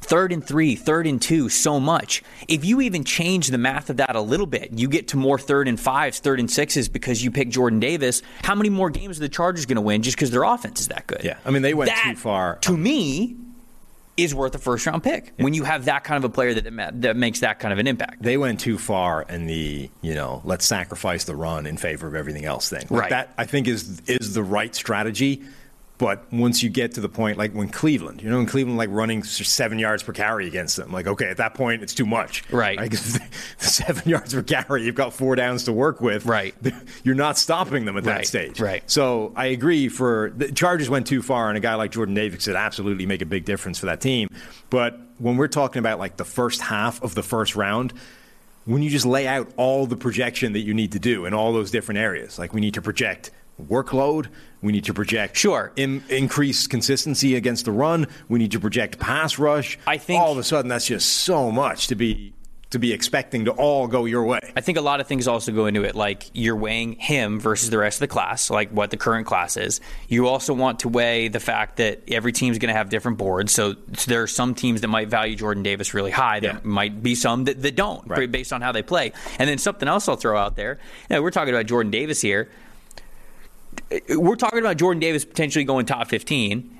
third 0.00 0.32
and 0.32 0.44
three, 0.44 0.74
third 0.74 1.06
and 1.06 1.22
two, 1.22 1.48
so 1.48 1.78
much. 1.78 2.24
If 2.48 2.64
you 2.64 2.80
even 2.80 3.04
change 3.04 3.48
the 3.48 3.58
math 3.58 3.88
of 3.88 3.98
that 3.98 4.16
a 4.16 4.20
little 4.20 4.46
bit, 4.46 4.72
you 4.72 4.88
get 4.88 5.08
to 5.08 5.16
more 5.16 5.38
third 5.38 5.68
and 5.68 5.78
fives, 5.78 6.18
third 6.18 6.40
and 6.40 6.50
sixes 6.50 6.88
because 6.88 7.22
you 7.22 7.30
pick 7.30 7.50
Jordan 7.50 7.78
Davis. 7.78 8.22
How 8.42 8.56
many 8.56 8.70
more 8.70 8.90
games 8.90 9.18
are 9.18 9.20
the 9.20 9.28
Chargers 9.28 9.66
going 9.66 9.76
to 9.76 9.82
win 9.82 10.02
just 10.02 10.16
because 10.16 10.32
their 10.32 10.42
offense 10.42 10.80
is 10.80 10.88
that 10.88 11.06
good? 11.06 11.20
Yeah. 11.22 11.36
I 11.44 11.50
mean, 11.50 11.62
they 11.62 11.74
went 11.74 11.90
That, 11.90 12.02
too 12.04 12.16
far. 12.16 12.56
To 12.62 12.76
me, 12.76 13.36
is 14.22 14.34
worth 14.34 14.54
a 14.54 14.58
first 14.58 14.86
round 14.86 15.02
pick 15.02 15.32
when 15.38 15.54
you 15.54 15.64
have 15.64 15.86
that 15.86 16.04
kind 16.04 16.22
of 16.22 16.30
a 16.30 16.32
player 16.32 16.54
that 16.54 17.02
that 17.02 17.16
makes 17.16 17.40
that 17.40 17.58
kind 17.58 17.72
of 17.72 17.78
an 17.78 17.86
impact. 17.86 18.22
they 18.22 18.36
went 18.36 18.60
too 18.60 18.78
far 18.78 19.22
in 19.22 19.46
the 19.46 19.90
you 20.02 20.14
know 20.14 20.40
let's 20.44 20.64
sacrifice 20.64 21.24
the 21.24 21.36
run 21.36 21.66
in 21.66 21.76
favor 21.76 22.06
of 22.06 22.14
everything 22.14 22.44
else 22.44 22.68
thing. 22.68 22.86
Like 22.90 23.00
Right. 23.00 23.10
That 23.10 23.34
I 23.38 23.44
think 23.44 23.68
is 23.68 24.00
is 24.06 24.34
the 24.34 24.42
right 24.42 24.74
strategy. 24.74 25.42
But 26.00 26.24
once 26.32 26.62
you 26.62 26.70
get 26.70 26.94
to 26.94 27.02
the 27.02 27.10
point, 27.10 27.36
like 27.36 27.52
when 27.52 27.68
Cleveland, 27.68 28.22
you 28.22 28.30
know, 28.30 28.40
in 28.40 28.46
Cleveland 28.46 28.78
like 28.78 28.88
running 28.90 29.22
seven 29.22 29.78
yards 29.78 30.02
per 30.02 30.14
carry 30.14 30.46
against 30.46 30.78
them, 30.78 30.90
like 30.90 31.06
okay, 31.06 31.26
at 31.26 31.36
that 31.36 31.52
point 31.52 31.82
it's 31.82 31.92
too 31.92 32.06
much, 32.06 32.42
Right. 32.50 32.78
Like 32.78 32.94
seven 33.58 34.08
yards 34.08 34.32
per 34.32 34.42
carry, 34.42 34.84
you've 34.84 34.94
got 34.94 35.12
four 35.12 35.36
downs 35.36 35.64
to 35.64 35.74
work 35.74 36.00
with, 36.00 36.24
Right. 36.24 36.54
You're 37.04 37.14
not 37.16 37.36
stopping 37.36 37.84
them 37.84 37.98
at 37.98 38.04
that 38.04 38.16
Right, 38.16 38.26
stage, 38.26 38.60
right. 38.60 38.82
So 38.90 39.34
I 39.36 39.48
agree. 39.48 39.90
For 39.90 40.32
the 40.34 40.50
Chargers 40.50 40.88
went 40.88 41.06
too 41.06 41.20
far, 41.20 41.50
and 41.50 41.58
a 41.58 41.60
guy 41.60 41.74
like 41.74 41.90
Jordan 41.90 42.14
Davis 42.14 42.46
could 42.46 42.56
absolutely 42.56 43.04
make 43.04 43.20
a 43.20 43.26
big 43.26 43.44
difference 43.44 43.78
for 43.78 43.84
that 43.84 44.00
team. 44.00 44.28
But 44.70 44.98
when 45.18 45.36
we're 45.36 45.48
talking 45.48 45.80
about 45.80 45.98
like 45.98 46.16
the 46.16 46.24
first 46.24 46.62
half 46.62 47.02
of 47.02 47.14
the 47.14 47.22
first 47.22 47.56
round, 47.56 47.92
when 48.64 48.82
you 48.82 48.88
just 48.88 49.04
lay 49.04 49.26
out 49.26 49.52
all 49.58 49.86
the 49.86 49.96
projection 49.96 50.54
that 50.54 50.60
you 50.60 50.72
need 50.72 50.92
to 50.92 50.98
do 50.98 51.26
in 51.26 51.34
all 51.34 51.52
those 51.52 51.70
different 51.70 51.98
areas, 51.98 52.38
like 52.38 52.54
we 52.54 52.62
need 52.62 52.72
to 52.74 52.80
project 52.80 53.30
workload, 53.60 54.26
we 54.62 54.72
need 54.72 54.84
to 54.84 54.94
project 54.94 55.36
Sure. 55.36 55.72
in, 55.76 56.02
increased 56.08 56.70
consistency 56.70 57.34
against 57.36 57.64
the 57.64 57.72
run, 57.72 58.06
we 58.28 58.38
need 58.38 58.52
to 58.52 58.60
project 58.60 58.98
pass 58.98 59.38
rush. 59.38 59.78
I 59.86 59.96
think- 59.96 60.22
all 60.22 60.32
of 60.32 60.38
a 60.38 60.44
sudden 60.44 60.68
that's 60.68 60.86
just 60.86 61.08
so 61.08 61.50
much 61.50 61.86
to 61.88 61.94
be 61.94 62.32
to 62.70 62.78
be 62.78 62.92
expecting 62.92 63.46
to 63.46 63.50
all 63.50 63.88
go 63.88 64.04
your 64.04 64.22
way. 64.22 64.38
I 64.54 64.60
think 64.60 64.78
a 64.78 64.80
lot 64.80 65.00
of 65.00 65.08
things 65.08 65.26
also 65.26 65.50
go 65.50 65.66
into 65.66 65.82
it, 65.82 65.96
like 65.96 66.30
you're 66.34 66.54
weighing 66.54 66.92
him 66.92 67.40
versus 67.40 67.68
the 67.68 67.78
rest 67.78 67.96
of 67.96 68.00
the 68.02 68.06
class, 68.06 68.48
like 68.48 68.70
what 68.70 68.92
the 68.92 68.96
current 68.96 69.26
class 69.26 69.56
is. 69.56 69.80
You 70.06 70.28
also 70.28 70.54
want 70.54 70.78
to 70.78 70.88
weigh 70.88 71.26
the 71.26 71.40
fact 71.40 71.78
that 71.78 72.02
every 72.06 72.30
team's 72.30 72.58
going 72.58 72.72
to 72.72 72.78
have 72.78 72.88
different 72.88 73.18
boards. 73.18 73.52
So, 73.52 73.74
so 73.94 74.08
there 74.08 74.22
are 74.22 74.28
some 74.28 74.54
teams 74.54 74.82
that 74.82 74.86
might 74.86 75.08
value 75.08 75.34
Jordan 75.34 75.64
Davis 75.64 75.94
really 75.94 76.12
high. 76.12 76.38
There 76.38 76.52
Yeah. 76.52 76.58
might 76.62 77.02
be 77.02 77.16
some 77.16 77.42
that, 77.46 77.60
that 77.60 77.74
don't, 77.74 78.06
Right. 78.06 78.30
based 78.30 78.52
on 78.52 78.60
how 78.60 78.70
they 78.70 78.82
play. 78.82 79.14
And 79.40 79.50
then 79.50 79.58
something 79.58 79.88
else 79.88 80.08
I'll 80.08 80.14
throw 80.14 80.38
out 80.38 80.54
there. 80.54 80.78
You 81.08 81.16
know, 81.16 81.22
we're 81.22 81.32
talking 81.32 81.52
about 81.52 81.66
Jordan 81.66 81.90
Davis 81.90 82.20
here. 82.20 82.48
We're 84.08 84.36
talking 84.36 84.60
about 84.60 84.76
Jordan 84.76 85.00
Davis 85.00 85.24
potentially 85.24 85.64
going 85.64 85.86
top 85.86 86.08
15. 86.08 86.79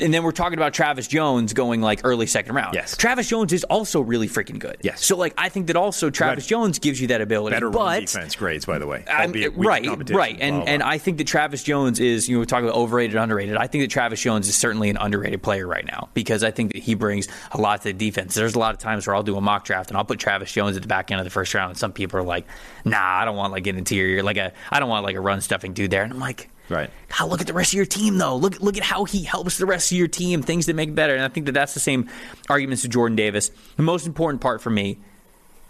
And 0.00 0.12
then 0.12 0.24
we're 0.24 0.32
talking 0.32 0.58
about 0.58 0.74
Travis 0.74 1.06
Jones 1.06 1.52
going 1.52 1.80
like 1.80 2.00
early 2.02 2.26
second 2.26 2.56
round. 2.56 2.74
Yes. 2.74 2.96
Travis 2.96 3.28
Jones 3.28 3.52
is 3.52 3.62
also 3.64 4.00
really 4.00 4.26
freaking 4.28 4.58
good. 4.58 4.78
Yes. 4.82 5.04
So 5.04 5.16
like 5.16 5.32
I 5.38 5.48
think 5.48 5.68
that 5.68 5.76
also 5.76 6.10
Travis 6.10 6.44
Jones 6.46 6.80
gives 6.80 7.00
you 7.00 7.06
that 7.08 7.20
ability. 7.20 7.54
Better 7.54 7.70
but 7.70 7.78
run 7.78 8.00
defense 8.00 8.34
grades, 8.34 8.64
by 8.64 8.78
the 8.78 8.86
way. 8.88 9.04
I'm- 9.06 9.28
albeit 9.28 9.56
weak 9.56 9.68
right, 9.68 9.86
right, 9.86 10.38
and 10.40 10.56
blah, 10.56 10.64
blah, 10.64 10.72
and. 10.74 10.82
I 10.82 10.98
think 10.98 11.18
that 11.18 11.26
Travis 11.28 11.62
Jones 11.62 12.00
is 12.00 12.28
you 12.28 12.34
know 12.36 12.40
we 12.40 12.46
talk 12.46 12.64
about 12.64 12.74
overrated, 12.74 13.14
underrated. 13.14 13.56
I 13.56 13.68
think 13.68 13.84
that 13.84 13.90
Travis 13.90 14.20
Jones 14.20 14.48
is 14.48 14.56
certainly 14.56 14.90
an 14.90 14.96
underrated 14.96 15.42
player 15.42 15.66
right 15.66 15.84
now 15.84 16.08
because 16.14 16.42
I 16.42 16.50
think 16.50 16.72
that 16.72 16.82
he 16.82 16.94
brings 16.94 17.28
a 17.52 17.60
lot 17.60 17.82
to 17.82 17.92
the 17.92 17.92
defense. 17.92 18.34
There's 18.34 18.54
a 18.56 18.58
lot 18.58 18.74
of 18.74 18.80
times 18.80 19.06
where 19.06 19.14
I'll 19.14 19.22
do 19.22 19.36
a 19.36 19.40
mock 19.40 19.64
draft 19.64 19.90
and 19.90 19.96
I'll 19.98 20.04
put 20.04 20.18
Travis 20.18 20.50
Jones 20.50 20.74
at 20.76 20.82
the 20.82 20.88
back 20.88 21.12
end 21.12 21.20
of 21.20 21.24
the 21.24 21.30
first 21.30 21.54
round, 21.54 21.70
and 21.70 21.78
some 21.78 21.92
people 21.92 22.18
are 22.18 22.24
like, 22.24 22.46
"Nah, 22.84 22.98
I 23.20 23.24
don't 23.24 23.36
want 23.36 23.52
like 23.52 23.66
an 23.68 23.76
interior, 23.76 24.22
like 24.24 24.38
a 24.38 24.52
I 24.72 24.80
don't 24.80 24.88
want 24.88 25.04
like 25.04 25.16
a 25.16 25.20
run 25.20 25.40
stuffing 25.42 25.74
dude 25.74 25.92
there," 25.92 26.02
and 26.02 26.12
I'm 26.12 26.18
like. 26.18 26.48
Right. 26.70 26.88
God, 27.18 27.28
look 27.28 27.40
at 27.40 27.46
the 27.48 27.52
rest 27.52 27.72
of 27.72 27.76
your 27.76 27.84
team, 27.84 28.16
though. 28.18 28.36
Look, 28.36 28.60
look 28.60 28.76
at 28.76 28.82
how 28.84 29.04
he 29.04 29.24
helps 29.24 29.58
the 29.58 29.66
rest 29.66 29.90
of 29.90 29.98
your 29.98 30.08
team, 30.08 30.40
things 30.42 30.66
that 30.66 30.76
make 30.76 30.94
better. 30.94 31.14
And 31.14 31.24
I 31.24 31.28
think 31.28 31.46
that 31.46 31.52
that's 31.52 31.74
the 31.74 31.80
same 31.80 32.08
arguments 32.48 32.82
to 32.82 32.88
Jordan 32.88 33.16
Davis. 33.16 33.50
The 33.76 33.82
most 33.82 34.06
important 34.06 34.40
part 34.40 34.62
for 34.62 34.70
me 34.70 34.98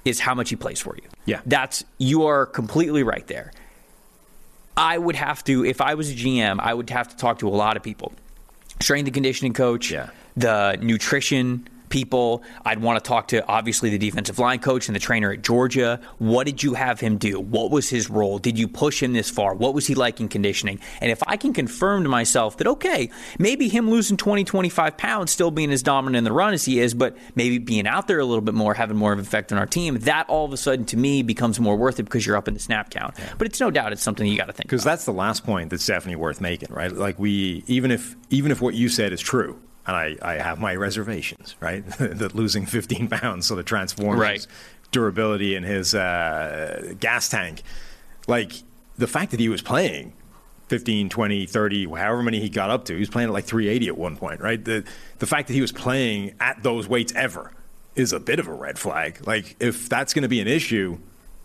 is 0.04 0.20
how 0.20 0.34
much 0.34 0.50
he 0.50 0.56
plays 0.56 0.78
for 0.80 0.94
you. 0.96 1.08
Yeah. 1.24 1.40
That's 1.46 1.84
you 1.98 2.26
are 2.26 2.44
completely 2.46 3.02
right 3.02 3.26
there. 3.26 3.50
I 4.76 4.96
would 4.98 5.16
have 5.16 5.42
to, 5.44 5.64
if 5.64 5.80
I 5.80 5.94
was 5.94 6.10
a 6.10 6.14
GM, 6.14 6.60
I 6.60 6.72
would 6.72 6.90
have 6.90 7.08
to 7.08 7.16
talk 7.16 7.38
to 7.40 7.48
a 7.48 7.50
lot 7.50 7.76
of 7.76 7.82
people. 7.82 8.12
Strength 8.80 9.08
and 9.08 9.14
conditioning 9.14 9.52
coach, 9.52 9.90
Yeah. 9.90 10.10
the 10.36 10.78
nutrition 10.80 11.66
people. 11.90 12.42
I'd 12.64 12.80
want 12.80 13.02
to 13.02 13.06
talk 13.06 13.28
to 13.28 13.46
obviously 13.46 13.90
the 13.90 13.98
defensive 13.98 14.38
line 14.38 14.60
coach 14.60 14.88
and 14.88 14.96
the 14.96 15.00
trainer 15.00 15.32
at 15.32 15.42
Georgia. 15.42 16.00
What 16.18 16.46
did 16.46 16.62
you 16.62 16.74
have 16.74 17.00
him 17.00 17.18
do? 17.18 17.38
What 17.38 17.70
was 17.70 17.88
his 17.88 18.08
role? 18.08 18.38
Did 18.38 18.58
you 18.58 18.66
push 18.66 19.02
him 19.02 19.12
this 19.12 19.28
far? 19.28 19.54
What 19.54 19.74
was 19.74 19.86
he 19.86 19.94
like 19.94 20.20
in 20.20 20.28
conditioning? 20.28 20.80
And 21.00 21.10
if 21.10 21.22
I 21.26 21.36
can 21.36 21.52
confirm 21.52 22.04
to 22.04 22.08
myself 22.08 22.56
that, 22.56 22.66
okay, 22.66 23.10
maybe 23.38 23.68
him 23.68 23.90
losing 23.90 24.16
20, 24.16 24.44
25 24.44 24.96
pounds, 24.96 25.30
still 25.30 25.50
being 25.50 25.70
as 25.70 25.82
dominant 25.82 26.16
in 26.16 26.24
the 26.24 26.32
run 26.32 26.54
as 26.54 26.64
he 26.64 26.80
is, 26.80 26.94
but 26.94 27.16
maybe 27.34 27.58
being 27.58 27.86
out 27.86 28.08
there 28.08 28.18
a 28.18 28.24
little 28.24 28.40
bit 28.40 28.54
more, 28.54 28.72
having 28.72 28.96
more 28.96 29.12
of 29.12 29.18
an 29.18 29.24
effect 29.24 29.52
on 29.52 29.58
our 29.58 29.66
team, 29.66 29.98
that 30.00 30.28
all 30.28 30.46
of 30.46 30.52
a 30.52 30.56
sudden 30.56 30.84
to 30.86 30.96
me 30.96 31.22
becomes 31.22 31.60
more 31.60 31.76
worth 31.76 32.00
it 32.00 32.04
because 32.04 32.24
you're 32.24 32.36
up 32.36 32.48
in 32.48 32.54
the 32.54 32.60
snap 32.60 32.90
count. 32.90 33.14
But 33.36 33.46
it's 33.46 33.60
no 33.60 33.70
doubt 33.70 33.92
it's 33.92 34.02
something 34.02 34.26
you 34.26 34.36
got 34.36 34.46
to 34.46 34.52
think 34.52 34.68
Because 34.68 34.84
that's 34.84 35.04
the 35.04 35.12
last 35.12 35.44
point 35.44 35.70
that's 35.70 35.86
definitely 35.86 36.16
worth 36.16 36.40
making, 36.40 36.72
right? 36.72 36.92
Like 36.92 37.18
we, 37.18 37.64
even 37.66 37.90
if 37.90 38.16
even 38.30 38.52
if 38.52 38.60
what 38.60 38.74
you 38.74 38.88
said 38.88 39.12
is 39.12 39.20
true, 39.20 39.60
and 39.86 39.96
I, 39.96 40.16
I 40.22 40.34
have 40.34 40.58
my 40.60 40.74
reservations, 40.74 41.54
right? 41.60 41.84
that 41.98 42.34
losing 42.34 42.66
15 42.66 43.08
pounds 43.08 43.46
sort 43.46 43.58
of 43.60 43.66
transforms 43.66 44.20
Right. 44.20 44.46
durability 44.92 45.54
in 45.54 45.62
his 45.62 45.94
uh, 45.94 46.94
gas 47.00 47.28
tank. 47.28 47.62
Like 48.26 48.52
the 48.98 49.06
fact 49.06 49.30
that 49.30 49.40
he 49.40 49.48
was 49.48 49.62
playing 49.62 50.12
15, 50.68 51.08
20, 51.08 51.46
30, 51.46 51.84
however 51.86 52.22
many 52.22 52.40
he 52.40 52.48
got 52.48 52.70
up 52.70 52.84
to, 52.86 52.92
he 52.94 53.00
was 53.00 53.08
playing 53.10 53.28
at 53.28 53.32
like 53.32 53.44
380 53.44 53.88
at 53.88 53.96
one 53.98 54.16
point, 54.16 54.40
right? 54.40 54.64
The 54.64 54.84
the 55.18 55.26
fact 55.26 55.48
that 55.48 55.54
he 55.54 55.60
was 55.60 55.72
playing 55.72 56.34
at 56.40 56.62
those 56.62 56.86
weights 56.88 57.12
ever 57.16 57.52
is 57.96 58.12
a 58.12 58.20
bit 58.20 58.38
of 58.38 58.46
a 58.46 58.52
red 58.54 58.78
flag. 58.78 59.26
Like 59.26 59.56
if 59.60 59.88
that's 59.88 60.14
going 60.14 60.22
to 60.22 60.28
be 60.28 60.40
an 60.40 60.48
issue. 60.48 60.98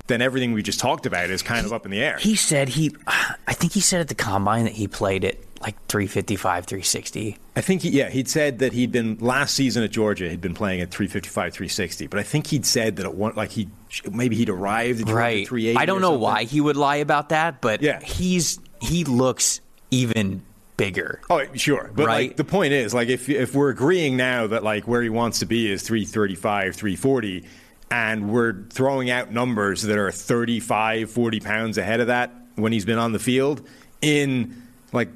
Then 0.07 0.21
everything 0.21 0.53
we 0.53 0.61
just 0.61 0.79
talked 0.79 1.07
about 1.07 1.31
is 1.31 1.41
kind 1.41 1.65
of 1.65 1.73
up 1.73 1.83
in 1.83 1.89
the 1.89 1.99
air. 1.99 2.17
He 2.19 2.36
said 2.36 2.69
he, 2.69 2.95
I 3.07 3.53
think 3.53 3.73
he 3.73 3.79
said 3.79 4.01
at 4.01 4.07
the 4.07 4.13
combine 4.13 4.65
that 4.65 4.73
he 4.73 4.88
played 4.88 5.25
at 5.25 5.38
like 5.66 5.76
355, 5.88 6.66
360. 6.66 7.38
I 7.55 7.61
think, 7.61 7.82
he, 7.82 7.89
yeah, 7.89 8.09
he'd 8.09 8.28
said 8.28 8.59
that 8.59 8.74
he'd 8.74 8.91
been 8.91 9.18
last 9.20 9.55
season 9.55 9.84
at 9.84 9.89
Georgia. 9.89 10.30
He'd 10.30 10.39
been 10.39 10.53
playing 10.53 10.80
at 10.82 10.91
355, 10.91 11.53
360. 11.53 12.05
But 12.07 12.20
I 12.20 12.24
think 12.24 12.47
he'd 12.47 12.68
said 12.68 12.97
that 12.97 13.05
at 13.07 13.16
one, 13.16 13.34
like 13.36 13.49
he 13.51 13.68
maybe 14.11 14.36
he'd 14.36 14.49
arrived 14.49 15.01
at 15.01 15.09
Right. 15.09 15.47
380. 15.47 15.78
I 15.78 15.86
don't 15.88 16.01
know 16.01 16.09
something. 16.09 16.22
why 16.22 16.43
he 16.43 16.61
would 16.61 16.78
lie 16.78 16.97
about 16.97 17.30
that, 17.30 17.61
but 17.61 17.82
Yeah. 17.82 17.99
he's 18.01 18.59
he 18.80 19.05
looks 19.05 19.59
even 19.89 20.43
bigger. 20.78 21.22
Oh, 21.32 21.41
sure. 21.55 21.89
But 21.95 22.05
Right. 22.05 22.28
like 22.30 22.38
the 22.38 22.43
point 22.43 22.74
is, 22.74 22.93
like 22.93 23.07
if 23.09 23.28
if 23.28 23.55
we're 23.55 23.70
agreeing 23.70 24.18
now 24.18 24.45
that 24.45 24.63
like 24.63 24.88
where 24.88 25.01
he 25.01 25.09
wants 25.09 25.39
to 25.39 25.45
be 25.47 25.72
is 25.72 25.82
335, 25.82 26.76
340, 26.76 27.43
and 27.89 28.30
we're 28.30 28.53
throwing 28.70 29.09
out 29.09 29.32
numbers 29.32 29.82
that 29.84 29.97
are 29.97 30.11
35, 30.11 31.09
40 31.09 31.39
pounds 31.39 31.78
ahead 31.80 32.01
of 32.01 32.07
that 32.07 32.32
when 32.55 32.72
he's 32.72 32.86
been 32.86 32.99
on 32.99 33.13
the 33.13 33.20
field 33.20 33.68
in 34.01 34.61
like 34.93 35.09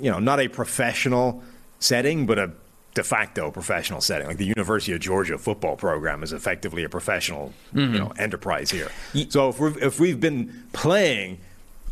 you 0.00 0.10
know 0.10 0.18
not 0.18 0.40
a 0.40 0.48
professional 0.48 1.42
setting, 1.78 2.26
but 2.26 2.38
a 2.38 2.50
de 2.94 3.04
facto 3.04 3.50
professional 3.50 4.00
setting. 4.00 4.26
Like 4.26 4.38
the 4.38 4.46
University 4.46 4.92
of 4.92 5.00
Georgia 5.00 5.36
football 5.38 5.76
program 5.76 6.22
is 6.22 6.32
effectively 6.32 6.84
a 6.84 6.88
professional 6.88 7.52
you 7.72 7.80
mm-hmm. 7.82 7.96
know 7.96 8.12
enterprise 8.18 8.70
here. 8.70 8.90
So 9.28 9.50
if 9.50 9.60
we've 9.60 9.82
if 9.82 10.00
we've 10.00 10.20
been 10.20 10.64
playing 10.72 11.38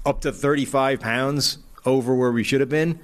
up 0.06 0.20
to 0.22 0.32
35 0.32 1.00
pounds 1.00 1.58
over 1.86 2.14
where 2.14 2.32
we 2.32 2.42
should 2.42 2.60
have 2.60 2.68
been. 2.68 2.98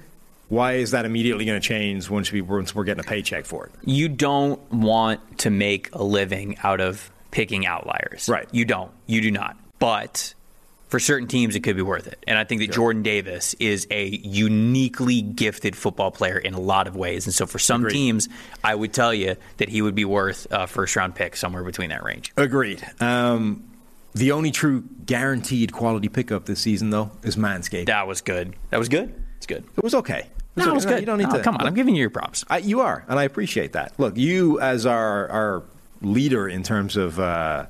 Why 0.49 0.73
is 0.73 0.91
that 0.91 1.05
immediately 1.05 1.45
going 1.45 1.59
to 1.59 1.65
change 1.65 2.09
once, 2.09 2.31
we, 2.31 2.41
once 2.41 2.75
we're 2.75 2.83
getting 2.83 3.03
a 3.03 3.07
paycheck 3.07 3.45
for 3.45 3.67
it? 3.67 3.71
You 3.85 4.09
don't 4.09 4.59
want 4.71 5.39
to 5.39 5.49
make 5.49 5.89
a 5.93 6.03
living 6.03 6.57
out 6.63 6.81
of 6.81 7.09
picking 7.31 7.65
outliers. 7.65 8.27
Right. 8.27 8.47
You 8.51 8.65
don't. 8.65 8.91
You 9.07 9.21
do 9.21 9.31
not. 9.31 9.57
But 9.79 10.33
for 10.91 10.99
certain 10.99 11.25
teams, 11.29 11.55
it 11.55 11.61
could 11.61 11.77
be 11.77 11.81
worth 11.81 12.05
it. 12.05 12.21
And 12.27 12.37
I 12.37 12.43
think 12.43 12.59
that 12.59 12.69
Jordan 12.69 13.01
Davis 13.01 13.53
is 13.55 13.87
a 13.89 14.07
uniquely 14.07 15.21
gifted 15.21 15.73
football 15.73 16.11
player 16.11 16.37
in 16.37 16.53
a 16.53 16.59
lot 16.59 16.85
of 16.85 16.97
ways. 16.97 17.25
And 17.25 17.33
so 17.33 17.45
for 17.47 17.59
some 17.59 17.81
Agreed. 17.81 17.93
teams, 17.93 18.29
I 18.61 18.75
would 18.75 18.91
tell 18.91 19.13
you 19.13 19.37
that 19.55 19.69
he 19.69 19.81
would 19.81 19.95
be 19.95 20.03
worth 20.03 20.47
a 20.51 20.67
first 20.67 20.97
round 20.97 21.15
pick 21.15 21.37
somewhere 21.37 21.63
between 21.63 21.91
that 21.91 22.03
range. 22.03 22.33
Agreed. 22.35 22.85
Um, 22.99 23.63
the 24.13 24.33
only 24.33 24.51
true 24.51 24.83
guaranteed 25.05 25.71
quality 25.71 26.09
pickup 26.09 26.43
this 26.43 26.59
season, 26.59 26.89
though, 26.89 27.09
is 27.23 27.37
Manscaped. 27.37 27.85
That 27.85 28.05
was 28.05 28.19
good. 28.19 28.53
That 28.69 28.77
was 28.77 28.89
good. 28.89 29.15
It's 29.37 29.47
good. 29.47 29.63
It 29.77 29.83
was 29.85 29.95
okay. 29.95 30.27
No, 30.57 30.67
it 30.67 30.73
was 30.73 30.85
okay. 30.85 30.95
good. 30.95 30.99
You 30.99 31.05
don't 31.05 31.19
need 31.19 31.29
No, 31.29 31.37
to 31.37 31.43
come 31.43 31.55
on. 31.55 31.65
I'm 31.65 31.73
giving 31.73 31.95
you 31.95 32.01
your 32.01 32.09
props. 32.09 32.43
I, 32.49 32.57
you 32.57 32.81
are, 32.81 33.05
and 33.07 33.17
I 33.17 33.23
appreciate 33.23 33.71
that. 33.71 33.97
Look, 33.97 34.17
you 34.17 34.59
as 34.59 34.85
our 34.85 35.29
our 35.29 35.63
leader 36.01 36.49
in 36.49 36.63
terms 36.63 36.97
of 36.97 37.17
uh, 37.17 37.67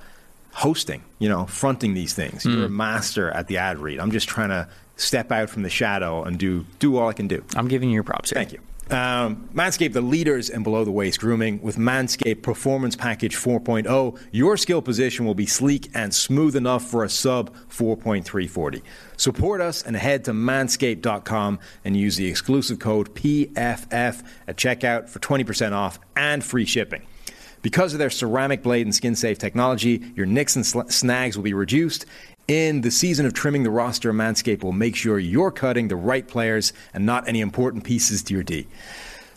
hosting, 0.53 1.03
you 1.19 1.29
know, 1.29 1.45
fronting 1.45 1.93
these 1.93 2.13
things. 2.13 2.45
You're 2.45 2.65
a 2.65 2.67
Hmm. 2.67 2.77
master 2.77 3.31
at 3.31 3.47
the 3.47 3.57
ad 3.57 3.79
read. 3.79 3.99
I'm 3.99 4.11
just 4.11 4.27
trying 4.27 4.49
to 4.49 4.67
step 4.97 5.31
out 5.31 5.49
from 5.49 5.63
the 5.63 5.69
shadow 5.69 6.23
and 6.23 6.37
do 6.37 6.65
do 6.79 6.97
all 6.97 7.09
I 7.09 7.13
can 7.13 7.27
do. 7.27 7.43
I'm 7.55 7.67
giving 7.67 7.89
you 7.89 7.95
your 7.95 8.03
props 8.03 8.29
here. 8.31 8.35
Thank 8.39 8.53
you. 8.53 8.59
Um, 8.89 9.47
Manscaped, 9.55 9.93
the 9.93 10.01
leaders 10.01 10.49
in 10.49 10.63
below 10.63 10.83
the 10.83 10.91
waist 10.91 11.21
grooming. 11.21 11.61
With 11.61 11.77
Manscaped 11.77 12.41
Performance 12.41 12.97
Package 12.97 13.37
4.0, 13.37 14.17
your 14.31 14.57
skill 14.57 14.81
position 14.81 15.25
will 15.25 15.33
be 15.33 15.45
sleek 15.45 15.89
and 15.93 16.13
smooth 16.13 16.57
enough 16.57 16.83
for 16.83 17.05
a 17.05 17.09
sub 17.09 17.55
4.340. 17.69 18.81
Support 19.15 19.61
us 19.61 19.81
and 19.81 19.95
head 19.95 20.25
to 20.25 20.31
manscaped.com 20.33 21.59
and 21.85 21.95
use 21.95 22.17
the 22.17 22.25
exclusive 22.27 22.79
code 22.79 23.15
PFF 23.15 24.23
at 24.47 24.57
checkout 24.57 25.07
for 25.07 25.19
20% 25.19 25.71
off 25.71 25.97
and 26.17 26.43
free 26.43 26.65
shipping. 26.65 27.03
Because 27.61 27.93
of 27.93 27.99
their 27.99 28.09
ceramic 28.09 28.63
blade 28.63 28.85
and 28.87 28.93
skin 28.95 29.15
safe 29.15 29.37
technology, 29.37 30.11
your 30.15 30.25
nicks 30.25 30.55
and 30.55 30.65
sl- 30.65 30.81
snags 30.87 31.37
will 31.37 31.43
be 31.43 31.53
reduced. 31.53 32.05
In 32.47 32.81
the 32.81 32.91
season 32.91 33.25
of 33.25 33.33
trimming 33.33 33.63
the 33.63 33.69
roster, 33.69 34.11
Manscaped 34.11 34.63
will 34.63 34.71
make 34.71 34.95
sure 34.95 35.19
you're 35.19 35.51
cutting 35.51 35.87
the 35.87 35.95
right 35.95 36.27
players 36.27 36.73
and 36.93 37.05
not 37.05 37.27
any 37.27 37.39
important 37.39 37.83
pieces 37.83 38.23
to 38.23 38.33
your 38.33 38.43
D. 38.43 38.67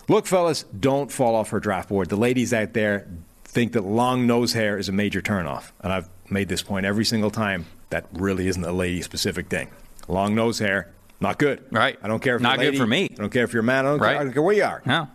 Look, 0.08 0.26
fellas, 0.26 0.64
don't 0.78 1.12
fall 1.12 1.34
off 1.34 1.50
her 1.50 1.60
draft 1.60 1.88
board. 1.90 2.08
The 2.08 2.16
ladies 2.16 2.52
out 2.52 2.72
there 2.72 3.06
think 3.44 3.72
that 3.72 3.82
long 3.84 4.26
nose 4.26 4.52
hair 4.52 4.78
is 4.78 4.88
a 4.88 4.92
major 4.92 5.20
turnoff. 5.22 5.70
And 5.80 5.92
I've 5.92 6.08
made 6.30 6.48
this 6.48 6.62
point 6.62 6.86
every 6.86 7.04
single 7.04 7.30
time. 7.30 7.66
That 7.90 8.06
really 8.12 8.48
isn't 8.48 8.64
a 8.64 8.72
lady 8.72 9.02
specific 9.02 9.48
thing. 9.48 9.70
Long 10.08 10.34
nose 10.34 10.58
hair, 10.58 10.92
not 11.20 11.38
good. 11.38 11.64
Right. 11.70 11.96
I 12.02 12.08
don't 12.08 12.20
care 12.20 12.36
if 12.36 12.42
Not 12.42 12.58
you're 12.58 12.62
a 12.62 12.64
good 12.64 12.70
lady, 12.72 12.78
for 12.78 12.86
me. 12.86 13.08
I 13.12 13.14
don't 13.20 13.30
care 13.30 13.44
if 13.44 13.52
you're 13.52 13.60
a 13.60 13.64
man. 13.64 13.86
I 13.86 13.90
don't, 13.90 14.00
Right. 14.00 14.12
care, 14.12 14.20
I 14.20 14.24
don't 14.24 14.32
care 14.32 14.42
where 14.42 14.56
you 14.56 14.64
are 14.64 14.82
No. 14.84 15.08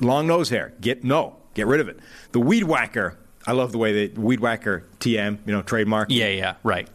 long 0.00 0.26
nose 0.26 0.50
hair. 0.50 0.74
Get 0.80 1.02
no, 1.02 1.36
get 1.54 1.66
rid 1.66 1.80
of 1.80 1.88
it. 1.88 1.98
The 2.32 2.40
weed 2.40 2.64
whacker. 2.64 3.18
I 3.46 3.52
love 3.52 3.72
the 3.72 3.78
way 3.78 4.06
that 4.06 4.18
weed 4.18 4.40
whacker 4.40 4.84
TM, 4.98 5.38
you 5.46 5.52
know, 5.52 5.62
trademark. 5.62 6.10
Yeah, 6.10 6.28
yeah, 6.28 6.54
right. 6.62 6.88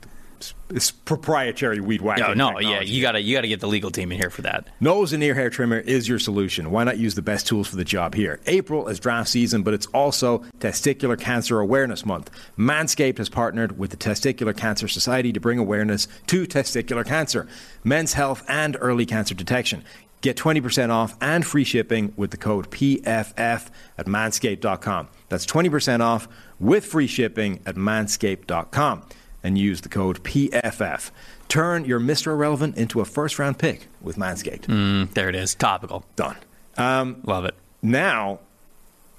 it's, 0.46 0.54
it's 0.70 0.92
proprietary 0.92 1.80
weed 1.80 2.02
whacker. 2.02 2.36
No, 2.36 2.52
no, 2.52 2.60
yeah, 2.60 2.82
you 2.82 3.02
gotta 3.02 3.22
you 3.22 3.36
gotta 3.36 3.48
get 3.48 3.60
the 3.60 3.68
legal 3.68 3.92
team 3.92 4.12
in 4.12 4.18
here 4.18 4.30
for 4.30 4.42
that. 4.44 4.68
Nose 4.80 5.14
and 5.14 5.24
ear 5.24 5.34
hair 5.34 5.50
trimmer 5.50 5.80
is 5.80 6.08
your 6.08 6.20
solution. 6.20 6.72
Why 6.72 6.84
not 6.84 6.98
use 6.98 7.16
the 7.16 7.22
best 7.22 7.48
tools 7.48 7.68
for 7.68 7.76
the 7.76 7.84
job 7.84 8.14
here? 8.14 8.40
April 8.46 8.88
is 8.88 9.00
draft 9.00 9.30
season, 9.30 9.64
but 9.64 9.74
it's 9.74 9.88
also 9.88 10.40
Testicular 10.60 11.20
Cancer 11.20 11.60
Awareness 11.60 12.06
Month. 12.06 12.30
Manscaped 12.58 13.18
has 13.18 13.30
partnered 13.30 13.78
with 13.78 13.92
the 13.92 13.98
Testicular 13.98 14.56
Cancer 14.56 14.88
Society 14.88 15.34
to 15.34 15.40
bring 15.40 15.60
awareness 15.60 16.08
to 16.28 16.46
testicular 16.46 17.06
cancer, 17.06 17.48
men's 17.84 18.14
health, 18.14 18.44
and 18.48 18.78
early 18.80 19.06
cancer 19.06 19.34
detection. 19.34 19.84
Get 20.26 20.38
20% 20.38 20.90
off 20.90 21.16
and 21.22 21.46
free 21.46 21.64
shipping 21.64 22.12
with 22.18 22.32
the 22.32 22.38
code 22.38 22.72
PFF 22.72 23.70
at 23.96 24.08
manscaped.com. 24.08 25.08
That's 25.30 25.46
20% 25.46 26.00
off 26.00 26.28
with 26.60 26.84
free 26.84 27.06
shipping 27.06 27.60
at 27.64 27.76
manscaped.com 27.76 29.04
and 29.44 29.56
use 29.56 29.82
the 29.82 29.90
code 29.90 30.24
PFF. 30.24 31.12
Turn 31.48 31.86
your 31.86 32.00
Mr. 32.00 32.32
Irrelevant 32.32 32.76
into 32.76 33.02
a 33.02 33.06
first 33.06 33.38
round 33.38 33.60
pick 33.60 33.86
with 34.02 34.16
Manscaped. 34.16 34.62
Mm, 34.62 35.14
there 35.14 35.30
it 35.30 35.36
is, 35.36 35.54
topical. 35.54 36.04
Done. 36.16 36.38
Um, 36.76 37.22
Love 37.26 37.46
it. 37.46 37.54
now, 37.84 38.40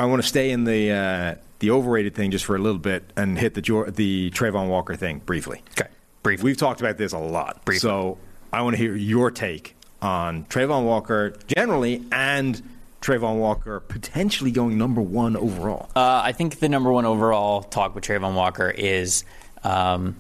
I 0.00 0.06
want 0.06 0.20
to 0.22 0.28
stay 0.28 0.50
in 0.50 0.64
the 0.64 0.90
uh, 0.90 1.34
the 1.60 1.70
overrated 1.70 2.16
thing 2.16 2.32
just 2.32 2.44
for 2.44 2.56
a 2.56 2.58
little 2.58 2.80
bit 2.80 3.12
and 3.16 3.38
hit 3.38 3.54
the 3.54 3.92
the 3.94 4.32
Travon 4.32 4.68
Walker 4.68 4.96
thing 4.96 5.20
briefly. 5.20 5.62
Okay, 5.78 5.88
briefly. 6.24 6.46
We've 6.46 6.56
talked 6.56 6.80
about 6.80 6.98
this 6.98 7.12
a 7.12 7.18
lot. 7.18 7.64
Briefly. 7.64 7.78
So 7.78 8.18
I 8.52 8.62
want 8.62 8.74
to 8.74 8.82
hear 8.82 8.96
your 8.96 9.30
take 9.30 9.75
on 10.02 10.44
Travon 10.44 10.84
Walker 10.84 11.36
generally 11.46 12.04
and 12.12 12.62
Travon 13.00 13.36
Walker 13.38 13.80
potentially 13.80 14.50
going 14.50 14.76
number 14.78 15.00
one 15.00 15.36
overall. 15.36 15.88
Uh, 15.94 16.20
I 16.24 16.32
think 16.32 16.58
the 16.60 16.68
number 16.68 16.92
one 16.92 17.04
overall 17.06 17.62
talk 17.62 17.94
with 17.94 18.04
Travon 18.04 18.34
Walker 18.34 18.68
is 18.70 19.24
um, 19.64 20.16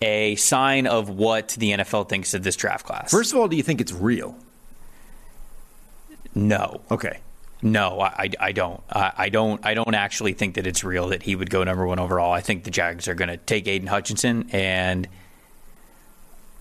a 0.00 0.36
sign 0.36 0.86
of 0.86 1.08
what 1.08 1.48
the 1.58 1.72
NFL 1.72 2.08
thinks 2.08 2.32
of 2.34 2.42
this 2.42 2.56
draft 2.56 2.86
class. 2.86 3.10
First 3.10 3.32
of 3.32 3.38
all, 3.40 3.48
do 3.48 3.56
you 3.56 3.62
think 3.62 3.80
it's 3.80 3.92
real? 3.92 4.36
no, 6.34 6.82
Okay. 6.90 7.18
no, 7.62 8.00
I, 8.00 8.30
I, 8.38 8.52
don't. 8.52 8.82
I, 8.90 9.12
I 9.16 9.28
don't. 9.30 9.64
I 9.64 9.72
don't 9.74 9.94
actually 9.94 10.34
think 10.34 10.56
that 10.56 10.66
it's 10.66 10.84
real 10.84 11.08
that 11.08 11.22
he 11.22 11.34
would 11.34 11.48
go 11.48 11.64
number 11.64 11.86
one 11.86 11.98
overall. 11.98 12.32
I 12.32 12.42
think 12.42 12.64
the 12.64 12.70
Jags 12.70 13.08
are 13.08 13.14
going 13.14 13.30
to 13.30 13.38
take 13.38 13.66
Aidan 13.66 13.88
Hutchinson 13.88 14.48
and. 14.52 15.08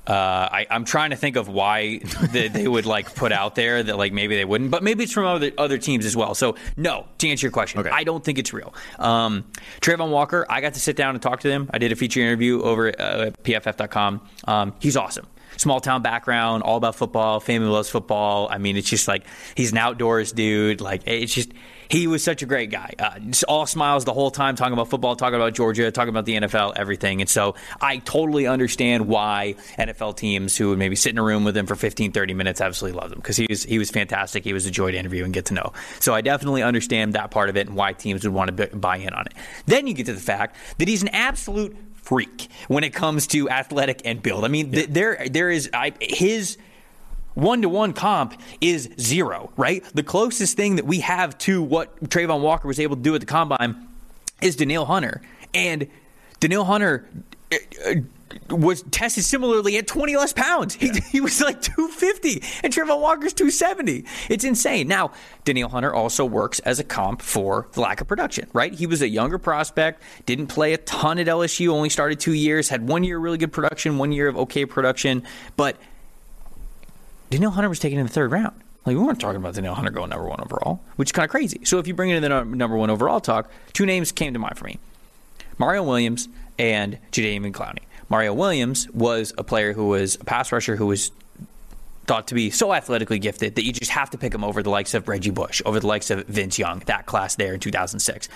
Uh, 0.08 0.12
I, 0.51 0.68
I'm 0.70 0.86
trying 0.86 1.10
to 1.10 1.16
think 1.16 1.36
of 1.36 1.47
why 1.47 1.99
they, 2.32 2.47
they 2.47 2.68
would 2.68 2.86
like 2.86 3.16
put 3.16 3.32
out 3.32 3.56
there 3.56 3.82
that 3.82 3.97
like 3.97 4.14
maybe 4.14 4.36
they 4.36 4.45
wouldn't, 4.45 4.70
but 4.70 4.84
maybe 4.84 5.03
it's 5.03 5.14
from 5.14 5.26
other 5.26 5.51
other 5.58 5.78
teams 5.78 6.06
as 6.06 6.16
well. 6.16 6.36
So 6.36 6.56
no, 6.78 7.08
to 7.18 7.28
answer 7.30 7.45
your 7.47 7.51
question, 7.51 7.80
Okay. 7.80 7.89
I 7.89 8.03
don't 8.03 8.24
think 8.24 8.38
it's 8.38 8.53
real. 8.53 8.74
Um, 8.99 9.45
Travon 9.82 10.12
Walker, 10.12 10.45
I 10.49 10.62
got 10.62 10.76
to 10.76 10.80
sit 10.80 10.95
down 10.95 11.16
and 11.16 11.22
talk 11.22 11.39
to 11.41 11.49
him. 11.49 11.70
I 11.74 11.80
did 11.80 11.91
a 11.91 11.95
feature 11.95 12.20
interview 12.22 12.62
over 12.62 12.88
at 12.89 12.99
uh, 12.99 13.32
PFF.com. 13.43 14.22
Um, 14.45 14.74
he's 14.80 14.95
awesome. 14.95 15.26
Small 15.58 15.80
town 15.80 16.01
background, 16.01 16.64
all 16.64 16.78
about 16.78 16.95
football. 16.95 17.39
Family 17.39 17.70
loves 17.70 17.89
football. 17.89 18.47
I 18.51 18.58
mean, 18.58 18.78
it's 18.78 18.89
just 18.89 19.08
like 19.08 19.26
he's 19.56 19.72
an 19.72 19.78
outdoors 19.78 20.34
dude. 20.34 20.82
Like 20.82 21.03
it's 21.08 21.34
just 21.34 21.51
he 21.89 22.07
was 22.07 22.23
such 22.23 22.41
a 22.41 22.45
great 22.45 22.71
guy. 22.71 22.93
Uh, 22.97 23.19
all 23.47 23.65
smiles 23.65 24.05
the 24.05 24.13
whole 24.13 24.31
time, 24.31 24.55
talking 24.55 24.73
about 24.73 24.89
football, 24.89 25.15
talking 25.15 25.36
about 25.36 25.53
Georgia, 25.53 25.91
talking 25.91 26.09
about 26.09 26.25
the 26.25 26.36
NFL, 26.36 26.73
everything. 26.75 27.21
And 27.21 27.29
so 27.29 27.55
I 27.81 27.97
totally 27.97 28.47
understand 28.47 29.07
why 29.07 29.55
NFL 29.77 30.17
teams 30.17 30.57
who 30.57 30.69
would 30.69 30.79
maybe 30.79 30.95
sit 30.95 31.11
in 31.11 31.17
a 31.17 31.23
room 31.23 31.43
with 31.43 31.55
him 31.55 31.65
for 31.65 31.75
15, 31.75 32.11
30 32.11 32.33
minutes 32.33 32.61
absolutely 32.61 32.99
love 32.99 33.11
him 33.11 33.19
because 33.19 33.38
he 33.38 33.47
was 33.49 33.63
he 33.63 33.79
was 33.79 33.89
fantastic. 33.89 34.43
He 34.43 34.53
was 34.53 34.65
a 34.65 34.71
joy 34.71 34.91
to 34.91 34.97
interview 34.97 35.23
and 35.23 35.33
get 35.33 35.45
to 35.45 35.53
know. 35.53 35.73
So 35.99 36.13
I 36.13 36.21
definitely 36.21 36.63
understand 36.63 37.13
that 37.13 37.31
part 37.31 37.49
of 37.49 37.57
it 37.57 37.67
and 37.67 37.75
why 37.75 37.93
teams 37.93 38.23
would 38.23 38.33
want 38.33 38.55
to 38.55 38.67
buy 38.75 38.97
in 38.97 39.13
on 39.13 39.25
it. 39.27 39.33
Then 39.65 39.88
you 39.88 39.93
get 39.93 40.05
to 40.07 40.13
the 40.13 40.19
fact 40.19 40.55
that 40.77 40.88
he's 40.88 41.01
an 41.01 41.09
absolute 41.09 41.75
freak 41.93 42.49
when 42.67 42.83
it 42.83 42.93
comes 42.93 43.27
to 43.27 43.49
athletic 43.49 44.01
and 44.05 44.21
build. 44.21 44.45
I 44.45 44.47
mean, 44.47 44.71
th- 44.71 44.89
there 44.89 45.27
there 45.29 45.49
is 45.49 45.69
I, 45.73 45.93
his 45.99 46.57
one 47.36 47.61
to 47.61 47.69
one 47.69 47.93
comp 47.93 48.33
is 48.59 48.89
zero, 48.99 49.51
right? 49.55 49.83
The 49.93 50.03
closest 50.03 50.57
thing 50.57 50.77
that 50.77 50.86
we 50.86 51.01
have 51.01 51.38
to 51.39 51.61
what 51.61 52.01
Travon 52.05 52.41
Walker 52.41 52.67
was 52.67 52.79
able 52.79 52.95
to 52.95 53.01
do 53.01 53.13
at 53.13 53.21
the 53.21 53.27
combine 53.27 53.88
is 54.41 54.55
Danielle 54.55 54.86
Hunter. 54.86 55.21
And 55.53 55.88
Danielle 56.39 56.65
Hunter 56.65 57.07
uh, 57.51 57.57
uh, 57.86 57.95
was 58.49 58.83
tested 58.83 59.23
similarly 59.23 59.77
at 59.77 59.88
20 59.88 60.15
less 60.17 60.33
pounds. 60.33 60.75
He, 60.75 60.91
he 61.11 61.21
was 61.21 61.41
like 61.41 61.61
250, 61.61 62.43
and 62.63 62.73
Travon 62.73 62.99
Walker's 62.99 63.33
270. 63.33 64.05
It's 64.29 64.43
insane. 64.43 64.88
Now, 64.88 65.11
Danielle 65.45 65.69
Hunter 65.69 65.93
also 65.93 66.25
works 66.25 66.59
as 66.59 66.79
a 66.79 66.83
comp 66.83 67.21
for 67.21 67.67
the 67.73 67.81
lack 67.81 68.01
of 68.01 68.07
production, 68.07 68.49
right? 68.53 68.73
He 68.73 68.88
was 68.88 69.01
a 69.01 69.07
younger 69.07 69.38
prospect, 69.38 70.01
didn't 70.25 70.47
play 70.47 70.73
a 70.73 70.77
ton 70.77 71.19
at 71.19 71.27
LSU, 71.27 71.69
only 71.69 71.89
started 71.89 72.19
two 72.19 72.33
years, 72.33 72.69
had 72.69 72.88
one 72.88 73.03
year 73.03 73.17
of 73.17 73.23
really 73.23 73.38
good 73.38 73.53
production, 73.53 73.97
one 73.97 74.11
year 74.11 74.27
of 74.27 74.38
okay 74.38 74.65
production, 74.65 75.23
but 75.55 75.77
Danielle 77.30 77.51
Hunter 77.51 77.69
was 77.69 77.80
taken 77.80 77.99
in 77.99 78.05
the 78.05 78.11
third 78.11 78.32
round. 78.32 78.55
Like 78.86 78.95
we 78.95 79.03
weren't 79.03 79.19
talking 79.19 79.38
about 79.38 79.55
Danielle 79.55 79.76
Hunter 79.76 79.91
going 79.91 80.09
number 80.09 80.28
one 80.28 80.41
overall, 80.41 80.82
which 80.95 81.09
is 81.09 81.11
kind 81.11 81.26
of 81.26 81.32
crazy. 81.32 81.65
So 81.65 81.80
if 81.80 81.88
you 81.88 81.93
bring 81.93 82.11
it 82.11 82.17
in 82.17 82.21
the 82.21 82.43
number 82.43 82.78
one 82.78 82.89
overall 82.89 83.19
talk, 83.19 83.49
two 83.73 83.86
names 83.86 84.11
came 84.11 84.34
to 84.34 84.39
mind 84.39 84.57
for 84.57 84.65
me: 84.65 84.78
Mario 85.57 85.84
Williams 85.84 86.30
and 86.59 86.99
Jadeveon 87.11 87.51
Clowney. 87.51 87.84
Mario 88.09 88.34
Williams 88.34 88.88
was 88.91 89.34
a 89.38 89.43
player 89.43 89.73
who 89.73 89.88
was 89.88 90.15
a 90.21 90.23
pass 90.23 90.51
rusher 90.51 90.76
who 90.76 90.86
was 90.86 91.11
thought 92.05 92.28
to 92.28 92.36
be 92.36 92.51
so 92.51 92.71
athletically 92.71 93.17
gifted 93.17 93.55
that 93.55 93.65
you 93.65 93.73
just 93.73 93.89
have 93.89 94.11
to 94.11 94.17
pick 94.17 94.34
him 94.34 94.43
over 94.43 94.61
the 94.61 94.69
likes 94.69 94.93
of 94.93 95.07
Reggie 95.07 95.32
Bush, 95.32 95.63
over 95.65 95.80
the 95.80 95.88
likes 95.88 96.11
of 96.11 96.23
Vince 96.28 96.59
Young, 96.59 96.84
that 96.86 97.07
class 97.07 97.36
there 97.36 97.55
in 97.55 97.59
2006. 97.59 98.30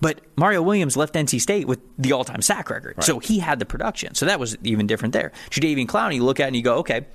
But 0.00 0.20
Mario 0.36 0.62
Williams 0.62 0.96
left 0.96 1.14
NC 1.14 1.40
State 1.40 1.66
with 1.66 1.80
the 1.98 2.12
all-time 2.12 2.42
sack 2.42 2.70
record, 2.70 3.02
so 3.02 3.18
he 3.18 3.40
had 3.40 3.58
the 3.58 3.64
production. 3.64 4.14
So 4.14 4.26
that 4.26 4.38
was 4.38 4.56
even 4.62 4.86
different 4.86 5.14
there. 5.14 5.32
Jadeveon 5.50 5.86
Clowney, 5.86 6.16
you 6.16 6.24
look 6.24 6.38
at 6.38 6.44
it 6.44 6.46
and 6.48 6.56
you 6.56 6.62
go, 6.62 6.76
okay, 6.76 7.06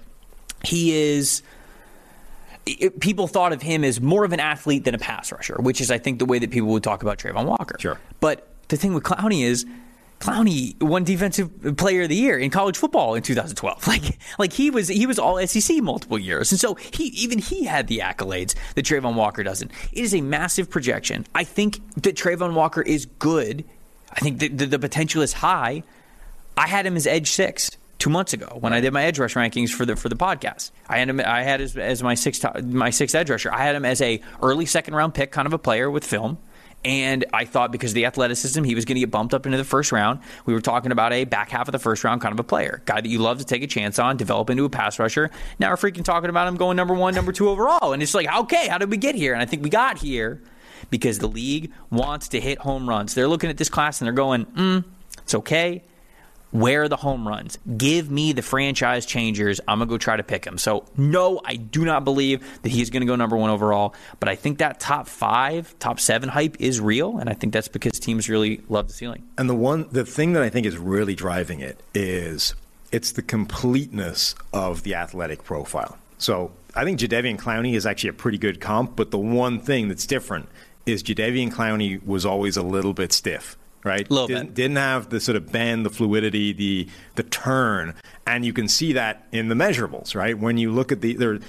he 0.64 0.94
is. 0.94 1.42
people 3.00 3.28
thought 3.28 3.54
of 3.54 3.62
him 3.62 3.84
as 3.84 4.00
more 4.00 4.24
of 4.24 4.34
an 4.34 4.40
athlete 4.40 4.84
than 4.84 4.96
a 4.96 5.00
pass 5.00 5.32
rusher, 5.32 5.58
which 5.60 5.82
is, 5.82 5.92
I 5.92 5.98
think, 5.98 6.20
the 6.20 6.26
way 6.26 6.40
that 6.40 6.52
people 6.52 6.70
would 6.70 6.84
talk 6.84 7.02
about 7.02 7.18
Travon 7.18 7.46
Walker. 7.46 7.76
Sure. 7.80 8.00
But 8.20 8.48
the 8.68 8.78
thing 8.78 8.94
with 8.94 9.04
Clowney 9.04 9.44
is 9.44 9.66
Clowney 10.22 10.82
won 10.82 11.04
Defensive 11.04 11.76
Player 11.78 12.04
of 12.04 12.10
the 12.10 12.16
Year 12.16 12.38
in 12.38 12.52
college 12.52 12.78
football 12.78 13.16
in 13.16 13.24
2012. 13.24 13.88
Like, 13.92 14.20
like 14.38 14.54
he 14.54 14.70
was 14.70 14.88
he 14.88 15.06
was 15.06 15.20
All 15.20 15.46
SEC 15.46 15.82
multiple 15.82 16.18
years, 16.18 16.52
and 16.52 16.60
so 16.60 16.76
he 16.76 17.06
even 17.06 17.40
he 17.40 17.66
had 17.66 17.88
the 17.88 17.98
accolades 17.98 18.56
that 18.76 18.86
Travon 18.86 19.16
Walker 19.16 19.44
doesn't. 19.44 19.72
It 19.92 20.00
is 20.00 20.14
a 20.14 20.22
massive 20.22 20.70
projection. 20.70 21.26
I 21.36 21.44
think 21.44 21.82
that 21.96 22.16
Travon 22.16 22.54
Walker 22.54 22.82
is 22.82 23.06
good. 23.06 23.66
I 24.14 24.20
think 24.20 24.40
that 24.40 24.58
the, 24.58 24.66
the 24.68 24.80
potential 24.80 25.22
is 25.22 25.34
high. 25.34 25.84
I 26.56 26.68
had 26.68 26.86
him 26.86 26.96
as 26.96 27.06
edge 27.06 27.32
six 27.32 27.72
two 28.02 28.10
months 28.10 28.34
ago 28.34 28.58
when 28.60 28.74
I 28.74 28.82
did 28.82 28.92
my 28.92 29.04
edge 29.04 29.20
rush 29.20 29.36
rankings 29.36 29.70
for 29.70 29.86
the 29.86 29.96
for 29.96 30.10
the 30.10 30.16
podcast. 30.16 30.72
I 30.90 30.98
had 30.98 31.08
him. 31.08 31.22
I 31.24 31.44
had 31.44 31.62
as, 31.62 31.78
as 31.78 32.02
my 32.02 32.16
sixth 32.16 32.44
my 32.64 32.90
sixth 32.90 33.16
edge 33.16 33.30
rusher. 33.30 33.54
I 33.54 33.60
had 33.60 33.76
him 33.76 33.86
as 33.86 34.02
a 34.02 34.22
early 34.42 34.66
second 34.66 34.96
round 34.96 35.14
pick, 35.14 35.32
kind 35.32 35.46
of 35.46 35.54
a 35.54 35.60
player 35.60 35.90
with 35.90 36.04
film. 36.04 36.40
And 36.84 37.26
I 37.32 37.46
thought 37.46 37.72
because 37.72 37.92
of 37.92 37.96
the 37.96 38.08
athleticism, 38.08 38.64
he 38.64 38.74
was 38.74 38.86
going 38.86 38.96
to 38.96 39.02
get 39.02 39.12
bumped 39.12 39.36
up 39.36 39.46
into 39.46 39.60
the 39.60 39.64
first 39.64 39.92
round. 39.92 40.20
We 40.48 40.56
were 40.56 40.62
talking 40.62 40.92
about 40.92 41.14
a 41.14 41.26
back 41.26 41.52
half 41.52 41.68
of 41.68 41.74
the 41.74 41.80
first 41.80 42.04
round 42.04 42.22
kind 42.22 42.34
of 42.34 42.40
a 42.40 42.44
player, 42.44 42.82
guy 42.86 43.02
that 43.02 43.08
you 43.08 43.20
love 43.20 43.38
to 43.38 43.46
take 43.46 43.62
a 43.62 43.68
chance 43.68 44.00
on, 44.00 44.18
develop 44.18 44.50
into 44.50 44.66
a 44.66 44.70
pass 44.70 44.98
rusher. 44.98 45.30
Now 45.60 45.70
we're 45.70 45.76
freaking 45.76 46.04
talking 46.04 46.32
about 46.32 46.48
him 46.48 46.56
going 46.56 46.78
number 46.78 46.96
one, 46.96 47.14
number 47.14 47.32
two 47.32 47.50
overall, 47.50 47.94
and 47.94 48.02
it's 48.02 48.16
like, 48.16 48.28
okay, 48.36 48.68
how 48.68 48.80
did 48.80 48.90
we 48.90 48.98
get 48.98 49.14
here? 49.14 49.34
And 49.34 49.44
I 49.44 49.46
think 49.46 49.62
we 49.62 49.70
got 49.70 50.00
here 50.00 50.42
because 50.90 51.20
the 51.20 51.28
league 51.28 51.72
wants 51.92 52.30
to 52.30 52.40
hit 52.40 52.58
home 52.58 52.90
runs. 52.90 53.14
They're 53.14 53.28
looking 53.28 53.52
at 53.52 53.58
this 53.58 53.70
class 53.70 54.02
and 54.02 54.08
they're 54.08 54.14
going, 54.14 54.46
mm, 54.48 54.84
it's 55.20 55.36
okay. 55.36 55.84
Where 56.52 56.84
are 56.84 56.90
the 56.90 56.98
home 56.98 57.26
runs? 57.26 57.58
Give 57.78 58.12
me 58.12 58.34
the 58.34 58.42
franchise 58.42 59.06
changers. 59.06 59.62
I'm 59.68 59.80
going 59.80 59.88
to 59.88 59.94
go 59.94 59.98
try 59.98 60.18
to 60.18 60.24
pick 60.24 60.46
him. 60.46 60.58
So, 60.58 60.86
no, 60.98 61.40
I 61.46 61.56
do 61.56 61.86
not 61.86 62.04
believe 62.04 62.46
that 62.62 62.70
he's 62.70 62.90
going 62.90 63.02
to 63.02 63.08
go 63.08 63.16
number 63.16 63.38
one 63.38 63.50
overall. 63.50 63.96
But 64.20 64.28
I 64.28 64.36
think 64.36 64.58
that 64.58 64.80
top 64.82 65.08
five, 65.08 65.74
top 65.80 66.00
seven 66.00 66.28
hype 66.28 66.60
is 66.60 66.82
real. 66.82 67.18
And 67.18 67.30
I 67.30 67.34
think 67.34 67.54
that's 67.54 67.70
because 67.70 68.00
teams 68.00 68.28
really 68.28 68.62
love 68.68 68.90
the 68.90 68.94
ceiling. 68.94 69.24
And 69.38 69.50
the 69.50 69.56
one, 69.56 69.88
the 69.92 70.06
thing 70.06 70.34
that 70.34 70.44
I 70.44 70.50
think 70.50 70.66
is 70.66 70.78
really 70.78 71.16
driving 71.16 71.62
it 71.62 71.80
is 71.94 72.54
it's 72.92 73.14
the 73.14 73.22
completeness 73.22 74.36
of 74.52 74.84
the 74.84 74.96
athletic 74.96 75.46
profile. 75.46 75.98
So, 76.18 76.52
I 76.76 76.84
think 76.84 77.00
Jadeveon 77.00 77.38
Clowney 77.38 77.76
is 77.76 77.86
actually 77.86 78.10
a 78.10 78.14
pretty 78.14 78.38
good 78.38 78.60
comp. 78.60 78.98
But 78.98 79.12
the 79.12 79.18
one 79.18 79.60
thing 79.60 79.88
that's 79.88 80.06
different 80.06 80.50
is 80.86 81.02
Jadeveon 81.02 81.54
Clowney 81.54 82.06
was 82.06 82.26
always 82.26 82.58
a 82.58 82.64
little 82.64 82.94
bit 82.94 83.14
stiff 83.14 83.58
right? 83.84 84.10
Little 84.10 84.28
didn't, 84.28 84.48
bit. 84.48 84.54
didn't 84.56 84.78
have 84.78 85.10
the 85.10 85.20
sort 85.20 85.36
of 85.36 85.52
bend, 85.52 85.86
the 85.86 85.90
fluidity, 85.90 86.54
the 86.54 86.88
the 87.16 87.24
turn, 87.24 87.94
and 88.26 88.46
you 88.46 88.54
can 88.54 88.68
see 88.68 88.94
that 88.94 89.26
in 89.32 89.50
the 89.50 89.56
measurables, 89.56 90.16
right? 90.16 90.38
When 90.38 90.58
you 90.58 90.72
look 90.72 90.92
at 90.92 91.02
the 91.02 91.14
there. 91.16 91.40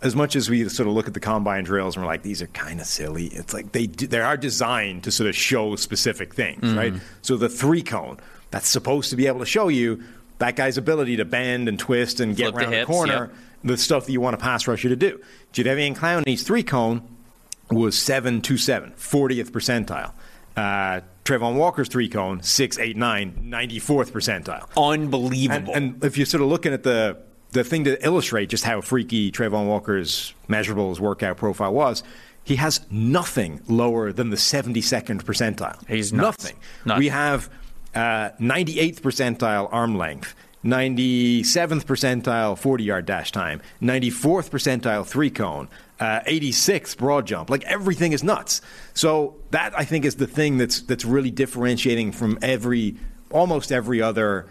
As 0.00 0.16
much 0.16 0.34
as 0.34 0.50
we 0.50 0.68
sort 0.68 0.88
of 0.88 0.94
look 0.94 1.06
at 1.06 1.14
the 1.14 1.20
combine 1.20 1.62
drills 1.62 1.94
and 1.94 2.04
we're 2.04 2.10
like, 2.10 2.22
these 2.24 2.42
are 2.42 2.48
kind 2.48 2.80
of 2.80 2.86
silly. 2.86 3.26
It's 3.26 3.54
like 3.54 3.70
they 3.70 3.86
do, 3.86 4.08
they 4.08 4.18
are 4.20 4.36
designed 4.36 5.04
to 5.04 5.12
sort 5.12 5.28
of 5.28 5.36
show 5.36 5.76
specific 5.76 6.34
things, 6.34 6.60
Mm-hmm. 6.64 6.76
right? 6.76 6.94
So 7.20 7.36
the 7.36 7.48
three 7.48 7.82
cone 7.82 8.18
that's 8.50 8.66
supposed 8.66 9.10
to 9.10 9.16
be 9.16 9.28
able 9.28 9.38
to 9.38 9.46
show 9.46 9.68
you 9.68 10.02
that 10.38 10.56
guy's 10.56 10.76
ability 10.76 11.18
to 11.18 11.24
bend 11.24 11.68
and 11.68 11.78
twist 11.78 12.18
and 12.18 12.34
get 12.34 12.46
Flip 12.50 12.54
the 12.54 12.60
around 12.62 12.70
the, 12.72 12.76
hips, 12.78 12.86
corner, 12.88 13.12
yep. 13.12 13.34
the 13.62 13.76
stuff 13.76 14.06
that 14.06 14.10
you 14.12 14.20
want 14.20 14.34
a 14.34 14.38
pass 14.38 14.66
rusher 14.66 14.88
to 14.88 14.96
do. 14.96 15.20
Jadeveon 15.52 15.96
Clowney's 15.96 16.42
three 16.42 16.64
cone 16.64 17.02
was 17.70 17.96
727, 17.96 18.94
40th 18.98 19.50
percentile. 19.52 20.12
Uh, 20.56 21.00
Travon 21.24 21.56
Walker's 21.56 21.88
three 21.88 22.08
cone, 22.08 22.42
689, 22.42 23.50
94th 23.50 24.10
percentile. 24.10 24.68
And, 24.76 25.04
Unbelievable. 25.04 25.72
and 25.74 26.02
if 26.04 26.16
you're 26.16 26.26
sort 26.26 26.42
of 26.42 26.48
looking 26.48 26.72
at 26.72 26.82
the 26.82 27.16
the 27.52 27.62
thing 27.64 27.84
to 27.84 28.02
illustrate 28.04 28.48
just 28.48 28.64
how 28.64 28.80
freaky 28.80 29.30
Travon 29.30 29.66
Walker's 29.66 30.32
measurables 30.48 30.98
workout 31.00 31.36
profile 31.36 31.72
was, 31.74 32.02
he 32.44 32.56
has 32.56 32.80
nothing 32.90 33.60
lower 33.68 34.10
than 34.12 34.30
the 34.30 34.36
72nd 34.36 35.22
percentile. 35.22 35.86
He's 35.86 36.12
nuts. 36.12 36.44
nothing. 36.44 36.58
Nuts. 36.86 36.98
We 36.98 37.08
have 37.08 37.50
uh, 37.94 38.30
98th 38.40 39.00
percentile 39.00 39.68
arm 39.70 39.96
length. 39.96 40.34
97th 40.64 41.84
percentile 41.84 42.56
40 42.56 42.84
yard 42.84 43.04
dash 43.04 43.32
time, 43.32 43.60
94th 43.82 44.48
percentile 44.50 45.04
three 45.06 45.28
cone, 45.30 45.68
uh, 46.02 46.20
86th 46.26 46.96
broad 46.96 47.26
jump. 47.26 47.48
Like 47.48 47.62
everything 47.64 48.12
is 48.12 48.24
nuts. 48.24 48.60
So 48.92 49.36
that 49.52 49.72
I 49.78 49.84
think 49.84 50.04
is 50.04 50.16
the 50.16 50.26
thing 50.26 50.58
that's 50.58 50.82
that's 50.82 51.04
really 51.04 51.30
differentiating 51.30 52.12
from 52.12 52.38
every 52.42 52.96
almost 53.30 53.70
every 53.70 54.02
other 54.02 54.48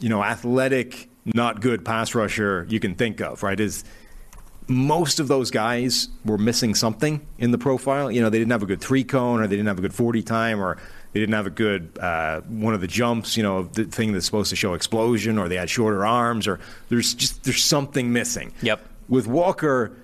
you 0.00 0.08
know 0.08 0.24
athletic 0.24 1.10
not 1.26 1.60
good 1.60 1.84
pass 1.84 2.14
rusher 2.14 2.66
you 2.70 2.80
can 2.80 2.94
think 2.94 3.20
of. 3.20 3.42
Right? 3.42 3.60
Is 3.60 3.84
most 4.66 5.20
of 5.20 5.28
those 5.28 5.50
guys 5.50 6.08
were 6.24 6.38
missing 6.38 6.74
something 6.74 7.26
in 7.38 7.50
the 7.50 7.58
profile. 7.58 8.10
You 8.10 8.22
know, 8.22 8.30
they 8.30 8.38
didn't 8.38 8.52
have 8.52 8.62
a 8.62 8.66
good 8.66 8.80
three 8.80 9.04
cone, 9.04 9.40
or 9.40 9.46
they 9.46 9.56
didn't 9.56 9.68
have 9.68 9.78
a 9.78 9.82
good 9.82 9.94
40 9.94 10.22
time, 10.22 10.60
or 10.60 10.78
they 11.12 11.20
didn't 11.20 11.34
have 11.34 11.46
a 11.46 11.50
good 11.50 11.98
uh, 11.98 12.40
one 12.42 12.72
of 12.72 12.80
the 12.80 12.86
jumps. 12.86 13.36
You 13.36 13.42
know, 13.42 13.64
the 13.64 13.84
thing 13.84 14.12
that's 14.12 14.24
supposed 14.24 14.50
to 14.50 14.56
show 14.56 14.72
explosion, 14.72 15.36
or 15.36 15.48
they 15.48 15.56
had 15.56 15.68
shorter 15.68 16.06
arms, 16.06 16.46
or 16.46 16.60
there's 16.88 17.12
just 17.12 17.44
there's 17.44 17.62
something 17.62 18.10
missing. 18.10 18.52
Yep. 18.62 18.86
With 19.08 19.26
Walker, 19.26 19.96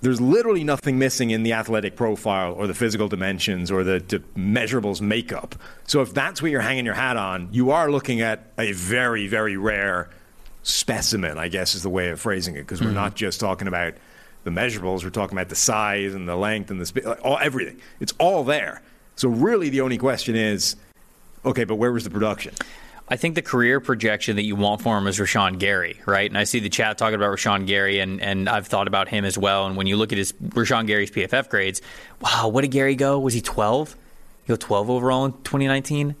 there's 0.00 0.20
literally 0.20 0.64
nothing 0.64 0.98
missing 0.98 1.30
in 1.30 1.44
the 1.44 1.54
athletic 1.54 1.96
profile, 1.96 2.52
or 2.52 2.66
the 2.66 2.74
physical 2.74 3.08
dimensions, 3.08 3.70
or 3.70 3.82
the, 3.84 4.00
the 4.06 4.18
measurables 4.36 5.00
makeup. 5.00 5.54
So 5.86 6.02
if 6.02 6.12
that's 6.12 6.42
what 6.42 6.50
you're 6.50 6.60
hanging 6.60 6.84
your 6.84 6.94
hat 6.94 7.16
on, 7.16 7.48
you 7.52 7.70
are 7.70 7.90
looking 7.90 8.20
at 8.20 8.52
a 8.58 8.72
very 8.72 9.26
very 9.26 9.56
rare 9.56 10.10
specimen, 10.62 11.38
I 11.38 11.48
guess 11.48 11.74
is 11.74 11.82
the 11.82 11.90
way 11.90 12.08
of 12.08 12.20
phrasing 12.20 12.56
it, 12.56 12.60
because 12.60 12.80
we're 12.80 12.88
mm-hmm. 12.88 12.96
not 12.96 13.14
just 13.14 13.40
talking 13.40 13.68
about 13.68 13.94
the 14.44 14.50
measurables, 14.50 15.04
we're 15.04 15.10
talking 15.10 15.36
about 15.36 15.48
the 15.48 15.56
size 15.56 16.14
and 16.14 16.28
the 16.28 16.36
length 16.36 16.70
and 16.70 16.80
the 16.80 16.86
sp- 16.88 17.04
like, 17.04 17.24
all 17.24 17.38
everything. 17.38 17.80
It's 18.00 18.12
all 18.18 18.44
there. 18.44 18.82
So 19.16 19.28
really, 19.28 19.70
the 19.70 19.80
only 19.80 19.96
question 19.96 20.36
is, 20.36 20.76
okay, 21.44 21.64
but 21.64 21.76
where 21.76 21.92
was 21.92 22.04
the 22.04 22.10
production? 22.10 22.54
I 23.06 23.16
think 23.16 23.34
the 23.34 23.42
career 23.42 23.80
projection 23.80 24.36
that 24.36 24.44
you 24.44 24.56
want 24.56 24.80
for 24.80 24.96
him 24.96 25.06
is 25.06 25.18
Rashan 25.18 25.58
Gary, 25.58 26.00
right? 26.06 26.30
And 26.30 26.38
I 26.38 26.44
see 26.44 26.58
the 26.60 26.70
chat 26.70 26.96
talking 26.96 27.16
about 27.16 27.36
Rashan 27.36 27.66
Gary, 27.66 27.98
and, 28.00 28.20
and 28.22 28.48
I've 28.48 28.66
thought 28.66 28.88
about 28.88 29.08
him 29.08 29.26
as 29.26 29.36
well. 29.36 29.66
And 29.66 29.76
when 29.76 29.86
you 29.86 29.96
look 29.96 30.10
at 30.12 30.18
his 30.18 30.32
Rashan 30.32 30.86
Gary's 30.86 31.10
PFF 31.10 31.50
grades, 31.50 31.82
wow, 32.20 32.48
what 32.48 32.62
did 32.62 32.70
Gary 32.70 32.94
go? 32.94 33.18
Was 33.18 33.34
he 33.34 33.42
12? 33.42 33.94
He 34.44 34.48
go 34.48 34.56
12 34.56 34.88
overall 34.88 35.26
in 35.26 35.32
2019? 35.32 36.14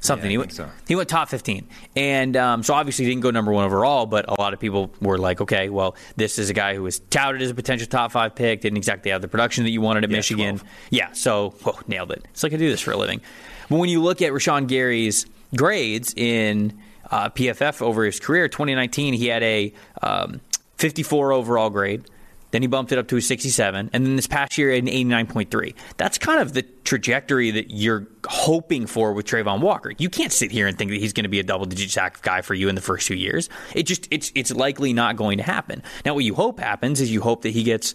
Something. 0.00 0.26
Yeah, 0.26 0.30
he, 0.30 0.38
went, 0.38 0.52
so. 0.52 0.70
he 0.86 0.94
went 0.94 1.08
top 1.08 1.28
15. 1.28 1.66
And 1.96 2.36
um, 2.36 2.62
so 2.62 2.72
obviously 2.72 3.04
he 3.04 3.10
didn't 3.10 3.22
go 3.24 3.32
number 3.32 3.50
one 3.50 3.64
overall, 3.64 4.06
but 4.06 4.28
a 4.28 4.40
lot 4.40 4.54
of 4.54 4.60
people 4.60 4.92
were 5.00 5.18
like, 5.18 5.40
okay, 5.40 5.70
well, 5.70 5.96
this 6.14 6.38
is 6.38 6.50
a 6.50 6.54
guy 6.54 6.76
who 6.76 6.84
was 6.84 7.00
touted 7.00 7.42
as 7.42 7.50
a 7.50 7.54
potential 7.54 7.88
top 7.88 8.12
five 8.12 8.36
pick, 8.36 8.60
didn't 8.60 8.76
exactly 8.76 9.10
have 9.10 9.22
the 9.22 9.28
production 9.28 9.64
that 9.64 9.70
you 9.70 9.80
wanted 9.80 10.04
at 10.04 10.10
Yeah, 10.10 10.16
Michigan. 10.16 10.58
12. 10.58 10.72
Yeah, 10.90 11.12
so 11.14 11.50
whoa, 11.64 11.80
nailed 11.88 12.12
it. 12.12 12.24
It's 12.30 12.44
like 12.44 12.52
I 12.52 12.56
do 12.56 12.70
this 12.70 12.80
for 12.80 12.92
a 12.92 12.96
living. 12.96 13.20
But 13.68 13.78
when 13.78 13.88
you 13.88 14.00
look 14.00 14.22
at 14.22 14.30
Rashan 14.30 14.68
Gary's 14.68 15.26
grades 15.56 16.14
in 16.16 16.78
uh, 17.10 17.30
PFF 17.30 17.82
over 17.82 18.04
his 18.04 18.20
career, 18.20 18.48
2019, 18.48 19.14
he 19.14 19.26
had 19.26 19.42
a 19.42 19.72
um, 20.02 20.40
54 20.76 21.32
overall 21.32 21.70
grade. 21.70 22.04
Then 22.50 22.62
he 22.62 22.68
bumped 22.68 22.92
it 22.92 22.98
up 22.98 23.08
to 23.08 23.16
a 23.18 23.20
67, 23.20 23.90
and 23.92 24.06
then 24.06 24.16
this 24.16 24.26
past 24.26 24.56
year 24.56 24.72
an 24.72 24.86
89.3. 24.86 25.74
That's 25.98 26.16
kind 26.16 26.40
of 26.40 26.54
the 26.54 26.62
trajectory 26.62 27.50
that 27.50 27.70
you're 27.70 28.06
hoping 28.26 28.86
for 28.86 29.12
with 29.12 29.26
Travon 29.26 29.60
Walker. 29.60 29.92
You 29.98 30.08
can't 30.08 30.32
sit 30.32 30.50
here 30.50 30.66
and 30.66 30.78
think 30.78 30.90
that 30.90 30.96
he's 30.96 31.12
going 31.12 31.24
to 31.24 31.28
be 31.28 31.40
a 31.40 31.42
double-digit 31.42 31.90
sack 31.90 32.22
guy 32.22 32.40
for 32.40 32.54
you 32.54 32.70
in 32.70 32.74
the 32.74 32.80
first 32.80 33.06
two 33.06 33.16
years. 33.16 33.50
It 33.74 33.82
just 33.82 34.08
it's 34.10 34.32
it's 34.34 34.50
likely 34.50 34.94
not 34.94 35.16
going 35.16 35.36
to 35.38 35.44
happen. 35.44 35.82
Now, 36.06 36.14
what 36.14 36.24
you 36.24 36.34
hope 36.34 36.58
happens 36.58 37.02
is 37.02 37.12
you 37.12 37.20
hope 37.20 37.42
that 37.42 37.50
he 37.50 37.64
gets 37.64 37.92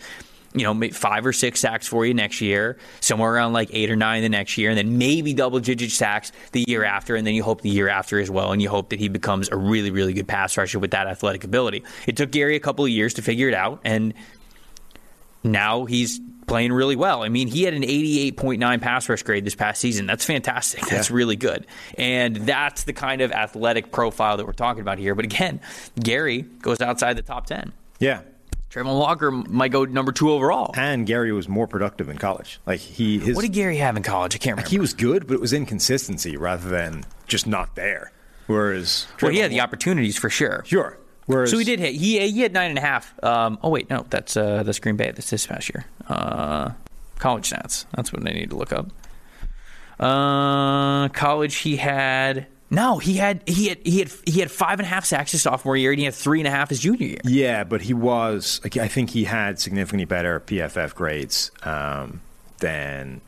you 0.54 0.64
know, 0.64 0.74
maybe 0.74 0.93
five 0.93 1.26
or 1.26 1.34
six 1.34 1.60
sacks 1.60 1.88
for 1.88 2.06
you 2.06 2.14
next 2.14 2.41
year, 2.41 2.78
somewhere 2.99 3.34
around 3.34 3.54
like 3.54 3.70
eight 3.72 3.89
or 3.89 3.95
nine 3.95 4.22
the 4.22 4.30
next 4.30 4.58
year, 4.58 4.70
and 4.70 4.78
then 4.78 4.97
maybe 4.97 5.34
double 5.34 5.60
digit 5.60 5.91
sacks 5.91 6.32
the 6.51 6.64
year 6.68 6.84
after, 6.84 7.16
and 7.16 7.26
then 7.26 7.34
you 7.34 7.43
hope 7.43 7.62
the 7.62 7.70
year 7.70 7.89
after 7.89 8.20
as 8.20 8.30
well, 8.30 8.51
and 8.51 8.62
you 8.62 8.70
hope 8.70 8.89
that 8.89 8.99
he 8.99 9.08
becomes 9.08 9.49
a 9.49 9.58
really, 9.58 9.91
really 9.91 10.14
good 10.14 10.28
pass 10.28 10.58
rusher 10.58 10.80
with 10.80 10.91
that 10.91 11.08
athletic 11.08 11.43
ability. 11.43 11.84
It 12.08 12.18
took 12.18 12.32
Gary 12.32 12.56
a 12.56 12.60
couple 12.60 12.86
of 12.86 12.91
years 12.91 13.16
to 13.16 13.22
figure 13.22 13.47
it 13.47 13.56
out, 13.56 13.82
and 13.84 14.14
now 15.43 15.86
he's 15.86 16.20
playing 16.47 16.72
really 16.74 16.95
well. 16.95 17.24
I 17.24 17.30
mean, 17.30 17.47
he 17.47 17.64
had 17.64 17.74
an 17.74 17.84
88.9 17.84 18.82
pass 18.82 19.10
rush 19.10 19.24
grade 19.24 19.45
this 19.45 19.56
past 19.56 19.82
season. 19.82 20.06
That's 20.06 20.26
fantastic. 20.26 20.86
That's 20.86 21.10
really 21.10 21.36
good. 21.36 21.66
And 21.97 22.36
that's 22.36 22.84
the 22.84 22.93
kind 22.93 23.22
of 23.22 23.32
athletic 23.32 23.91
profile 23.91 24.38
that 24.38 24.45
we're 24.45 24.54
talking 24.54 24.82
about 24.82 24.99
here. 24.99 25.16
But 25.16 25.26
again, 25.26 25.62
Gary 25.99 26.41
goes 26.41 26.82
outside 26.82 27.18
the 27.18 27.22
top 27.22 27.45
10. 27.47 27.74
Yeah. 27.99 28.22
Travon 28.74 28.97
Walker 28.97 29.30
might 29.30 29.71
go 29.71 29.86
number 29.86 30.11
two 30.11 30.32
overall. 30.32 30.74
And 30.76 31.05
Gary 31.05 31.32
was 31.32 31.47
more 31.47 31.67
productive 31.67 32.09
in 32.09 32.17
college. 32.17 32.59
Like 32.65 32.80
he, 32.80 33.19
his, 33.19 33.36
What 33.36 33.43
did 33.43 33.53
Gary 33.53 33.78
have 33.78 33.95
in 33.95 34.01
college? 34.03 34.34
I 34.34 34.39
can't 34.39 34.57
like 34.57 34.65
remember. 34.65 34.69
he 34.71 34.80
was 34.80 34.93
good, 34.95 35.28
but 35.28 35.36
it 35.36 35.41
was 35.41 35.53
inconsistency 35.53 36.38
rather 36.38 36.67
than 36.69 37.05
just 37.28 37.45
not 37.45 37.76
there. 37.76 38.11
Whereas, 38.47 39.05
well, 39.21 39.32
he 39.32 39.38
had 39.38 39.51
the 39.51 39.61
opportunities 39.61 40.17
for 40.17 40.30
sure. 40.30 40.63
Sure. 40.65 40.97
Whereas, 41.28 41.51
So 41.51 41.57
he 41.57 41.63
did 41.63 41.80
hit. 41.80 41.93
He 41.95 42.19
he 42.32 42.41
had 42.41 42.51
nine 42.51 42.71
and 42.71 42.78
a 42.78 42.82
half. 42.82 43.13
Um, 43.24 43.57
oh 43.63 43.69
wait, 43.69 43.89
no, 43.89 44.05
that's 44.09 44.36
uh, 44.36 44.63
that's 44.63 44.80
Green 44.80 44.97
Bay. 44.97 45.11
That's 45.11 45.30
this 45.30 45.47
past 45.47 45.69
year. 45.69 45.86
Uh, 46.09 46.71
college 47.19 47.49
stats. 47.49 47.86
That's 47.95 48.11
what 48.11 48.28
I 48.28 48.32
need 48.34 48.49
to 48.49 48.57
look 48.57 48.74
up. 48.74 48.89
Uh, 49.99 51.07
college. 51.09 51.55
He 51.57 51.78
had 51.78 52.47
no. 52.74 52.97
He 52.97 53.15
had 53.15 53.41
he 53.45 53.69
had 53.69 53.78
he 53.84 53.99
had 53.99 54.11
he 54.26 54.39
had 54.39 54.51
five 54.51 54.80
and 54.80 54.86
a 54.86 54.89
half 54.89 55.05
sacks 55.05 55.32
his 55.32 55.41
sophomore 55.41 55.78
year, 55.78 55.91
and 55.91 55.99
he 55.99 56.05
had 56.05 56.13
three 56.13 56.39
and 56.39 56.47
a 56.47 56.51
half 56.51 56.69
his 56.69 56.80
junior 56.80 57.07
year. 57.07 57.21
Yeah, 57.24 57.63
but 57.63 57.82
he 57.82 57.93
was. 57.93 58.59
I 58.63 58.88
think 58.88 59.11
he 59.11 59.26
had 59.26 59.59
significantly 59.59 60.05
better 60.05 60.39
PFF 60.39 60.95
grades 60.95 61.51
um, 61.63 62.21
than 62.59 63.21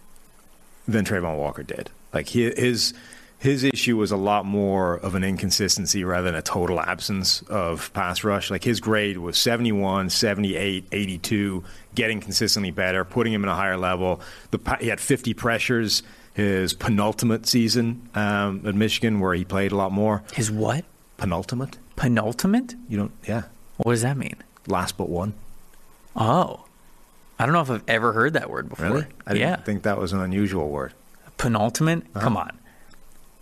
than 0.87 1.05
Travon 1.05 1.37
Walker 1.37 1.63
did. 1.63 1.89
Like 2.13 2.29
his 2.29 2.93
his 3.37 3.63
issue 3.63 3.97
was 3.97 4.11
a 4.11 4.17
lot 4.17 4.45
more 4.45 4.95
of 4.95 5.13
an 5.13 5.23
inconsistency 5.23 6.03
rather 6.03 6.25
than 6.25 6.35
a 6.35 6.41
total 6.41 6.79
absence 6.79 7.43
of 7.43 7.93
pass 7.93 8.23
rush. 8.23 8.49
Like 8.49 8.63
his 8.63 8.79
grade 8.79 9.17
was 9.17 9.37
71, 9.37 10.09
78, 10.09 10.87
82, 10.91 11.63
getting 11.93 12.21
consistently 12.21 12.71
better, 12.71 13.05
putting 13.05 13.33
him 13.33 13.43
in 13.43 13.49
a 13.49 13.55
higher 13.55 13.77
level. 13.77 14.21
The, 14.49 14.77
he 14.79 14.87
had 14.87 14.99
50 14.99 15.33
pressures 15.35 16.01
his 16.35 16.73
penultimate 16.73 17.47
season 17.47 18.09
um, 18.13 18.61
at 18.67 18.75
Michigan, 18.75 19.21
where 19.21 19.33
he 19.33 19.45
played 19.45 19.71
a 19.71 19.75
lot 19.75 19.93
more. 19.93 20.21
His 20.33 20.51
what? 20.51 20.83
Penultimate? 21.17 21.77
Penultimate? 21.95 22.75
You 22.89 22.97
don't, 22.97 23.11
yeah. 23.25 23.43
What 23.77 23.93
does 23.93 24.01
that 24.01 24.17
mean? 24.17 24.35
Last 24.67 24.97
but 24.97 25.09
one. 25.09 25.33
Oh. 26.13 26.65
I 27.39 27.45
don't 27.45 27.53
know 27.53 27.61
if 27.61 27.71
I've 27.71 27.83
ever 27.87 28.11
heard 28.11 28.33
that 28.33 28.49
word 28.49 28.67
before. 28.67 28.85
Really? 28.85 29.05
I 29.25 29.33
didn't 29.33 29.47
yeah. 29.47 29.55
think 29.55 29.83
that 29.83 29.97
was 29.97 30.11
an 30.11 30.19
unusual 30.19 30.69
word. 30.69 30.93
Penultimate? 31.37 32.13
Come 32.13 32.35
on. 32.35 32.57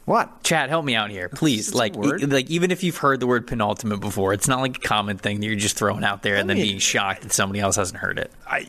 What? 0.05 0.43
Chad, 0.43 0.69
help 0.69 0.85
me 0.85 0.93
out 0.93 1.09
here, 1.09 1.29
please. 1.29 1.69
it's 1.69 1.75
like, 1.75 1.95
e- 1.95 2.25
like 2.25 2.49
even 2.51 2.69
if 2.69 2.83
you've 2.83 2.97
heard 2.97 3.19
the 3.19 3.27
word 3.27 3.47
penultimate 3.47 4.01
before, 4.01 4.33
it's 4.33 4.47
not 4.47 4.59
like 4.59 4.77
a 4.77 4.81
common 4.81 5.17
thing 5.17 5.39
that 5.39 5.47
you're 5.47 5.55
just 5.55 5.77
throwing 5.77 6.03
out 6.03 6.21
there 6.21 6.35
and 6.35 6.47
then 6.47 6.57
being 6.57 6.79
shocked 6.79 7.21
that 7.21 7.31
somebody 7.31 7.59
else 7.59 7.77
hasn't 7.77 7.99
heard 7.99 8.19
it. 8.19 8.31
I, 8.45 8.67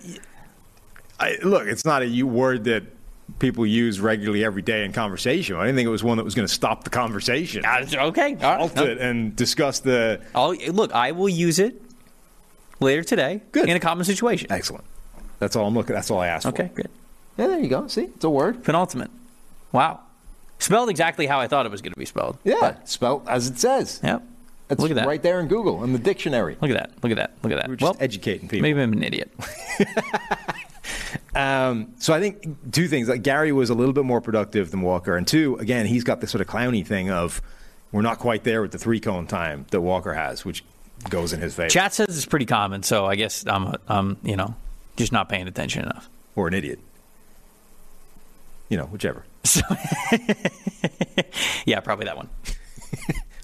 I 1.18 1.36
look, 1.42 1.66
it's 1.66 1.84
not 1.84 2.02
a 2.02 2.22
word 2.22 2.64
that 2.64 2.84
people 3.38 3.66
use 3.66 4.00
regularly 4.00 4.44
every 4.44 4.62
day 4.62 4.84
in 4.84 4.92
conversation. 4.92 5.56
I 5.56 5.60
didn't 5.66 5.76
think 5.76 5.86
it 5.86 5.90
was 5.90 6.04
one 6.04 6.16
that 6.18 6.24
was 6.24 6.34
going 6.34 6.46
to 6.46 6.52
stop 6.52 6.84
the 6.84 6.90
conversation. 6.90 7.62
Ah, 7.66 7.78
it's 7.80 7.94
okay. 7.94 8.34
All 8.34 8.40
right. 8.40 8.58
Halt 8.58 8.78
it 8.78 8.98
and 8.98 9.34
discuss 9.34 9.80
the. 9.80 10.20
I'll, 10.34 10.54
look, 10.54 10.92
I 10.92 11.12
will 11.12 11.28
use 11.28 11.58
it 11.58 11.80
later 12.80 13.02
today 13.02 13.42
Good. 13.52 13.68
in 13.68 13.76
a 13.76 13.80
common 13.80 14.04
situation. 14.04 14.50
Excellent. 14.50 14.84
That's 15.38 15.56
all 15.56 15.66
I'm 15.66 15.74
looking. 15.74 15.94
That's 15.94 16.10
all 16.10 16.18
I 16.20 16.28
asked 16.28 16.46
Okay, 16.46 16.68
for. 16.68 16.74
good. 16.82 16.90
Yeah, 17.36 17.48
there 17.48 17.58
you 17.60 17.68
go. 17.68 17.86
See, 17.88 18.02
it's 18.04 18.24
a 18.24 18.30
word. 18.30 18.62
Penultimate. 18.64 19.10
Wow. 19.72 20.00
Spelled 20.60 20.88
exactly 20.88 21.26
how 21.26 21.40
I 21.40 21.48
thought 21.48 21.66
it 21.66 21.72
was 21.72 21.82
going 21.82 21.92
to 21.92 21.98
be 21.98 22.04
spelled. 22.04 22.38
Yeah, 22.44 22.56
But, 22.60 22.88
spelled 22.88 23.28
as 23.28 23.48
it 23.48 23.58
says. 23.58 24.00
yep. 24.04 24.22
It's 24.70 24.80
Look 24.80 24.90
at 24.90 24.94
that. 24.94 25.06
right 25.06 25.22
there 25.22 25.40
in 25.40 25.48
Google 25.48 25.84
in 25.84 25.92
the 25.92 25.98
dictionary. 25.98 26.56
Look 26.60 26.70
at 26.70 26.76
that. 26.78 26.92
Look 27.02 27.10
at 27.12 27.16
that. 27.16 27.32
Look 27.42 27.52
at 27.52 27.56
that. 27.58 27.68
We're 27.68 27.76
just 27.76 27.82
well, 27.82 27.96
educating 28.02 28.48
people. 28.48 28.62
maybe 28.62 28.80
I'm 28.80 28.92
an 28.94 29.02
idiot. 29.02 29.30
Um, 31.34 31.94
so 31.98 32.12
I 32.14 32.20
think 32.20 32.72
two 32.72 32.86
things. 32.88 33.08
Like 33.08 33.22
Gary 33.22 33.52
was 33.52 33.70
a 33.70 33.74
little 33.74 33.92
bit 33.92 34.04
more 34.04 34.20
productive 34.20 34.70
than 34.70 34.82
Walker, 34.82 35.16
and 35.16 35.26
two, 35.26 35.56
again, 35.56 35.86
he's 35.86 36.04
got 36.04 36.20
this 36.20 36.30
sort 36.30 36.40
of 36.40 36.46
Clowney 36.46 36.86
thing 36.86 37.10
of 37.10 37.42
we're 37.92 38.02
not 38.02 38.18
quite 38.18 38.44
there 38.44 38.62
with 38.62 38.72
the 38.72 38.78
three 38.78 39.00
cone 39.00 39.26
time 39.26 39.66
that 39.70 39.80
Walker 39.80 40.14
has, 40.14 40.44
which 40.44 40.64
goes 41.10 41.32
in 41.32 41.40
his 41.40 41.54
favor. 41.54 41.68
Chat 41.70 41.92
says 41.94 42.16
it's 42.16 42.26
pretty 42.26 42.46
common, 42.46 42.82
so 42.82 43.04
I 43.06 43.16
guess 43.16 43.44
I'm, 43.46 43.74
I'm, 43.88 44.16
you 44.22 44.36
know, 44.36 44.54
just 44.96 45.12
not 45.12 45.28
paying 45.28 45.48
attention 45.48 45.82
enough. 45.84 46.08
or 46.36 46.48
an 46.48 46.54
idiot. 46.54 46.78
You 48.68 48.78
know, 48.78 48.84
whichever. 48.86 49.24
Yeah, 51.66 51.80
probably 51.80 52.04
that 52.06 52.16
one. 52.16 52.28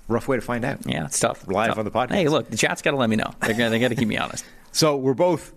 Rough 0.09 0.29
way 0.29 0.37
to 0.37 0.43
find 0.43 0.65
out. 0.65 0.81
Yeah, 0.87 1.07
it's 1.07 1.19
tough. 1.19 1.47
Live 1.49 1.69
Tough. 1.69 1.79
on 1.79 1.85
the 1.85 1.91
podcast. 1.91 2.11
Hey, 2.13 2.29
look, 2.29 2.51
the 2.51 2.57
chat's 2.57 2.83
got 2.83 2.91
to 2.91 2.97
let 2.97 3.09
me 3.09 3.17
know. 3.17 3.33
They're 3.41 3.53
gonna, 3.55 3.71
they 3.71 3.79
got 3.79 3.89
to 3.89 3.95
keep 3.95 4.09
me 4.09 4.17
honest. 4.19 4.45
So 4.73 4.97
we're 4.97 5.15
both, 5.15 5.53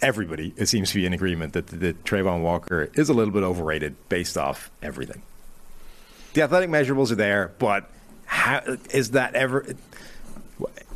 everybody, 0.00 0.54
it 0.56 0.66
seems 0.66 0.90
to 0.90 0.96
be 0.96 1.04
in 1.04 1.12
agreement 1.12 1.52
that, 1.52 1.66
that 1.66 2.04
Travon 2.04 2.40
Walker 2.40 2.90
is 2.94 3.08
a 3.08 3.14
little 3.14 3.32
bit 3.32 3.42
overrated 3.42 3.96
based 4.08 4.38
off 4.38 4.70
everything. 4.82 5.22
The 6.32 6.42
athletic 6.42 6.70
measurables 6.70 7.12
are 7.12 7.16
there, 7.16 7.52
but 7.58 7.90
how 8.24 8.62
is 8.90 9.10
that 9.12 9.34
ever? 9.34 9.66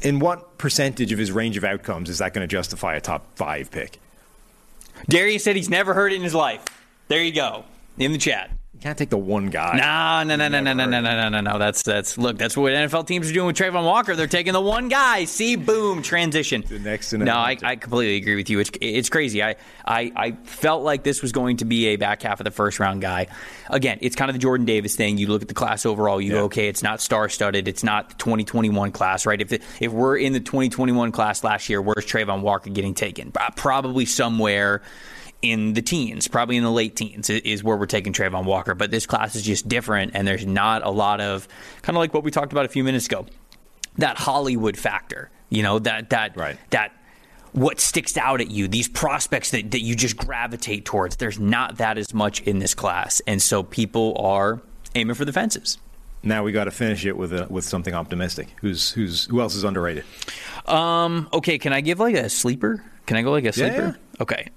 In 0.01 0.19
what 0.19 0.57
percentage 0.59 1.13
of 1.13 1.19
his 1.19 1.31
range 1.31 1.57
of 1.57 1.65
outcomes 1.65 2.09
is 2.09 2.19
that 2.19 2.33
going 2.33 2.47
to 2.47 2.51
justify 2.51 2.97
a 2.97 3.01
top 3.01 3.27
five 3.37 3.71
pick? 3.71 4.01
Darius 5.09 5.45
said 5.45 5.55
he's 5.55 5.71
never 5.71 5.95
heard 5.95 6.13
it 6.13 6.17
in 6.17 6.23
his 6.23 6.35
life. 6.35 6.65
There 7.09 7.23
you 7.23 7.33
go 7.33 7.65
in 7.99 8.13
the 8.13 8.19
chat. 8.19 8.51
You 8.79 8.83
can't 8.83 8.97
take 8.97 9.11
the 9.11 9.19
one 9.19 9.47
guy. 9.47 9.77
No, 9.77 10.23
no, 10.23 10.37
no, 10.37 10.47
no, 10.49 10.61
no, 10.61 10.73
no, 10.73 10.87
no, 10.89 11.01
no, 11.01 11.13
no, 11.21 11.29
no, 11.31 11.41
no. 11.41 11.59
That's 11.59 11.83
that's 11.83 12.17
look. 12.17 12.39
That's 12.39 12.57
what 12.57 12.73
NFL 12.73 13.09
teams 13.09 13.29
are 13.29 13.33
doing 13.33 13.49
with 13.49 13.57
Travon 13.57 13.85
Walker. 13.85 14.15
They're 14.15 14.29
taking 14.29 14.53
the 14.53 14.61
one 14.61 14.87
guy. 14.89 15.25
See, 15.25 15.57
boom, 15.57 16.01
transition. 16.01 16.63
The 16.65 16.79
next 16.79 17.13
No, 17.13 17.33
I. 17.35 17.57
I 17.61 17.75
completely 17.75 18.15
agree 18.19 18.37
with 18.37 18.49
you. 18.51 18.61
It's 18.61 18.71
it's 18.81 19.09
crazy. 19.09 19.43
I, 19.43 19.57
I 19.85 20.13
I 20.15 20.33
felt 20.45 20.85
like 20.85 21.03
this 21.03 21.23
was 21.23 21.33
going 21.33 21.57
to 21.57 21.65
be 21.65 21.89
a 21.89 21.97
back 21.97 22.23
half 22.23 22.39
of 22.39 22.45
the 22.45 22.53
first 22.53 22.79
round 22.79 23.03
guy. 23.03 23.27
Again, 23.69 23.99
it's 24.01 24.15
kind 24.15 24.29
of 24.31 24.37
the 24.37 24.39
Jordan 24.41 24.65
Davis 24.65 24.95
thing. 24.95 25.19
You 25.19 25.27
look 25.27 25.43
at 25.43 25.49
the 25.49 25.55
class 25.55 25.85
overall. 25.85 26.21
You 26.21 26.29
Yeah. 26.31 26.39
go, 26.39 26.45
okay, 26.45 26.69
it's 26.69 26.85
not 26.85 27.01
star 27.01 27.29
studded. 27.29 27.67
It's 27.67 27.83
not 27.83 28.11
the 28.11 28.15
2021 28.15 28.93
class, 28.93 29.27
right? 29.27 29.41
If 29.41 29.53
it, 29.53 29.63
if 29.81 29.91
we're 29.91 30.19
in 30.19 30.33
the 30.35 30.41
2021 30.41 31.11
class 31.11 31.43
last 31.43 31.69
year, 31.69 31.83
where's 31.83 32.07
Travon 32.07 32.43
Walker 32.43 32.71
getting 32.71 32.95
taken? 32.95 33.33
Probably 33.57 34.05
somewhere 34.07 34.83
in 35.43 35.73
the 35.75 35.83
teens, 35.83 36.27
probably 36.29 36.57
in 36.57 36.65
the 36.65 36.71
late 36.71 36.97
teens, 36.97 37.31
is 37.31 37.63
where 37.63 37.77
we're 37.77 37.87
taking 37.87 38.13
Travon 38.13 38.45
Walker. 38.45 38.75
But 38.75 38.91
this 38.91 39.07
class 39.07 39.37
is 39.37 39.43
just 39.43 39.69
different, 39.69 40.13
and 40.15 40.27
there's 40.27 40.47
not 40.47 40.85
a 40.85 40.91
lot 40.91 41.21
of 41.21 41.47
kind 41.83 41.97
of 41.97 42.01
like 42.01 42.13
what 42.13 42.25
we 42.25 42.31
talked 42.31 42.53
about 42.53 42.65
a 42.65 42.69
few 42.69 42.83
minutes 42.85 43.07
ago, 43.07 43.27
that 43.99 44.19
Hollywood 44.19 44.77
factor. 44.77 45.31
You 45.51 45.63
know 45.63 45.79
that 45.79 46.11
that 46.11 46.37
Right. 46.37 46.59
that 46.71 46.93
what 47.53 47.81
sticks 47.81 48.17
out 48.17 48.41
at 48.41 48.51
you, 48.51 48.69
these 48.69 48.89
prospects 48.89 49.53
that, 49.53 49.71
that 49.71 49.81
you 49.81 49.95
just 49.95 50.17
gravitate 50.17 50.85
towards. 50.85 51.17
There's 51.17 51.39
not 51.39 51.79
that 51.79 51.97
as 51.99 52.13
much 52.13 52.43
in 52.43 52.59
this 52.59 52.75
class, 52.75 53.23
and 53.27 53.41
so 53.41 53.63
people 53.63 54.17
are 54.19 54.61
aiming 54.95 55.15
for 55.15 55.25
the 55.25 55.33
fences. 55.33 55.79
Now 56.23 56.43
we 56.43 56.51
got 56.53 56.65
to 56.65 56.71
finish 56.73 57.07
it 57.07 57.17
with 57.17 57.33
a, 57.33 57.47
with 57.49 57.65
something 57.65 57.95
optimistic. 57.95 58.49
Who's 58.61 58.91
who's 58.91 59.25
who 59.27 59.41
else 59.41 59.55
is 59.55 59.65
underrated? 59.65 60.05
Um, 60.67 61.29
okay, 61.33 61.59
can 61.59 61.73
I 61.73 61.81
give 61.81 62.01
like 62.01 62.17
a 62.17 62.29
sleeper? 62.29 62.85
Can 63.07 63.17
I 63.17 63.23
go 63.23 63.31
like 63.31 63.45
a 63.45 63.53
sleeper? 63.53 63.97
Okay. 64.21 64.49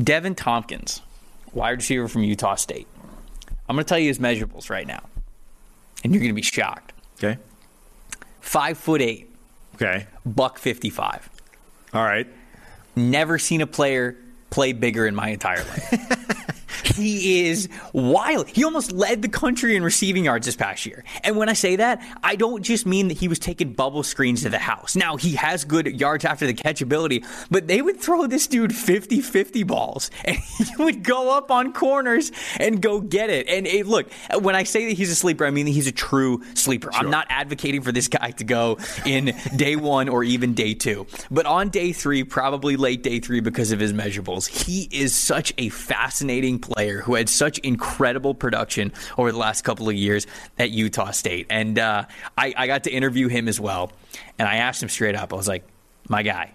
Deven 0.00 0.36
Thompkins, 0.36 1.02
wide 1.52 1.70
receiver 1.78 2.08
from 2.08 2.22
Utah 2.22 2.54
State. 2.54 2.86
I'm 3.68 3.76
going 3.76 3.84
to 3.84 3.88
tell 3.88 3.98
you 3.98 4.08
his 4.08 4.18
measurables 4.18 4.70
right 4.70 4.86
now, 4.86 5.02
and 6.02 6.12
you're 6.12 6.20
going 6.20 6.30
to 6.30 6.34
be 6.34 6.42
shocked. 6.42 6.92
Okay. 7.22 7.38
Five 8.40 8.76
foot 8.78 9.00
eight, 9.00 9.30
Okay. 9.76 10.06
buck 10.26 10.58
fifty 10.58 10.90
five. 10.90 11.28
All 11.94 12.02
right. 12.04 12.26
Never 12.96 13.38
seen 13.38 13.60
a 13.60 13.66
player 13.66 14.16
play 14.50 14.72
bigger 14.72 15.06
in 15.06 15.14
my 15.14 15.28
entire 15.28 15.58
life. 15.64 16.61
he 16.82 17.48
is 17.48 17.68
wild. 17.92 18.48
He 18.48 18.64
almost 18.64 18.92
led 18.92 19.22
the 19.22 19.28
country 19.28 19.76
in 19.76 19.82
receiving 19.82 20.24
yards 20.24 20.46
this 20.46 20.56
past 20.56 20.84
year. 20.86 21.04
And 21.22 21.36
when 21.36 21.48
I 21.48 21.52
say 21.52 21.76
that, 21.76 22.02
I 22.22 22.36
don't 22.36 22.62
just 22.62 22.86
mean 22.86 23.08
that 23.08 23.18
he 23.18 23.28
was 23.28 23.38
taking 23.38 23.72
bubble 23.72 24.02
screens 24.02 24.42
to 24.42 24.50
the 24.50 24.58
house. 24.58 24.96
Now, 24.96 25.16
he 25.16 25.36
has 25.36 25.64
good 25.64 25.86
yards 25.86 26.24
after 26.24 26.46
the 26.46 26.54
catch 26.54 26.82
ability, 26.82 27.24
but 27.50 27.68
they 27.68 27.80
would 27.80 28.00
throw 28.00 28.26
this 28.26 28.46
dude 28.46 28.74
50 28.74 29.20
50 29.20 29.62
balls, 29.62 30.10
and 30.24 30.36
he 30.58 30.82
would 30.82 31.02
go 31.02 31.36
up 31.36 31.50
on 31.50 31.72
corners 31.72 32.32
and 32.58 32.82
go 32.82 33.00
get 33.00 33.30
it. 33.30 33.48
And 33.48 33.66
it, 33.66 33.86
look, 33.86 34.10
when 34.40 34.56
I 34.56 34.64
say 34.64 34.86
that 34.86 34.92
he's 34.92 35.10
a 35.10 35.16
sleeper, 35.16 35.46
I 35.46 35.50
mean 35.50 35.66
that 35.66 35.72
he's 35.72 35.86
a 35.86 35.92
true 35.92 36.42
sleeper. 36.54 36.90
I'm 36.92 37.10
not 37.10 37.26
advocating 37.30 37.82
for 37.82 37.92
this 37.92 38.08
guy 38.08 38.32
to 38.32 38.44
go 38.44 38.78
in 39.06 39.36
day 39.56 39.76
one 39.76 40.08
or 40.08 40.24
even 40.24 40.54
day 40.54 40.74
two. 40.74 41.06
But 41.30 41.46
on 41.46 41.68
day 41.68 41.92
three, 41.92 42.24
probably 42.24 42.76
late 42.76 43.02
day 43.02 43.20
three 43.20 43.40
because 43.40 43.72
of 43.72 43.80
his 43.80 43.92
measurables, 43.92 44.48
he 44.48 44.88
is 44.90 45.14
such 45.14 45.52
a 45.58 45.68
fascinating 45.68 46.58
player 46.58 46.71
who 46.78 47.14
had 47.14 47.28
such 47.28 47.58
incredible 47.58 48.34
production 48.34 48.92
over 49.18 49.30
the 49.32 49.38
last 49.38 49.62
couple 49.62 49.88
of 49.88 49.94
years 49.94 50.26
at 50.58 50.70
Utah 50.70 51.10
State. 51.10 51.46
And 51.50 51.78
uh, 51.78 52.04
I, 52.36 52.54
I 52.56 52.66
got 52.66 52.84
to 52.84 52.90
interview 52.90 53.28
him 53.28 53.48
as 53.48 53.60
well. 53.60 53.92
And 54.38 54.48
I 54.48 54.56
asked 54.56 54.82
him 54.82 54.88
straight 54.88 55.14
up, 55.14 55.32
I 55.32 55.36
was 55.36 55.48
like, 55.48 55.64
my 56.08 56.22
guy, 56.22 56.52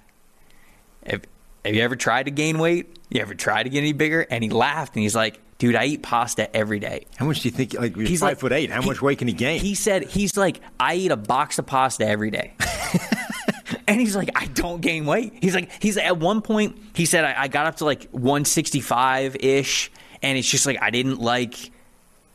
have, 1.05 1.21
have 1.63 1.75
you 1.75 1.81
ever 1.81 1.95
tried 1.95 2.23
to 2.23 2.31
gain 2.31 2.59
weight? 2.59 2.97
You 3.09 3.21
ever 3.21 3.33
tried 3.35 3.63
to 3.63 3.69
get 3.69 3.79
any 3.79 3.93
bigger? 3.93 4.21
And 4.21 4.43
he 4.43 4.49
laughed 4.49 4.95
and 4.95 5.03
he's 5.03 5.15
like, 5.15 5.39
dude, 5.57 5.75
I 5.75 5.85
eat 5.85 6.03
pasta 6.03 6.53
every 6.55 6.79
day. 6.79 7.05
How 7.15 7.25
much 7.25 7.41
do 7.41 7.47
you 7.49 7.55
think? 7.55 7.73
Like 7.73 7.95
he's, 7.95 8.09
He's 8.09 8.19
five 8.19 8.29
like- 8.31 8.39
foot 8.39 8.51
eight. 8.51 8.69
How 8.71 8.81
he- 8.81 8.87
much 8.87 9.01
weight 9.01 9.19
can 9.19 9.27
he 9.27 9.33
gain? 9.33 9.59
He 9.61 9.75
said 9.75 10.03
he's 10.03 10.35
like, 10.37 10.59
I 10.79 10.95
eat 10.95 11.11
a 11.11 11.17
box 11.17 11.57
of 11.59 11.65
pasta 11.65 12.05
every 12.05 12.29
day. 12.31 12.53
and 13.87 13.99
he's 13.99 14.15
like, 14.15 14.29
I 14.35 14.45
don't 14.47 14.81
gain 14.81 15.05
weight. 15.05 15.33
He's 15.41 15.55
like, 15.55 15.71
he's 15.81 15.97
at 15.97 16.17
one 16.17 16.41
point, 16.41 16.77
he 16.93 17.05
said, 17.05 17.23
I, 17.25 17.43
I 17.43 17.47
got 17.47 17.65
up 17.67 17.77
to 17.77 17.85
like 17.85 18.09
165 18.11 19.37
ish. 19.37 19.91
And 20.21 20.37
it's 20.37 20.49
just 20.49 20.65
like, 20.65 20.81
I 20.81 20.89
didn't 20.89 21.19
like 21.19 21.71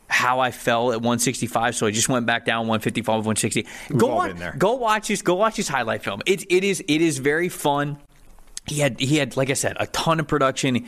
how 0.09 0.40
I 0.40 0.50
fell 0.50 0.92
at 0.92 0.96
165, 0.98 1.74
so 1.74 1.86
I 1.86 1.90
just 1.90 2.09
went 2.09 2.26
back 2.26 2.44
down 2.44 2.66
155, 2.68 3.09
160. 3.09 3.66
go 3.96 4.10
all 4.10 4.20
on, 4.20 4.59
go 4.59 4.74
watch 4.74 5.09
his, 5.09 5.22
go 5.22 5.34
watch 5.34 5.56
his 5.56 5.68
highlight 5.68 6.04
film. 6.04 6.20
It, 6.26 6.44
it 6.50 6.64
is, 6.64 6.80
it 6.86 7.00
is 7.00 7.18
very 7.18 7.48
fun. 7.48 7.98
He 8.66 8.80
had, 8.80 9.00
he 9.00 9.16
had, 9.16 9.36
like 9.36 9.50
I 9.50 9.54
said, 9.54 9.76
a 9.80 9.86
ton 9.86 10.20
of 10.20 10.28
production. 10.28 10.86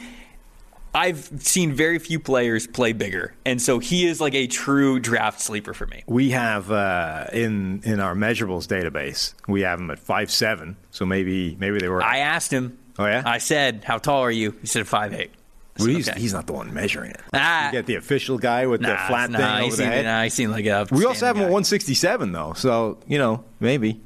I've 0.95 1.29
seen 1.41 1.73
very 1.73 1.99
few 1.99 2.21
players 2.21 2.69
play 2.69 2.93
bigger, 2.93 3.35
and 3.45 3.61
so 3.61 3.81
he 3.81 4.07
is 4.07 4.21
like 4.21 4.35
a 4.35 4.47
true 4.47 5.01
draft 5.01 5.41
sleeper 5.41 5.75
for 5.75 5.89
me. 5.89 6.05
we 6.07 6.31
have 6.31 6.71
uh, 6.71 7.27
in 7.33 7.81
in 7.83 7.99
our 7.99 8.15
measurables 8.15 8.69
database. 8.69 9.35
We 9.49 9.63
have 9.63 9.81
him 9.81 9.91
at 9.91 9.99
five 9.99 10.31
seven. 10.31 10.77
So 10.93 11.05
maybe 11.05 11.57
maybe 11.59 11.81
they 11.81 11.89
were. 11.89 12.01
I 12.01 12.19
asked 12.19 12.53
him. 12.53 12.79
Oh, 12.97 13.07
yeah? 13.07 13.25
I 13.27 13.39
said, 13.39 13.83
"How 13.83 13.99
tall 13.99 14.21
are 14.21 14.31
you?" 14.31 14.53
He 14.61 14.69
said, 14.69 14.87
five 14.87 15.13
eight. 15.15 15.33
Well, 15.79 15.89
he's, 15.89 16.09
okay. 16.09 16.21
he's 16.21 16.33
not 16.33 16.47
the 16.47 16.53
one 16.53 16.73
measuring 16.73 17.11
it. 17.11 17.21
Ah. 17.33 17.67
you 17.67 17.73
get 17.73 17.87
the 17.87 17.97
official 17.97 18.39
guy 18.39 18.67
with 18.67 18.81
the 18.81 18.97
flat 19.09 19.31
nah, 19.31 19.39
thing 19.39 19.67
over 19.67 19.77
the 19.77 19.85
head. 19.85 20.05
Nah, 20.05 20.23
he 20.23 20.31
seemed 20.31 20.53
like 20.53 20.67
a. 20.67 20.87
We 20.91 21.05
also 21.05 21.27
have 21.27 21.37
him 21.37 21.43
at 21.43 21.47
167 21.47 22.33
though, 22.33 22.53
so 22.53 22.99
you 23.07 23.19
know 23.19 23.45
maybe. 23.61 24.01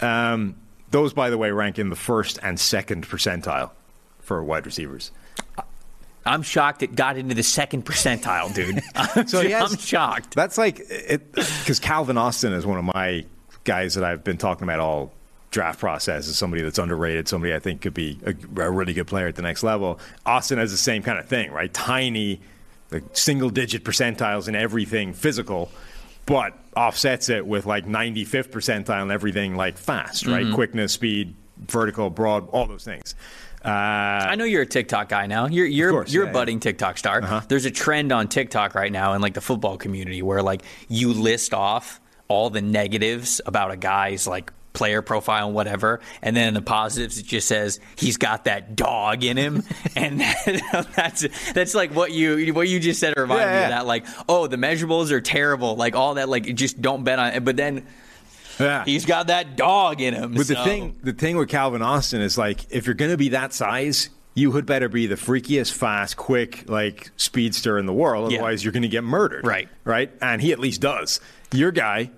Um, 0.00 0.56
those, 0.90 1.12
by 1.12 1.30
the 1.30 1.38
way, 1.38 1.50
rank 1.50 1.78
in 1.78 1.88
the 1.88 1.96
first 1.96 2.38
and 2.42 2.60
second 2.60 3.08
percentile 3.08 3.70
for 4.20 4.42
wide 4.44 4.66
receivers. 4.66 5.10
I'm 6.26 6.42
shocked 6.42 6.82
it 6.82 6.94
got 6.94 7.16
into 7.18 7.34
the 7.34 7.42
second 7.42 7.84
percentile, 7.84 8.54
dude. 8.54 8.82
I'm, 8.94 9.26
So 9.26 9.42
has- 9.48 9.72
I'm 9.72 9.78
shocked. 9.78 10.34
That's 10.34 10.58
like 10.58 10.76
because 10.76 11.80
Calvin 11.80 12.16
Austin 12.18 12.52
is 12.52 12.64
one 12.66 12.78
of 12.78 12.84
my 12.84 13.24
guys 13.64 13.94
that 13.94 14.04
I've 14.04 14.24
been 14.24 14.36
talking 14.38 14.64
about 14.64 14.80
all 14.80 15.12
draft 15.54 15.78
process 15.78 16.28
as 16.28 16.36
somebody 16.36 16.62
that's 16.62 16.78
underrated, 16.78 17.28
somebody 17.28 17.54
I 17.54 17.60
think 17.60 17.80
could 17.80 17.94
be 17.94 18.18
a, 18.26 18.34
a 18.60 18.70
really 18.70 18.92
good 18.92 19.06
player 19.06 19.28
at 19.28 19.36
the 19.36 19.42
next 19.42 19.62
level. 19.62 20.00
Austin 20.26 20.58
has 20.58 20.72
the 20.72 20.76
same 20.76 21.02
kind 21.02 21.16
of 21.16 21.26
thing, 21.26 21.52
right? 21.52 21.72
Tiny, 21.72 22.40
like 22.90 23.04
single 23.12 23.50
digit 23.50 23.84
percentiles 23.84 24.48
in 24.48 24.56
everything 24.56 25.14
physical, 25.14 25.70
but 26.26 26.58
offsets 26.76 27.28
it 27.28 27.46
with 27.46 27.66
like 27.66 27.86
95th 27.86 28.48
percentile 28.48 29.02
and 29.02 29.12
everything 29.12 29.54
like 29.54 29.78
fast, 29.78 30.26
right? 30.26 30.44
Mm-hmm. 30.44 30.54
Quickness, 30.54 30.92
speed, 30.92 31.34
vertical, 31.68 32.10
broad, 32.10 32.48
all 32.50 32.66
those 32.66 32.84
things. 32.84 33.14
Uh, 33.64 33.68
I 33.68 34.34
know 34.34 34.44
you're 34.44 34.62
a 34.62 34.66
TikTok 34.66 35.08
guy 35.08 35.26
now. 35.26 35.46
You're 35.46 35.66
you're 35.66 35.90
course, 35.90 36.12
you're 36.12 36.24
yeah, 36.24 36.30
a 36.30 36.32
yeah. 36.32 36.38
budding 36.38 36.60
TikTok 36.60 36.98
star. 36.98 37.42
There's 37.48 37.64
a 37.64 37.70
trend 37.70 38.12
on 38.12 38.28
TikTok 38.28 38.74
right 38.74 38.92
now 38.92 39.14
in 39.14 39.22
like 39.22 39.32
the 39.32 39.40
football 39.40 39.78
community 39.78 40.20
where 40.20 40.42
like 40.42 40.62
you 40.88 41.14
list 41.14 41.54
off 41.54 42.00
all 42.28 42.50
the 42.50 42.60
negatives 42.60 43.40
about 43.46 43.70
a 43.70 43.76
guy's 43.76 44.26
like 44.26 44.52
player 44.74 45.00
profile 45.00 45.46
and 45.46 45.54
whatever, 45.54 46.00
and 46.20 46.36
then 46.36 46.48
in 46.48 46.54
the 46.54 46.60
positives 46.62 47.18
it 47.18 47.24
just 47.24 47.48
says 47.48 47.80
he's 47.96 48.18
got 48.18 48.44
that 48.44 48.76
dog 48.76 49.24
in 49.24 49.38
him, 49.38 49.62
and 49.96 50.20
that, 50.20 50.86
that's 50.96 51.26
that's 51.52 51.74
like 51.74 51.94
what 51.94 52.12
you 52.12 52.52
what 52.52 52.68
you 52.68 52.78
just 52.78 53.00
said 53.00 53.14
reminded 53.16 53.44
Yeah, 53.46 53.52
me 53.52 53.58
yeah. 53.60 53.64
of 53.64 53.70
that. 53.70 53.86
Like, 53.86 54.06
oh, 54.28 54.46
the 54.46 54.56
measurables 54.56 55.10
are 55.10 55.20
terrible, 55.22 55.76
like 55.76 55.96
all 55.96 56.14
that. 56.14 56.28
Like, 56.28 56.54
just 56.54 56.82
don't 56.82 57.04
bet 57.04 57.18
on 57.18 57.32
it. 57.32 57.44
But 57.44 57.56
then 57.56 57.86
yeah. 58.58 58.84
he's 58.84 59.06
got 59.06 59.28
that 59.28 59.56
dog 59.56 60.00
in 60.00 60.14
him. 60.14 60.34
But 60.34 60.46
the 60.48 60.56
thing, 60.56 60.96
the 61.02 61.12
thing 61.12 61.36
with 61.36 61.48
Calvin 61.48 61.82
Austin 61.82 62.20
is 62.20 62.36
like, 62.36 62.66
if 62.70 62.86
you're 62.86 62.94
going 62.94 63.10
to 63.10 63.16
be 63.16 63.30
that 63.30 63.52
size, 63.52 64.10
you 64.34 64.52
had 64.52 64.66
better 64.66 64.88
be 64.88 65.06
the 65.06 65.14
freakiest, 65.14 65.72
fast, 65.72 66.16
quick, 66.16 66.68
like 66.68 67.10
speedster 67.16 67.78
in 67.78 67.86
the 67.86 67.92
world. 67.92 68.32
Yeah. 68.32 68.38
Otherwise, 68.38 68.64
you're 68.64 68.72
going 68.72 68.82
to 68.82 68.88
get 68.88 69.04
murdered. 69.04 69.46
Right. 69.46 69.68
Right. 69.84 70.10
And 70.20 70.42
he 70.42 70.52
at 70.52 70.58
least 70.58 70.80
does. 70.80 71.20
Your 71.52 71.70
guy, 71.70 72.10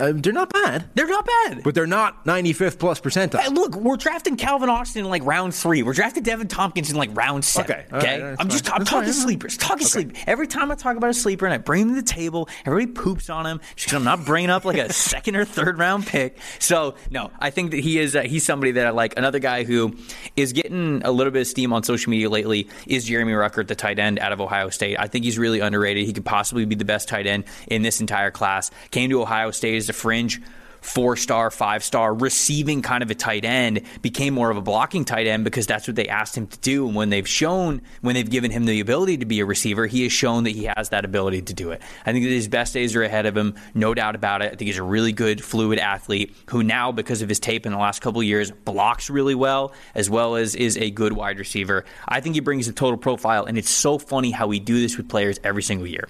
uh, 0.00 0.12
they're 0.14 0.32
not 0.32 0.52
bad, 0.52 0.88
they're 0.94 1.06
not 1.06 1.26
bad. 1.26 1.62
but 1.62 1.74
they're 1.74 1.86
not 1.86 2.24
95th 2.24 2.78
plus 2.78 3.00
percentile. 3.00 3.38
Hey, 3.40 3.48
look, 3.48 3.74
we're 3.76 3.96
drafting 3.96 4.36
Calvin 4.36 4.68
Austin 4.68 5.04
in 5.04 5.10
like 5.10 5.24
round 5.24 5.54
three. 5.54 5.82
We're 5.82 5.92
drafting 5.92 6.22
Deven 6.24 6.48
Thompkins 6.48 6.90
in 6.90 6.96
like 6.96 7.10
round 7.16 7.44
seven. 7.44 7.70
Okay, 7.70 7.86
Okay, 7.96 8.22
right, 8.22 8.36
I'm 8.38 8.48
just 8.48 8.66
fine. 8.66 8.74
I'm 8.76 8.78
That's 8.80 8.90
talking 8.90 9.04
fine. 9.04 9.12
sleepers. 9.12 9.56
Talking 9.56 9.86
sleep. 9.86 10.16
Every 10.26 10.46
time 10.46 10.70
I 10.70 10.74
talk 10.74 10.96
about 10.96 11.10
a 11.10 11.14
sleeper 11.14 11.44
and 11.46 11.52
I 11.54 11.58
bring 11.58 11.82
him 11.82 11.88
to 11.90 11.94
the 11.96 12.02
table, 12.02 12.48
everybody 12.64 12.92
poops 12.92 13.28
on 13.30 13.46
him 13.46 13.60
just 13.76 13.86
because 13.88 13.94
I'm 13.94 14.04
not 14.04 14.24
bringing 14.24 14.50
up 14.50 14.64
like 14.64 14.78
a 14.78 14.92
second 14.92 15.36
or 15.36 15.44
third 15.44 15.78
round 15.78 16.06
pick. 16.06 16.38
So 16.58 16.94
no, 17.10 17.30
I 17.38 17.50
think 17.50 17.72
that 17.72 17.80
he 17.80 17.98
is 17.98 18.16
uh, 18.16 18.22
he's 18.22 18.44
somebody 18.44 18.72
that 18.72 18.86
I 18.86 18.90
like. 18.90 19.16
Another 19.18 19.38
guy 19.38 19.64
who 19.64 19.94
is 20.36 20.52
getting 20.52 21.02
a 21.04 21.10
little 21.10 21.30
bit 21.30 21.40
of 21.42 21.46
steam 21.46 21.72
on 21.72 21.82
social 21.82 22.10
media 22.10 22.30
lately 22.30 22.68
is 22.86 23.04
Jeremy 23.04 23.32
Ruckert, 23.32 23.66
the 23.68 23.74
tight 23.74 23.98
end 23.98 24.18
out 24.18 24.32
of 24.32 24.40
Ohio 24.40 24.70
State. 24.70 24.96
I 24.98 25.06
think 25.08 25.24
he's 25.24 25.38
really 25.38 25.60
underrated. 25.60 26.06
He 26.06 26.12
could 26.12 26.24
possibly 26.24 26.64
be 26.64 26.74
the 26.74 26.84
best 26.84 27.08
tight 27.08 27.26
end 27.26 27.44
in 27.66 27.82
this 27.82 28.00
entire 28.00 28.30
class. 28.30 28.70
Came 28.90 29.10
to 29.10 29.20
Ohio 29.20 29.50
State 29.50 29.76
as 29.76 29.89
a 29.90 29.92
fringe 29.92 30.40
four 30.80 31.16
star, 31.16 31.50
five 31.50 31.84
star, 31.84 32.12
receiving 32.14 32.82
kind 32.82 33.02
of 33.02 33.10
a 33.10 33.14
tight 33.14 33.44
end, 33.44 33.82
became 34.02 34.34
more 34.34 34.50
of 34.50 34.56
a 34.56 34.62
blocking 34.62 35.04
tight 35.04 35.26
end 35.26 35.44
because 35.44 35.66
that's 35.66 35.86
what 35.86 35.96
they 35.96 36.08
asked 36.08 36.36
him 36.36 36.46
to 36.46 36.58
do. 36.58 36.86
And 36.86 36.96
when 36.96 37.10
they've 37.10 37.28
shown, 37.28 37.82
when 38.00 38.14
they've 38.14 38.28
given 38.28 38.50
him 38.50 38.64
the 38.64 38.80
ability 38.80 39.18
to 39.18 39.26
be 39.26 39.40
a 39.40 39.46
receiver, 39.46 39.86
he 39.86 40.02
has 40.04 40.12
shown 40.12 40.44
that 40.44 40.50
he 40.50 40.70
has 40.76 40.90
that 40.90 41.04
ability 41.04 41.42
to 41.42 41.54
do 41.54 41.70
it. 41.70 41.82
I 42.04 42.12
think 42.12 42.24
that 42.24 42.30
his 42.30 42.48
best 42.48 42.74
days 42.74 42.96
are 42.96 43.02
ahead 43.02 43.26
of 43.26 43.36
him, 43.36 43.54
no 43.74 43.94
doubt 43.94 44.14
about 44.14 44.42
it. 44.42 44.46
I 44.46 44.56
think 44.56 44.62
he's 44.62 44.78
a 44.78 44.82
really 44.82 45.12
good, 45.12 45.42
fluid 45.42 45.78
athlete 45.78 46.34
who 46.46 46.62
now, 46.62 46.92
because 46.92 47.22
of 47.22 47.28
his 47.28 47.40
tape 47.40 47.66
in 47.66 47.72
the 47.72 47.78
last 47.78 48.00
couple 48.00 48.22
years, 48.22 48.50
blocks 48.50 49.10
really 49.10 49.34
well, 49.34 49.72
as 49.94 50.08
well 50.08 50.36
as 50.36 50.54
is 50.54 50.76
a 50.76 50.90
good 50.90 51.12
wide 51.12 51.38
receiver. 51.38 51.84
I 52.06 52.20
think 52.20 52.34
he 52.34 52.40
brings 52.40 52.68
a 52.68 52.72
total 52.72 52.96
profile, 52.96 53.44
and 53.44 53.58
it's 53.58 53.70
so 53.70 53.98
funny 53.98 54.30
how 54.30 54.46
we 54.46 54.60
do 54.60 54.80
this 54.80 54.96
with 54.96 55.08
players 55.08 55.38
every 55.44 55.62
single 55.62 55.86
year. 55.86 56.08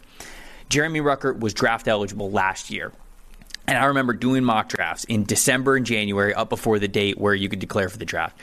Jeremy 0.69 1.01
Ruckert 1.01 1.40
was 1.40 1.52
draft 1.52 1.89
eligible 1.89 2.31
last 2.31 2.70
year. 2.70 2.93
And 3.71 3.79
I 3.79 3.85
remember 3.85 4.15
doing 4.15 4.43
mock 4.43 4.69
drafts 4.69 5.05
in 5.05 5.23
December 5.23 5.77
and 5.77 5.87
January 5.87 6.35
up 6.35 6.49
before 6.49 6.81
the 6.81 6.89
date 6.89 7.19
where 7.19 7.35
you 7.35 7.49
could 7.49 7.61
declare 7.61 7.89
for 7.89 7.99
the 7.99 8.05
draft. 8.05 8.37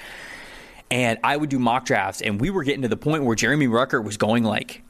And 0.90 1.20
I 1.22 1.36
would 1.36 1.50
do 1.50 1.60
mock 1.60 1.84
drafts, 1.84 2.22
and 2.22 2.40
we 2.40 2.50
were 2.50 2.64
getting 2.64 2.84
to 2.84 2.88
the 2.88 2.96
point 2.96 3.26
where 3.26 3.36
Jeremy 3.36 3.68
Ruckert 3.68 4.06
was 4.06 4.16
going 4.16 4.46
like 4.46 4.84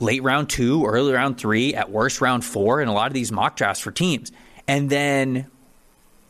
late 0.00 0.22
round 0.22 0.48
two, 0.48 0.86
early 0.86 1.12
round 1.12 1.36
three, 1.36 1.74
at 1.74 1.90
worst 1.90 2.22
round 2.22 2.42
four, 2.42 2.80
in 2.80 2.88
a 2.88 2.94
lot 2.94 3.08
of 3.08 3.12
these 3.12 3.30
mock 3.30 3.54
drafts 3.54 3.82
for 3.82 3.90
teams. 3.90 4.32
And 4.66 4.88
then 4.88 5.46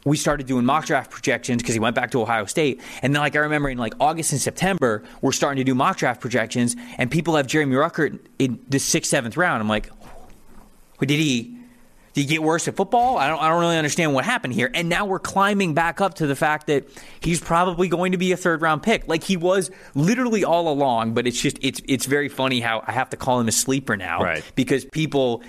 we 0.05 0.17
started 0.17 0.49
doing 0.49 0.65
mock 0.65 0.87
draft 0.87 1.13
projections 1.13 1.63
because 1.63 1.75
he 1.75 1.81
went 1.81 1.95
back 1.95 2.11
to 2.11 2.21
Ohio 2.21 2.47
State. 2.47 2.81
And 3.01 3.15
then, 3.15 3.23
like, 3.23 3.37
I 3.37 3.39
remember 3.39 3.69
in 3.69 3.79
like 3.79 3.95
August 4.01 4.33
and 4.33 4.41
September, 4.41 5.05
we're 5.21 5.31
starting 5.31 5.59
to 5.59 5.65
do 5.65 5.77
mock 5.77 5.99
draft 5.99 6.21
projections, 6.21 6.75
and 6.99 7.13
people 7.13 7.37
have 7.37 7.47
Jeremy 7.47 7.77
Ruckert 7.77 8.19
in 8.41 8.59
the 8.69 8.81
sixth, 8.81 9.09
seventh 9.09 9.37
round. 9.37 9.63
I'm 9.63 9.69
like, 9.69 9.89
did 10.99 11.11
he 11.11 11.62
did 12.15 12.23
he 12.23 12.27
get 12.27 12.43
worse 12.43 12.69
at 12.69 12.77
football? 12.77 13.17
I 13.17 13.29
don't 13.29 13.41
I 13.41 13.49
don't 13.49 13.61
really 13.61 13.77
understand 13.77 14.15
what 14.15 14.25
happened 14.25 14.55
here. 14.55 14.71
And 14.73 14.89
now 14.89 15.07
we're 15.07 15.19
climbing 15.19 15.75
back 15.75 16.01
up 16.01 16.15
to 16.15 16.27
the 16.27 16.37
fact 16.37 16.67
that 16.67 16.87
he's 17.21 17.41
probably 17.41 17.89
going 17.89 18.13
to 18.13 18.19
be 18.19 18.33
a 18.33 18.37
third 18.37 18.63
round 18.63 18.83
pick. 18.83 19.09
Like 19.09 19.25
he 19.25 19.37
was 19.37 19.71
literally 19.95 20.45
all 20.45 20.69
along, 20.69 21.15
but 21.15 21.27
it's 21.27 21.41
just 21.41 21.59
it's 21.63 21.81
it's 21.87 22.07
very 22.07 22.29
funny 22.29 22.61
how 22.61 22.83
I 22.87 22.93
have 22.93 23.11
to 23.11 23.17
call 23.17 23.41
him 23.41 23.49
a 23.49 23.53
sleeper 23.53 23.97
now. 23.97 24.23
Right. 24.23 24.45
Because 24.55 24.85
people 24.85 25.43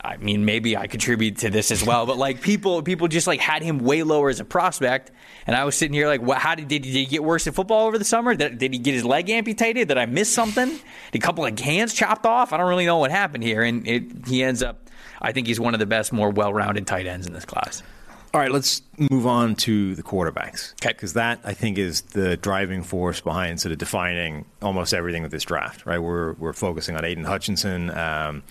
I 0.00 0.16
mean, 0.16 0.44
maybe 0.44 0.76
I 0.76 0.86
contribute 0.86 1.38
to 1.38 1.50
this 1.50 1.70
as 1.72 1.84
well, 1.84 2.06
but 2.06 2.16
like 2.16 2.40
people, 2.40 2.82
people 2.82 3.08
just 3.08 3.26
like 3.26 3.40
had 3.40 3.62
him 3.62 3.80
way 3.80 4.04
lower 4.04 4.30
as 4.30 4.38
a 4.38 4.44
prospect, 4.44 5.10
and 5.44 5.56
I 5.56 5.64
was 5.64 5.74
sitting 5.74 5.92
here 5.92 6.06
like, 6.06 6.22
what, 6.22 6.38
how 6.38 6.54
did, 6.54 6.68
did 6.68 6.84
he 6.84 7.04
get 7.04 7.24
worse 7.24 7.48
at 7.48 7.54
football 7.54 7.86
over 7.86 7.98
the 7.98 8.04
summer? 8.04 8.34
Did, 8.34 8.58
did 8.58 8.72
he 8.72 8.78
get 8.78 8.94
his 8.94 9.04
leg 9.04 9.28
amputated? 9.28 9.88
Did 9.88 9.98
I 9.98 10.06
miss 10.06 10.32
something? 10.32 10.68
Did 10.68 10.82
a 11.14 11.18
couple 11.18 11.44
of 11.44 11.58
hands 11.58 11.94
chopped 11.94 12.26
off? 12.26 12.52
I 12.52 12.58
don't 12.58 12.68
really 12.68 12.86
know 12.86 12.98
what 12.98 13.10
happened 13.10 13.42
here, 13.42 13.62
and 13.62 13.86
it, 13.88 14.28
he 14.28 14.42
ends 14.42 14.62
up. 14.62 14.87
I 15.20 15.32
think 15.32 15.46
he's 15.46 15.60
one 15.60 15.74
of 15.74 15.80
the 15.80 15.86
best, 15.86 16.12
more 16.12 16.30
well-rounded 16.30 16.86
tight 16.86 17.06
ends 17.06 17.26
in 17.26 17.32
this 17.32 17.44
class. 17.44 17.82
All 18.34 18.40
right, 18.40 18.52
let's 18.52 18.82
move 19.10 19.26
on 19.26 19.54
to 19.56 19.94
the 19.94 20.02
quarterbacks. 20.02 20.74
Because 20.86 21.14
that, 21.14 21.40
I 21.44 21.54
think, 21.54 21.78
is 21.78 22.02
the 22.02 22.36
driving 22.36 22.82
force 22.82 23.22
behind 23.22 23.60
sort 23.60 23.72
of 23.72 23.78
defining 23.78 24.44
almost 24.60 24.92
everything 24.92 25.22
with 25.22 25.32
this 25.32 25.44
draft, 25.44 25.86
right? 25.86 25.98
We're, 25.98 26.34
we're 26.34 26.52
focusing 26.52 26.94
on 26.94 27.04
Aidan 27.04 27.24
Hutchinson, 27.24 27.90
um, 27.90 28.42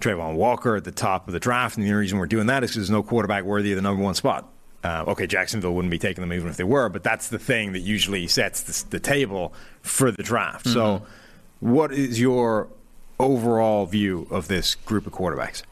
Travon 0.00 0.36
Walker 0.36 0.76
at 0.76 0.84
the 0.84 0.92
top 0.92 1.26
of 1.26 1.32
the 1.32 1.40
draft. 1.40 1.76
And 1.76 1.84
the 1.84 1.90
only 1.90 2.02
reason 2.02 2.18
we're 2.18 2.26
doing 2.26 2.46
that 2.46 2.62
is 2.62 2.70
because 2.70 2.76
there's 2.76 2.90
no 2.90 3.02
quarterback 3.02 3.44
worthy 3.44 3.72
of 3.72 3.76
the 3.76 3.82
number 3.82 4.02
one 4.02 4.14
spot. 4.14 4.48
Uh, 4.84 5.04
okay, 5.08 5.26
Jacksonville 5.26 5.74
wouldn't 5.74 5.90
be 5.90 5.98
taking 5.98 6.22
them 6.22 6.32
even 6.32 6.48
if 6.48 6.56
they 6.56 6.64
were, 6.64 6.88
but 6.88 7.02
that's 7.02 7.28
the 7.28 7.38
thing 7.38 7.72
that 7.72 7.80
usually 7.80 8.28
sets 8.28 8.62
the, 8.62 8.90
the 8.90 9.00
table 9.00 9.52
for 9.82 10.12
the 10.12 10.22
draft. 10.22 10.68
So, 10.68 11.04
what 11.58 11.92
is 11.92 12.20
your 12.20 12.68
overall 13.18 13.86
view 13.86 14.28
of 14.30 14.46
this 14.46 14.76
group 14.76 15.06
of 15.08 15.12
quarterbacks? 15.12 15.62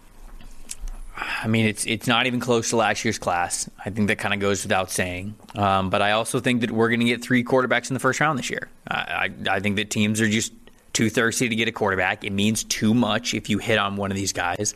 I 1.44 1.46
mean, 1.46 1.66
it's 1.66 1.84
it's 1.84 2.06
not 2.06 2.26
even 2.26 2.40
close 2.40 2.70
to 2.70 2.76
last 2.76 3.04
year's 3.04 3.18
class. 3.18 3.68
I 3.84 3.90
think 3.90 4.08
that 4.08 4.16
kind 4.16 4.32
of 4.32 4.40
goes 4.40 4.62
without 4.62 4.90
saying. 4.90 5.34
Um, 5.54 5.90
but 5.90 6.00
I 6.00 6.12
also 6.12 6.40
think 6.40 6.62
that 6.62 6.70
we're 6.70 6.88
going 6.88 7.00
to 7.00 7.06
get 7.06 7.22
three 7.22 7.44
quarterbacks 7.44 7.90
in 7.90 7.94
the 7.94 8.00
first 8.00 8.18
round 8.18 8.38
this 8.38 8.48
year. 8.48 8.70
I, 8.88 9.28
I, 9.46 9.56
I 9.56 9.60
think 9.60 9.76
that 9.76 9.90
teams 9.90 10.22
are 10.22 10.28
just 10.28 10.54
too 10.94 11.10
thirsty 11.10 11.50
to 11.50 11.54
get 11.54 11.68
a 11.68 11.72
quarterback. 11.72 12.24
It 12.24 12.32
means 12.32 12.64
too 12.64 12.94
much 12.94 13.34
if 13.34 13.50
you 13.50 13.58
hit 13.58 13.78
on 13.78 13.96
one 13.96 14.10
of 14.10 14.16
these 14.16 14.32
guys. 14.32 14.74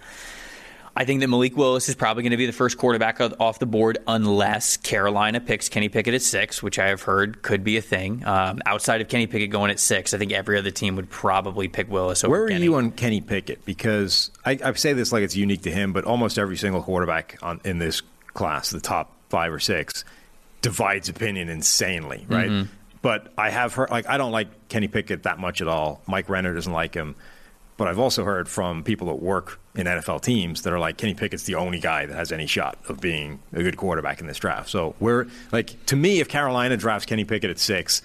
I 0.99 1.05
think 1.05 1.21
that 1.21 1.29
Malik 1.29 1.57
Willis 1.57 1.89
is 1.89 1.95
probably 1.95 2.25
going 2.25 2.33
to 2.33 2.37
be 2.37 2.47
the 2.47 2.53
first 2.53 2.77
quarterback 2.77 3.21
off 3.39 3.61
the 3.61 3.67
board 3.67 3.99
unless 4.09 4.77
Carolina 4.77 5.41
picks 5.41 5.69
Kenny 5.69 5.89
Pickett 5.89 6.13
at 6.13 6.23
six, 6.23 6.61
which 6.61 6.77
I 6.77 6.89
have 6.89 7.03
heard 7.03 7.41
could 7.41 7.63
be 7.63 7.77
a 7.77 7.81
thing. 7.81 8.25
Um, 8.27 8.61
outside 8.67 9.01
of 9.01 9.07
Kenny 9.07 9.29
Pickett 9.29 9.51
going 9.51 9.71
at 9.71 9.79
six, 9.79 10.13
I 10.13 10.19
think 10.19 10.33
every 10.33 10.59
other 10.59 10.73
team 10.73 10.97
would 10.97 11.09
probably 11.09 11.69
pick 11.69 11.89
Willis 11.89 12.25
over 12.25 12.33
Where 12.33 12.45
are 12.47 12.49
Kenny. 12.49 12.65
you 12.65 12.75
on 12.75 12.91
Kenny 12.91 13.21
Pickett? 13.21 13.65
Because 13.65 14.33
I, 14.45 14.59
I 14.65 14.73
say 14.73 14.93
this 14.93 15.13
like 15.13 15.23
it's 15.23 15.37
unique 15.37 15.63
to 15.63 15.71
him, 15.71 15.93
but 15.93 16.05
almost 16.05 16.37
every 16.37 16.57
single 16.57 16.83
quarterback 16.83 17.39
on, 17.43 17.61
in 17.65 17.79
this 17.79 18.03
class, 18.35 18.71
the 18.71 18.81
top 18.81 19.15
five 19.29 19.53
or 19.53 19.61
six, 19.61 20.05
divides 20.63 21.09
opinion 21.09 21.49
insanely, 21.49 22.27
right? 22.29 22.51
Mm-hmm. 22.51 22.73
But 23.03 23.33
I 23.39 23.51
have 23.51 23.73
heard, 23.75 23.91
like, 23.91 24.09
I 24.09 24.19
don't 24.19 24.33
like 24.33 24.69
Kenny 24.69 24.89
Pickett 24.89 25.23
that 25.23 25.39
much 25.39 25.61
at 25.61 25.69
all. 25.69 26.03
Mike 26.09 26.29
Renner 26.29 26.55
doesn't 26.55 26.73
like 26.73 26.93
him. 26.93 27.15
But 27.79 27.87
I've 27.87 28.01
also 28.01 28.25
heard 28.25 28.49
from 28.49 28.83
people 28.83 29.07
that 29.07 29.23
work 29.23 29.61
in 29.77 29.87
NFL 29.87 30.21
teams 30.23 30.63
that 30.63 30.73
are 30.73 30.81
like, 30.81 30.99
Kenny 30.99 31.15
Pickett's 31.15 31.45
the 31.45 31.55
only 31.55 31.79
guy 31.79 32.07
that 32.07 32.15
has 32.15 32.33
any 32.33 32.47
shot 32.47 32.77
of 32.89 33.01
being 33.01 33.39
a 33.53 33.63
good 33.63 33.77
quarterback 33.77 34.21
in 34.21 34.27
this 34.27 34.37
draft. 34.37 34.69
So 34.69 34.97
we're 34.99 35.29
like, 35.53 35.87
to 35.87 35.95
me, 35.95 36.19
if 36.19 36.29
Carolina 36.29 36.77
drafts 36.77 37.07
Kenny 37.07 37.25
Pickett 37.25 37.51
at 37.51 37.59
six, 37.61 38.03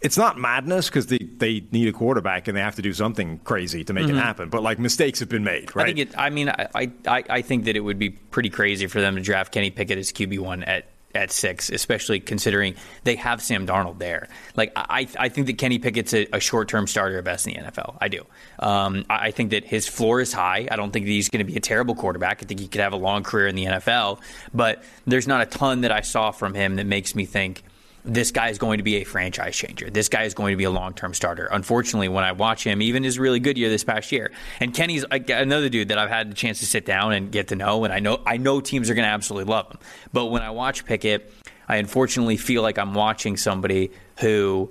it's 0.00 0.16
not 0.16 0.38
madness 0.38 0.88
because 0.88 1.08
they, 1.08 1.18
they 1.18 1.64
need 1.72 1.88
a 1.88 1.92
quarterback 1.92 2.46
and 2.46 2.56
they 2.56 2.60
have 2.60 2.76
to 2.76 2.82
do 2.82 2.92
something 2.92 3.40
crazy 3.40 3.82
to 3.82 3.92
make 3.92 4.08
it 4.08 4.14
happen. 4.14 4.48
But 4.48 4.62
like 4.62 4.78
mistakes 4.78 5.18
have 5.18 5.28
been 5.28 5.42
made, 5.44 5.74
right? 5.74 5.86
Mm-hmm. 5.86 5.90
I 5.90 5.94
think 5.94 5.98
it. 5.98 6.18
I 6.18 6.30
mean, 6.30 6.48
I, 6.50 6.92
I 7.06 7.24
I 7.30 7.42
think 7.42 7.64
that 7.64 7.74
it 7.74 7.80
would 7.80 7.98
be 7.98 8.10
pretty 8.10 8.50
crazy 8.50 8.86
for 8.86 9.00
them 9.00 9.16
to 9.16 9.22
draft 9.22 9.50
Kenny 9.50 9.70
Pickett 9.70 9.98
as 9.98 10.12
QB 10.12 10.38
one 10.38 10.62
at 10.62 10.86
at 11.14 11.30
six, 11.30 11.70
especially 11.70 12.20
considering 12.20 12.74
they 13.04 13.16
have 13.16 13.42
Sam 13.42 13.66
Darnold 13.66 13.98
there. 13.98 14.28
Like 14.56 14.72
I 14.76 15.08
I 15.18 15.28
think 15.28 15.46
that 15.46 15.58
Kenny 15.58 15.78
Pickett's 15.78 16.14
a, 16.14 16.26
a 16.32 16.40
short 16.40 16.68
term 16.68 16.86
starter 16.86 17.18
at 17.18 17.24
best 17.24 17.46
in 17.46 17.54
the 17.54 17.60
NFL. 17.60 17.98
I 18.00 18.08
do. 18.08 18.24
Um, 18.58 19.04
I, 19.08 19.26
I 19.26 19.30
think 19.30 19.50
that 19.50 19.64
his 19.64 19.88
floor 19.88 20.20
is 20.20 20.32
high. 20.32 20.68
I 20.70 20.76
don't 20.76 20.92
think 20.92 21.06
that 21.06 21.12
he's 21.12 21.28
going 21.28 21.44
to 21.44 21.50
be 21.50 21.56
a 21.56 21.60
terrible 21.60 21.94
quarterback. 21.94 22.42
I 22.42 22.46
think 22.46 22.60
he 22.60 22.68
could 22.68 22.80
have 22.80 22.92
a 22.92 22.96
long 22.96 23.22
career 23.22 23.46
in 23.46 23.54
the 23.54 23.64
NFL. 23.64 24.20
But 24.52 24.82
there's 25.06 25.26
not 25.26 25.40
a 25.40 25.46
ton 25.46 25.82
that 25.82 25.92
I 25.92 26.00
saw 26.00 26.30
from 26.30 26.54
him 26.54 26.76
that 26.76 26.86
makes 26.86 27.14
me 27.14 27.24
think 27.24 27.62
this 28.04 28.30
guy 28.30 28.50
is 28.50 28.58
going 28.58 28.78
to 28.78 28.84
be 28.84 28.96
a 28.96 29.04
franchise 29.04 29.56
changer. 29.56 29.88
This 29.88 30.08
guy 30.08 30.24
is 30.24 30.34
going 30.34 30.52
to 30.52 30.56
be 30.56 30.64
a 30.64 30.70
long 30.70 30.92
term 30.92 31.14
starter. 31.14 31.48
Unfortunately, 31.50 32.08
when 32.08 32.22
I 32.22 32.32
watch 32.32 32.64
him, 32.64 32.82
even 32.82 33.02
his 33.02 33.18
really 33.18 33.40
good 33.40 33.56
year 33.56 33.70
this 33.70 33.84
past 33.84 34.12
year, 34.12 34.30
and 34.60 34.74
Kenny's 34.74 35.04
another 35.10 35.68
dude 35.68 35.88
that 35.88 35.98
I've 35.98 36.10
had 36.10 36.30
the 36.30 36.34
chance 36.34 36.60
to 36.60 36.66
sit 36.66 36.84
down 36.84 37.14
and 37.14 37.32
get 37.32 37.48
to 37.48 37.56
know, 37.56 37.84
and 37.84 37.92
I 37.92 38.00
know 38.00 38.20
I 38.26 38.36
know 38.36 38.60
teams 38.60 38.90
are 38.90 38.94
going 38.94 39.06
to 39.06 39.10
absolutely 39.10 39.50
love 39.50 39.70
him. 39.70 39.78
But 40.12 40.26
when 40.26 40.42
I 40.42 40.50
watch 40.50 40.84
Pickett, 40.84 41.32
I 41.66 41.76
unfortunately 41.76 42.36
feel 42.36 42.62
like 42.62 42.78
I'm 42.78 42.92
watching 42.94 43.36
somebody 43.38 43.90
who 44.20 44.70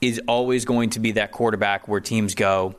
is 0.00 0.20
always 0.28 0.64
going 0.64 0.90
to 0.90 1.00
be 1.00 1.12
that 1.12 1.32
quarterback 1.32 1.88
where 1.88 2.00
teams 2.00 2.34
go, 2.34 2.74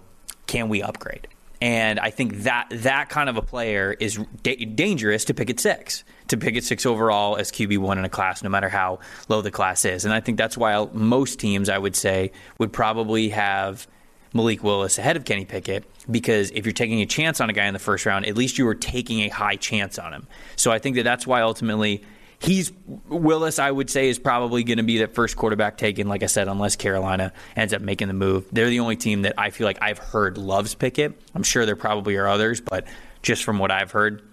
can 0.45 0.69
we 0.69 0.81
upgrade? 0.84 1.27
And 1.61 1.99
I 1.99 2.10
think 2.10 2.44
that 2.44 2.68
that 2.72 3.10
kind 3.10 3.30
of 3.30 3.36
a 3.36 3.41
player 3.41 3.95
is 3.99 4.18
da- 4.44 4.56
dangerous 4.56 5.26
to 5.26 5.34
pick 5.34 5.49
at 5.49 5.60
six, 5.60 6.06
to 6.27 6.38
pick 6.38 6.56
at 6.56 6.64
six 6.64 6.86
overall 6.86 7.36
as 7.36 7.52
QB 7.52 7.80
one 7.80 7.98
in 7.98 8.06
a 8.06 8.10
class, 8.10 8.41
no 8.44 8.49
matter 8.49 8.69
how 8.69 8.99
low 9.27 9.41
the 9.41 9.52
class 9.52 9.84
is. 9.84 10.06
And 10.06 10.14
I 10.14 10.22
think 10.22 10.38
that's 10.38 10.57
why 10.57 10.88
most 10.94 11.40
teams, 11.40 11.68
I 11.68 11.77
would 11.77 11.95
say, 11.95 12.31
would 12.60 12.72
probably 12.72 13.30
have 13.30 13.88
Malik 14.34 14.64
Willis 14.64 14.98
ahead 14.98 15.18
of 15.18 15.26
Kenny 15.26 15.45
Pickett 15.45 15.84
because 16.10 16.52
if 16.52 16.65
you're 16.65 16.73
taking 16.73 17.02
a 17.02 17.06
chance 17.06 17.41
on 17.41 17.49
a 17.49 17.53
guy 17.53 17.65
in 17.65 17.73
the 17.73 17.80
first 17.80 18.06
round, 18.06 18.26
at 18.26 18.38
least 18.38 18.57
you 18.57 18.68
are 18.68 18.76
taking 18.76 19.22
a 19.22 19.30
high 19.30 19.56
chance 19.56 19.98
on 19.98 20.14
him. 20.14 20.27
So 20.56 20.72
I 20.72 20.80
think 20.80 20.95
that 20.95 21.03
that's 21.03 21.26
why 21.26 21.41
ultimately 21.41 22.03
he's 22.40 22.72
Willis. 23.07 23.60
I 23.60 23.70
would 23.70 23.90
say 23.90 24.10
is 24.10 24.20
probably 24.20 24.64
going 24.64 24.78
to 24.78 24.84
be 24.84 24.99
that 24.99 25.14
first 25.14 25.36
quarterback 25.36 25.78
taken. 25.78 26.07
Like 26.07 26.24
I 26.24 26.28
said, 26.28 26.48
unless 26.48 26.76
Carolina 26.76 27.34
ends 27.56 27.74
up 27.74 27.82
making 27.82 28.07
the 28.07 28.14
move, 28.14 28.45
they're 28.52 28.70
the 28.70 28.80
only 28.80 28.95
team 28.95 29.24
that 29.24 29.36
I 29.38 29.49
feel 29.49 29.66
like 29.66 29.80
I've 29.82 29.99
heard 29.99 30.38
loves 30.38 30.76
Pickett. 30.76 31.20
I'm 31.36 31.44
sure 31.44 31.66
there 31.66 31.76
probably 31.76 32.16
are 32.16 32.28
others, 32.28 32.61
but 32.61 32.88
just 33.22 33.44
from 33.44 33.60
what 33.60 33.72
I've 33.72 33.91
heard. 33.91 34.24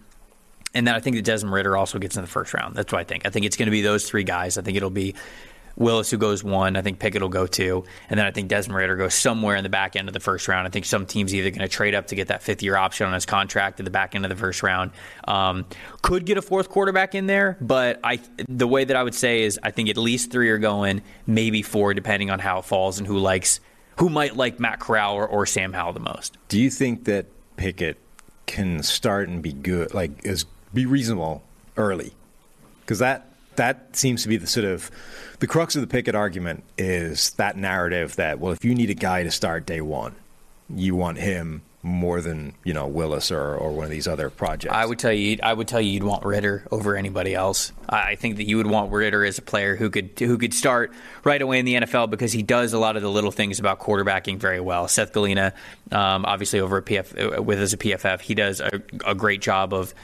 And 0.74 0.87
then 0.87 0.95
I 0.95 1.01
think 1.01 1.16
that 1.16 1.24
Desmond 1.24 1.55
Ridder 1.55 1.77
also 1.77 1.99
gets 1.99 2.16
in 2.16 2.23
the 2.23 2.28
first 2.28 2.53
round. 2.53 2.74
That's 2.77 2.93
what 2.93 3.01
I 3.01 3.05
think. 3.05 3.27
I 3.27 3.31
think 3.31 3.47
it's 3.47 3.57
going 3.57 3.66
to 3.66 3.73
be 3.73 3.81
those 3.81 4.09
three 4.09 4.24
guys. 4.24 4.59
I 4.59 4.62
think 4.62 4.77
it'll 4.77 4.91
be 4.91 5.15
Willis, 5.77 6.11
who 6.11 6.16
goes 6.16 6.43
one. 6.43 6.77
I 6.77 6.82
think 6.82 6.98
Pickett 6.98 7.23
will 7.23 7.28
go 7.28 7.47
two. 7.47 7.85
And 8.09 8.19
then 8.19 8.27
I 8.27 8.31
think 8.31 8.48
Desmond 8.48 8.77
Ridder 8.77 8.97
goes 8.97 9.15
somewhere 9.15 9.57
in 9.57 9.62
the 9.62 9.69
back 9.69 9.94
end 9.94 10.09
of 10.09 10.15
the 10.15 10.20
first 10.20 10.48
round. 10.48 10.66
I 10.66 10.70
think 10.70 10.86
some 10.86 11.07
team's 11.07 11.35
either 11.35 11.51
going 11.51 11.61
to 11.61 11.69
trade 11.69 11.94
up 11.94 12.07
to 12.09 12.15
get 12.15 12.28
that 12.28 12.43
fifth 12.43 12.62
year 12.62 12.77
option 12.77 13.07
on 13.07 13.12
his 13.12 13.27
contract 13.27 13.78
at 13.78 13.85
the 13.85 13.90
back 13.90 14.15
end 14.15 14.24
of 14.24 14.31
the 14.31 14.36
first 14.36 14.62
round. 14.62 14.90
Um, 15.28 15.66
could 16.03 16.24
get 16.24 16.39
a 16.39 16.43
fourth 16.43 16.69
quarterback 16.69 17.15
in 17.15 17.27
there, 17.27 17.59
but 17.61 18.01
I 18.03 18.20
the 18.48 18.66
way 18.66 18.85
that 18.85 18.97
I 18.97 19.03
would 19.03 19.15
say 19.15 19.43
is 19.43 19.59
I 19.62 19.70
think 19.70 19.89
at 19.89 19.97
least 19.97 20.31
three 20.31 20.51
are 20.51 20.59
going, 20.59 21.03
maybe 21.27 21.62
four, 21.62 21.94
depending 21.94 22.31
on 22.31 22.39
how 22.39 22.59
it 22.59 22.65
falls 22.65 22.98
and 22.98 23.07
who 23.07 23.19
likes 23.19 23.61
who 23.98 24.09
might 24.09 24.36
like 24.36 24.61
Matt 24.61 24.81
Corral 24.81 25.15
or, 25.15 25.27
or 25.27 25.47
Sam 25.47 25.73
Howell 25.73 25.94
the 25.94 26.01
most. 26.01 26.36
Do 26.48 26.61
you 26.61 26.70
think 26.70 27.05
that 27.05 27.27
Pickett 27.57 27.98
can 28.47 28.82
start 28.82 29.28
and 29.28 29.43
be 29.43 29.53
good, 29.53 29.93
like 29.93 30.24
is 30.24 30.44
be 30.73 30.86
reasonable 30.86 31.43
early? 31.77 32.12
Because 32.81 32.98
that 33.01 33.32
that 33.57 33.97
seems 33.97 34.23
to 34.23 34.28
be 34.28 34.37
the 34.37 34.47
sort 34.47 34.66
of 34.66 34.91
the 35.41 35.47
crux 35.47 35.74
of 35.74 35.81
the 35.81 35.87
Pickett 35.87 36.15
argument 36.15 36.65
is 36.78 37.31
that 37.33 37.57
narrative 37.57 38.16
that 38.16 38.41
well, 38.41 38.53
if 38.53 38.65
you 38.65 38.74
need 38.74 38.91
a 38.91 38.95
guy 38.95 39.23
to 39.23 39.31
start 39.31 39.66
day 39.66 39.81
one, 39.81 40.15
you 40.69 40.95
want 40.95 41.19
him 41.19 41.62
more 41.87 42.20
than 42.20 42.53
you 42.65 42.74
know 42.74 42.89
Willis 42.89 43.31
or, 43.31 43.55
or 43.55 43.70
one 43.70 43.85
of 43.85 43.91
these 43.91 44.09
other 44.09 44.28
projects. 44.28 44.74
I 44.74 44.85
would 44.85 44.99
tell 44.99 45.12
you, 45.12 45.39
I 45.43 45.53
would 45.53 45.69
tell 45.69 45.81
you, 45.81 45.93
you'd 45.93 46.03
want 46.03 46.24
Ridder 46.24 46.66
over 46.73 46.97
anybody 46.97 47.35
else. 47.35 47.73
I 47.89 48.16
think 48.16 48.37
that 48.37 48.49
you 48.49 48.57
would 48.57 48.66
want 48.66 48.93
Ridder 48.93 49.24
as 49.24 49.39
a 49.39 49.43
player 49.43 49.77
who 49.77 49.89
could 49.89 50.11
who 50.19 50.37
could 50.37 50.53
start 50.53 50.93
right 51.23 51.41
away 51.41 51.61
in 51.61 51.65
the 51.65 51.74
NFL 51.74 52.11
because 52.11 52.33
he 52.33 52.43
does 52.43 52.73
a 52.73 52.78
lot 52.78 52.97
of 52.97 53.03
the 53.03 53.11
little 53.11 53.31
things 53.31 53.61
about 53.61 53.78
quarterbacking 53.78 54.39
very 54.39 54.61
well. 54.61 54.89
Seth 54.89 55.12
Galina, 55.12 55.53
um, 55.93 56.24
obviously 56.24 56.59
over 56.59 56.78
a 56.78 56.83
PF 56.83 57.45
with 57.45 57.61
as 57.61 57.73
a 57.73 57.78
PFF, 57.78 58.20
he 58.20 58.35
does 58.35 58.61
a, 58.61 58.83
a 59.07 59.15
great 59.15 59.41
job 59.41 59.73
of 59.73 59.95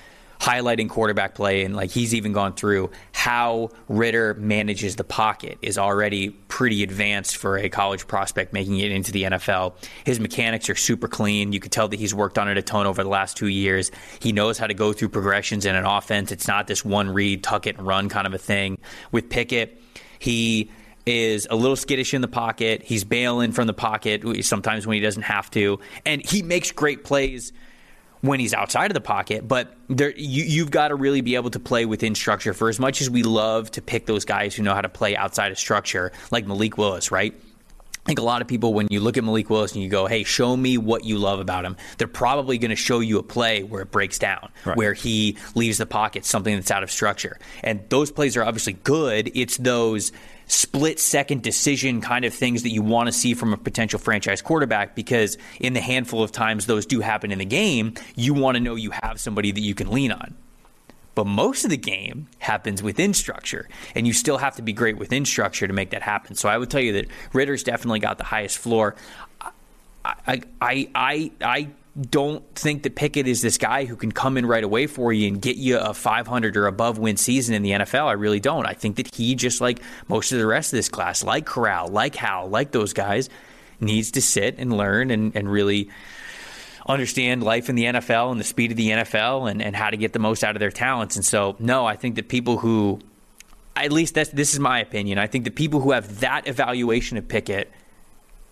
highlighting 0.43 0.89
quarterback 0.89 1.37
play 1.37 1.63
and 1.63 1.77
like 1.77 1.89
he's 1.93 2.13
even 2.15 2.33
gone 2.33 2.53
through 2.53 2.91
how 3.13 3.71
Ridder 3.89 4.35
manages 4.35 4.97
the 4.97 5.05
pocket 5.05 5.57
is 5.63 5.79
already 5.79 6.31
pretty 6.31 6.83
advanced 6.83 7.37
for 7.37 7.57
a 7.57 7.69
college 7.69 8.09
prospect 8.09 8.53
making 8.53 8.81
it 8.81 8.91
into 8.91 9.13
the 9.13 9.23
NFL. 9.23 9.75
His 10.05 10.19
mechanics 10.19 10.69
are 10.69 10.75
super 10.75 11.07
clean. 11.07 11.53
You 11.53 11.61
could 11.61 11.71
tell 11.71 11.87
that 11.87 11.99
he's 11.99 12.13
worked 12.13 12.39
on 12.39 12.49
it 12.49 12.59
a 12.59 12.63
ton 12.63 12.89
over 12.89 13.05
the 13.05 13.09
last 13.09 13.37
two 13.37 13.47
years. 13.47 13.93
He 14.19 14.33
knows 14.33 14.59
how 14.59 14.67
to 14.67 14.75
go 14.75 14.93
through 14.93 15.11
progressions 15.11 15.65
in 15.65 15.77
an 15.77 15.85
offense. 15.85 16.33
It's 16.33 16.49
not 16.49 16.67
this 16.67 16.85
one 16.85 17.11
read, 17.11 17.45
tuck 17.45 17.69
it 17.69 17.79
and 17.79 17.87
run 17.87 18.09
kind 18.09 18.27
of 18.27 18.35
a 18.35 18.39
thing. 18.39 18.79
With 19.13 19.31
Pickett, 19.31 19.81
he 20.19 20.73
is 21.07 21.47
a 21.51 21.55
little 21.55 21.77
skittish 21.77 22.15
in 22.15 22.21
the 22.21 22.29
pocket. 22.29 22.83
He's 22.83 23.05
bailing 23.05 23.53
from 23.53 23.69
the 23.69 23.75
pocket 23.75 24.45
sometimes 24.45 24.89
when 24.89 24.97
he 24.97 25.01
doesn't 25.01 25.23
have 25.23 25.53
to. 25.53 25.79
And 26.05 26.21
he 26.25 26.43
makes 26.43 26.73
great 26.73 27.05
plays 27.05 27.53
when 28.23 28.41
he's 28.41 28.55
outside 28.55 28.91
of 28.91 28.95
the 28.95 29.01
pocket. 29.01 29.47
But 29.47 29.77
there, 29.89 30.13
you, 30.17 30.63
have 30.63 30.71
got 30.71 30.89
to 30.89 30.95
really 30.95 31.21
be 31.21 31.35
able 31.35 31.51
to 31.51 31.61
play 31.61 31.85
within 31.85 32.15
structure. 32.15 32.55
For 32.55 32.69
as 32.69 32.81
much 32.81 33.03
as 33.03 33.11
we 33.11 33.23
love 33.23 33.71
to 33.73 33.83
pick 33.83 34.07
those 34.07 34.25
guys 34.25 34.55
who 34.55 34.63
know 34.63 34.75
how 34.75 34.81
to 34.81 34.89
play 34.89 35.17
outside 35.17 35.53
of 35.53 35.59
structure, 35.59 36.13
like 36.31 36.47
Malik 36.47 36.79
Willis, 36.79 37.11
right? 37.11 37.35
I 38.05 38.07
think 38.07 38.19
a 38.19 38.23
lot 38.23 38.43
of 38.43 38.49
people, 38.49 38.75
when 38.75 38.89
you 38.91 38.99
look 38.99 39.17
at 39.17 39.23
Malik 39.23 39.49
Willis 39.49 39.75
and 39.75 39.83
you 39.83 39.89
go, 39.89 40.07
hey, 40.07 40.25
show 40.25 40.57
me 40.57 40.77
what 40.77 41.05
you 41.05 41.19
love 41.19 41.39
about 41.39 41.65
him, 41.65 41.77
they're 41.99 42.09
probably 42.09 42.59
going 42.59 42.71
to 42.71 42.77
show 42.77 42.99
you 42.99 43.19
a 43.19 43.23
play 43.23 43.63
where 43.63 43.83
it 43.83 43.93
breaks 43.93 44.19
down, 44.19 44.51
right. 44.65 44.77
where 44.77 44.93
he 44.93 45.37
leaves 45.55 45.79
the 45.79 45.87
pocket, 45.87 46.25
something 46.25 46.53
that's 46.53 46.73
out 46.73 46.83
of 46.83 46.91
structure. 46.91 47.39
And 47.63 47.81
those 47.91 48.11
plays 48.11 48.37
are 48.37 48.43
obviously 48.43 48.73
good. 48.73 49.31
It's 49.37 49.57
those 49.57 50.11
split 50.53 51.01
second 51.01 51.43
decision 51.43 52.03
kind 52.03 52.27
of 52.27 52.35
things 52.35 52.63
that 52.63 52.69
you 52.69 52.83
want 52.83 53.07
to 53.07 53.13
see 53.13 53.33
from 53.33 53.55
a 53.55 53.57
potential 53.57 53.99
franchise 53.99 54.43
quarterback 54.43 54.95
because 54.95 55.39
in 55.59 55.73
the 55.73 55.81
handful 55.81 56.23
of 56.23 56.31
times 56.31 56.67
those 56.67 56.85
do 56.85 57.01
happen 57.01 57.33
in 57.33 57.39
the 57.39 57.45
game, 57.45 57.95
you 58.17 58.35
want 58.35 58.57
to 58.57 58.61
know 58.61 58.75
you 58.75 58.91
have 58.91 59.19
somebody 59.19 59.51
that 59.51 59.63
you 59.63 59.75
can 59.75 59.91
lean 59.91 60.13
on. 60.13 60.35
But 61.15 61.27
most 61.27 61.65
of 61.65 61.71
the 61.71 61.79
game 61.79 62.29
happens 62.39 62.83
within 62.83 63.15
structure, 63.15 63.69
and 63.95 64.07
you 64.07 64.13
still 64.13 64.39
have 64.39 64.57
to 64.57 64.63
be 64.63 64.73
great 64.75 64.99
within 64.99 65.25
structure 65.25 65.67
to 65.67 65.73
make 65.73 65.91
that 65.91 66.03
happen. 66.03 66.37
So 66.37 66.49
I 66.49 66.59
would 66.59 66.71
tell 66.71 66.81
you 66.81 66.93
that 66.95 67.07
Ridder's 67.33 67.63
definitely 67.63 68.01
got 68.01 68.19
the 68.19 68.25
highest 68.25 68.59
floor. 68.59 68.95
I, 70.05 70.43
I, 70.61 70.89
I, 70.95 71.31
I 71.41 71.69
don't 72.01 72.43
think 72.55 72.85
that 72.85 72.95
Pickett 72.95 73.27
is 73.29 73.43
this 73.43 73.59
guy 73.59 73.85
who 73.85 73.97
can 73.97 74.13
come 74.13 74.39
in 74.39 74.47
right 74.47 74.65
away 74.65 74.87
for 74.87 75.13
you 75.13 75.29
and 75.29 75.43
get 75.43 75.57
you 75.57 75.79
a 75.79 75.93
500 75.93 76.57
or 76.57 76.67
above 76.67 76.99
win 76.99 77.19
season 77.19 77.55
in 77.55 77.63
the 77.63 77.73
NFL. 77.73 78.07
I 78.07 78.13
really 78.13 78.41
don't. 78.41 78.65
I 78.67 78.73
think 78.73 78.97
that 78.97 79.15
he, 79.15 79.35
just 79.35 79.61
like 79.61 79.81
most 80.09 80.33
of 80.33 80.39
the 80.39 80.47
rest 80.47 80.73
of 80.73 80.79
this 80.79 80.89
class, 80.89 81.23
like 81.23 81.45
Corral, 81.45 81.89
like 81.89 82.17
Howell, 82.17 82.49
like 82.49 82.73
those 82.73 82.95
guys, 82.95 83.29
needs 83.79 84.13
to 84.13 84.23
sit 84.23 84.55
and 84.59 84.75
learn 84.75 85.11
and, 85.11 85.37
and 85.37 85.51
really 85.51 85.91
understand 86.87 87.43
life 87.43 87.69
in 87.69 87.75
the 87.75 87.85
NFL 87.85 88.31
and 88.31 88.41
the 88.41 88.45
speed 88.45 88.71
of 88.71 88.77
the 88.77 88.89
NFL 88.89 89.51
and, 89.51 89.61
and 89.61 89.77
how 89.77 89.91
to 89.91 89.97
get 89.97 90.13
the 90.15 90.19
most 90.19 90.43
out 90.43 90.57
of 90.57 90.61
their 90.61 90.71
talents. 90.71 91.17
And 91.17 91.25
so, 91.25 91.57
no, 91.59 91.85
I 91.85 91.97
think 91.97 92.15
that 92.15 92.29
people 92.29 92.59
who, 92.59 93.01
at 93.77 93.93
least 93.93 94.15
that's, 94.15 94.31
this 94.31 94.55
is 94.55 94.61
my 94.61 94.81
opinion, 94.81 95.19
I 95.19 95.27
think 95.27 95.45
the 95.45 95.51
people 95.51 95.81
who 95.81 95.93
have 95.93 96.21
that 96.21 96.49
evaluation 96.49 97.19
of 97.19 97.29
Pickett 97.29 97.71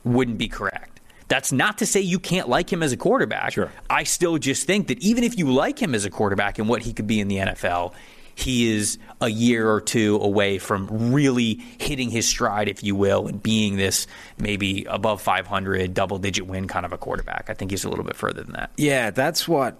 wouldn't 0.05 0.39
be 0.39 0.49
correct. 0.49 0.90
That's 1.31 1.53
not 1.53 1.79
to 1.79 1.87
say 1.87 2.01
you 2.01 2.19
can't 2.19 2.49
like 2.49 2.71
him 2.71 2.83
as 2.83 2.91
a 2.93 2.97
quarterback. 2.97 3.53
Sure. 3.53 3.71
I 3.89 4.03
still 4.03 4.37
just 4.37 4.67
think 4.67 4.89
that 4.89 4.99
even 4.99 5.23
if 5.23 5.39
you 5.39 5.53
like 5.53 5.81
him 5.81 5.95
as 5.95 6.05
a 6.05 6.11
quarterback 6.11 6.59
and 6.59 6.69
what 6.69 6.83
he 6.83 6.93
could 6.93 7.07
be 7.07 7.21
in 7.21 7.29
the 7.29 7.37
NFL, 7.37 7.95
he 8.35 8.75
is 8.75 8.99
a 9.21 9.29
year 9.29 9.71
or 9.71 9.81
two 9.81 10.19
away 10.21 10.59
from 10.59 11.13
really 11.13 11.55
hitting 11.79 12.11
his 12.11 12.27
stride, 12.27 12.69
if 12.69 12.83
you 12.83 12.97
will, 12.97 13.29
and 13.29 13.41
being 13.41 13.77
this 13.77 14.09
maybe 14.39 14.85
above 14.91 15.23
500 15.23 15.95
double 15.95 16.19
digit 16.19 16.49
win 16.49 16.67
kind 16.67 16.85
of 16.85 16.93
a 16.93 16.99
quarterback. 16.99 17.49
I 17.49 17.55
think 17.55 17.71
he's 17.71 17.85
a 17.85 17.89
little 17.89 18.05
bit 18.05 18.17
further 18.17 18.43
than 18.43 18.55
that. 18.55 18.73
Yeah, 18.77 19.11
that's 19.11 19.47
what 19.47 19.79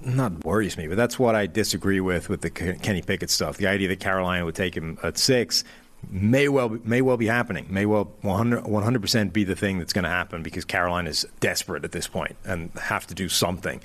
not 0.00 0.44
worries 0.44 0.76
me, 0.76 0.88
but 0.88 0.96
that's 0.96 1.20
what 1.20 1.36
I 1.36 1.46
disagree 1.46 2.00
with 2.00 2.28
with 2.28 2.40
the 2.40 2.50
Kenny 2.50 3.02
Pickett 3.02 3.30
stuff. 3.30 3.58
The 3.58 3.68
idea 3.68 3.86
that 3.88 4.00
Carolina 4.00 4.44
would 4.44 4.56
take 4.56 4.76
him 4.76 4.98
at 5.04 5.18
six 5.18 5.62
may 6.08 6.48
well 6.48 6.78
may 6.84 7.02
well 7.02 7.16
be 7.16 7.26
happening. 7.26 7.66
May 7.70 7.86
well 7.86 8.12
100 8.22 9.00
percent 9.00 9.32
be 9.32 9.44
the 9.44 9.56
thing 9.56 9.78
that's 9.78 9.92
going 9.92 10.04
to 10.04 10.10
happen 10.10 10.42
because 10.42 10.64
Carolina 10.64 11.10
is 11.10 11.26
desperate 11.40 11.84
at 11.84 11.92
this 11.92 12.08
point 12.08 12.36
and 12.44 12.70
have 12.80 13.06
to 13.08 13.14
do 13.14 13.28
something. 13.28 13.80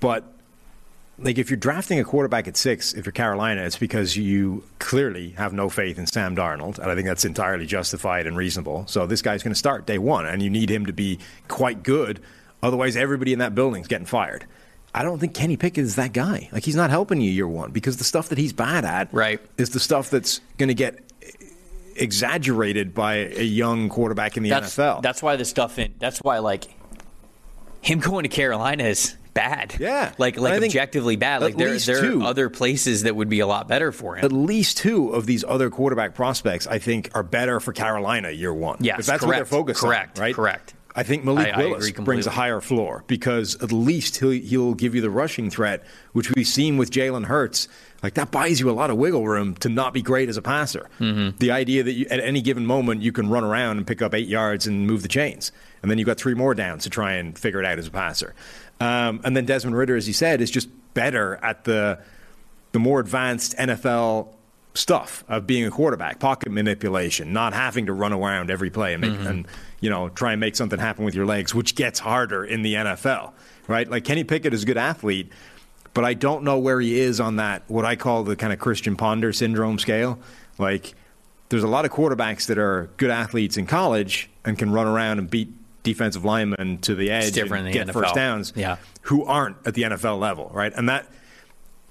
But 0.00 0.24
like 1.18 1.38
if 1.38 1.50
you're 1.50 1.56
drafting 1.56 1.98
a 1.98 2.04
quarterback 2.04 2.46
at 2.46 2.56
six, 2.56 2.94
if 2.94 3.04
you're 3.04 3.12
Carolina, 3.12 3.62
it's 3.62 3.78
because 3.78 4.16
you 4.16 4.62
clearly 4.78 5.30
have 5.30 5.52
no 5.52 5.68
faith 5.68 5.98
in 5.98 6.06
Sam 6.06 6.36
Darnold, 6.36 6.78
and 6.78 6.90
I 6.90 6.94
think 6.94 7.06
that's 7.06 7.24
entirely 7.24 7.66
justified 7.66 8.26
and 8.26 8.36
reasonable. 8.36 8.84
So 8.86 9.06
this 9.06 9.22
guy's 9.22 9.42
going 9.42 9.52
to 9.52 9.58
start 9.58 9.86
day 9.86 9.98
one, 9.98 10.26
and 10.26 10.42
you 10.42 10.50
need 10.50 10.70
him 10.70 10.86
to 10.86 10.92
be 10.92 11.18
quite 11.48 11.82
good. 11.82 12.20
Otherwise, 12.62 12.96
everybody 12.96 13.32
in 13.32 13.40
that 13.40 13.54
building 13.54 13.82
is 13.82 13.88
getting 13.88 14.06
fired. 14.06 14.46
I 14.94 15.02
don't 15.02 15.18
think 15.18 15.34
Kenny 15.34 15.56
Pickett 15.56 15.84
is 15.84 15.96
that 15.96 16.12
guy. 16.12 16.48
Like 16.50 16.64
he's 16.64 16.76
not 16.76 16.90
helping 16.90 17.20
you 17.20 17.30
year 17.30 17.46
one 17.46 17.72
because 17.72 17.98
the 17.98 18.04
stuff 18.04 18.30
that 18.30 18.38
he's 18.38 18.52
bad 18.52 18.84
at 18.84 19.12
right. 19.12 19.40
is 19.58 19.70
the 19.70 19.80
stuff 19.80 20.10
that's 20.10 20.40
going 20.56 20.68
to 20.68 20.74
get 20.74 21.07
exaggerated 21.98 22.94
by 22.94 23.16
a 23.16 23.42
young 23.42 23.88
quarterback 23.88 24.36
in 24.36 24.42
the 24.42 24.50
that's, 24.50 24.76
NFL. 24.76 25.02
That's 25.02 25.22
why 25.22 25.36
the 25.36 25.44
stuff 25.44 25.78
in. 25.78 25.94
That's 25.98 26.18
why 26.18 26.38
like 26.38 26.64
him 27.80 28.00
going 28.00 28.24
to 28.24 28.28
Carolina 28.28 28.84
is 28.84 29.16
bad. 29.34 29.76
Yeah, 29.78 30.12
like 30.18 30.38
like 30.38 30.62
objectively 30.62 31.16
bad. 31.16 31.42
Like 31.42 31.56
there 31.56 31.78
there 31.78 32.00
two, 32.00 32.22
are 32.22 32.24
other 32.24 32.50
places 32.50 33.04
that 33.04 33.14
would 33.14 33.28
be 33.28 33.40
a 33.40 33.46
lot 33.46 33.68
better 33.68 33.92
for 33.92 34.16
him. 34.16 34.24
At 34.24 34.32
least 34.32 34.78
two 34.78 35.10
of 35.10 35.26
these 35.26 35.44
other 35.44 35.70
quarterback 35.70 36.14
prospects, 36.14 36.66
I 36.66 36.78
think, 36.78 37.10
are 37.14 37.22
better 37.22 37.60
for 37.60 37.72
Carolina 37.72 38.30
year 38.30 38.52
one. 38.52 38.78
Yes, 38.80 39.06
that's 39.06 39.20
correct. 39.20 39.22
what 39.24 39.36
they're 39.36 39.44
focused 39.44 39.80
correct, 39.80 40.18
on. 40.18 40.22
Right, 40.22 40.34
correct. 40.34 40.74
I 40.98 41.04
think 41.04 41.24
Malik 41.24 41.54
I- 41.56 41.62
I 41.62 41.64
Willis 41.66 41.88
agree 41.88 42.04
brings 42.04 42.26
a 42.26 42.30
higher 42.30 42.60
floor 42.60 43.04
because 43.06 43.54
at 43.62 43.70
least 43.70 44.16
he'll, 44.16 44.30
he'll 44.30 44.74
give 44.74 44.96
you 44.96 45.00
the 45.00 45.10
rushing 45.10 45.48
threat, 45.48 45.84
which 46.12 46.32
we've 46.34 46.46
seen 46.46 46.76
with 46.76 46.90
Jalen 46.90 47.26
Hurts. 47.26 47.68
Like 48.02 48.14
that 48.14 48.30
buys 48.30 48.60
you 48.60 48.70
a 48.70 48.72
lot 48.72 48.90
of 48.90 48.96
wiggle 48.96 49.26
room 49.26 49.54
to 49.56 49.68
not 49.68 49.92
be 49.92 50.02
great 50.02 50.28
as 50.28 50.36
a 50.36 50.42
passer. 50.42 50.88
Mm-hmm. 51.00 51.38
The 51.38 51.50
idea 51.50 51.82
that 51.82 51.92
you, 51.92 52.06
at 52.10 52.20
any 52.20 52.40
given 52.40 52.64
moment 52.64 53.02
you 53.02 53.10
can 53.10 53.28
run 53.28 53.42
around 53.44 53.78
and 53.78 53.86
pick 53.86 54.00
up 54.02 54.14
eight 54.14 54.28
yards 54.28 54.66
and 54.68 54.86
move 54.86 55.02
the 55.02 55.08
chains, 55.08 55.50
and 55.82 55.90
then 55.90 55.98
you've 55.98 56.06
got 56.06 56.16
three 56.16 56.34
more 56.34 56.54
downs 56.54 56.84
to 56.84 56.90
try 56.90 57.14
and 57.14 57.36
figure 57.36 57.58
it 57.60 57.66
out 57.66 57.78
as 57.78 57.88
a 57.88 57.90
passer. 57.90 58.34
Um, 58.80 59.20
and 59.24 59.36
then 59.36 59.44
Desmond 59.46 59.76
Ridder, 59.76 59.96
as 59.96 60.06
you 60.06 60.14
said, 60.14 60.40
is 60.40 60.50
just 60.50 60.68
better 60.94 61.36
at 61.42 61.64
the 61.64 61.98
the 62.72 62.78
more 62.78 63.00
advanced 63.00 63.56
NFL 63.56 64.28
stuff 64.74 65.24
of 65.26 65.46
being 65.46 65.64
a 65.66 65.70
quarterback, 65.70 66.20
pocket 66.20 66.52
manipulation, 66.52 67.32
not 67.32 67.52
having 67.52 67.86
to 67.86 67.92
run 67.92 68.12
around 68.12 68.50
every 68.50 68.70
play 68.70 68.92
and, 68.94 69.00
make, 69.00 69.10
Mm-hmm. 69.10 69.26
and 69.26 69.46
you 69.80 69.90
know 69.90 70.08
try 70.10 70.32
and 70.32 70.40
make 70.40 70.54
something 70.54 70.78
happen 70.78 71.04
with 71.04 71.14
your 71.16 71.26
legs, 71.26 71.52
which 71.54 71.74
gets 71.74 71.98
harder 71.98 72.44
in 72.44 72.62
the 72.62 72.74
NFL, 72.74 73.32
right? 73.66 73.90
Like 73.90 74.04
Kenny 74.04 74.22
Pickett 74.22 74.54
is 74.54 74.62
a 74.62 74.66
good 74.66 74.76
athlete, 74.78 75.32
but 75.94 76.04
I 76.04 76.14
don't 76.14 76.44
know 76.44 76.58
where 76.58 76.80
he 76.80 76.98
is 77.00 77.20
on 77.20 77.36
that 77.36 77.62
what 77.68 77.84
I 77.84 77.96
call 77.96 78.24
the 78.24 78.36
kind 78.36 78.52
of 78.52 78.58
Christian 78.58 78.96
Ponder 78.96 79.32
syndrome 79.32 79.78
scale. 79.78 80.18
Like 80.58 80.94
there's 81.48 81.62
a 81.64 81.68
lot 81.68 81.84
of 81.84 81.90
quarterbacks 81.90 82.46
that 82.46 82.58
are 82.58 82.90
good 82.98 83.10
athletes 83.10 83.56
in 83.56 83.66
college 83.66 84.28
and 84.44 84.58
can 84.58 84.70
run 84.70 84.86
around 84.86 85.18
and 85.18 85.28
beat 85.30 85.50
defensive 85.82 86.24
linemen 86.24 86.78
to 86.78 86.94
the 86.94 87.10
edge 87.10 87.36
and 87.38 87.72
get 87.72 87.90
first 87.92 88.14
downs 88.14 88.52
Yeah. 88.54 88.76
who 89.02 89.24
aren't 89.24 89.56
at 89.66 89.74
the 89.74 89.82
NFL 89.82 90.18
level, 90.18 90.50
right? 90.52 90.72
And 90.76 90.88
that 90.88 91.06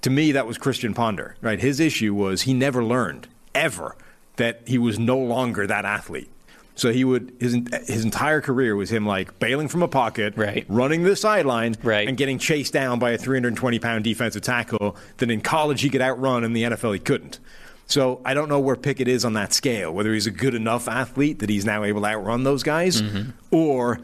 to 0.02 0.10
me, 0.10 0.30
that 0.32 0.46
was 0.46 0.58
Christian 0.58 0.94
Ponder, 0.94 1.34
right? 1.40 1.58
His 1.58 1.80
issue 1.80 2.14
was 2.14 2.42
he 2.42 2.54
never 2.54 2.84
learned 2.84 3.26
ever 3.54 3.96
that 4.36 4.62
he 4.66 4.78
was 4.78 4.96
no 4.98 5.18
longer 5.18 5.66
that 5.66 5.84
athlete. 5.84 6.30
So 6.78 6.92
he 6.92 7.04
would 7.04 7.32
his 7.40 7.56
his 7.86 8.04
entire 8.04 8.40
career 8.40 8.76
was 8.76 8.90
him 8.90 9.04
like 9.04 9.38
bailing 9.38 9.68
from 9.68 9.82
a 9.82 9.88
pocket, 9.88 10.34
Right. 10.36 10.64
running 10.68 11.02
the 11.02 11.16
sideline, 11.16 11.74
Right. 11.82 12.06
and 12.08 12.16
getting 12.16 12.38
chased 12.38 12.72
down 12.72 12.98
by 12.98 13.10
a 13.10 13.18
320 13.18 13.78
pound 13.78 14.04
defensive 14.04 14.42
tackle. 14.42 14.96
That 15.18 15.30
in 15.30 15.40
college 15.40 15.80
he 15.82 15.90
could 15.90 16.00
outrun, 16.00 16.44
in 16.44 16.52
the 16.52 16.62
NFL 16.62 16.92
he 16.92 17.00
couldn't. 17.00 17.40
So 17.86 18.20
I 18.24 18.34
don't 18.34 18.48
know 18.48 18.60
where 18.60 18.76
Pickett 18.76 19.08
is 19.08 19.24
on 19.24 19.32
that 19.32 19.52
scale. 19.52 19.92
Whether 19.92 20.12
he's 20.14 20.26
a 20.26 20.30
good 20.30 20.54
enough 20.54 20.88
athlete 20.88 21.38
that 21.40 21.50
he's 21.50 21.64
now 21.64 21.82
able 21.84 22.02
to 22.02 22.06
outrun 22.06 22.44
those 22.44 22.62
guys, 22.62 23.02
Mm-hmm. 23.02 23.30
or 23.50 23.98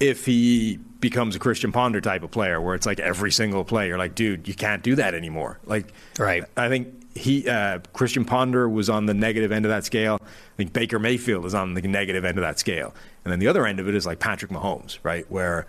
if 0.00 0.24
he 0.24 0.78
becomes 1.00 1.36
a 1.36 1.38
Christian 1.38 1.72
Ponder 1.72 2.00
type 2.00 2.22
of 2.22 2.30
player, 2.30 2.60
where 2.60 2.74
it's 2.74 2.86
like 2.86 3.00
every 3.00 3.32
single 3.32 3.64
play, 3.64 3.88
you're 3.88 3.98
like, 3.98 4.14
dude, 4.14 4.48
you 4.48 4.54
can't 4.54 4.82
do 4.82 4.94
that 4.96 5.14
anymore. 5.14 5.58
Like, 5.66 5.86
Right. 6.18 6.44
I 6.56 6.68
think 6.68 6.88
he 7.18 7.48
uh, 7.48 7.80
Christian 7.92 8.24
Ponder 8.24 8.68
was 8.68 8.88
on 8.88 9.06
the 9.06 9.14
negative 9.14 9.52
end 9.52 9.64
of 9.64 9.70
that 9.70 9.84
scale. 9.84 10.18
I 10.22 10.56
think 10.56 10.72
Baker 10.72 10.98
Mayfield 10.98 11.44
is 11.44 11.54
on 11.54 11.74
the 11.74 11.82
negative 11.82 12.24
end 12.24 12.38
of 12.38 12.42
that 12.42 12.58
scale, 12.58 12.94
and 13.24 13.32
then 13.32 13.38
the 13.38 13.48
other 13.48 13.66
end 13.66 13.80
of 13.80 13.88
it 13.88 13.94
is 13.94 14.06
like 14.06 14.18
Patrick 14.18 14.50
Mahomes, 14.50 14.98
right, 15.02 15.30
where 15.30 15.66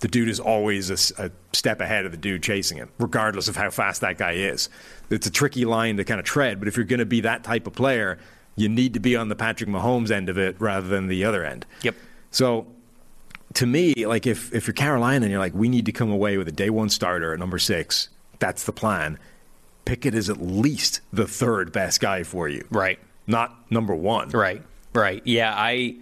the 0.00 0.08
dude 0.08 0.28
is 0.28 0.40
always 0.40 0.90
a 0.90 1.30
step 1.52 1.80
ahead 1.80 2.04
of 2.04 2.10
the 2.10 2.18
dude 2.18 2.42
chasing 2.42 2.76
him, 2.76 2.90
regardless 2.98 3.46
of 3.46 3.54
how 3.54 3.70
fast 3.70 4.00
that 4.00 4.18
guy 4.18 4.32
is. 4.32 4.68
It's 5.10 5.28
a 5.28 5.30
tricky 5.30 5.64
line 5.64 5.96
to 5.98 6.04
kind 6.04 6.18
of 6.18 6.26
tread, 6.26 6.58
but 6.58 6.66
if 6.66 6.76
you're 6.76 6.84
going 6.84 6.98
to 6.98 7.06
be 7.06 7.20
that 7.20 7.44
type 7.44 7.68
of 7.68 7.72
player, 7.74 8.18
you 8.56 8.68
need 8.68 8.94
to 8.94 9.00
be 9.00 9.14
on 9.14 9.28
the 9.28 9.36
Patrick 9.36 9.70
Mahomes 9.70 10.10
end 10.10 10.28
of 10.28 10.38
it 10.38 10.56
rather 10.60 10.88
than 10.88 11.06
the 11.06 11.24
other 11.24 11.44
end. 11.44 11.64
Yep. 11.82 11.94
So 12.32 12.66
to 13.54 13.66
me, 13.66 14.06
like 14.06 14.26
if 14.26 14.52
if 14.52 14.66
you're 14.66 14.74
Carolina 14.74 15.24
and 15.24 15.30
you're 15.30 15.40
like, 15.40 15.54
we 15.54 15.68
need 15.68 15.86
to 15.86 15.92
come 15.92 16.10
away 16.10 16.36
with 16.36 16.48
a 16.48 16.52
day 16.52 16.68
one 16.68 16.88
starter 16.88 17.32
at 17.32 17.38
number 17.38 17.58
six, 17.58 18.08
that's 18.40 18.64
the 18.64 18.72
plan. 18.72 19.20
Pickett 19.84 20.14
is 20.14 20.30
at 20.30 20.40
least 20.40 21.00
the 21.12 21.26
third 21.26 21.72
best 21.72 22.00
guy 22.00 22.22
for 22.22 22.48
you, 22.48 22.64
Right. 22.70 22.98
not 23.26 23.54
number 23.70 23.94
one. 23.94 24.28
Right. 24.30 24.62
Right. 24.94 25.22
Yeah, 25.24 25.52
I 25.56 25.96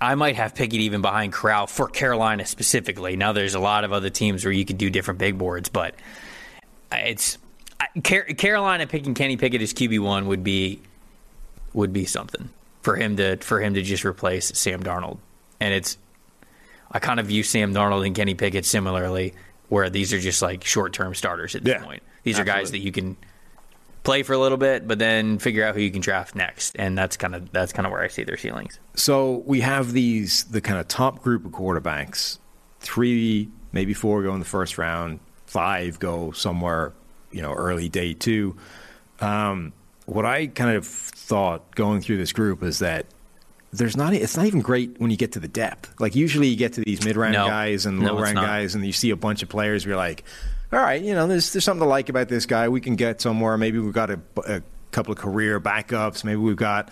I 0.00 0.14
might 0.16 0.34
have 0.36 0.54
Pickett 0.54 0.80
even 0.80 1.02
behind 1.02 1.32
Corral 1.32 1.66
for 1.68 1.88
Carolina 1.88 2.44
specifically. 2.46 3.14
Now 3.16 3.32
there's 3.32 3.54
a 3.54 3.60
lot 3.60 3.84
of 3.84 3.92
other 3.92 4.10
teams 4.10 4.44
where 4.44 4.52
you 4.52 4.64
could 4.64 4.78
do 4.78 4.90
different 4.90 5.18
big 5.18 5.38
boards, 5.38 5.68
but 5.68 5.94
it's 6.92 7.38
Carolina 8.02 8.86
picking 8.86 9.14
Kenny 9.14 9.36
Pickett 9.36 9.62
as 9.62 9.72
QB 9.72 10.00
one 10.00 10.26
would 10.26 10.42
be 10.42 10.80
would 11.74 11.92
be 11.92 12.06
something 12.06 12.48
for 12.82 12.96
him 12.96 13.16
to 13.16 13.36
for 13.36 13.60
him 13.60 13.74
to 13.74 13.82
just 13.82 14.04
replace 14.04 14.46
Sam 14.58 14.82
Darnold. 14.82 15.18
And 15.60 15.72
it's 15.74 15.96
I 16.90 16.98
kind 16.98 17.20
of 17.20 17.26
view 17.26 17.42
Sam 17.42 17.72
Darnold 17.74 18.04
and 18.06 18.16
Kenny 18.16 18.34
Pickett 18.34 18.64
similarly, 18.64 19.34
where 19.68 19.90
these 19.90 20.12
are 20.12 20.18
just 20.20 20.42
like 20.42 20.64
short 20.64 20.92
term 20.92 21.14
starters 21.14 21.54
at 21.54 21.62
this 21.64 21.74
Yeah, 21.74 21.84
point. 21.84 22.02
These 22.28 22.38
are 22.38 22.44
guys 22.44 22.70
that 22.72 22.78
you 22.80 22.92
can 22.92 23.16
play 24.04 24.22
for 24.22 24.32
a 24.32 24.38
little 24.38 24.58
bit, 24.58 24.86
but 24.88 24.98
then 24.98 25.38
figure 25.38 25.64
out 25.64 25.74
who 25.74 25.80
you 25.80 25.90
can 25.90 26.00
draft 26.00 26.34
next, 26.34 26.76
and 26.78 26.96
that's 26.96 27.16
kind 27.16 27.34
of 27.34 27.50
that's 27.52 27.72
kind 27.72 27.86
of 27.86 27.92
where 27.92 28.02
I 28.02 28.08
see 28.08 28.24
their 28.24 28.36
ceilings. 28.36 28.78
So 28.94 29.42
we 29.46 29.60
have 29.60 29.92
these 29.92 30.44
the 30.44 30.60
kind 30.60 30.78
of 30.78 30.88
top 30.88 31.22
group 31.22 31.44
of 31.44 31.52
quarterbacks. 31.52 32.38
Three, 32.80 33.48
maybe 33.72 33.92
four 33.94 34.22
go 34.22 34.32
in 34.34 34.38
the 34.38 34.46
first 34.46 34.78
round. 34.78 35.20
Five 35.46 35.98
go 35.98 36.30
somewhere, 36.32 36.92
you 37.32 37.42
know, 37.42 37.52
early 37.52 37.88
day 37.88 38.14
two. 38.14 38.56
Um, 39.20 39.72
what 40.06 40.24
I 40.24 40.46
kind 40.46 40.76
of 40.76 40.86
thought 40.86 41.74
going 41.74 42.00
through 42.00 42.18
this 42.18 42.32
group 42.32 42.62
is 42.62 42.78
that 42.78 43.06
there's 43.72 43.96
not. 43.96 44.14
It's 44.14 44.36
not 44.36 44.46
even 44.46 44.60
great 44.62 44.98
when 44.98 45.10
you 45.10 45.16
get 45.16 45.32
to 45.32 45.40
the 45.40 45.48
depth. 45.48 45.92
Like 46.00 46.14
usually 46.14 46.48
you 46.48 46.56
get 46.56 46.74
to 46.74 46.80
these 46.82 47.04
mid 47.04 47.16
round 47.16 47.34
No. 47.34 47.46
guys 47.46 47.84
and 47.84 48.00
low 48.00 48.14
it's 48.18 48.22
round 48.32 48.36
guys, 48.36 48.74
and 48.74 48.86
you 48.86 48.92
see 48.92 49.10
a 49.10 49.16
bunch 49.16 49.42
of 49.42 49.48
players. 49.50 49.84
Where 49.84 49.90
you're 49.90 49.98
like, 49.98 50.24
all 50.72 50.80
right, 50.80 51.02
you 51.02 51.14
know, 51.14 51.26
there's 51.26 51.52
there's 51.52 51.64
something 51.64 51.84
to 51.84 51.88
like 51.88 52.08
about 52.08 52.28
this 52.28 52.46
guy. 52.46 52.68
We 52.68 52.80
can 52.80 52.96
get 52.96 53.20
somewhere. 53.20 53.56
Maybe 53.56 53.78
we've 53.78 53.92
got 53.92 54.10
a, 54.10 54.20
a 54.46 54.62
couple 54.90 55.12
of 55.12 55.18
career 55.18 55.60
backups. 55.60 56.24
Maybe 56.24 56.36
we've 56.36 56.56
got 56.56 56.90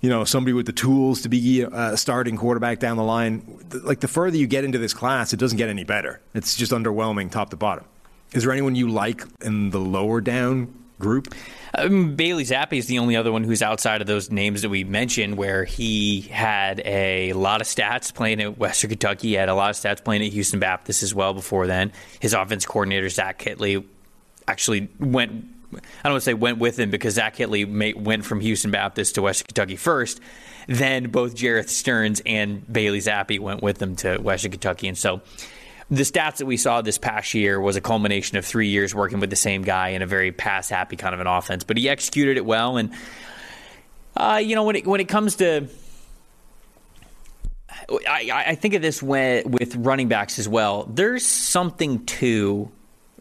you 0.00 0.08
know, 0.08 0.24
somebody 0.24 0.52
with 0.52 0.66
the 0.66 0.72
tools 0.72 1.22
to 1.22 1.28
be 1.28 1.62
a 1.62 1.96
starting 1.96 2.36
quarterback 2.36 2.78
down 2.78 2.96
the 2.96 3.02
line. 3.02 3.42
Like 3.82 4.00
the 4.00 4.08
further 4.08 4.36
you 4.36 4.46
get 4.46 4.64
into 4.64 4.78
this 4.78 4.94
class, 4.94 5.32
it 5.32 5.38
doesn't 5.38 5.58
get 5.58 5.68
any 5.68 5.84
better. 5.84 6.20
It's 6.34 6.54
just 6.54 6.70
underwhelming 6.70 7.30
top 7.30 7.50
to 7.50 7.56
bottom. 7.56 7.84
Is 8.32 8.44
there 8.44 8.52
anyone 8.52 8.74
you 8.76 8.88
like 8.88 9.24
in 9.40 9.70
the 9.70 9.80
lower 9.80 10.20
down 10.20 10.72
group? 10.98 11.34
Um, 11.74 12.14
Bailey 12.14 12.44
Zappe 12.44 12.74
is 12.78 12.86
the 12.86 12.98
only 12.98 13.16
other 13.16 13.30
one 13.30 13.44
who's 13.44 13.62
outside 13.62 14.00
of 14.00 14.06
those 14.06 14.30
names 14.30 14.62
that 14.62 14.68
we 14.68 14.84
mentioned, 14.84 15.36
where 15.36 15.64
he 15.64 16.22
had 16.22 16.80
a 16.84 17.32
lot 17.34 17.60
of 17.60 17.66
stats 17.66 18.12
playing 18.12 18.40
at 18.40 18.58
Western 18.58 18.90
Kentucky. 18.90 19.28
He 19.28 19.34
had 19.34 19.48
a 19.48 19.54
lot 19.54 19.70
of 19.70 19.76
stats 19.76 20.02
playing 20.02 20.22
at 20.22 20.32
Houston 20.32 20.60
Baptist 20.60 21.02
as 21.02 21.14
well 21.14 21.34
before 21.34 21.66
then. 21.66 21.92
His 22.20 22.32
offense 22.32 22.64
coordinator, 22.66 23.08
Zach 23.08 23.38
Kittley, 23.38 23.84
actually 24.46 24.88
went. 24.98 25.44
I 25.70 25.76
don't 26.04 26.14
want 26.14 26.22
to 26.22 26.24
say 26.24 26.34
went 26.34 26.58
with 26.58 26.78
him 26.78 26.90
because 26.90 27.14
Zach 27.14 27.36
Kittley 27.36 27.68
ma- 27.68 28.00
went 28.00 28.24
from 28.24 28.40
Houston 28.40 28.70
Baptist 28.70 29.16
to 29.16 29.22
Western 29.22 29.48
Kentucky 29.48 29.76
first. 29.76 30.18
Then 30.66 31.10
both 31.10 31.34
Jerreth 31.34 31.68
Sterns 31.68 32.22
and 32.24 32.70
Bailey 32.72 33.00
Zappe 33.00 33.38
went 33.38 33.62
with 33.62 33.80
him 33.80 33.94
to 33.96 34.16
Western 34.16 34.50
Kentucky. 34.50 34.88
And 34.88 34.96
so 34.96 35.20
the 35.90 36.02
stats 36.02 36.36
that 36.36 36.46
we 36.46 36.56
saw 36.56 36.82
this 36.82 36.98
past 36.98 37.34
year 37.34 37.60
was 37.60 37.76
a 37.76 37.80
culmination 37.80 38.36
of 38.36 38.44
three 38.44 38.68
years 38.68 38.94
working 38.94 39.20
with 39.20 39.30
the 39.30 39.36
same 39.36 39.62
guy 39.62 39.90
in 39.90 40.02
a 40.02 40.06
very 40.06 40.32
pass 40.32 40.68
happy 40.68 40.96
kind 40.96 41.14
of 41.14 41.20
an 41.20 41.26
offense. 41.26 41.64
But 41.64 41.76
he 41.76 41.88
executed 41.88 42.36
it 42.36 42.44
well. 42.44 42.76
And, 42.76 42.92
uh, 44.16 44.40
you 44.42 44.54
know, 44.54 44.64
when 44.64 44.76
it, 44.76 44.86
when 44.86 45.00
it 45.00 45.08
comes 45.08 45.36
to 45.36 45.68
I, 47.90 48.44
I 48.48 48.54
think 48.54 48.74
of 48.74 48.82
this 48.82 49.02
when, 49.02 49.50
with 49.50 49.76
running 49.76 50.08
backs 50.08 50.38
as 50.38 50.48
well. 50.48 50.84
There's 50.92 51.24
something 51.24 52.04
to 52.06 52.70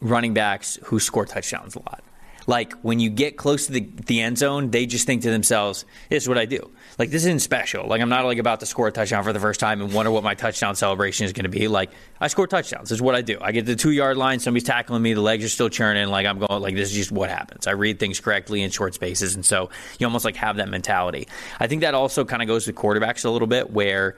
running 0.02 0.34
backs 0.34 0.78
who 0.84 1.00
score 1.00 1.26
touchdowns 1.26 1.76
a 1.76 1.80
lot. 1.80 2.04
Like 2.48 2.74
when 2.82 3.00
you 3.00 3.10
get 3.10 3.38
close 3.38 3.68
to 3.68 3.74
the, 3.74 3.82
the 4.06 4.22
end 4.22 4.38
zone, 4.38 4.72
they 4.72 4.86
just 4.86 5.06
think 5.06 5.24
to 5.24 5.32
themselves, 5.32 5.86
"This 6.10 6.24
is 6.24 6.30
what 6.30 6.38
I 6.38 6.46
do." 6.46 6.72
Like 6.98 7.12
this 7.12 7.24
isn't 7.26 7.40
special. 7.40 7.88
Like 7.88 8.02
I'm 8.02 8.10
not 8.10 8.26
like 8.26 8.40
about 8.40 8.60
to 8.62 8.66
score 8.66 8.88
a 8.88 8.92
touchdown 8.92 9.24
for 9.24 9.32
the 9.32 9.40
first 9.40 9.60
time 9.60 9.82
and 9.82 9.94
wonder 9.94 10.10
what 10.12 10.24
my 10.24 10.34
touchdown 10.34 10.76
celebration 10.76 11.26
is 11.26 11.34
going 11.34 11.44
to 11.44 11.50
be. 11.50 11.68
Like 11.68 11.92
I 12.20 12.28
score 12.28 12.48
touchdowns. 12.48 12.90
This 12.90 12.98
is 12.98 13.02
what 13.02 13.14
I 13.14 13.22
do. 13.22 13.38
I 13.40 13.52
get 13.52 13.68
to 13.68 13.74
the 13.74 13.76
two 13.76 13.92
yard 13.92 14.18
line, 14.18 14.40
somebody's 14.40 14.64
tackling 14.64 15.04
me, 15.04 15.14
the 15.14 15.22
legs 15.22 15.46
are 15.46 15.50
still 15.50 15.70
churning. 15.70 16.08
Like 16.08 16.26
I'm 16.26 16.40
going. 16.40 16.62
Like 16.62 16.76
this 16.76 16.90
is 16.90 16.96
just 16.96 17.12
what 17.12 17.30
happens. 17.30 17.68
I 17.68 17.72
read 17.72 18.00
things 18.00 18.20
correctly 18.20 18.64
in 18.64 18.72
short 18.72 18.96
spaces, 18.96 19.36
and 19.36 19.46
so 19.46 19.70
you 20.00 20.08
almost 20.08 20.26
like 20.26 20.36
have 20.38 20.58
that 20.58 20.70
mentality. 20.70 21.28
I 21.60 21.68
think 21.68 21.82
that 21.82 21.94
also 21.94 22.26
kind 22.26 22.42
of 22.42 22.48
goes 22.48 22.66
to 22.66 22.74
quarterbacks 22.74 23.26
a 23.26 23.30
little 23.30 23.48
bit 23.48 23.70
where 23.70 24.18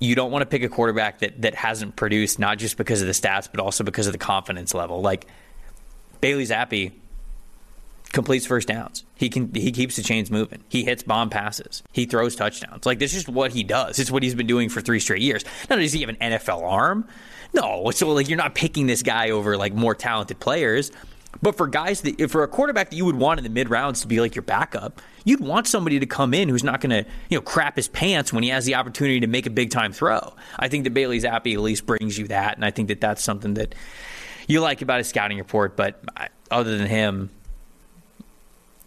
you 0.00 0.14
don't 0.14 0.30
want 0.30 0.42
to 0.42 0.46
pick 0.46 0.62
a 0.62 0.68
quarterback 0.68 1.20
that, 1.20 1.42
that 1.42 1.54
hasn't 1.54 1.96
produced, 1.96 2.38
not 2.38 2.58
just 2.58 2.76
because 2.76 3.00
of 3.00 3.06
the 3.06 3.12
stats, 3.12 3.48
but 3.50 3.60
also 3.60 3.84
because 3.84 4.06
of 4.06 4.12
the 4.12 4.18
confidence 4.18 4.74
level. 4.74 5.00
Like 5.00 5.26
Bailey 6.20 6.46
Zappe 6.46 6.92
completes 8.14 8.46
first 8.46 8.68
downs. 8.68 9.04
He 9.16 9.28
can 9.28 9.52
he 9.52 9.72
keeps 9.72 9.96
the 9.96 10.02
chains 10.02 10.30
moving. 10.30 10.64
He 10.68 10.84
hits 10.84 11.02
bomb 11.02 11.28
passes. 11.28 11.82
He 11.92 12.06
throws 12.06 12.34
touchdowns. 12.34 12.86
Like 12.86 12.98
this 12.98 13.14
is 13.14 13.28
what 13.28 13.52
he 13.52 13.62
does. 13.62 13.98
It's 13.98 14.10
what 14.10 14.22
he's 14.22 14.34
been 14.34 14.46
doing 14.46 14.70
for 14.70 14.80
three 14.80 15.00
straight 15.00 15.20
years. 15.20 15.44
Not 15.68 15.76
does 15.76 15.92
he 15.92 16.00
have 16.00 16.08
an 16.08 16.16
NFL 16.16 16.62
arm, 16.62 17.06
no. 17.52 17.90
So 17.90 18.10
like 18.12 18.28
you're 18.28 18.38
not 18.38 18.54
picking 18.54 18.86
this 18.86 19.02
guy 19.02 19.30
over 19.30 19.56
like 19.58 19.74
more 19.74 19.94
talented 19.94 20.40
players. 20.40 20.90
But 21.42 21.56
for 21.56 21.66
guys 21.66 22.00
that, 22.02 22.30
for 22.30 22.44
a 22.44 22.48
quarterback 22.48 22.90
that 22.90 22.96
you 22.96 23.04
would 23.04 23.16
want 23.16 23.38
in 23.38 23.44
the 23.44 23.50
mid 23.50 23.68
rounds 23.68 24.00
to 24.02 24.06
be 24.06 24.20
like 24.20 24.36
your 24.36 24.42
backup, 24.42 25.02
you'd 25.24 25.40
want 25.40 25.66
somebody 25.66 25.98
to 25.98 26.06
come 26.06 26.32
in 26.32 26.48
who's 26.48 26.62
not 26.62 26.80
going 26.80 26.90
to, 26.90 27.10
you 27.28 27.36
know, 27.36 27.42
crap 27.42 27.74
his 27.74 27.88
pants 27.88 28.32
when 28.32 28.44
he 28.44 28.50
has 28.50 28.64
the 28.64 28.76
opportunity 28.76 29.18
to 29.20 29.26
make 29.26 29.44
a 29.44 29.50
big 29.50 29.70
time 29.70 29.92
throw. 29.92 30.34
I 30.58 30.68
think 30.68 30.84
that 30.84 30.94
Bailey 30.94 31.20
Zappe 31.20 31.52
at 31.52 31.60
least 31.60 31.86
brings 31.86 32.16
you 32.16 32.28
that, 32.28 32.54
and 32.54 32.64
I 32.64 32.70
think 32.70 32.86
that 32.86 33.00
that's 33.00 33.22
something 33.22 33.54
that 33.54 33.74
you 34.46 34.60
like 34.60 34.80
about 34.80 34.98
his 34.98 35.08
scouting 35.08 35.38
report. 35.38 35.76
But 35.76 36.02
other 36.52 36.78
than 36.78 36.86
him, 36.86 37.30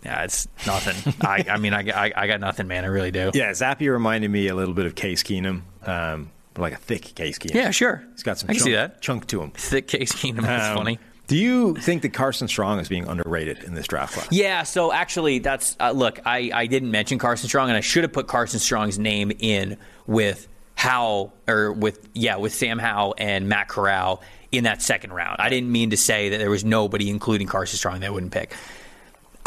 Yeah, 0.08 0.24
it's 0.24 0.48
nothing. 0.66 1.14
I, 1.22 1.44
I 1.50 1.58
mean, 1.58 1.74
I, 1.74 1.82
I, 2.08 2.14
I 2.16 2.28
got 2.28 2.40
nothing, 2.40 2.68
man. 2.68 2.86
I 2.86 2.88
really 2.88 3.12
do. 3.12 3.32
Yeah, 3.34 3.52
Zappe 3.52 3.82
reminded 3.92 4.32
me 4.32 4.48
a 4.48 4.56
little 4.56 4.74
bit 4.74 4.86
of 4.86 4.96
Case 4.96 5.22
Keenum, 5.22 5.64
um, 5.86 6.32
like 6.58 6.72
a 6.74 6.78
thick 6.78 7.14
Case 7.14 7.38
Keenum. 7.38 7.56
Yeah, 7.56 7.72
sure. 7.72 8.04
He's 8.14 8.24
got 8.24 8.38
some 8.40 8.50
I 8.50 8.54
chunk, 8.54 8.64
see 8.64 8.72
that. 8.74 9.02
chunk 9.02 9.28
to 9.28 9.42
him. 9.42 9.52
Thick 9.52 9.88
Case 9.90 10.14
Keenum. 10.14 10.44
That's 10.44 10.70
Um, 10.70 10.78
funny. 10.78 11.00
Do 11.28 11.36
you 11.36 11.76
think 11.76 12.04
that 12.04 12.14
Carson 12.14 12.48
Strong 12.48 12.80
is 12.80 12.88
being 12.88 13.06
underrated 13.06 13.62
in 13.66 13.74
this 13.74 13.86
draft 13.86 14.14
class? 14.14 14.28
Yeah, 14.32 14.64
so 14.64 14.94
actually, 14.94 15.40
that's 15.40 15.76
uh, 15.78 15.92
look. 15.92 16.22
I, 16.26 16.52
I 16.54 16.68
didn't 16.68 16.90
mention 16.92 17.20
Carson 17.20 17.50
Strong, 17.50 17.68
and 17.68 17.76
I 17.76 17.82
should 17.82 18.04
have 18.04 18.14
put 18.14 18.28
Carson 18.28 18.62
Strong's 18.62 18.98
name 18.98 19.34
in 19.40 19.76
with 20.06 20.48
Howell 20.76 21.34
or 21.50 21.74
with 21.74 22.08
yeah 22.14 22.38
with 22.38 22.54
Sam 22.54 22.80
Howell 22.80 23.16
and 23.18 23.50
Matt 23.50 23.68
Corral 23.68 24.22
in 24.54 24.64
that 24.64 24.82
second 24.82 25.12
round. 25.12 25.42
I 25.42 25.50
didn't 25.50 25.70
mean 25.70 25.90
to 25.90 25.98
say 25.98 26.30
that 26.30 26.38
there 26.38 26.50
was 26.50 26.64
nobody, 26.64 27.10
including 27.10 27.48
Carson 27.48 27.78
Strong, 27.78 28.00
that 28.00 28.06
I 28.08 28.10
wouldn't 28.10 28.32
pick. 28.32 28.56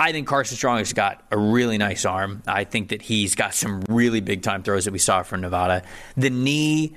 I 0.01 0.12
think 0.12 0.27
Carson 0.27 0.56
Strong 0.56 0.78
has 0.78 0.94
got 0.94 1.22
a 1.31 1.36
really 1.36 1.77
nice 1.77 2.06
arm. 2.06 2.43
I 2.47 2.64
think 2.64 2.89
that 2.89 3.02
he's 3.02 3.35
got 3.35 3.52
some 3.52 3.82
really 3.86 4.22
big 4.22 4.40
time 4.43 4.62
throws 4.62 4.86
that 4.86 4.93
we 4.93 4.98
saw 4.98 5.22
from 5.22 5.43
Nevada. 5.43 5.82
The 6.16 6.31
knee. 6.31 6.97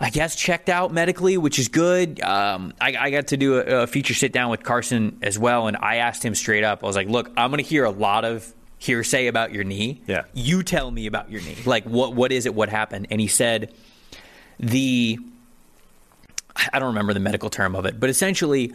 I 0.00 0.10
guess 0.10 0.36
checked 0.36 0.68
out 0.68 0.92
medically, 0.92 1.38
which 1.38 1.58
is 1.58 1.66
good. 1.66 2.20
Um, 2.20 2.72
I, 2.80 2.94
I 2.96 3.10
got 3.10 3.28
to 3.28 3.36
do 3.36 3.56
a, 3.56 3.82
a 3.82 3.86
feature 3.88 4.14
sit 4.14 4.30
down 4.30 4.48
with 4.48 4.62
Carson 4.62 5.18
as 5.22 5.36
well, 5.38 5.66
and 5.66 5.76
I 5.76 5.96
asked 5.96 6.24
him 6.24 6.36
straight 6.36 6.62
up. 6.62 6.84
I 6.84 6.86
was 6.86 6.94
like, 6.94 7.08
"Look, 7.08 7.32
I'm 7.36 7.50
going 7.50 7.64
to 7.64 7.68
hear 7.68 7.84
a 7.84 7.90
lot 7.90 8.24
of 8.24 8.54
hearsay 8.78 9.26
about 9.26 9.52
your 9.52 9.64
knee. 9.64 10.02
Yeah. 10.06 10.22
you 10.34 10.62
tell 10.62 10.88
me 10.88 11.06
about 11.06 11.32
your 11.32 11.40
knee. 11.40 11.56
Like, 11.64 11.84
what 11.84 12.14
what 12.14 12.30
is 12.30 12.46
it? 12.46 12.54
What 12.54 12.68
happened?" 12.68 13.08
And 13.10 13.20
he 13.20 13.26
said, 13.26 13.74
"The 14.60 15.18
I 16.72 16.78
don't 16.78 16.88
remember 16.88 17.14
the 17.14 17.20
medical 17.20 17.50
term 17.50 17.74
of 17.74 17.86
it, 17.86 17.98
but 17.98 18.08
essentially, 18.10 18.72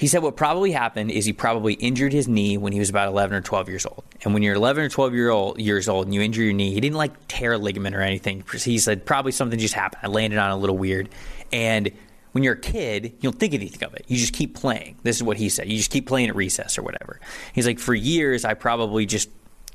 he 0.00 0.06
said 0.06 0.22
what 0.22 0.34
probably 0.34 0.72
happened 0.72 1.10
is 1.10 1.26
he 1.26 1.34
probably 1.34 1.74
injured 1.74 2.14
his 2.14 2.26
knee 2.26 2.56
when 2.56 2.72
he 2.72 2.78
was 2.78 2.88
about 2.88 3.08
11 3.08 3.36
or 3.36 3.42
12 3.42 3.68
years 3.68 3.84
old. 3.84 4.02
And 4.22 4.32
when 4.32 4.42
you're 4.42 4.54
11 4.54 4.84
or 4.84 4.88
12 4.88 5.12
year 5.12 5.28
old, 5.28 5.60
years 5.60 5.90
old 5.90 6.06
and 6.06 6.14
you 6.14 6.22
injure 6.22 6.42
your 6.42 6.54
knee, 6.54 6.72
he 6.72 6.80
didn't 6.80 6.96
like 6.96 7.12
tear 7.28 7.52
a 7.52 7.58
ligament 7.58 7.94
or 7.94 8.00
anything. 8.00 8.42
He 8.50 8.78
said 8.78 9.04
probably 9.04 9.30
something 9.30 9.58
just 9.58 9.74
happened. 9.74 10.00
I 10.02 10.06
landed 10.06 10.38
on 10.38 10.52
a 10.52 10.56
little 10.56 10.78
weird. 10.78 11.10
And 11.52 11.90
when 12.32 12.42
you're 12.42 12.54
a 12.54 12.58
kid, 12.58 13.12
you 13.20 13.30
don't 13.30 13.38
think 13.38 13.52
anything 13.52 13.84
of 13.84 13.92
it. 13.92 14.06
You 14.08 14.16
just 14.16 14.32
keep 14.32 14.54
playing. 14.54 14.96
This 15.02 15.16
is 15.16 15.22
what 15.22 15.36
he 15.36 15.50
said. 15.50 15.68
You 15.68 15.76
just 15.76 15.90
keep 15.90 16.06
playing 16.06 16.30
at 16.30 16.34
recess 16.34 16.78
or 16.78 16.82
whatever. 16.82 17.20
He's 17.52 17.66
like, 17.66 17.78
for 17.78 17.92
years, 17.92 18.46
I 18.46 18.54
probably 18.54 19.04
just 19.04 19.28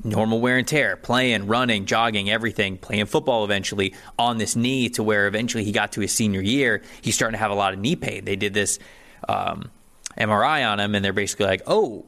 normal 0.04 0.42
wear 0.42 0.58
and 0.58 0.68
tear, 0.68 0.98
playing, 0.98 1.46
running, 1.46 1.86
jogging, 1.86 2.32
everything, 2.32 2.80
playing 2.80 3.06
football 3.06 3.46
eventually 3.46 3.94
on 4.18 4.40
this 4.40 4.56
knee 4.56 4.90
to 4.90 5.04
where 5.04 5.28
eventually 5.28 5.64
he 5.64 5.72
got 5.72 5.92
to 5.92 6.02
his 6.02 6.12
senior 6.12 6.42
year, 6.42 6.82
he's 7.04 7.14
starting 7.14 7.34
to 7.34 7.40
have 7.40 7.52
a 7.52 7.56
lot 7.56 7.74
of 7.74 7.80
knee 7.80 7.96
pain. 7.96 8.26
They 8.26 8.36
did 8.36 8.56
this 8.56 8.80
um, 9.30 9.70
MRI 10.18 10.70
on 10.70 10.80
him, 10.80 10.96
and 10.96 11.04
they're 11.04 11.14
basically 11.14 11.46
like, 11.46 11.62
oh, 11.68 12.06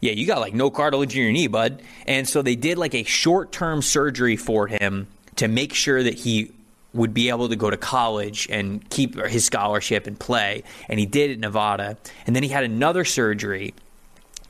yeah, 0.00 0.12
you 0.12 0.26
got 0.26 0.40
like 0.40 0.54
no 0.54 0.70
cartilage 0.70 1.16
in 1.16 1.22
your 1.22 1.32
knee, 1.32 1.48
bud. 1.48 1.82
And 2.06 2.28
so 2.28 2.42
they 2.42 2.56
did 2.56 2.78
like 2.78 2.94
a 2.94 3.04
short 3.04 3.52
term 3.52 3.82
surgery 3.82 4.36
for 4.36 4.66
him 4.66 5.08
to 5.36 5.48
make 5.48 5.74
sure 5.74 6.02
that 6.02 6.14
he 6.14 6.52
would 6.94 7.12
be 7.12 7.28
able 7.28 7.48
to 7.48 7.56
go 7.56 7.70
to 7.70 7.76
college 7.76 8.48
and 8.50 8.88
keep 8.90 9.18
his 9.26 9.44
scholarship 9.44 10.06
and 10.06 10.18
play. 10.18 10.62
And 10.88 10.98
he 10.98 11.06
did 11.06 11.30
at 11.30 11.38
Nevada. 11.38 11.96
And 12.26 12.34
then 12.34 12.42
he 12.42 12.48
had 12.48 12.64
another 12.64 13.04
surgery 13.04 13.74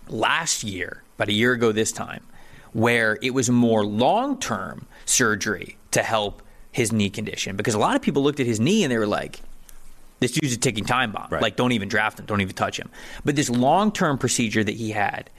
last 0.08 0.64
year, 0.64 1.02
about 1.16 1.28
a 1.28 1.32
year 1.32 1.52
ago 1.52 1.72
this 1.72 1.92
time, 1.92 2.22
where 2.72 3.18
it 3.22 3.30
was 3.34 3.50
more 3.50 3.84
long 3.84 4.38
term 4.38 4.86
surgery 5.04 5.76
to 5.92 6.02
help 6.02 6.42
his 6.70 6.92
knee 6.92 7.10
condition. 7.10 7.56
Because 7.56 7.74
a 7.74 7.78
lot 7.78 7.96
of 7.96 8.02
people 8.02 8.22
looked 8.22 8.40
at 8.40 8.46
his 8.46 8.60
knee 8.60 8.84
and 8.84 8.92
they 8.92 8.98
were 8.98 9.06
like, 9.06 9.40
this 10.20 10.32
dude's 10.32 10.54
a 10.54 10.58
ticking 10.58 10.84
time 10.84 11.12
bomb. 11.12 11.28
Right. 11.30 11.42
Like, 11.42 11.56
don't 11.56 11.72
even 11.72 11.88
draft 11.88 12.18
him, 12.18 12.26
don't 12.26 12.40
even 12.40 12.54
touch 12.54 12.78
him. 12.78 12.90
But 13.24 13.36
this 13.36 13.50
long 13.50 13.92
term 13.92 14.18
procedure 14.18 14.64
that 14.64 14.74
he 14.74 14.90
had, 14.90 15.30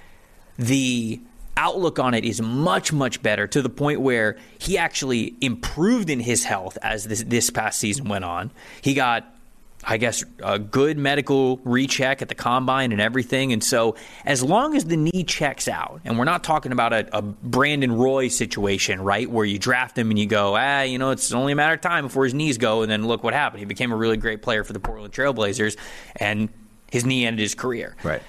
the 0.57 1.21
outlook 1.57 1.99
on 1.99 2.13
it 2.13 2.23
is 2.23 2.41
much, 2.41 2.93
much 2.93 3.21
better 3.21 3.45
to 3.45 3.61
the 3.61 3.69
point 3.69 3.99
where 3.99 4.37
he 4.57 4.77
actually 4.77 5.35
improved 5.41 6.09
in 6.09 6.21
his 6.21 6.45
health 6.45 6.77
as 6.81 7.03
this, 7.05 7.23
this 7.23 7.49
past 7.49 7.79
season 7.79 8.07
went 8.07 8.23
on. 8.23 8.51
He 8.81 8.93
got 8.93 9.35
I 9.83 9.97
guess, 9.97 10.23
a 10.43 10.59
good 10.59 10.97
medical 10.97 11.57
recheck 11.63 12.21
at 12.21 12.27
the 12.27 12.35
combine 12.35 12.91
and 12.91 12.99
everything. 12.99 13.53
And 13.53 13.63
so, 13.63 13.95
as 14.25 14.43
long 14.43 14.75
as 14.75 14.85
the 14.85 14.97
knee 14.97 15.23
checks 15.23 15.67
out, 15.67 16.01
and 16.03 16.19
we're 16.19 16.25
not 16.25 16.43
talking 16.43 16.71
about 16.71 16.91
a, 16.91 17.17
a 17.17 17.21
Brandon 17.21 17.93
Roy 17.93 18.27
situation, 18.27 19.01
right, 19.01 19.29
where 19.29 19.45
you 19.45 19.57
draft 19.57 19.97
him 19.97 20.09
and 20.09 20.19
you 20.19 20.25
go, 20.25 20.55
ah, 20.57 20.81
you 20.81 20.97
know, 20.97 21.11
it's 21.11 21.31
only 21.31 21.53
a 21.53 21.55
matter 21.55 21.75
of 21.75 21.81
time 21.81 22.05
before 22.05 22.25
his 22.25 22.33
knees 22.33 22.57
go, 22.57 22.81
and 22.81 22.91
then 22.91 23.07
look 23.07 23.23
what 23.23 23.33
happened. 23.33 23.59
He 23.59 23.65
became 23.65 23.91
a 23.91 23.95
really 23.95 24.17
great 24.17 24.41
player 24.41 24.63
for 24.63 24.73
the 24.73 24.79
Portland 24.81 25.13
Trailblazers, 25.13 25.77
and 26.17 26.49
his 26.91 27.05
knee 27.05 27.25
ended 27.25 27.41
his 27.41 27.55
career. 27.55 27.95
Right. 28.03 28.21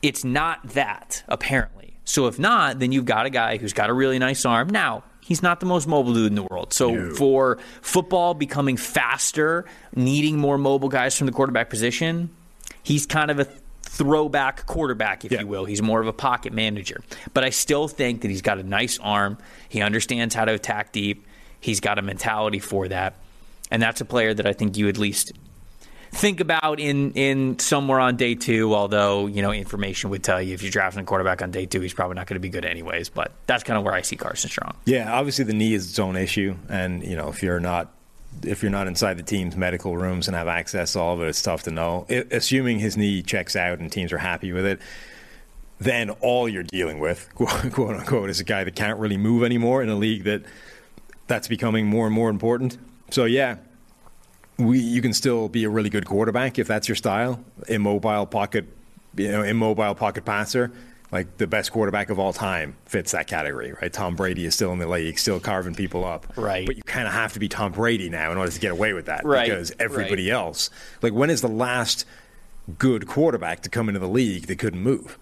It's 0.00 0.24
not 0.24 0.66
that, 0.68 1.22
apparently. 1.28 1.96
So, 2.06 2.28
if 2.28 2.38
not, 2.38 2.78
then 2.78 2.92
you've 2.92 3.06
got 3.06 3.26
a 3.26 3.30
guy 3.30 3.58
who's 3.58 3.72
got 3.74 3.90
a 3.90 3.92
really 3.92 4.18
nice 4.18 4.44
arm. 4.44 4.68
Now, 4.68 5.04
he's 5.24 5.42
not 5.42 5.60
the 5.60 5.66
most 5.66 5.86
mobile 5.88 6.12
dude 6.14 6.26
in 6.28 6.34
the 6.34 6.42
world. 6.44 6.72
So, 6.72 7.10
for 7.14 7.58
football 7.82 8.34
becoming 8.34 8.76
faster, 8.76 9.64
needing 9.96 10.38
more 10.38 10.58
mobile 10.58 10.88
guys 10.88 11.16
from 11.16 11.26
the 11.26 11.32
quarterback 11.32 11.70
position, 11.70 12.30
he's 12.82 13.06
kind 13.06 13.30
of 13.30 13.40
a 13.40 13.46
throwback 13.82 14.66
quarterback, 14.66 15.24
if 15.24 15.32
Yeah. 15.32 15.40
you 15.40 15.46
will. 15.46 15.64
He's 15.64 15.80
more 15.82 16.00
of 16.00 16.06
a 16.08 16.12
pocket 16.12 16.52
manager. 16.52 17.02
But 17.32 17.44
I 17.44 17.50
still 17.50 17.86
think 17.88 18.22
that 18.22 18.28
he's 18.28 18.42
got 18.42 18.58
a 18.58 18.62
nice 18.62 18.98
arm. 19.00 19.38
He 19.68 19.80
understands 19.82 20.34
how 20.34 20.44
to 20.44 20.52
attack 20.52 20.92
deep. 20.92 21.26
He's 21.60 21.80
got 21.80 21.98
a 21.98 22.02
mentality 22.02 22.58
for 22.58 22.88
that. 22.88 23.14
And 23.70 23.80
that's 23.82 24.00
a 24.00 24.04
player 24.04 24.34
that 24.34 24.46
I 24.46 24.52
think 24.52 24.76
you 24.76 24.88
at 24.88 24.98
least 24.98 25.32
think 26.14 26.40
about 26.40 26.80
in 26.80 27.12
in 27.12 27.58
somewhere 27.58 28.00
on 28.00 28.16
day 28.16 28.34
two. 28.34 28.74
Although 28.74 29.26
you 29.26 29.42
know 29.42 29.52
information 29.52 30.10
would 30.10 30.22
tell 30.22 30.40
you 30.40 30.54
if 30.54 30.62
you're 30.62 30.72
drafting 30.72 31.02
a 31.02 31.04
quarterback 31.04 31.42
on 31.42 31.50
day 31.50 31.66
two, 31.66 31.80
he's 31.80 31.94
probably 31.94 32.14
not 32.14 32.26
going 32.26 32.36
to 32.36 32.40
be 32.40 32.48
good 32.48 32.64
anyways. 32.64 33.08
But 33.08 33.32
that's 33.46 33.64
kind 33.64 33.76
of 33.76 33.84
where 33.84 33.94
I 33.94 34.02
see 34.02 34.16
Carson 34.16 34.50
Strong. 34.50 34.76
Yeah, 34.84 35.12
obviously 35.12 35.44
the 35.44 35.54
knee 35.54 35.74
is 35.74 35.90
its 35.90 35.98
own 35.98 36.16
issue, 36.16 36.56
and 36.68 37.04
you 37.04 37.16
know 37.16 37.28
if 37.28 37.42
you're 37.42 37.60
not 37.60 37.92
if 38.42 38.62
you're 38.62 38.72
not 38.72 38.86
inside 38.86 39.16
the 39.18 39.22
team's 39.22 39.56
medical 39.56 39.96
rooms 39.96 40.26
and 40.26 40.36
have 40.36 40.48
access 40.48 40.94
to 40.94 41.00
all 41.00 41.14
of 41.14 41.22
it, 41.22 41.28
it's 41.28 41.42
tough 41.42 41.64
to 41.64 41.70
know. 41.70 42.06
I 42.08 42.24
assuming 42.30 42.78
his 42.78 42.96
knee 42.96 43.22
checks 43.22 43.56
out 43.56 43.78
and 43.78 43.90
teams 43.90 44.12
are 44.12 44.18
happy 44.18 44.52
with 44.52 44.66
it, 44.66 44.80
then 45.78 46.10
all 46.10 46.48
you're 46.48 46.62
dealing 46.62 46.98
with, 46.98 47.28
quote 47.34 47.96
unquote, 47.96 48.30
is 48.30 48.40
a 48.40 48.44
guy 48.44 48.64
that 48.64 48.74
can't 48.74 48.98
really 48.98 49.16
move 49.16 49.44
anymore 49.44 49.82
in 49.82 49.88
a 49.88 49.96
league 49.96 50.24
that 50.24 50.42
that's 51.26 51.48
becoming 51.48 51.86
more 51.86 52.06
and 52.06 52.14
more 52.14 52.30
important. 52.30 52.78
So 53.10 53.24
yeah, 53.24 53.56
we 54.58 54.78
you 54.78 55.02
can 55.02 55.12
still 55.12 55.48
be 55.48 55.64
a 55.64 55.70
really 55.70 55.90
good 55.90 56.06
quarterback 56.06 56.58
if 56.58 56.66
that's 56.66 56.88
your 56.88 56.96
style, 56.96 57.42
immobile 57.68 58.26
pocket, 58.26 58.66
you 59.16 59.30
know, 59.30 59.42
immobile 59.42 59.94
pocket 59.94 60.24
passer. 60.24 60.70
Like 61.12 61.36
the 61.36 61.46
best 61.46 61.70
quarterback 61.70 62.10
of 62.10 62.18
all 62.18 62.32
time 62.32 62.76
fits 62.86 63.12
that 63.12 63.28
category, 63.28 63.72
right? 63.80 63.92
Tom 63.92 64.16
Brady 64.16 64.46
is 64.46 64.54
still 64.56 64.72
in 64.72 64.80
the 64.80 64.88
league, 64.88 65.16
still 65.18 65.38
carving 65.38 65.74
people 65.76 66.04
up, 66.04 66.26
Right. 66.34 66.66
But 66.66 66.76
you 66.76 66.82
kind 66.82 67.06
of 67.06 67.12
have 67.12 67.32
to 67.34 67.38
be 67.38 67.48
Tom 67.48 67.70
Brady 67.70 68.10
now 68.10 68.32
in 68.32 68.38
order 68.38 68.50
to 68.50 68.58
get 68.58 68.72
away 68.72 68.94
with 68.94 69.06
that, 69.06 69.24
Right, 69.24 69.48
Because 69.48 69.70
everybody 69.78 70.30
right. 70.30 70.34
else, 70.36 70.70
like, 71.02 71.12
when 71.12 71.30
is 71.30 71.40
the 71.40 71.46
last 71.46 72.04
good 72.78 73.06
quarterback 73.06 73.60
to 73.62 73.68
come 73.68 73.88
into 73.88 74.00
the 74.00 74.08
league 74.08 74.46
that 74.46 74.58
couldn't 74.58 74.82
move? 74.82 75.16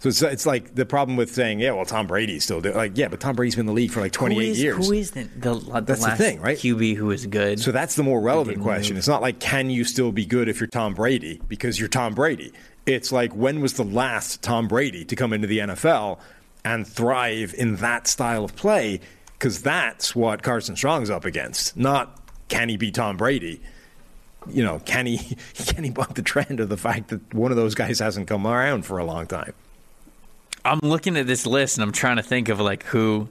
So 0.00 0.08
it's, 0.08 0.22
it's 0.22 0.46
like 0.46 0.74
the 0.74 0.86
problem 0.86 1.18
with 1.18 1.30
saying, 1.30 1.60
yeah, 1.60 1.72
well, 1.72 1.84
Tom 1.84 2.06
Brady's 2.06 2.42
still 2.42 2.62
doing, 2.62 2.74
like, 2.74 2.96
yeah, 2.96 3.08
but 3.08 3.20
Tom 3.20 3.36
Brady's 3.36 3.54
been 3.54 3.64
in 3.64 3.66
the 3.66 3.72
league 3.74 3.90
for 3.90 4.00
like 4.00 4.12
28 4.12 4.34
who 4.34 4.50
is, 4.50 4.62
years. 4.62 4.86
Who 4.86 4.92
is 4.94 5.10
the, 5.10 5.24
the, 5.24 5.54
the 5.54 5.80
That's 5.82 6.00
the 6.00 6.06
last 6.08 6.18
thing, 6.18 6.40
right? 6.40 6.56
QB 6.56 6.96
who 6.96 7.10
is 7.10 7.26
good? 7.26 7.60
So 7.60 7.70
that's 7.70 7.96
the 7.96 8.02
more 8.02 8.18
relevant 8.18 8.62
question. 8.62 8.94
move. 8.94 9.00
It's 9.00 9.08
not 9.08 9.20
like 9.20 9.40
can 9.40 9.68
you 9.68 9.84
still 9.84 10.10
be 10.10 10.24
good 10.24 10.48
if 10.48 10.58
you're 10.58 10.68
Tom 10.68 10.94
Brady 10.94 11.42
because 11.48 11.78
you're 11.78 11.90
Tom 11.90 12.14
Brady. 12.14 12.50
It's 12.86 13.12
like 13.12 13.34
when 13.34 13.60
was 13.60 13.74
the 13.74 13.84
last 13.84 14.40
Tom 14.40 14.68
Brady 14.68 15.04
to 15.04 15.14
come 15.14 15.34
into 15.34 15.46
the 15.46 15.58
NFL 15.58 16.18
and 16.64 16.86
thrive 16.86 17.54
in 17.58 17.76
that 17.76 18.06
style 18.06 18.44
of 18.44 18.56
play? 18.56 19.00
Because 19.34 19.60
that's 19.60 20.16
what 20.16 20.42
Carson 20.42 20.76
Strong's 20.76 21.10
up 21.10 21.26
against. 21.26 21.76
Not 21.76 22.18
can 22.48 22.70
he 22.70 22.78
be 22.78 22.90
Tom 22.90 23.18
Brady. 23.18 23.60
You 24.48 24.64
know, 24.64 24.78
can 24.78 25.04
he 25.04 25.36
can 25.54 25.84
he 25.84 25.90
buck 25.90 26.14
the 26.14 26.22
trend 26.22 26.58
of 26.58 26.70
the 26.70 26.78
fact 26.78 27.08
that 27.08 27.34
one 27.34 27.50
of 27.50 27.58
those 27.58 27.74
guys 27.74 27.98
hasn't 27.98 28.28
come 28.28 28.46
around 28.46 28.86
for 28.86 28.96
a 28.96 29.04
long 29.04 29.26
time? 29.26 29.52
I'm 30.64 30.80
looking 30.82 31.16
at 31.16 31.26
this 31.26 31.46
list 31.46 31.76
and 31.76 31.84
I'm 31.84 31.92
trying 31.92 32.16
to 32.16 32.22
think 32.22 32.48
of 32.48 32.60
like 32.60 32.84
who. 32.84 33.28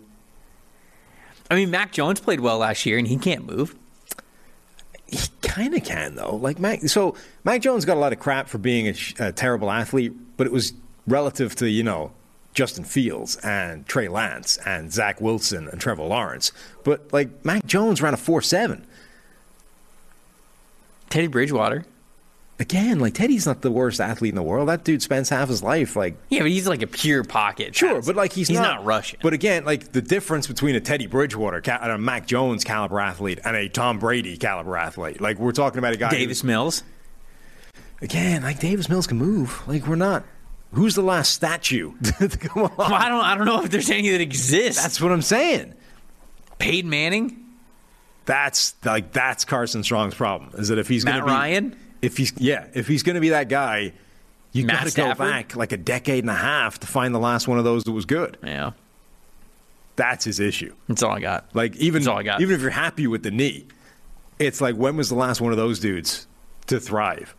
I 1.52 1.56
mean, 1.56 1.72
Mac 1.72 1.92
Jones 1.92 2.20
played 2.20 2.40
well 2.40 2.60
last 2.60 2.86
year 2.86 2.98
and 2.98 3.08
he 3.08 3.18
can't 3.18 3.46
move. 3.46 3.76
He 5.08 5.28
kind 5.42 5.74
of 5.74 5.84
can 5.84 6.16
though. 6.16 6.36
Like 6.36 6.60
Mac, 6.60 6.82
so 6.84 7.16
Mac 7.44 7.62
Jones 7.62 7.86
got 7.86 7.98
a 7.98 8.00
lot 8.00 8.14
of 8.14 8.20
crap 8.20 8.48
for 8.48 8.58
being 8.60 8.88
a, 8.88 9.28
a 9.28 9.32
terrible 9.32 9.72
athlete, 9.72 10.14
but 10.38 10.46
it 10.46 10.54
was 10.54 10.74
relative 11.08 11.56
to 11.56 11.70
you 11.70 11.84
know 11.84 12.12
Justin 12.54 12.84
Fields 12.84 13.36
and 13.38 13.88
Trey 13.88 14.08
Lance 14.08 14.58
and 14.66 14.92
Zach 14.94 15.20
Wilson 15.22 15.68
and 15.68 15.82
Trevor 15.82 16.04
Lawrence. 16.04 16.52
But 16.84 17.12
like 17.12 17.44
Mac 17.44 17.66
Jones 17.66 18.02
ran 18.02 18.14
a 18.14 18.18
four 18.18 18.42
seven. 18.42 18.86
Teddy 21.10 21.28
Bridgewater. 21.28 21.86
Again, 22.60 23.00
like 23.00 23.14
Teddy's 23.14 23.46
not 23.46 23.62
the 23.62 23.72
worst 23.72 24.02
athlete 24.02 24.32
in 24.32 24.36
the 24.36 24.44
world. 24.44 24.68
That 24.68 24.84
dude 24.84 25.02
spends 25.02 25.30
half 25.30 25.48
his 25.48 25.64
life 25.64 25.96
like 25.96 26.18
Yeah, 26.28 26.42
but 26.42 26.50
he's 26.50 26.68
like 26.68 26.82
a 26.82 26.88
pure 26.88 27.24
pocket. 27.24 27.74
Sure, 27.74 28.02
but 28.02 28.18
like 28.18 28.34
he's, 28.34 28.50
he's 28.50 28.60
not, 28.60 28.80
not, 28.80 28.86
Russian. 28.86 29.20
But 29.24 29.32
again, 29.32 29.64
like 29.64 29.94
the 29.94 30.02
difference 30.02 30.46
between 30.46 30.76
a 30.76 30.82
Teddy 30.82 31.08
Bridgewater 31.08 31.62
and 31.66 31.92
a 31.92 31.98
Mac 31.98 32.28
Jones 32.28 32.66
caliber 32.66 33.00
athlete 33.00 33.40
and 33.46 33.56
a 33.56 33.70
Tom 33.70 33.98
Brady 33.98 34.36
caliber 34.36 34.76
athlete, 34.76 35.22
like 35.22 35.40
we're 35.40 35.54
talking 35.54 35.80
about 35.80 35.94
a 35.94 35.98
guy. 35.98 36.10
Davis 36.10 36.44
Mills. 36.44 36.84
again, 38.02 38.44
like 38.44 38.60
Davis 38.60 38.90
Mills 38.90 39.08
can 39.08 39.18
move. 39.18 39.66
Like 39.66 39.88
we're 39.88 39.96
not. 39.96 40.26
who's 40.74 40.96
the 40.96 41.02
last 41.02 41.34
statue 41.34 41.94
to 42.20 42.28
come 42.40 42.64
along? 42.64 42.76
Well, 42.78 42.94
I 42.94 43.08
don't. 43.08 43.24
I 43.24 43.36
don't 43.36 43.46
know 43.46 43.64
if 43.64 43.70
there's 43.70 43.90
any 43.90 44.10
that 44.10 44.20
exists. 44.20 44.82
That's 44.82 45.00
what 45.00 45.14
I'm 45.14 45.22
saying. 45.22 45.76
Peyton 46.58 46.90
Manning, 46.90 47.46
That's 48.26 48.76
like 48.84 49.14
that's 49.14 49.46
Carson 49.46 49.82
Strong's 49.82 50.14
problem. 50.14 50.52
Is 50.60 50.68
that 50.68 50.78
if 50.78 50.90
he's 50.90 51.06
going 51.06 51.16
Matt 51.16 51.26
to 51.26 51.26
be 51.28 51.32
Ryan. 51.32 51.78
If 52.02 52.18
he's 52.18 52.34
yeah, 52.38 52.68
if 52.74 52.88
he's 52.88 53.04
going 53.04 53.16
to 53.16 53.22
be 53.22 53.30
that 53.30 53.50
guy, 53.50 53.94
you 54.52 54.66
got 54.66 54.88
to 54.88 54.94
go 54.96 55.14
back 55.16 55.56
like 55.56 55.72
a 55.72 55.78
decade 55.78 56.24
and 56.24 56.30
a 56.30 56.34
half 56.36 56.80
to 56.80 56.88
find 56.88 57.14
the 57.14 57.20
last 57.20 57.48
one 57.48 57.58
of 57.58 57.64
those 57.64 57.84
that 57.84 57.92
was 57.92 58.06
good. 58.06 58.38
Yeah, 58.44 58.72
That's 59.96 60.24
his 60.26 60.40
issue. 60.40 60.74
that's 60.88 61.04
all 61.04 61.12
I 61.12 61.20
got. 61.20 61.54
Like 61.54 61.76
even 61.76 62.02
That's 62.02 62.08
all 62.08 62.18
I 62.18 62.24
got. 62.24 62.42
even 62.42 62.56
if 62.56 62.62
you're 62.62 62.70
happy 62.70 63.08
with 63.08 63.24
the 63.24 63.32
knee, 63.32 63.68
it's 64.40 64.62
like 64.62 64.76
when 64.76 64.96
was 64.98 65.10
the 65.10 65.16
last 65.16 65.42
one 65.42 65.52
of 65.52 65.58
those 65.58 65.80
dudes 65.80 66.26
to 66.68 66.80
thrive? 66.80 67.36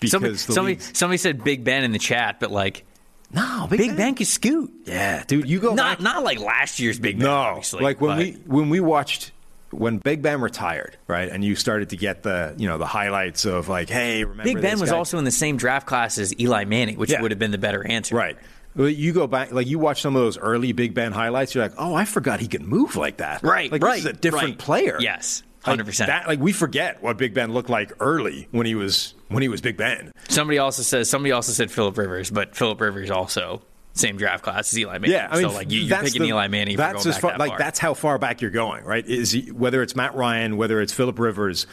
Because 0.00 0.10
Somebody, 0.10 0.36
somebody, 0.36 0.78
somebody 0.78 1.16
said 1.18 1.42
Big 1.42 1.64
Ben 1.64 1.82
in 1.82 1.92
the 1.92 1.98
chat, 1.98 2.38
but 2.38 2.50
like 2.50 2.84
no, 3.32 3.66
Big, 3.68 3.78
Big 3.78 3.96
Ben 3.96 4.14
could 4.14 4.26
scoot. 4.28 4.72
yeah, 4.84 5.24
dude, 5.26 5.48
you 5.50 5.58
go 5.58 5.74
Not 5.74 5.98
back. 5.98 6.00
not 6.04 6.22
like 6.22 6.38
last 6.38 6.78
year's 6.78 6.98
Big 7.00 7.18
Ben. 7.18 7.26
no, 7.26 7.34
obviously, 7.34 7.82
like 7.82 8.00
when 8.00 8.10
but- 8.10 8.18
we 8.18 8.32
when 8.46 8.68
we 8.70 8.78
watched 8.78 9.32
when 9.70 9.98
Big 9.98 10.22
Ben 10.22 10.40
retired, 10.40 10.96
right, 11.08 11.28
and 11.28 11.44
you 11.44 11.56
started 11.56 11.90
to 11.90 11.96
get 11.96 12.22
the 12.22 12.54
you 12.56 12.68
know 12.68 12.78
the 12.78 12.86
highlights 12.86 13.44
of 13.44 13.68
like, 13.68 13.88
hey, 13.88 14.24
remember 14.24 14.44
Big 14.44 14.62
Ben 14.62 14.78
was 14.78 14.90
guy? 14.90 14.96
also 14.96 15.18
in 15.18 15.24
the 15.24 15.30
same 15.30 15.56
draft 15.56 15.86
class 15.86 16.18
as 16.18 16.38
Eli 16.38 16.64
Manning, 16.64 16.96
which 16.98 17.10
Yeah. 17.10 17.22
would 17.22 17.30
have 17.30 17.38
been 17.38 17.50
the 17.50 17.58
better 17.58 17.86
answer. 17.86 18.14
Right. 18.16 18.36
You 18.76 19.14
go 19.14 19.26
back, 19.26 19.52
like 19.52 19.66
you 19.66 19.78
watch 19.78 20.02
some 20.02 20.14
of 20.14 20.20
those 20.22 20.36
early 20.36 20.72
Big 20.72 20.92
Ben 20.92 21.10
highlights. 21.12 21.54
You're 21.54 21.64
like, 21.64 21.72
oh, 21.78 21.94
I 21.94 22.04
forgot 22.04 22.40
he 22.40 22.46
could 22.48 22.60
move 22.62 22.94
like 22.94 23.16
that. 23.18 23.42
Right. 23.42 23.72
Like 23.72 23.82
right. 23.82 23.94
this 23.94 24.04
is 24.04 24.10
a 24.10 24.12
different 24.12 24.44
right. 24.48 24.58
player. 24.58 24.98
Yes. 25.00 25.42
Like, 25.60 25.70
Hundred 25.72 25.86
percent. 25.86 26.08
That 26.08 26.28
like 26.28 26.38
we 26.40 26.52
forget 26.52 27.02
what 27.02 27.16
Big 27.16 27.32
Ben 27.34 27.52
looked 27.52 27.70
like 27.70 27.92
early 28.00 28.48
when 28.52 28.66
he 28.66 28.74
was 28.74 29.14
when 29.28 29.42
he 29.42 29.48
was 29.48 29.60
Big 29.60 29.76
Ben. 29.76 30.12
Somebody 30.28 30.58
also 30.58 30.82
says 30.82 31.08
somebody 31.10 31.32
also 31.32 31.52
said 31.52 31.70
Philip 31.70 31.96
Rivers, 31.96 32.30
but 32.30 32.54
Philip 32.54 32.80
Rivers 32.80 33.10
also 33.10 33.62
same 33.96 34.16
draft 34.16 34.44
class 34.44 34.72
as 34.72 34.78
Eli 34.78 34.98
Manning. 34.98 35.10
Yeah, 35.10 35.28
I 35.30 35.36
mean, 35.40 35.48
so 35.48 35.54
like 35.54 35.70
you, 35.70 35.80
you're 35.80 35.98
picking 35.98 36.22
the- 36.22 36.28
Eli 36.28 36.48
Manning. 36.48 36.76
That's 36.76 37.04
going 37.04 37.08
as 37.08 37.14
back 37.14 37.22
far, 37.22 37.30
that 37.32 37.38
like 37.38 37.50
far. 37.50 37.58
that's 37.58 37.78
how 37.78 37.94
far 37.94 38.18
back 38.18 38.40
you're 38.40 38.50
going, 38.50 38.84
right? 38.84 39.06
Is 39.06 39.32
he, 39.32 39.50
whether 39.50 39.82
it's 39.82 39.96
Matt 39.96 40.14
Ryan, 40.14 40.56
whether 40.56 40.80
it's 40.80 40.92
Philip 40.92 41.18
Rivers, 41.18 41.66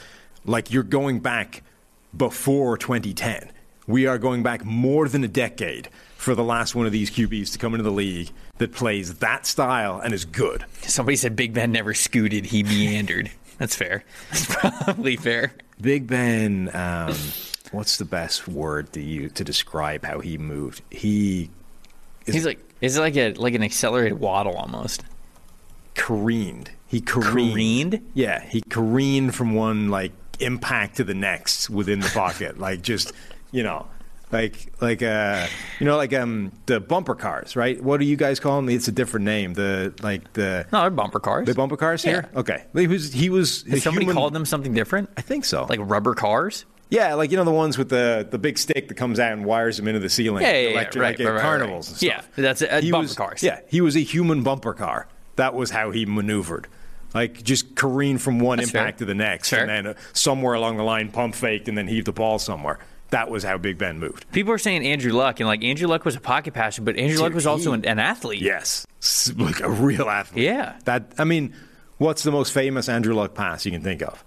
like 0.45 0.71
you're 0.71 0.83
going 0.83 1.19
back 1.19 1.63
before 2.15 2.77
2010. 2.77 3.51
We 3.85 4.07
are 4.07 4.17
going 4.17 4.43
back 4.43 4.63
more 4.63 5.09
than 5.09 5.23
a 5.25 5.27
decade 5.27 5.89
for 6.15 6.35
the 6.35 6.43
last 6.43 6.73
one 6.73 6.85
of 6.85 6.93
these 6.93 7.11
QBs 7.11 7.51
to 7.51 7.57
come 7.57 7.73
into 7.73 7.83
the 7.83 7.91
league 7.91 8.29
that 8.57 8.71
plays 8.71 9.15
that 9.15 9.45
style 9.45 9.99
and 9.99 10.13
is 10.13 10.23
good. 10.23 10.63
Somebody 10.83 11.17
said 11.17 11.35
Big 11.35 11.53
Ben 11.53 11.71
never 11.73 11.93
scooted; 11.93 12.45
he 12.45 12.63
meandered. 12.63 13.29
That's 13.57 13.75
fair. 13.75 14.05
That's 14.31 14.45
probably 14.45 15.17
fair. 15.17 15.53
Big 15.81 16.07
Ben, 16.07 16.71
um, 16.73 17.13
what's 17.71 17.97
the 17.97 18.05
best 18.05 18.47
word 18.47 18.93
to 18.93 19.01
use 19.01 19.33
to 19.33 19.43
describe 19.43 20.05
how 20.05 20.21
he 20.21 20.37
moved? 20.37 20.81
He 20.89 21.49
He's 22.25 22.45
like 22.45 22.59
is 22.81 22.97
it 22.97 23.01
like 23.01 23.15
a 23.17 23.33
like 23.33 23.53
an 23.53 23.63
accelerated 23.63 24.19
waddle 24.19 24.53
almost. 24.55 25.03
careened. 25.95 26.71
He 26.87 27.01
careened. 27.01 27.53
Careened? 27.53 28.11
Yeah, 28.13 28.41
he 28.43 28.61
careened 28.61 29.33
from 29.35 29.53
one 29.55 29.89
like 29.89 30.11
impact 30.39 30.97
to 30.97 31.03
the 31.03 31.13
next 31.13 31.69
within 31.69 31.99
the 31.99 32.09
pocket, 32.09 32.59
like 32.59 32.81
just 32.81 33.11
you 33.51 33.63
know, 33.63 33.87
like 34.31 34.71
like 34.81 35.01
uh, 35.01 35.47
you 35.79 35.85
know, 35.85 35.97
like 35.97 36.13
um 36.13 36.51
the 36.65 36.79
bumper 36.79 37.15
cars, 37.15 37.55
right? 37.55 37.81
What 37.83 37.99
do 37.99 38.05
you 38.05 38.15
guys 38.15 38.39
call 38.39 38.57
them? 38.57 38.69
It's 38.69 38.87
a 38.87 38.91
different 38.91 39.25
name. 39.25 39.53
The 39.53 39.93
like 40.01 40.33
the 40.33 40.65
No, 40.71 40.81
they're 40.81 40.89
bumper 40.91 41.19
cars. 41.19 41.47
the 41.47 41.53
bumper 41.55 41.77
cars 41.77 42.03
here. 42.03 42.29
Okay, 42.35 42.63
he 42.75 42.87
was 42.87 43.11
he 43.13 43.29
was 43.29 43.59
somebody 43.81 44.05
human- 44.05 44.15
called 44.15 44.33
them 44.33 44.45
something 44.45 44.73
different? 44.73 45.09
I 45.17 45.21
think 45.21 45.45
so. 45.45 45.65
Like 45.69 45.79
rubber 45.81 46.13
cars? 46.15 46.65
Yeah, 46.93 47.15
like 47.15 47.31
you 47.31 47.37
know 47.37 47.43
the 47.43 47.51
ones 47.51 47.77
with 47.77 47.89
the 47.89 48.27
the 48.29 48.37
big 48.37 48.57
stick 48.59 48.87
that 48.87 48.93
comes 48.95 49.19
out 49.19 49.31
and 49.33 49.43
wires 49.45 49.77
them 49.77 49.87
into 49.87 49.99
the 49.99 50.09
ceiling. 50.09 50.43
Yeah, 50.43 50.51
yeah, 50.51 50.69
yeah, 50.69 50.77
right, 50.77 50.95
like 50.95 51.19
right, 51.19 51.41
carnivals 51.41 51.89
right. 51.89 52.03
and 52.11 52.21
stuff. 52.23 52.29
Yeah, 52.37 52.43
that's 52.43 52.61
it, 52.61 52.69
uh, 52.71 52.81
He 52.81 52.91
bumper 52.91 53.01
was- 53.03 53.15
cars. 53.15 53.41
Yeah, 53.43 53.59
he 53.67 53.81
was 53.81 53.95
a 53.95 54.01
human 54.01 54.43
bumper 54.43 54.73
car. 54.73 55.07
That 55.37 55.55
was 55.55 55.71
how 55.71 55.89
he 55.91 56.05
maneuvered. 56.05 56.67
Like 57.15 57.41
just 57.43 57.75
careen 57.75 58.17
from 58.19 58.39
one 58.39 58.57
That's 58.59 58.69
impact 58.69 58.99
fair. 58.99 59.05
to 59.05 59.05
the 59.05 59.15
next, 59.15 59.49
Fair. 59.49 59.61
and 59.61 59.69
then 59.69 59.87
uh, 59.87 59.93
somewhere 60.13 60.53
along 60.53 60.77
the 60.77 60.83
line, 60.83 61.09
pump 61.11 61.33
faked 61.35 61.67
and 61.67 61.77
then 61.77 61.87
heaved 61.87 62.05
the 62.07 62.11
ball 62.13 62.37
somewhere. 62.39 62.79
That 63.09 63.29
was 63.29 63.43
how 63.43 63.57
Big 63.59 63.77
Ben 63.77 63.99
moved. 63.99 64.25
People 64.31 64.53
are 64.53 64.57
saying 64.57 64.83
Andrew 64.85 65.11
Luck, 65.13 65.39
and 65.39 65.47
like 65.47 65.63
Andrew 65.63 65.87
Luck 65.87 66.05
was 66.05 66.15
a 66.15 66.19
pocket 66.19 66.53
passer, 66.55 66.81
but 66.81 66.95
Andrew 66.97 67.19
Luck 67.19 67.29
Dude, 67.29 67.35
was 67.35 67.45
also 67.47 67.71
he- 67.71 67.75
an, 67.79 67.85
an 67.85 67.99
athlete. 67.99 68.41
Yes, 68.41 68.85
like 69.35 69.59
a 69.61 69.69
real 69.69 70.09
athlete. 70.09 70.45
Yeah. 70.45 70.77
That 70.85 71.13
I 71.19 71.23
mean, 71.23 71.53
what's 71.97 72.23
the 72.23 72.31
most 72.31 72.51
famous 72.53 72.89
Andrew 72.89 73.13
Luck 73.15 73.33
pass 73.35 73.65
you 73.65 73.71
can 73.71 73.81
think 73.83 74.01
of? 74.01 74.23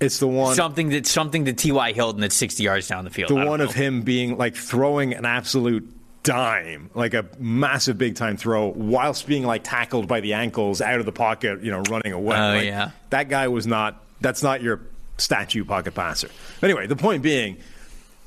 It's 0.00 0.18
the 0.18 0.26
one. 0.26 0.54
Something 0.54 0.90
that 0.90 1.06
something 1.06 1.44
to 1.44 1.52
T.Y. 1.52 1.92
Hilton 1.92 2.20
that's 2.20 2.36
60 2.36 2.62
yards 2.62 2.88
down 2.88 3.04
the 3.04 3.10
field. 3.10 3.30
the 3.30 3.34
one 3.34 3.58
know. 3.58 3.64
of 3.64 3.74
him 3.74 4.02
being 4.02 4.38
like 4.38 4.56
throwing 4.56 5.12
an 5.14 5.24
absolute 5.24 5.92
dime, 6.22 6.90
like 6.94 7.14
a 7.14 7.26
massive 7.38 7.98
big 7.98 8.14
time 8.16 8.36
throw, 8.36 8.68
whilst 8.68 9.26
being 9.26 9.44
like 9.44 9.64
tackled 9.64 10.08
by 10.08 10.20
the 10.20 10.34
ankles 10.34 10.80
out 10.80 11.00
of 11.00 11.06
the 11.06 11.12
pocket, 11.12 11.62
you 11.62 11.70
know, 11.70 11.82
running 11.90 12.12
away. 12.12 12.36
Oh, 12.36 12.54
Like, 12.54 12.64
yeah. 12.64 12.90
That 13.10 13.28
guy 13.28 13.48
was 13.48 13.66
not, 13.66 14.02
that's 14.20 14.42
not 14.42 14.62
your 14.62 14.80
statue 15.18 15.64
pocket 15.64 15.94
passer. 15.94 16.28
Anyway, 16.62 16.86
the 16.86 16.96
point 16.96 17.22
being, 17.22 17.58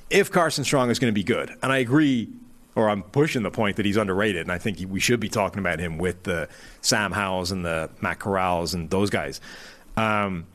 if 0.10 0.32
Carson 0.32 0.64
Strong 0.64 0.90
is 0.92 1.00
going 1.00 1.12
to 1.12 1.16
be 1.16 1.24
good, 1.24 1.56
and 1.62 1.72
I 1.72 1.78
agree, 1.78 2.30
or 2.76 2.90
I'm 2.90 3.04
pushing 3.04 3.44
the 3.44 3.52
point 3.52 3.78
that 3.78 3.86
he's 3.86 3.98
underrated, 3.98 4.42
and 4.42 4.52
I 4.52 4.58
think 4.58 4.78
he- 4.78 4.86
we 4.86 5.00
should 5.00 5.20
be 5.20 5.30
talking 5.30 5.60
about 5.60 5.80
him 5.80 5.98
with 5.98 6.24
the 6.24 6.50
Sam 6.82 7.12
Howells 7.12 7.52
and 7.52 7.64
the 7.66 7.90
Matt 8.02 8.20
Corrals 8.20 8.74
and 8.74 8.90
those 8.90 9.10
guys. 9.10 9.42
Um, 9.98 10.46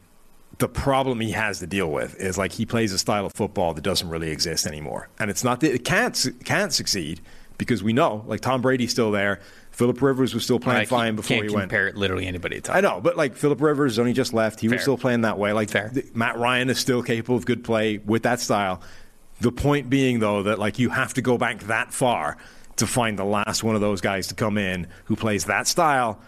the 0.59 0.68
problem 0.68 1.20
he 1.20 1.30
has 1.32 1.60
to 1.60 1.66
deal 1.66 1.90
with 1.90 2.16
is 2.16 2.36
like 2.36 2.52
he 2.52 2.66
plays 2.66 2.93
a 2.93 2.98
style 2.98 3.26
of 3.26 3.32
football 3.32 3.74
that 3.74 3.82
doesn't 3.82 4.09
really 4.09 4.30
exist 4.30 4.66
anymore, 4.66 5.09
and 5.18 5.30
it's 5.30 5.44
not 5.44 5.60
that 5.60 5.72
it 5.72 5.85
can't 5.85 6.26
can't 6.44 6.72
succeed 6.72 7.20
because 7.59 7.82
we 7.82 7.93
know 7.93 8.24
like 8.26 8.40
Tom 8.40 8.62
Brady's 8.62 8.90
still 8.90 9.10
there, 9.10 9.40
Philip 9.70 10.02
Rivers 10.02 10.35
was 10.35 10.43
still 10.43 10.59
playing 10.59 10.86
fine 10.86 11.14
before 11.14 11.36
can't 11.36 11.48
he 11.48 11.55
went. 11.55 11.70
compare 11.70 11.86
it 11.86 11.97
literally 11.97 12.26
anybody 12.26 12.60
I 12.68 12.80
know, 12.80 13.01
but 13.01 13.16
like 13.16 13.36
Philip 13.36 13.60
Rivers 13.60 13.98
only 13.98 14.12
just 14.12 14.32
left. 14.32 14.59
He 14.59 14.66
Fair. 14.66 14.74
was 14.74 14.82
still 14.82 14.98
playing 14.98 15.20
that 15.20 15.39
way. 15.39 15.52
Like 15.52 15.70
Fair. 15.70 15.93
Matt 16.14 16.36
Ryan 16.36 16.70
is 16.70 16.80
still 16.80 17.02
capable 17.02 17.36
of 17.36 17.47
good 17.47 17.62
play 17.62 17.98
with 17.98 18.24
that 18.24 18.40
style. 18.40 18.80
The 19.40 19.52
point 19.52 19.89
being, 19.89 20.18
though, 20.18 20.43
that 20.43 20.59
like 20.59 20.80
you 20.80 20.90
have 20.90 21.14
to 21.14 21.22
go 21.22 21.39
back 21.39 21.60
that 21.64 21.93
far 21.93 22.36
to 22.74 22.86
find 22.89 23.16
the 23.16 23.24
last 23.24 23.62
one 23.62 23.76
of 23.76 23.80
those 23.80 24.01
guys 24.01 24.26
to 24.28 24.35
come 24.35 24.59
in 24.59 24.89
who 25.05 25.14
plays 25.14 25.44
that 25.44 25.68
style 25.68 26.20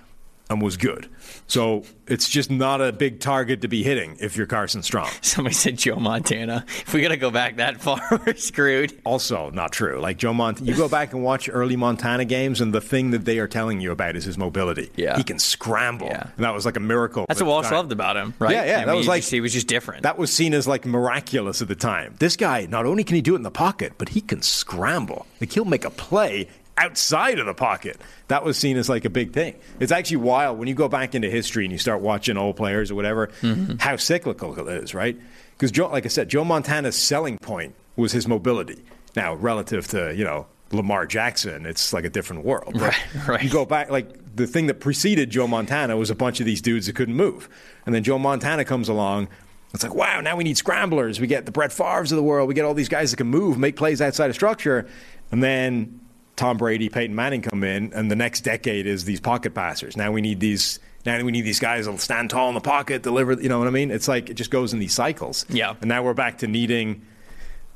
and 0.51 0.61
was 0.61 0.77
good. 0.77 1.09
So 1.47 1.85
it's 2.07 2.29
just 2.29 2.51
not 2.51 2.81
a 2.81 2.93
big 2.93 3.21
target 3.21 3.63
to 3.63 3.69
be 3.69 3.83
hitting 3.85 4.17
if 4.21 4.37
you're 4.37 4.47
Carson 4.47 4.83
Strong. 4.83 5.09
Somebody 5.23 5.55
said 5.55 5.79
Joe 5.79 5.97
Montana. 5.97 6.65
If 6.69 6.93
we 6.93 7.01
got 7.03 7.09
to 7.09 7.17
go 7.17 7.31
back 7.31 7.57
that 7.57 7.81
far, 7.81 8.01
we're 8.27 8.35
screwed. 8.35 9.01
Also, 9.05 9.51
not 9.51 9.71
true. 9.73 10.01
Like 10.01 10.17
Joe 10.19 10.35
Mont, 10.35 10.61
you 10.61 10.75
go 10.77 10.89
back 10.89 11.13
and 11.13 11.23
watch 11.23 11.49
early 11.51 11.77
Montana 11.77 12.25
games, 12.25 12.61
and 12.61 12.75
the 12.75 12.81
thing 12.81 13.13
that 13.13 13.25
they 13.25 13.39
are 13.39 13.47
telling 13.49 13.81
you 13.81 13.93
about 13.93 14.17
is 14.17 14.25
his 14.25 14.37
mobility. 14.37 14.91
Yeah. 14.97 15.17
he 15.17 15.23
can 15.23 15.39
scramble. 15.39 16.09
Yeah. 16.09 16.31
and 16.37 16.45
that 16.45 16.53
was 16.53 16.67
like 16.67 16.77
a 16.77 16.81
miracle. 16.81 17.25
That's 17.29 17.41
what 17.41 17.49
Walsh 17.49 17.67
time. 17.67 17.75
loved 17.75 17.93
about 17.93 18.17
him, 18.17 18.35
right? 18.41 18.53
Yeah, 18.53 18.65
yeah, 18.65 18.77
I 18.77 18.81
that 18.81 18.89
mean, 18.89 18.97
was 18.99 19.09
like- 19.09 19.23
just- 19.23 19.33
he 19.33 19.41
was 19.41 19.53
just 19.53 19.69
different. 19.69 20.03
That 20.03 20.19
was 20.19 20.33
seen 20.35 20.53
as 20.53 20.67
like 20.67 20.85
miraculous 20.85 21.63
at 21.63 21.69
the 21.69 21.77
time. 21.77 22.17
This 22.19 22.37
guy, 22.37 22.67
not 22.67 22.87
only 22.87 23.05
can 23.05 23.15
he 23.15 23.23
do 23.23 23.35
it 23.35 23.37
in 23.37 23.43
the 23.45 23.51
pocket, 23.53 23.93
but 23.99 24.11
he 24.11 24.21
can 24.21 24.43
scramble. 24.43 25.27
Like 25.41 25.53
he'll 25.53 25.65
make 25.65 25.85
a 25.85 25.91
play 25.91 26.49
outside 26.81 27.39
of 27.39 27.47
the 27.47 27.55
pocket. 27.55 28.01
That 28.29 28.45
was 28.45 28.57
seen 28.59 28.77
as 28.77 28.89
like 28.89 29.05
a 29.05 29.11
big 29.11 29.33
thing. 29.33 29.57
It's 29.79 29.93
actually 29.93 30.19
wild 30.19 30.59
when 30.59 30.69
you 30.69 30.75
go 30.75 30.89
back 30.89 31.15
into 31.15 31.29
history 31.31 31.65
and 31.65 31.73
you 31.73 31.79
start 31.79 32.01
watching 32.01 32.37
old 32.37 32.57
players 32.57 32.91
or 32.91 32.95
whatever, 32.95 33.29
Mm-hmm. 33.43 33.77
how 33.79 33.97
cyclical 33.97 34.57
it 34.69 34.83
is, 34.85 34.95
right? 34.95 35.17
Because 35.53 35.71
Joe, 35.71 35.89
like 35.89 36.05
I 36.07 36.09
said, 36.09 36.29
Joe 36.29 36.45
Montana's 36.45 36.97
selling 36.97 37.39
point 37.39 37.75
was 37.97 38.13
his 38.13 38.27
mobility. 38.27 38.83
Now, 39.17 39.35
relative 39.35 39.87
to 39.89 40.15
you 40.15 40.25
know 40.25 40.47
Lamar 40.73 41.05
Jackson, 41.07 41.67
it's 41.67 41.93
like 41.93 42.05
a 42.05 42.11
different 42.11 42.45
world. 42.45 42.81
Right, 42.81 42.97
right. 43.29 43.43
You 43.43 43.51
go 43.51 43.65
back, 43.67 43.91
like 43.91 44.37
the 44.37 44.47
thing 44.47 44.69
that 44.69 44.81
preceded 44.81 45.29
Joe 45.31 45.47
Montana 45.49 45.97
was 45.97 46.09
a 46.11 46.15
bunch 46.15 46.41
of 46.41 46.47
these 46.47 46.63
dudes 46.63 46.87
that 46.87 46.95
couldn't 46.97 47.17
move, 47.17 47.49
and 47.85 47.95
then 47.95 48.03
Joe 48.05 48.19
Montana 48.19 48.65
comes 48.65 48.89
along. 48.89 49.29
It's 49.75 49.85
like, 49.85 49.95
wow, 49.95 50.21
now 50.21 50.35
we 50.37 50.43
need 50.43 50.57
scramblers. 50.57 51.21
We 51.21 51.29
get 51.29 51.47
the 51.47 51.53
Brett 51.53 51.71
Favres 51.73 52.11
of 52.11 52.17
the 52.17 52.25
world. 52.25 52.49
We 52.49 52.55
get 52.55 52.65
all 52.65 52.75
these 52.75 52.89
guys 52.89 53.13
that 53.13 53.19
can 53.19 53.29
move, 53.29 53.57
make 53.57 53.77
plays 53.77 54.01
outside 54.01 54.29
of 54.29 54.35
structure. 54.35 54.89
And 55.31 55.45
then 55.45 56.00
Tom 56.41 56.57
Brady, 56.57 56.89
Peyton 56.89 57.15
Manning 57.15 57.43
come 57.43 57.63
in, 57.63 57.93
and 57.93 58.11
the 58.11 58.17
next 58.17 58.41
decade 58.41 58.87
is 58.87 59.05
these 59.05 59.21
pocket 59.21 59.53
passers. 59.53 59.95
Now 59.95 60.11
we 60.11 60.23
need 60.23 60.41
these. 60.41 60.81
Now 61.05 61.23
we 61.23 61.33
need 61.33 61.43
these 61.43 61.61
guys 61.61 61.85
that'll 61.85 61.99
stand 61.99 62.31
tall 62.31 62.49
in 62.49 62.55
the 62.55 62.63
pocket, 62.63 63.03
deliver. 63.03 63.35
You 63.35 63.51
know 63.51 63.59
what 63.59 63.69
I 63.69 63.71
mean? 63.71 63.91
It's 63.91 64.09
like 64.09 64.31
it 64.31 64.35
just 64.35 64.51
goes 64.51 64.73
in 64.73 64.79
these 64.79 64.95
cycles. 64.95 65.45
Yeah. 65.51 65.75
And 65.83 65.91
now 65.91 66.03
we're 66.03 66.15
back 66.15 66.39
to 66.39 66.47
needing 66.47 67.05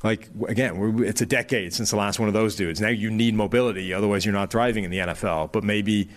like 0.03 0.29
again, 0.47 0.79
we're, 0.79 1.03
it's 1.03 1.21
a 1.21 1.27
decade 1.27 1.75
since 1.75 1.91
the 1.91 1.95
last 1.95 2.17
one 2.17 2.27
of 2.27 2.33
those 2.33 2.55
dudes. 2.55 2.81
Now 2.81 2.89
you 2.89 3.11
need 3.11 3.35
mobility, 3.35 3.93
otherwise 3.93 4.25
you're 4.25 4.33
not 4.33 4.49
thriving 4.49 4.83
in 4.83 4.89
the 4.89 4.97
NFL. 4.97 5.51
But 5.51 5.63
maybe, 5.63 6.09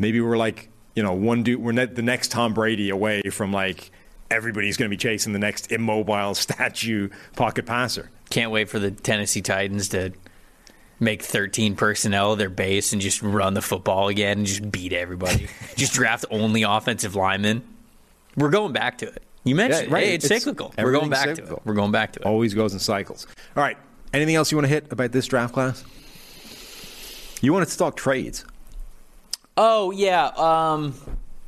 maybe 0.00 0.20
we're 0.20 0.36
like 0.36 0.70
you 0.96 1.04
know 1.04 1.12
one 1.12 1.44
dude. 1.44 1.62
We're 1.62 1.70
ne- 1.70 1.86
the 1.86 2.02
next 2.02 2.32
Tom 2.32 2.52
Brady 2.52 2.90
away 2.90 3.22
from 3.30 3.52
like 3.52 3.92
everybody's 4.28 4.76
going 4.76 4.90
to 4.90 4.92
be 4.92 4.98
chasing 4.98 5.32
the 5.32 5.38
next 5.38 5.70
immobile 5.70 6.34
statue 6.46 7.10
pocket 7.36 7.64
passer. 7.64 8.10
Can't 8.28 8.50
wait 8.50 8.68
for 8.68 8.80
the 8.80 8.90
Tennessee 8.90 9.42
Titans 9.42 9.90
to 9.90 10.12
make 11.02 11.22
13 11.22 11.76
personnel 11.76 12.36
their 12.36 12.48
base 12.48 12.92
and 12.92 13.02
just 13.02 13.20
run 13.22 13.54
the 13.54 13.60
football 13.62 14.08
again 14.08 14.38
and 14.38 14.46
just 14.46 14.70
beat 14.70 14.92
everybody. 14.92 15.48
just 15.76 15.92
draft 15.92 16.24
only 16.30 16.62
offensive 16.62 17.14
linemen. 17.14 17.62
We're 18.36 18.50
going 18.50 18.72
back 18.72 18.98
to 18.98 19.08
it. 19.08 19.22
You 19.44 19.54
mentioned, 19.56 19.88
Yeah, 19.88 19.94
right. 19.94 20.04
hey, 20.04 20.14
it's, 20.14 20.24
It's- 20.24 20.42
cyclical. 20.44 20.72
We're 20.78 20.92
going 20.92 21.10
back 21.10 21.34
to 21.34 21.42
it. 21.54 21.58
We're 21.66 21.74
going 21.74 21.90
back 21.92 22.12
to 22.12 22.20
it. 22.20 22.26
Always 22.26 22.54
goes 22.54 22.72
in 22.72 22.78
cycles. 22.78 23.26
All 23.56 23.62
right. 23.62 23.76
Anything 24.14 24.36
else 24.36 24.52
you 24.52 24.56
want 24.56 24.66
to 24.66 24.72
hit 24.72 24.90
about 24.92 25.10
this 25.12 25.26
draft 25.26 25.52
class? 25.52 25.84
You 27.40 27.52
wanted 27.52 27.68
to 27.70 27.78
talk 27.78 27.96
trades. 27.96 28.44
Oh 29.56 29.90
yeah. 29.90 30.26
Um, 30.36 30.94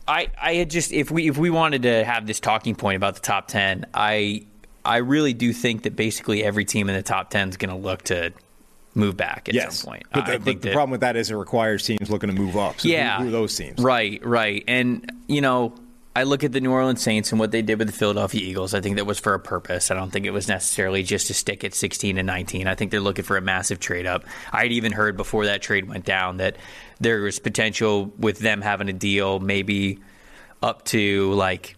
I 0.08 0.28
I 0.40 0.54
had 0.54 0.70
just 0.70 0.92
if 0.92 1.10
we 1.10 1.28
if 1.28 1.38
we 1.38 1.50
wanted 1.50 1.82
to 1.82 2.04
have 2.04 2.26
this 2.26 2.40
talking 2.40 2.74
point 2.74 2.96
about 2.96 3.14
the 3.14 3.20
top 3.20 3.48
ten, 3.48 3.86
I 3.94 4.44
I 4.84 4.96
really 4.98 5.32
do 5.34 5.52
think 5.52 5.84
that 5.84 5.94
basically 5.94 6.42
every 6.42 6.64
team 6.64 6.88
in 6.88 6.96
the 6.96 7.02
top 7.02 7.30
ten 7.30 7.48
is 7.48 7.56
going 7.56 7.70
to 7.70 7.76
look 7.80 8.02
to 8.04 8.32
move 8.94 9.16
back 9.16 9.48
at 9.48 9.54
yes. 9.54 9.80
some 9.80 9.90
point. 9.90 10.04
But 10.12 10.26
the, 10.26 10.32
I 10.32 10.38
but 10.38 10.44
the 10.44 10.54
that, 10.54 10.72
problem 10.72 10.90
with 10.90 11.00
that 11.00 11.16
is 11.16 11.30
it 11.30 11.34
requires 11.36 11.84
teams 11.84 12.10
looking 12.10 12.30
to 12.30 12.36
move 12.36 12.56
up. 12.56 12.80
So 12.80 12.88
who- 12.88 12.94
yeah, 12.94 13.18
who, 13.18 13.28
are 13.28 13.30
those 13.30 13.56
teams? 13.56 13.80
Right, 13.80 14.24
right. 14.24 14.64
And 14.68 15.10
you 15.26 15.40
know, 15.40 15.74
I 16.16 16.22
look 16.22 16.44
at 16.44 16.52
the 16.52 16.60
New 16.60 16.70
Orleans 16.70 17.02
Saints 17.02 17.32
and 17.32 17.40
what 17.40 17.50
they 17.50 17.60
did 17.60 17.78
with 17.78 17.88
the 17.88 17.92
Philadelphia 17.92 18.40
Eagles. 18.40 18.72
I 18.72 18.80
think 18.80 18.96
that 18.96 19.04
was 19.04 19.18
for 19.18 19.34
a 19.34 19.40
purpose. 19.40 19.90
I 19.90 19.94
don't 19.94 20.12
think 20.12 20.26
it 20.26 20.30
was 20.30 20.46
necessarily 20.46 21.02
just 21.02 21.26
to 21.26 21.34
stick 21.34 21.64
at 21.64 21.74
16 21.74 22.18
and 22.18 22.26
19. 22.26 22.68
I 22.68 22.76
think 22.76 22.92
they're 22.92 23.00
looking 23.00 23.24
for 23.24 23.36
a 23.36 23.40
massive 23.40 23.80
trade 23.80 24.06
up. 24.06 24.24
I'd 24.52 24.70
even 24.70 24.92
heard 24.92 25.16
before 25.16 25.46
that 25.46 25.60
trade 25.60 25.88
went 25.88 26.04
down 26.04 26.36
that 26.36 26.56
there 27.00 27.22
was 27.22 27.40
potential 27.40 28.12
with 28.16 28.38
them 28.38 28.60
having 28.60 28.88
a 28.88 28.92
deal 28.92 29.40
maybe 29.40 29.98
up 30.62 30.84
to 30.86 31.32
like 31.32 31.76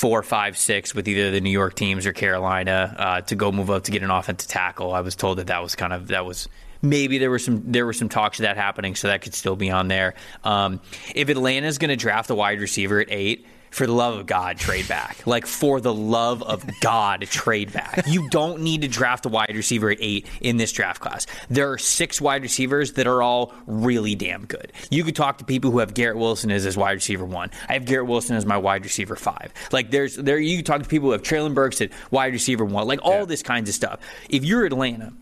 four, 0.00 0.22
five, 0.22 0.56
six 0.56 0.94
with 0.94 1.06
either 1.06 1.30
the 1.30 1.42
New 1.42 1.50
York 1.50 1.74
teams 1.74 2.06
or 2.06 2.14
Carolina 2.14 2.96
uh, 2.98 3.20
to 3.20 3.34
go 3.34 3.52
move 3.52 3.68
up 3.68 3.84
to 3.84 3.90
get 3.90 4.02
an 4.02 4.10
offensive 4.10 4.48
tackle. 4.48 4.94
I 4.94 5.02
was 5.02 5.14
told 5.14 5.36
that 5.36 5.48
that 5.48 5.62
was 5.62 5.76
kind 5.76 5.92
of 5.92 6.08
that 6.08 6.24
was 6.24 6.48
maybe 6.80 7.18
there 7.18 7.28
were 7.28 7.38
some 7.38 7.70
there 7.70 7.84
were 7.84 7.92
some 7.92 8.08
talks 8.08 8.38
of 8.38 8.44
that 8.44 8.56
happening, 8.56 8.94
so 8.94 9.08
that 9.08 9.20
could 9.20 9.34
still 9.34 9.56
be 9.56 9.70
on 9.70 9.88
there. 9.88 10.14
Um, 10.42 10.80
if 11.14 11.28
Atlanta's 11.28 11.76
going 11.76 11.90
to 11.90 11.96
draft 11.96 12.30
a 12.30 12.34
wide 12.34 12.60
receiver 12.60 12.98
at 12.98 13.08
eight. 13.10 13.46
For 13.70 13.86
the 13.86 13.92
love 13.92 14.18
of 14.18 14.26
God, 14.26 14.58
trade 14.58 14.88
back. 14.88 15.26
Like, 15.26 15.46
for 15.46 15.80
the 15.80 15.94
love 15.94 16.42
of 16.42 16.64
God, 16.80 17.22
trade 17.22 17.72
back. 17.72 18.04
You 18.06 18.28
don't 18.28 18.62
need 18.62 18.82
to 18.82 18.88
draft 18.88 19.26
a 19.26 19.28
wide 19.28 19.54
receiver 19.54 19.90
at 19.90 19.98
eight 20.00 20.26
in 20.40 20.56
this 20.56 20.72
draft 20.72 21.00
class. 21.00 21.26
There 21.48 21.70
are 21.70 21.78
six 21.78 22.20
wide 22.20 22.42
receivers 22.42 22.94
that 22.94 23.06
are 23.06 23.22
all 23.22 23.54
really 23.66 24.14
damn 24.14 24.44
good. 24.44 24.72
You 24.90 25.04
could 25.04 25.16
talk 25.16 25.38
to 25.38 25.44
people 25.44 25.70
who 25.70 25.78
have 25.78 25.94
Garrett 25.94 26.18
Wilson 26.18 26.50
as 26.50 26.64
his 26.64 26.76
wide 26.76 26.92
receiver 26.92 27.24
one. 27.24 27.50
I 27.68 27.74
have 27.74 27.84
Garrett 27.84 28.08
Wilson 28.08 28.36
as 28.36 28.44
my 28.44 28.56
wide 28.56 28.84
receiver 28.84 29.16
five. 29.16 29.52
Like, 29.72 29.90
there's 29.90 30.16
there 30.16 30.38
you 30.38 30.62
talk 30.62 30.82
to 30.82 30.88
people 30.88 31.08
who 31.08 31.12
have 31.12 31.22
Treylon 31.22 31.54
Burks 31.54 31.80
at 31.80 31.90
wide 32.10 32.32
receiver 32.32 32.64
one. 32.64 32.86
Like, 32.86 33.00
all 33.02 33.24
this 33.24 33.42
kinds 33.42 33.68
of 33.68 33.74
stuff. 33.74 34.00
If 34.28 34.44
you're 34.44 34.64
Atlanta, 34.66 35.12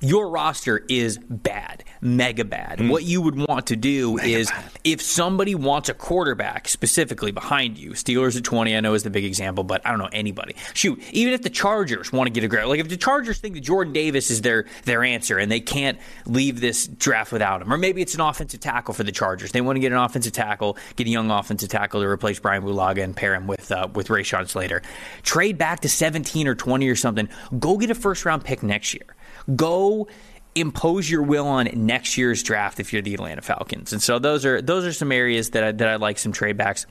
your 0.00 0.28
roster 0.28 0.84
is 0.88 1.18
bad, 1.18 1.82
mega 2.00 2.44
bad. 2.44 2.88
What 2.88 3.02
you 3.02 3.20
would 3.20 3.36
want 3.36 3.66
to 3.68 3.76
do 3.76 4.18
is 4.18 4.50
if 4.84 5.02
somebody 5.02 5.54
wants 5.54 5.88
a 5.88 5.94
quarterback 5.94 6.68
specifically 6.68 7.32
behind 7.32 7.78
you, 7.78 7.90
Steelers 7.92 8.36
at 8.36 8.44
20, 8.44 8.76
I 8.76 8.80
know 8.80 8.94
is 8.94 9.02
the 9.02 9.10
big 9.10 9.24
example, 9.24 9.64
but 9.64 9.84
I 9.84 9.90
don't 9.90 9.98
know 9.98 10.08
anybody. 10.12 10.54
Shoot, 10.74 11.02
even 11.10 11.34
if 11.34 11.42
the 11.42 11.50
Chargers 11.50 12.12
want 12.12 12.28
to 12.28 12.32
get 12.32 12.44
a 12.44 12.48
grab, 12.48 12.68
like 12.68 12.80
if 12.80 12.88
the 12.88 12.96
Chargers 12.96 13.38
think 13.38 13.54
that 13.54 13.60
Jordan 13.60 13.92
Davis 13.92 14.30
is 14.30 14.42
their 14.42 14.66
their 14.84 15.02
answer 15.02 15.38
and 15.38 15.50
they 15.50 15.60
can't 15.60 15.98
leave 16.26 16.60
this 16.60 16.86
draft 16.86 17.32
without 17.32 17.60
him, 17.60 17.72
or 17.72 17.78
maybe 17.78 18.00
it's 18.00 18.14
an 18.14 18.20
offensive 18.20 18.60
tackle 18.60 18.94
for 18.94 19.02
the 19.02 19.12
Chargers. 19.12 19.52
They 19.52 19.60
want 19.60 19.76
to 19.76 19.80
get 19.80 19.92
an 19.92 19.98
offensive 19.98 20.32
tackle, 20.32 20.76
get 20.94 21.06
a 21.06 21.10
young 21.10 21.30
offensive 21.30 21.68
tackle 21.68 22.00
to 22.00 22.06
replace 22.06 22.38
Brian 22.38 22.62
Bulaga 22.62 23.02
and 23.02 23.16
pair 23.16 23.34
him 23.34 23.46
with 23.48 23.72
uh, 23.72 23.88
with 23.94 24.08
Rashawn 24.08 24.48
Slater. 24.48 24.82
Trade 25.22 25.58
back 25.58 25.80
to 25.80 25.88
17 25.88 26.46
or 26.46 26.54
20 26.54 26.88
or 26.88 26.96
something. 26.96 27.28
Go 27.58 27.76
get 27.76 27.90
a 27.90 27.94
first 27.94 28.24
round 28.24 28.44
pick 28.44 28.62
next 28.62 28.94
year 28.94 29.16
go 29.54 30.08
impose 30.54 31.08
your 31.08 31.22
will 31.22 31.46
on 31.46 31.68
next 31.74 32.16
year's 32.16 32.42
draft 32.42 32.80
if 32.80 32.92
you're 32.92 33.02
the 33.02 33.14
Atlanta 33.14 33.42
Falcons. 33.42 33.92
And 33.92 34.02
so 34.02 34.18
those 34.18 34.44
are 34.44 34.60
those 34.60 34.84
are 34.84 34.92
some 34.92 35.12
areas 35.12 35.50
that 35.50 35.64
I, 35.64 35.72
that 35.72 35.88
I 35.88 35.96
like 35.96 36.18
some 36.18 36.32
trade 36.32 36.56
backs. 36.56 36.86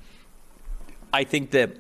I 1.13 1.23
think 1.23 1.51
that 1.51 1.77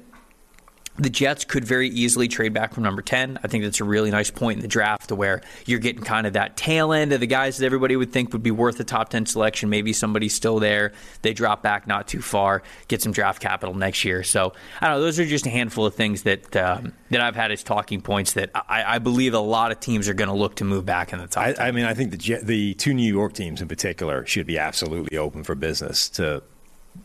the 0.97 1.09
Jets 1.09 1.45
could 1.45 1.63
very 1.63 1.89
easily 1.89 2.27
trade 2.27 2.53
back 2.53 2.73
from 2.73 2.83
number 2.83 3.01
10. 3.01 3.39
I 3.43 3.47
think 3.47 3.63
that's 3.63 3.79
a 3.79 3.83
really 3.83 4.09
nice 4.09 4.31
point 4.31 4.57
in 4.57 4.61
the 4.61 4.67
draft 4.67 5.09
to 5.09 5.15
where 5.15 5.41
you're 5.65 5.79
getting 5.79 6.01
kind 6.01 6.25
of 6.25 6.33
that 6.33 6.57
tail 6.57 6.91
end 6.91 7.13
of 7.13 7.19
the 7.19 7.27
guys 7.27 7.57
that 7.57 7.65
everybody 7.65 7.95
would 7.95 8.11
think 8.11 8.33
would 8.33 8.43
be 8.43 8.51
worth 8.51 8.79
a 8.79 8.83
top 8.83 9.09
10 9.09 9.27
selection. 9.27 9.69
Maybe 9.69 9.93
somebody's 9.93 10.33
still 10.33 10.59
there. 10.59 10.93
They 11.21 11.33
drop 11.33 11.61
back 11.61 11.87
not 11.87 12.07
too 12.07 12.21
far, 12.21 12.63
get 12.87 13.01
some 13.01 13.11
draft 13.11 13.41
capital 13.41 13.75
next 13.75 14.03
year. 14.05 14.23
So, 14.23 14.53
I 14.81 14.87
don't 14.87 14.97
know. 14.97 15.01
Those 15.01 15.19
are 15.19 15.25
just 15.25 15.45
a 15.45 15.51
handful 15.51 15.85
of 15.85 15.93
things 15.93 16.23
that 16.23 16.55
um, 16.55 16.93
that 17.11 17.21
I've 17.21 17.35
had 17.35 17.51
as 17.51 17.63
talking 17.63 18.01
points 18.01 18.33
that 18.33 18.49
I, 18.55 18.95
I 18.95 18.99
believe 18.99 19.33
a 19.33 19.39
lot 19.39 19.71
of 19.71 19.79
teams 19.79 20.09
are 20.09 20.13
going 20.13 20.29
to 20.29 20.35
look 20.35 20.55
to 20.55 20.63
move 20.63 20.85
back 20.85 21.13
in 21.13 21.19
the 21.19 21.27
top 21.27 21.43
I, 21.43 21.53
10. 21.53 21.65
I 21.65 21.71
mean, 21.71 21.85
I 21.85 21.93
think 21.93 22.11
the 22.11 22.17
Jet- 22.17 22.45
the 22.45 22.73
two 22.73 22.93
New 22.93 23.11
York 23.11 23.33
teams 23.33 23.61
in 23.61 23.67
particular 23.67 24.25
should 24.25 24.47
be 24.47 24.57
absolutely 24.57 25.17
open 25.17 25.43
for 25.43 25.53
business. 25.53 26.09
To 26.09 26.41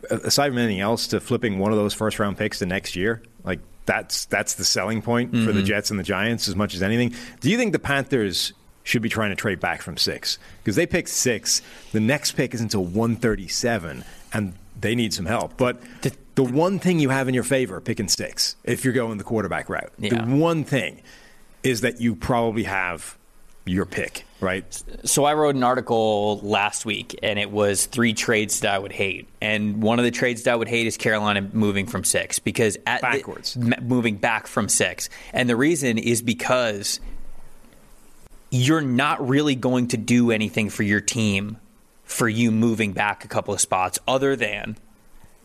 aside 0.09 0.49
from 0.49 0.57
anything 0.57 0.79
else, 0.79 1.07
to 1.07 1.19
flipping 1.19 1.59
one 1.59 1.71
of 1.71 1.77
those 1.77 1.93
first 1.93 2.19
round 2.19 2.37
picks 2.37 2.59
to 2.59 2.65
next 2.65 2.95
year, 2.95 3.21
like 3.43 3.59
that's 3.85 4.25
that's 4.25 4.55
the 4.55 4.65
selling 4.65 5.01
point 5.01 5.31
for 5.31 5.37
the 5.37 5.51
mm-hmm. 5.51 5.65
Jets 5.65 5.91
and 5.91 5.99
the 5.99 6.03
Giants 6.03 6.47
as 6.47 6.55
much 6.55 6.73
as 6.73 6.81
anything. 6.81 7.13
Do 7.41 7.49
you 7.49 7.57
think 7.57 7.73
the 7.73 7.79
Panthers? 7.79 8.53
Should 8.85 9.01
be 9.01 9.07
trying 9.07 9.29
to 9.29 9.37
trade 9.37 9.61
back 9.61 9.81
from 9.81 9.95
six 9.95 10.37
because 10.57 10.75
they 10.75 10.85
picked 10.85 11.07
six. 11.07 11.61
The 11.93 12.01
next 12.01 12.33
pick 12.33 12.53
is 12.53 12.59
until 12.59 12.83
137, 12.83 14.03
and 14.33 14.53
they 14.79 14.93
need 14.93 15.13
some 15.13 15.25
help. 15.25 15.55
But 15.55 15.81
the, 16.01 16.13
the 16.35 16.43
one 16.43 16.79
thing 16.79 16.99
you 16.99 17.07
have 17.07 17.29
in 17.29 17.33
your 17.33 17.45
favor 17.45 17.79
picking 17.79 18.09
six, 18.09 18.57
if 18.65 18.83
you're 18.83 18.93
going 18.93 19.17
the 19.17 19.23
quarterback 19.23 19.69
route, 19.69 19.93
Yeah. 19.97 20.25
the 20.25 20.35
one 20.35 20.65
thing 20.65 21.01
is 21.63 21.79
that 21.79 22.01
you 22.01 22.13
probably 22.13 22.63
have 22.63 23.17
your 23.65 23.85
pick, 23.85 24.25
right? 24.43 24.83
So 25.05 25.25
I 25.25 25.33
wrote 25.33 25.55
an 25.55 25.63
article 25.63 26.39
last 26.43 26.85
week, 26.85 27.17
and 27.23 27.39
it 27.39 27.49
was 27.49 27.85
three 27.85 28.13
trades 28.13 28.59
that 28.59 28.73
I 28.73 28.77
would 28.77 28.91
hate. 28.91 29.27
And 29.41 29.81
one 29.81 29.97
of 29.97 30.05
the 30.05 30.11
trades 30.11 30.43
that 30.43 30.53
I 30.53 30.55
would 30.55 30.67
hate 30.67 30.85
is 30.85 30.97
Carolina 30.97 31.49
moving 31.53 31.87
from 31.87 32.03
six 32.03 32.37
because 32.39 32.77
at 32.85 33.01
Backwards. 33.01 33.57
m- 33.57 33.73
moving 33.81 34.17
back 34.17 34.45
from 34.45 34.69
six, 34.69 35.09
and 35.33 35.49
the 35.49 35.55
reason 35.55 35.97
is 35.97 36.21
because 36.21 36.99
you're 38.51 38.81
not 38.81 39.27
really 39.27 39.55
going 39.55 39.87
to 39.87 39.97
do 39.97 40.29
anything 40.29 40.69
for 40.69 40.83
your 40.83 41.01
team 41.01 41.57
for 42.03 42.29
you 42.29 42.51
moving 42.51 42.91
back 42.93 43.25
a 43.25 43.27
couple 43.27 43.53
of 43.53 43.61
spots, 43.61 43.97
other 44.07 44.35
than 44.35 44.77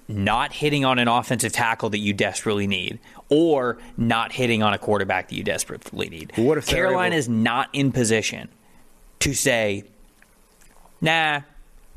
not 0.09 0.53
hitting 0.53 0.85
on 0.85 0.99
an 0.99 1.07
offensive 1.09 1.53
tackle 1.53 1.91
that 1.91 1.99
you 1.99 2.13
desperately 2.13 2.67
need, 2.67 2.99
or 3.29 3.79
not 3.97 4.33
hitting 4.33 4.63
on 4.63 4.75
a 4.75 4.79
quarterback 4.79 5.29
that 5.29 5.35
you 5.35 5.45
desperately 5.45 6.09
need. 6.09 6.33
What 6.37 6.59
if 6.59 6.67
Carolina 6.67 7.15
able- 7.15 7.19
is 7.19 7.29
not 7.29 7.69
in 7.73 7.93
position 7.93 8.49
to 9.21 9.35
say, 9.35 9.85
nah, 11.01 11.41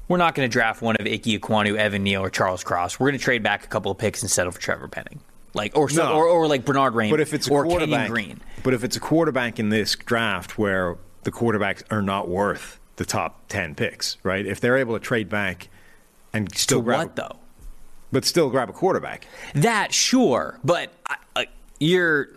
we're 0.08 0.18
not 0.18 0.36
going 0.36 0.50
to 0.50 0.52
draft 0.52 0.82
one 0.82 0.96
of 0.98 1.06
Ike 1.06 1.24
Ekwonu, 1.24 1.78
Evan 1.78 2.04
Neal, 2.04 2.22
or 2.22 2.30
Charles 2.30 2.64
Cross. 2.64 3.00
We're 3.00 3.08
going 3.10 3.20
to 3.20 3.24
trade 3.24 3.44
back 3.44 3.64
a 3.64 3.68
couple 3.68 3.92
of 3.92 3.98
picks 3.98 4.24
instead 4.24 4.48
of 4.48 4.60
Trevor 4.60 4.88
Penning. 4.88 5.20
Like 5.54 5.78
or, 5.78 5.90
so, 5.90 6.04
No. 6.06 6.14
or 6.14 6.28
or 6.28 6.48
like 6.48 6.64
Bernhard 6.64 6.94
Raimann, 6.94 7.10
But 7.12 7.20
if 7.20 7.34
it's 7.34 7.48
a 7.50 7.52
or 7.52 7.64
quarterback, 7.64 8.08
Kenyon 8.08 8.12
Green, 8.12 8.40
but 8.64 8.74
if 8.74 8.86
it's 8.86 8.96
a 8.96 9.02
quarterback 9.02 9.60
in 9.60 9.68
this 9.70 9.96
draft 9.96 10.58
where 10.58 10.98
the 11.24 11.32
quarterbacks 11.32 11.84
are 11.92 12.02
not 12.02 12.30
worth 12.30 12.80
the 12.96 13.04
top 13.04 13.48
ten 13.50 13.76
picks, 13.76 14.16
right? 14.24 14.46
If 14.46 14.62
they're 14.62 14.78
able 14.78 14.94
to 14.94 15.00
trade 15.02 15.28
back 15.28 15.68
and 16.32 16.50
to 16.50 16.58
still 16.58 16.82
grab, 16.82 17.00
what 17.00 17.16
though? 17.18 17.36
but 18.14 18.24
still 18.24 18.50
grab 18.50 18.70
a 18.70 18.74
quarterback, 18.74 19.28
That 19.54 19.94
sure, 19.94 20.58
but 20.64 20.90
I, 21.10 21.16
I, 21.36 21.46
you're 21.82 22.30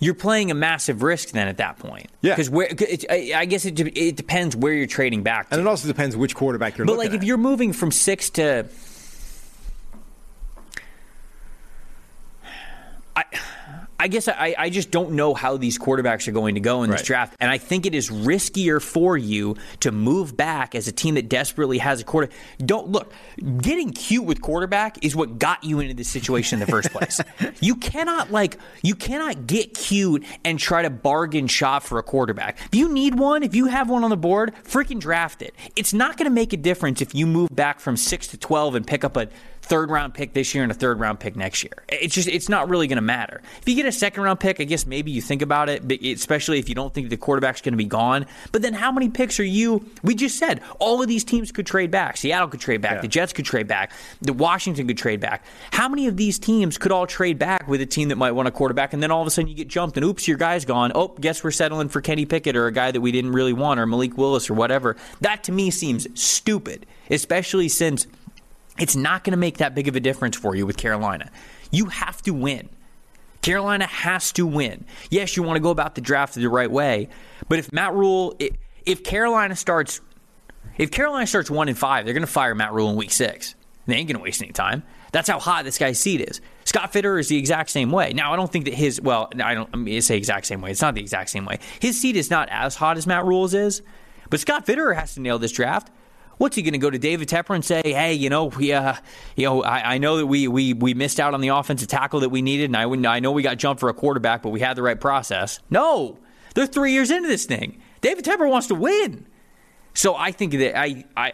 you're 0.00 0.14
playing 0.14 0.50
a 0.50 0.54
massive 0.54 1.02
risk 1.02 1.30
then 1.30 1.48
at 1.48 1.58
that 1.58 1.78
point. 1.78 2.08
Yeah. 2.20 2.34
because 2.34 2.50
where 2.50 2.68
it, 2.70 3.04
I, 3.10 3.44
guess 3.44 3.64
it 3.64 3.78
it 3.80 4.16
depends 4.16 4.56
where 4.56 4.72
you're 4.72 4.86
trading 4.86 5.22
back 5.22 5.48
to. 5.48 5.54
and 5.54 5.60
it 5.60 5.68
also 5.68 5.86
depends 5.88 6.16
which 6.16 6.34
quarterback 6.34 6.76
you're 6.78 6.86
but 6.86 6.98
like 6.98 7.10
if 7.10 7.16
at. 7.16 7.22
you're 7.24 7.36
moving 7.36 7.72
from 7.72 7.90
six 7.90 8.30
to, 8.30 8.66
I. 13.16 13.24
I 14.00 14.08
guess 14.08 14.28
I, 14.28 14.54
I 14.56 14.70
just 14.70 14.90
don't 14.90 15.12
know 15.12 15.34
how 15.34 15.56
these 15.56 15.78
quarterbacks 15.78 16.28
are 16.28 16.32
going 16.32 16.54
to 16.54 16.60
go 16.60 16.82
in 16.84 16.90
this 16.90 17.00
Right. 17.00 17.06
draft. 17.06 17.36
And 17.40 17.50
I 17.50 17.58
think 17.58 17.84
it 17.84 17.94
is 17.94 18.10
riskier 18.10 18.80
for 18.80 19.16
you 19.16 19.56
to 19.80 19.90
move 19.90 20.36
back 20.36 20.74
as 20.74 20.86
a 20.86 20.92
team 20.92 21.16
that 21.16 21.28
desperately 21.28 21.78
has 21.78 22.00
a 22.00 22.04
quarter. 22.04 22.28
Don't 22.64 22.88
look, 22.88 23.12
getting 23.60 23.90
cute 23.90 24.24
with 24.24 24.40
quarterback 24.40 25.04
is 25.04 25.16
what 25.16 25.38
got 25.38 25.64
you 25.64 25.80
into 25.80 25.94
this 25.94 26.08
situation 26.08 26.60
in 26.60 26.66
the 26.66 26.70
first 26.70 26.90
place. 26.90 27.20
you 27.60 27.74
cannot 27.74 28.30
like 28.30 28.58
you 28.82 28.94
cannot 28.94 29.46
get 29.46 29.74
cute 29.74 30.24
and 30.44 30.58
try 30.58 30.82
to 30.82 30.90
bargain 30.90 31.46
shop 31.48 31.82
for 31.82 31.98
a 31.98 32.02
quarterback. 32.02 32.58
If 32.66 32.74
you 32.78 32.88
need 32.88 33.18
one, 33.18 33.42
if 33.42 33.54
you 33.54 33.66
have 33.66 33.90
one 33.90 34.04
on 34.04 34.10
the 34.10 34.16
board, 34.16 34.54
freaking 34.64 35.00
draft 35.00 35.42
it. 35.42 35.54
It's 35.74 35.92
not 35.92 36.16
going 36.16 36.28
to 36.30 36.34
make 36.34 36.52
a 36.52 36.56
difference 36.56 37.00
if 37.02 37.14
you 37.14 37.26
move 37.26 37.48
back 37.54 37.80
from 37.80 37.96
6 37.96 38.26
to 38.28 38.36
12 38.38 38.74
and 38.76 38.86
pick 38.86 39.02
up 39.04 39.16
a 39.16 39.28
third 39.68 39.90
round 39.90 40.14
pick 40.14 40.32
this 40.32 40.54
year 40.54 40.62
and 40.62 40.72
a 40.72 40.74
third 40.74 40.98
round 40.98 41.20
pick 41.20 41.36
next 41.36 41.62
year. 41.62 41.84
It's 41.88 42.14
just 42.14 42.28
it's 42.28 42.48
not 42.48 42.68
really 42.68 42.86
going 42.86 42.96
to 42.96 43.02
matter. 43.02 43.42
If 43.60 43.68
you 43.68 43.74
get 43.74 43.86
a 43.86 43.92
second 43.92 44.22
round 44.22 44.40
pick, 44.40 44.60
I 44.60 44.64
guess 44.64 44.86
maybe 44.86 45.10
you 45.10 45.20
think 45.20 45.42
about 45.42 45.68
it, 45.68 45.86
but 45.86 46.02
especially 46.02 46.58
if 46.58 46.68
you 46.68 46.74
don't 46.74 46.92
think 46.92 47.10
the 47.10 47.16
quarterback's 47.16 47.60
going 47.60 47.74
to 47.74 47.78
be 47.78 47.84
gone. 47.84 48.26
But 48.52 48.62
then 48.62 48.74
how 48.74 48.90
many 48.90 49.08
picks 49.08 49.38
are 49.38 49.44
you? 49.44 49.84
We 50.02 50.14
just 50.14 50.38
said 50.38 50.62
all 50.78 51.02
of 51.02 51.08
these 51.08 51.24
teams 51.24 51.52
could 51.52 51.66
trade 51.66 51.90
back. 51.90 52.16
Seattle 52.16 52.48
could 52.48 52.60
trade 52.60 52.80
back. 52.80 52.94
Yeah. 52.94 53.00
The 53.02 53.08
Jets 53.08 53.32
could 53.32 53.44
trade 53.44 53.68
back. 53.68 53.92
The 54.22 54.32
Washington 54.32 54.88
could 54.88 54.98
trade 54.98 55.20
back. 55.20 55.44
How 55.72 55.88
many 55.88 56.06
of 56.06 56.16
these 56.16 56.38
teams 56.38 56.78
could 56.78 56.92
all 56.92 57.06
trade 57.06 57.38
back 57.38 57.68
with 57.68 57.80
a 57.80 57.86
team 57.86 58.08
that 58.08 58.16
might 58.16 58.32
want 58.32 58.48
a 58.48 58.50
quarterback 58.50 58.92
and 58.92 59.02
then 59.02 59.10
all 59.10 59.20
of 59.20 59.26
a 59.26 59.30
sudden 59.30 59.48
you 59.48 59.54
get 59.54 59.68
jumped 59.68 59.96
and 59.96 60.04
oops, 60.04 60.26
your 60.26 60.38
guy's 60.38 60.64
gone. 60.64 60.92
Oh, 60.94 61.08
guess 61.20 61.44
we're 61.44 61.50
settling 61.50 61.88
for 61.88 62.00
Kenny 62.00 62.24
Pickett 62.24 62.56
or 62.56 62.66
a 62.66 62.72
guy 62.72 62.90
that 62.90 63.00
we 63.00 63.12
didn't 63.12 63.32
really 63.32 63.52
want 63.52 63.78
or 63.80 63.86
Malik 63.86 64.16
Willis 64.16 64.48
or 64.48 64.54
whatever. 64.54 64.96
That 65.20 65.44
to 65.44 65.52
me 65.52 65.70
seems 65.70 66.06
stupid, 66.18 66.86
especially 67.10 67.68
since 67.68 68.06
it's 68.78 68.96
not 68.96 69.24
going 69.24 69.32
to 69.32 69.38
make 69.38 69.58
that 69.58 69.74
big 69.74 69.88
of 69.88 69.96
a 69.96 70.00
difference 70.00 70.36
for 70.36 70.54
you 70.54 70.66
with 70.66 70.76
Carolina. 70.76 71.30
You 71.70 71.86
have 71.86 72.22
to 72.22 72.32
win. 72.32 72.68
Carolina 73.42 73.86
has 73.86 74.32
to 74.32 74.46
win. 74.46 74.84
Yes, 75.10 75.36
you 75.36 75.42
want 75.42 75.56
to 75.56 75.60
go 75.60 75.70
about 75.70 75.94
the 75.94 76.00
draft 76.00 76.34
the 76.34 76.48
right 76.48 76.70
way, 76.70 77.08
but 77.48 77.58
if 77.58 77.72
Matt 77.72 77.94
Rhule, 77.94 78.36
if 78.84 79.04
Carolina 79.04 79.54
starts, 79.54 80.00
if 80.76 80.90
Carolina 80.90 81.26
starts 81.26 81.50
one 81.50 81.68
and 81.68 81.78
five, 81.78 82.04
they're 82.04 82.14
going 82.14 82.26
to 82.26 82.32
fire 82.32 82.54
Matt 82.54 82.72
Rhule 82.72 82.90
in 82.90 82.96
week 82.96 83.12
six. 83.12 83.54
They 83.86 83.94
ain't 83.94 84.08
going 84.08 84.18
to 84.18 84.22
waste 84.22 84.42
any 84.42 84.52
time. 84.52 84.82
That's 85.12 85.28
how 85.28 85.38
hot 85.38 85.64
this 85.64 85.78
guy's 85.78 85.98
seat 85.98 86.20
is. 86.20 86.42
Scott 86.64 86.92
Fitterer 86.92 87.18
is 87.18 87.28
the 87.28 87.38
exact 87.38 87.70
same 87.70 87.90
way. 87.90 88.12
Now, 88.12 88.32
I 88.32 88.36
don't 88.36 88.52
think 88.52 88.66
that 88.66 88.74
his, 88.74 89.00
well, 89.00 89.30
I 89.42 89.54
don't 89.54 89.70
I 89.72 89.76
mean, 89.78 90.02
say 90.02 90.18
exact 90.18 90.44
same 90.44 90.60
way. 90.60 90.70
It's 90.70 90.82
not 90.82 90.94
the 90.94 91.00
exact 91.00 91.30
same 91.30 91.46
way. 91.46 91.58
His 91.80 91.98
seat 91.98 92.16
is 92.16 92.30
not 92.30 92.48
as 92.50 92.76
hot 92.76 92.98
as 92.98 93.06
Matt 93.06 93.24
Rhule's 93.24 93.54
is, 93.54 93.80
but 94.28 94.40
Scott 94.40 94.66
Fitterer 94.66 94.94
has 94.94 95.14
to 95.14 95.20
nail 95.20 95.38
this 95.38 95.52
draft. 95.52 95.90
What's 96.38 96.56
he 96.56 96.62
going 96.62 96.72
to 96.72 96.78
go 96.78 96.88
to 96.88 96.98
David 96.98 97.28
Tepper 97.28 97.54
and 97.54 97.64
say, 97.64 97.82
"Hey, 97.84 98.14
you 98.14 98.30
know, 98.30 98.46
we, 98.46 98.72
uh, 98.72 98.94
you 99.36 99.44
know, 99.44 99.62
I, 99.62 99.94
I, 99.94 99.98
know 99.98 100.16
that 100.18 100.26
we, 100.26 100.48
we 100.48 100.72
we 100.72 100.94
missed 100.94 101.20
out 101.20 101.34
on 101.34 101.40
the 101.40 101.48
offensive 101.48 101.88
tackle 101.88 102.20
that 102.20 102.28
we 102.28 102.42
needed, 102.42 102.72
and 102.72 102.76
I 102.76 103.14
I 103.14 103.20
know 103.20 103.32
we 103.32 103.42
got 103.42 103.58
jumped 103.58 103.80
for 103.80 103.88
a 103.88 103.94
quarterback, 103.94 104.42
but 104.42 104.50
we 104.50 104.60
had 104.60 104.76
the 104.76 104.82
right 104.82 104.98
process." 104.98 105.60
No, 105.68 106.18
they're 106.54 106.66
three 106.66 106.92
years 106.92 107.10
into 107.10 107.28
this 107.28 107.44
thing. 107.44 107.80
David 108.00 108.24
Tepper 108.24 108.48
wants 108.48 108.68
to 108.68 108.74
win, 108.74 109.26
so 109.94 110.14
I 110.14 110.30
think 110.30 110.52
that 110.52 110.78
I 110.78 111.04
I 111.16 111.32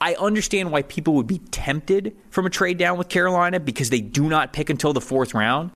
I 0.00 0.14
understand 0.14 0.70
why 0.70 0.82
people 0.82 1.14
would 1.14 1.26
be 1.26 1.38
tempted 1.38 2.16
from 2.30 2.46
a 2.46 2.50
trade 2.50 2.78
down 2.78 2.98
with 2.98 3.08
Carolina 3.08 3.60
because 3.60 3.90
they 3.90 4.00
do 4.00 4.28
not 4.28 4.52
pick 4.52 4.70
until 4.70 4.92
the 4.92 5.00
fourth 5.00 5.34
round. 5.34 5.72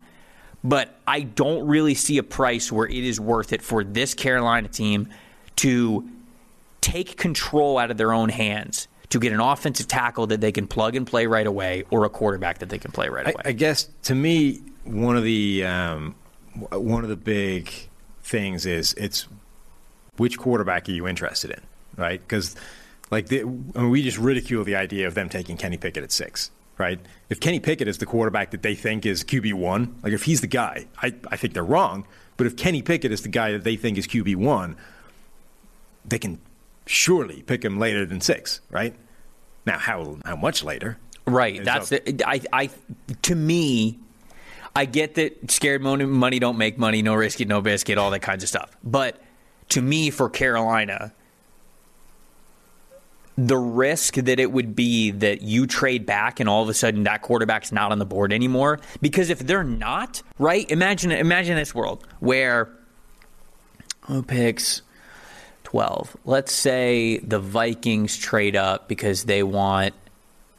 But 0.63 0.99
I 1.07 1.21
don't 1.21 1.67
really 1.67 1.95
see 1.95 2.17
a 2.17 2.23
price 2.23 2.73
where 2.73 2.87
it 2.87 3.05
is 3.05 3.21
worth 3.21 3.53
it 3.53 3.61
for 3.61 3.85
this 3.85 4.15
Carolina 4.15 4.69
team 4.69 5.11
to 5.57 6.09
take 6.85 7.17
control 7.17 7.79
out 7.79 7.91
of 7.91 7.97
their 7.97 8.13
own 8.13 8.29
hands 8.29 8.89
to 9.09 9.19
get 9.19 9.33
an 9.33 9.41
offensive 9.41 9.89
tackle 9.89 10.27
that 10.27 10.43
they 10.43 10.53
can 10.53 10.67
plug 10.67 10.95
and 10.95 11.07
play 11.07 11.27
right 11.27 11.47
away 11.47 11.83
or 11.91 12.05
a 12.05 12.11
quarterback 12.11 12.59
that 12.59 12.69
they 12.69 12.79
can 12.79 12.93
play 12.93 13.09
right 13.09 13.25
away. 13.25 13.35
I, 13.43 13.49
I 13.49 13.53
guess 13.53 13.89
to 14.03 14.15
me, 14.15 14.61
one 14.85 15.17
of 15.17 15.25
the 15.25 15.65
um, 15.65 16.15
one 16.71 17.03
of 17.03 17.09
the 17.09 17.17
big 17.17 17.73
things 18.23 18.67
is 18.67 18.93
it's 18.99 19.27
which 20.19 20.39
quarterback 20.39 20.87
are 20.91 20.93
you 20.93 21.09
interested 21.09 21.53
in, 21.53 21.61
right? 21.97 22.21
Because 22.21 22.55
like 23.11 23.29
the, 23.29 23.41
I 23.41 23.45
mean, 23.45 23.91
we 23.91 24.03
just 24.03 24.19
ridicule 24.19 24.63
the 24.63 24.77
idea 24.77 25.07
of 25.07 25.15
them 25.15 25.31
taking 25.31 25.57
Kenny 25.57 25.79
Pickett 25.79 26.05
at 26.05 26.13
six, 26.13 26.51
right? 26.77 27.01
If 27.31 27.41
Kenny 27.41 27.61
Pickett 27.61 27.89
is 27.89 27.97
the 27.97 28.07
quarterback 28.07 28.51
that 28.51 28.61
they 28.61 28.75
think 28.75 29.07
is 29.07 29.25
QB 29.25 29.55
one, 29.55 29.97
like 30.03 30.13
if 30.13 30.25
he's 30.25 30.43
the 30.43 30.49
guy, 30.49 30.87
I, 31.01 31.15
I 31.31 31.39
think 31.39 31.55
they're 31.55 31.65
wrong. 31.65 32.07
But 32.37 32.47
if 32.47 32.59
Kenny 32.59 32.83
Pickett 32.83 33.11
is 33.11 33.23
the 33.23 33.31
guy 33.31 33.53
that 33.53 33.65
they 33.65 33.77
think 33.77 33.97
is 33.97 34.07
QB 34.07 34.37
one, 34.37 34.77
they 36.05 36.19
can 36.19 36.39
surely 36.87 37.43
pick 37.43 37.65
him 37.65 37.79
later 37.79 38.05
than 38.07 38.21
six, 38.21 38.61
right? 38.71 38.95
Now, 39.67 39.79
how 39.79 40.19
how 40.25 40.37
much 40.37 40.63
later? 40.63 40.99
Right. 41.27 41.65
That's 41.65 41.89
the, 41.89 42.23
I. 42.27 42.41
I 42.53 42.71
to 43.23 43.35
me, 43.35 43.99
I 44.77 44.85
get 44.85 45.15
that 45.15 45.51
scared 45.51 45.81
money, 45.81 46.05
money 46.05 46.39
don't 46.39 46.59
make 46.59 46.79
money, 46.79 47.01
no 47.01 47.15
risk 47.15 47.41
it, 47.41 47.49
no 47.49 47.61
biscuit, 47.61 47.97
all 47.97 48.11
that 48.11 48.21
kinds 48.21 48.43
of 48.43 48.49
stuff. 48.49 48.77
But 48.83 49.23
to 49.71 49.81
me, 49.81 50.11
for 50.11 50.29
Carolina, 50.29 51.13
the 53.37 53.57
risk 53.57 54.15
that 54.15 54.39
it 54.39 54.53
would 54.53 54.77
be 54.77 55.11
that 55.11 55.43
you 55.43 55.67
trade 55.67 56.07
back 56.07 56.41
and 56.41 56.49
all 56.49 56.63
of 56.63 56.69
a 56.69 56.75
sudden 56.75 57.05
that 57.05 57.23
quarterback's 57.23 57.73
not 57.73 57.91
on 57.91 57.99
the 57.99 58.07
board 58.07 58.33
anymore. 58.33 58.81
Because 59.01 59.31
if 59.31 59.41
they're 59.41 59.65
not, 59.65 60.23
right? 60.39 60.71
Imagine 60.71 61.11
imagine 61.11 61.57
this 61.57 61.75
world 61.75 62.07
where 62.21 62.71
who 64.03 64.23
picks 64.23 64.83
12. 65.75 66.17
Let's 66.25 66.53
say 66.53 67.19
the 67.19 67.41
Vikings 67.41 68.17
trade 68.17 68.55
up 68.55 68.87
because 68.87 69.25
they 69.25 69.43
want 69.43 69.93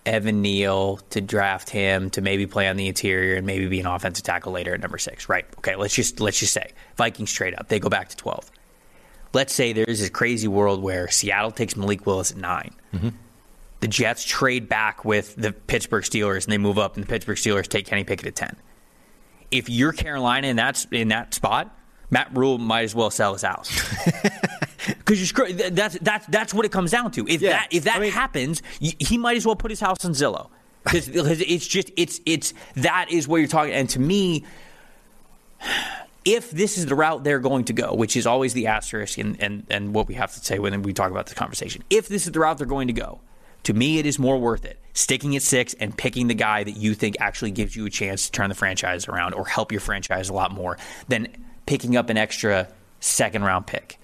Evan 0.06 0.42
Neal 0.42 0.98
to 1.12 1.22
draft 1.22 1.70
him 1.70 2.10
to 2.10 2.22
maybe 2.22 2.46
play 2.48 2.68
on 2.68 2.76
the 2.76 2.90
interior 2.90 3.38
and 3.38 3.46
maybe 3.46 3.70
be 3.70 3.80
an 3.80 3.86
offensive 3.86 4.26
tackle 4.26 4.52
later 4.52 4.74
at 4.74 4.82
number 4.82 4.98
six. 4.98 5.30
Right. 5.30 5.46
Okay, 5.60 5.78
let's 5.78 5.96
just 5.96 6.20
let's 6.20 6.38
just 6.38 6.52
say 6.52 6.74
Vikings 6.98 7.32
trade 7.32 7.56
up. 7.58 7.70
They 7.70 7.80
go 7.80 7.88
back 7.88 8.10
to 8.10 8.18
12. 8.18 8.52
Let's 9.32 9.54
say 9.54 9.72
there's 9.72 10.02
this 10.02 10.10
crazy 10.10 10.50
world 10.50 10.84
where 10.84 11.10
Seattle 11.10 11.52
takes 11.52 11.78
Malik 11.78 12.06
Willis 12.06 12.32
at 12.32 12.38
9 12.38 12.76
mm-hmm. 12.94 13.10
The 13.80 13.88
Jets 13.88 14.26
trade 14.26 14.68
back 14.68 15.06
with 15.06 15.34
the 15.38 15.54
Pittsburgh 15.54 16.04
Steelers 16.04 16.44
and 16.44 16.52
they 16.52 16.58
move 16.58 16.78
up, 16.78 16.96
and 16.96 17.06
the 17.06 17.08
Pittsburgh 17.08 17.38
Steelers 17.38 17.70
take 17.70 17.86
Kenny 17.86 18.04
Pickett 18.04 18.28
at 18.28 18.36
10. 18.36 18.58
If 19.50 19.70
you're 19.70 19.94
Carolina 19.94 20.48
in 20.48 20.58
that, 20.58 20.86
in 20.92 21.08
that 21.08 21.34
spot, 21.34 21.74
Matt 22.10 22.36
Rhule 22.36 22.58
might 22.58 22.84
as 22.84 22.94
well 22.94 23.12
sell 23.12 23.32
his 23.32 23.44
house. 23.44 23.72
Because 24.88 25.32
you're 25.32 25.52
that's 25.52 25.98
that's 26.00 26.26
that's 26.28 26.54
what 26.54 26.66
it 26.66 26.72
comes 26.72 26.92
down 26.92 27.12
to. 27.12 27.28
If 27.28 27.42
yeah. 27.42 27.52
that 27.52 27.68
if 27.72 27.84
that 27.86 27.98
I 27.98 28.00
mean, 28.00 28.12
happens, 28.12 28.62
he 28.80 29.18
might 29.18 29.38
as 29.38 29.46
well 29.46 29.56
put 29.56 29.72
his 29.72 29.80
house 29.80 30.04
on 30.06 30.12
Zillow 30.12 30.50
because 30.84 31.08
it's 31.42 31.68
just 31.68 31.92
it's 31.98 32.22
it's 32.26 32.54
that 32.76 33.08
is 33.10 33.28
where 33.28 33.40
you're 33.40 33.48
talking. 33.48 33.74
And 33.74 33.90
to 33.92 34.00
me, 34.00 34.46
if 36.24 36.52
this 36.52 36.78
is 36.78 36.86
the 36.86 36.96
route 36.96 37.24
they're 37.24 37.40
going 37.40 37.66
to 37.66 37.74
go, 37.74 37.94
which 37.94 38.16
is 38.16 38.28
always 38.28 38.54
the 38.54 38.68
asterisk 38.68 39.18
and 39.18 39.42
and 39.42 39.66
and 39.70 39.94
what 39.94 40.08
we 40.08 40.16
have 40.16 40.34
to 40.34 40.40
say 40.40 40.60
when 40.60 40.82
we 40.84 40.94
talk 40.94 41.12
about 41.12 41.28
the 41.28 41.36
conversation, 41.36 41.84
if 41.90 42.08
this 42.08 42.26
is 42.26 42.32
the 42.32 42.40
route 42.40 42.58
they're 42.58 42.68
going 42.68 42.88
to 42.88 42.94
go. 42.94 43.20
To 43.64 43.74
me, 43.74 43.98
it 43.98 44.06
is 44.06 44.20
more 44.20 44.38
worth 44.38 44.64
it 44.64 44.80
sticking 44.94 45.36
at 45.36 45.42
six 45.42 45.74
and 45.80 45.98
picking 45.98 46.28
the 46.28 46.36
guy 46.36 46.64
that 46.64 46.78
you 46.78 46.94
think 46.94 47.16
actually 47.20 47.50
gives 47.50 47.76
you 47.76 47.88
a 47.88 47.90
chance 47.90 48.28
to 48.28 48.32
turn 48.32 48.50
the 48.50 48.56
franchise 48.56 49.08
around 49.08 49.34
or 49.34 49.44
help 49.44 49.72
your 49.72 49.82
franchise 49.82 50.30
a 50.30 50.34
lot 50.34 50.52
more 50.52 50.78
than 51.08 51.28
picking 51.66 51.98
up 51.98 52.12
an 52.12 52.18
extra 52.18 52.68
second 53.00 53.44
round 53.44 53.66
pick. 53.66 54.00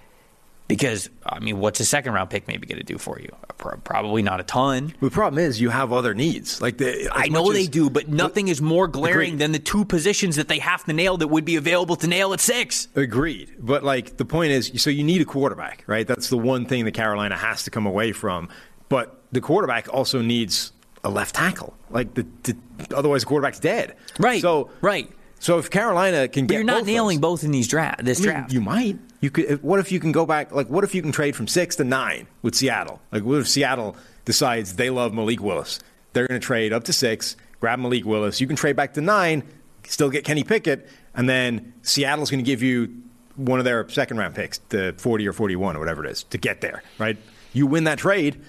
Because 0.72 1.10
I 1.26 1.40
mean, 1.40 1.60
what's 1.60 1.82
a 1.82 1.86
second 1.86 2.14
round 2.14 2.30
pick 2.30 2.48
maybe 2.48 2.66
going 2.66 2.78
to 2.78 2.86
do 2.86 2.98
for 2.98 3.20
you? 3.20 3.28
Probably 3.58 4.22
not 4.22 4.40
a 4.40 4.44
ton. 4.44 4.94
The 5.02 5.10
problem 5.10 5.44
is 5.44 5.60
you 5.60 5.70
have 5.70 5.92
other 5.92 6.14
needs. 6.14 6.62
Like 6.62 6.78
the, 6.78 7.10
I 7.12 7.28
know 7.28 7.52
they 7.52 7.68
do, 7.68 7.90
but 7.90 8.08
nothing 8.08 8.48
is 8.48 8.62
more 8.62 8.88
glaring 8.88 9.34
agreed. 9.34 9.40
than 9.40 9.52
the 9.52 9.60
two 9.60 9.84
positions 9.84 10.38
that 10.38 10.48
they 10.48 10.60
have 10.60 10.86
to 10.86 10.94
nail 10.94 11.18
that 11.18 11.28
would 11.28 11.44
be 11.44 11.58
available 11.58 11.98
to 11.98 12.08
nail 12.08 12.32
at 12.32 12.40
six. 12.40 12.88
Agreed. 12.96 13.54
But 13.60 13.84
like 13.84 14.16
the 14.16 14.24
point 14.24 14.54
is, 14.54 14.72
so 14.78 14.90
you 14.90 15.04
need 15.04 15.22
a 15.22 15.26
quarterback, 15.26 15.84
right? 15.88 16.08
That's 16.08 16.30
the 16.30 16.38
one 16.38 16.66
thing 16.66 16.86
that 16.86 16.94
Carolina 16.94 17.36
has 17.36 17.64
to 17.64 17.70
come 17.70 17.86
away 17.86 18.14
from. 18.14 18.48
But 18.88 19.22
the 19.34 19.42
quarterback 19.42 19.94
also 19.94 20.22
needs 20.22 20.72
a 21.04 21.10
left 21.10 21.36
tackle. 21.36 21.76
Like 21.90 22.14
the, 22.14 22.26
the 22.44 22.56
otherwise 22.96 23.24
the 23.24 23.28
quarterback's 23.28 23.60
dead. 23.60 23.98
Right. 24.20 24.42
So 24.42 24.70
right. 24.80 25.12
So 25.42 25.58
if 25.58 25.72
Carolina 25.72 26.28
can 26.28 26.46
but 26.46 26.52
get, 26.52 26.58
you're 26.58 26.64
not 26.64 26.82
both 26.82 26.88
nailing 26.88 27.20
those, 27.20 27.42
both 27.42 27.44
in 27.44 27.52
these 27.52 27.68
draft. 27.68 28.06
This 28.06 28.20
I 28.20 28.22
mean, 28.22 28.32
draft, 28.32 28.54
you 28.54 28.62
might. 28.62 29.00
You 29.22 29.32
could. 29.32 29.64
What 29.64 29.80
if 29.80 29.92
you 29.92 30.00
can 30.00 30.12
go 30.12 30.24
back? 30.24 30.52
Like, 30.52 30.68
what 30.68 30.84
if 30.84 30.94
you 30.94 31.02
can 31.02 31.12
trade 31.12 31.36
from 31.36 31.48
six 31.48 31.76
to 31.78 31.84
nine 31.84 32.28
with 32.44 32.54
Seattle? 32.54 33.02
Like, 33.12 33.24
what 33.24 33.40
if 33.40 33.48
Seattle 33.48 33.98
decides 34.24 34.76
they 34.76 34.92
love 34.92 35.16
Malik 35.16 35.42
Willis? 35.42 35.80
They're 36.14 36.28
going 36.28 36.40
to 36.40 36.46
trade 36.46 36.74
up 36.74 36.84
to 36.86 36.94
six, 36.94 37.36
grab 37.60 37.80
Malik 37.80 38.06
Willis. 38.06 38.40
You 38.40 38.46
can 38.46 38.56
trade 38.56 38.76
back 38.76 38.94
to 38.94 39.02
nine, 39.02 39.44
still 39.88 40.12
get 40.12 40.26
Kenny 40.26 40.44
Pickett, 40.44 40.88
and 41.16 41.28
then 41.28 41.74
Seattle's 41.82 42.30
going 42.30 42.44
to 42.44 42.48
give 42.48 42.62
you 42.62 43.02
one 43.36 43.58
of 43.58 43.66
their 43.66 43.90
second 43.90 44.18
round 44.18 44.36
picks, 44.36 44.60
the 44.70 44.94
40 45.00 45.28
or 45.28 45.34
41 45.34 45.76
or 45.76 45.80
whatever 45.80 46.06
it 46.06 46.12
is, 46.12 46.24
to 46.26 46.38
get 46.38 46.62
there. 46.62 46.84
Right? 47.00 47.18
You 47.54 47.66
win 47.66 47.86
that 47.86 47.98
trade 47.98 48.40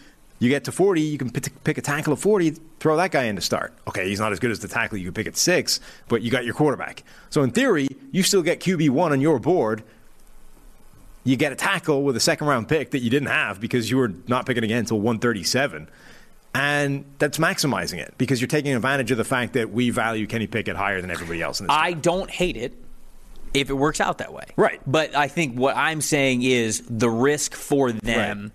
you 0.42 0.48
get 0.48 0.64
to 0.64 0.72
40, 0.72 1.00
you 1.00 1.18
can 1.18 1.30
pick 1.30 1.78
a 1.78 1.80
tackle 1.80 2.14
at 2.14 2.18
40, 2.18 2.56
throw 2.82 2.96
that 2.96 3.12
guy 3.12 3.24
in 3.24 3.36
to 3.36 3.42
start. 3.42 3.72
Okay, 3.86 4.08
he's 4.08 4.18
not 4.18 4.32
as 4.32 4.40
good 4.40 4.50
as 4.50 4.58
the 4.58 4.66
tackle 4.66 4.98
you 4.98 5.06
could 5.06 5.14
pick 5.14 5.28
at 5.28 5.36
six, 5.36 5.78
but 6.08 6.20
you 6.20 6.32
got 6.32 6.44
your 6.44 6.52
quarterback. 6.52 7.04
So 7.30 7.44
in 7.44 7.52
theory, 7.52 7.86
you 8.10 8.24
still 8.24 8.42
get 8.42 8.58
QB1 8.58 9.12
on 9.12 9.20
your 9.20 9.38
board. 9.38 9.84
You 11.22 11.36
get 11.36 11.52
a 11.52 11.54
tackle 11.54 12.02
with 12.02 12.16
a 12.16 12.20
second 12.20 12.48
round 12.48 12.68
pick 12.68 12.90
that 12.90 12.98
you 12.98 13.08
didn't 13.08 13.28
have 13.28 13.60
because 13.60 13.88
you 13.88 13.98
were 13.98 14.12
not 14.26 14.46
picking 14.46 14.64
again 14.64 14.78
until 14.78 14.98
137. 14.98 15.88
And 16.54 17.04
that's 17.18 17.38
maximizing 17.38 17.98
it 17.98 18.14
because 18.18 18.40
you're 18.40 18.48
taking 18.48 18.74
advantage 18.74 19.12
of 19.12 19.16
the 19.16 19.24
fact 19.24 19.52
that 19.52 19.72
we 19.72 19.90
value 19.90 20.26
Kenny 20.26 20.48
Pickett 20.48 20.74
higher 20.74 21.00
than 21.00 21.12
everybody 21.12 21.40
else 21.40 21.60
in 21.60 21.68
this. 21.68 21.76
I 21.76 21.92
don't 21.92 22.28
hate 22.28 22.56
it 22.56 22.74
if 23.54 23.70
it 23.70 23.74
works 23.74 24.00
out 24.00 24.18
that 24.18 24.32
way. 24.32 24.46
Right. 24.56 24.80
But 24.84 25.14
I 25.14 25.28
think 25.28 25.56
what 25.56 25.76
I'm 25.76 26.00
saying 26.00 26.42
is 26.42 26.82
the 26.90 27.08
risk 27.08 27.54
for 27.54 27.92
them. 27.92 28.42
Right 28.42 28.52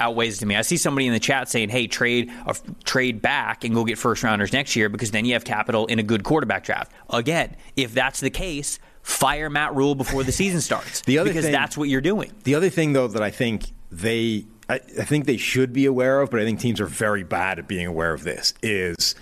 outweighs 0.00 0.38
to 0.38 0.46
me. 0.46 0.56
I 0.56 0.62
see 0.62 0.76
somebody 0.76 1.06
in 1.06 1.12
the 1.12 1.20
chat 1.20 1.48
saying, 1.48 1.68
"Hey, 1.68 1.86
trade 1.86 2.30
uh, 2.46 2.54
trade 2.84 3.22
back 3.22 3.64
and 3.64 3.74
go 3.74 3.84
get 3.84 3.98
first 3.98 4.22
rounders 4.22 4.52
next 4.52 4.76
year 4.76 4.88
because 4.88 5.10
then 5.10 5.24
you 5.24 5.34
have 5.34 5.44
capital 5.44 5.86
in 5.86 5.98
a 5.98 6.02
good 6.02 6.24
quarterback 6.24 6.64
draft." 6.64 6.92
Again, 7.10 7.56
if 7.76 7.92
that's 7.94 8.20
the 8.20 8.30
case, 8.30 8.78
fire 9.02 9.50
Matt 9.50 9.74
Rhule 9.74 9.94
before 9.94 10.24
the 10.24 10.32
season 10.32 10.60
starts. 10.60 11.00
the 11.06 11.18
other 11.18 11.30
because 11.30 11.44
thing, 11.44 11.52
that's 11.52 11.76
what 11.76 11.88
you're 11.88 12.00
doing. 12.00 12.32
The 12.44 12.54
other 12.54 12.70
thing, 12.70 12.92
though, 12.92 13.08
that 13.08 13.22
I 13.22 13.30
think 13.30 13.72
they 13.90 14.46
I, 14.68 14.74
I 14.74 15.04
think 15.04 15.26
they 15.26 15.36
should 15.36 15.72
be 15.72 15.86
aware 15.86 16.20
of, 16.20 16.30
but 16.30 16.40
I 16.40 16.44
think 16.44 16.60
teams 16.60 16.80
are 16.80 16.86
very 16.86 17.22
bad 17.22 17.58
at 17.58 17.66
being 17.66 17.86
aware 17.86 18.12
of 18.12 18.24
this 18.24 18.54
is 18.62 19.14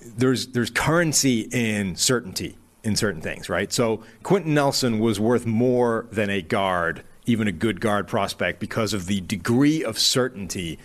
there's 0.00 0.48
there's 0.48 0.70
currency 0.70 1.48
in 1.52 1.96
certainty 1.96 2.56
in 2.84 2.96
certain 2.96 3.20
things, 3.20 3.48
right? 3.48 3.72
So 3.72 4.02
Quenton 4.22 4.54
Nelson 4.54 5.00
was 5.00 5.18
worth 5.18 5.46
more 5.46 6.06
than 6.12 6.30
a 6.30 6.40
guard 6.40 7.02
even 7.28 7.48
a 7.48 7.52
good 7.52 7.80
guard 7.80 8.08
prospect 8.08 8.60
because 8.60 8.92
of 8.92 9.06
the 9.06 9.20
degree 9.20 9.84
of 9.84 9.98
certainty 9.98 10.78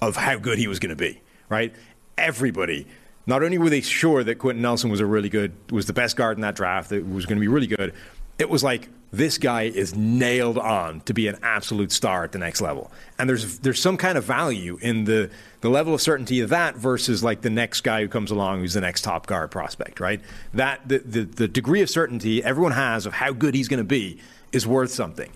of 0.00 0.16
how 0.16 0.36
good 0.38 0.58
he 0.58 0.66
was 0.66 0.78
going 0.78 0.90
to 0.90 0.96
be, 0.96 1.20
right? 1.48 1.74
Everybody, 2.18 2.86
not 3.26 3.42
only 3.42 3.58
were 3.58 3.70
they 3.70 3.80
sure 3.80 4.24
that 4.24 4.36
Quenton 4.36 4.62
Nelson 4.62 4.90
was 4.90 5.00
a 5.00 5.06
really 5.06 5.28
good, 5.28 5.52
was 5.70 5.86
the 5.86 5.92
best 5.92 6.16
guard 6.16 6.36
in 6.36 6.42
that 6.42 6.54
draft, 6.54 6.90
that 6.90 7.06
was 7.08 7.26
going 7.26 7.36
to 7.36 7.40
be 7.40 7.48
really 7.48 7.66
good, 7.66 7.94
it 8.38 8.50
was 8.50 8.62
like 8.62 8.88
this 9.12 9.38
guy 9.38 9.62
is 9.62 9.94
nailed 9.94 10.58
on 10.58 11.00
to 11.02 11.14
be 11.14 11.28
an 11.28 11.38
absolute 11.42 11.92
star 11.92 12.24
at 12.24 12.32
the 12.32 12.38
next 12.38 12.60
level. 12.60 12.90
And 13.18 13.28
there's 13.28 13.60
there's 13.60 13.80
some 13.80 13.96
kind 13.96 14.18
of 14.18 14.24
value 14.24 14.78
in 14.82 15.04
the 15.04 15.30
the 15.60 15.70
level 15.70 15.94
of 15.94 16.02
certainty 16.02 16.40
of 16.40 16.50
that 16.50 16.76
versus 16.76 17.24
like 17.24 17.40
the 17.40 17.50
next 17.50 17.80
guy 17.80 18.02
who 18.02 18.08
comes 18.08 18.30
along 18.30 18.60
who's 18.60 18.74
the 18.74 18.80
next 18.80 19.02
top 19.02 19.26
guard 19.26 19.50
prospect, 19.50 20.00
right? 20.00 20.20
That 20.52 20.86
the 20.86 20.98
the, 20.98 21.22
the 21.22 21.48
degree 21.48 21.80
of 21.82 21.88
certainty 21.88 22.42
everyone 22.44 22.72
has 22.72 23.06
of 23.06 23.14
how 23.14 23.32
good 23.32 23.54
he's 23.54 23.68
going 23.68 23.78
to 23.78 23.84
be 23.84 24.18
is 24.52 24.66
worth 24.66 24.90
something. 24.90 25.32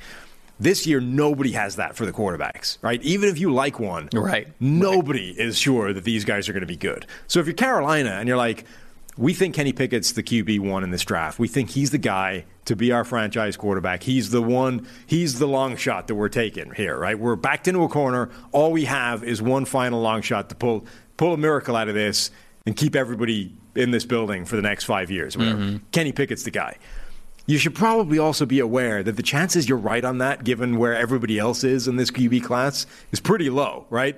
This 0.60 0.86
year, 0.86 1.00
nobody 1.00 1.52
has 1.52 1.76
that 1.76 1.96
for 1.96 2.04
the 2.04 2.12
quarterbacks, 2.12 2.76
right? 2.82 3.02
Even 3.02 3.28
if 3.30 3.38
you 3.38 3.52
like 3.52 3.80
one, 3.80 4.10
Right. 4.12 4.46
Nobody 4.60 5.30
is 5.30 5.58
sure 5.58 5.92
that 5.92 6.04
these 6.04 6.24
guys 6.24 6.48
are 6.48 6.52
going 6.52 6.60
to 6.60 6.66
be 6.66 6.76
good. 6.76 7.06
So 7.26 7.40
if 7.40 7.46
you're 7.46 7.54
Carolina 7.54 8.10
and 8.10 8.28
you're 8.28 8.36
like, 8.36 8.66
we 9.16 9.34
think 9.34 9.54
Kenny 9.54 9.72
Pickett's 9.72 10.12
the 10.12 10.22
QB 10.22 10.60
one 10.60 10.84
in 10.84 10.90
this 10.90 11.02
draft. 11.02 11.38
We 11.38 11.48
think 11.48 11.70
he's 11.70 11.90
the 11.90 11.98
guy 11.98 12.44
to 12.66 12.76
be 12.76 12.92
our 12.92 13.04
franchise 13.04 13.56
quarterback. 13.56 14.02
He's 14.02 14.30
the 14.30 14.40
one. 14.42 14.86
He's 15.06 15.38
the 15.38 15.46
long 15.46 15.76
shot 15.76 16.06
that 16.08 16.14
we're 16.14 16.28
taking 16.28 16.72
here, 16.72 16.96
right? 16.96 17.18
We're 17.18 17.36
backed 17.36 17.66
into 17.66 17.82
a 17.82 17.88
corner. 17.88 18.30
All 18.52 18.70
we 18.70 18.84
have 18.84 19.24
is 19.24 19.42
one 19.42 19.64
final 19.64 20.00
long 20.00 20.22
shot 20.22 20.48
to 20.50 20.54
pull 20.54 20.86
pull 21.16 21.34
a 21.34 21.36
miracle 21.36 21.76
out 21.76 21.88
of 21.88 21.94
this 21.94 22.30
and 22.66 22.76
keep 22.76 22.94
everybody 22.94 23.52
in 23.74 23.90
this 23.90 24.04
building 24.04 24.44
for 24.44 24.56
the 24.56 24.62
next 24.62 24.84
five 24.84 25.10
years. 25.10 25.36
Whatever. 25.36 25.58
Mm-hmm. 25.58 25.76
Kenny 25.92 26.12
Pickett's 26.12 26.44
the 26.44 26.50
guy. 26.50 26.76
You 27.50 27.58
should 27.58 27.74
probably 27.74 28.20
also 28.20 28.46
be 28.46 28.60
aware 28.60 29.02
that 29.02 29.16
the 29.16 29.24
chances 29.24 29.68
you're 29.68 29.76
right 29.76 30.04
on 30.04 30.18
that, 30.18 30.44
given 30.44 30.78
where 30.78 30.94
everybody 30.94 31.36
else 31.36 31.64
is 31.64 31.88
in 31.88 31.96
this 31.96 32.12
QB 32.12 32.44
class, 32.44 32.86
is 33.10 33.18
pretty 33.18 33.50
low, 33.50 33.86
right? 33.90 34.16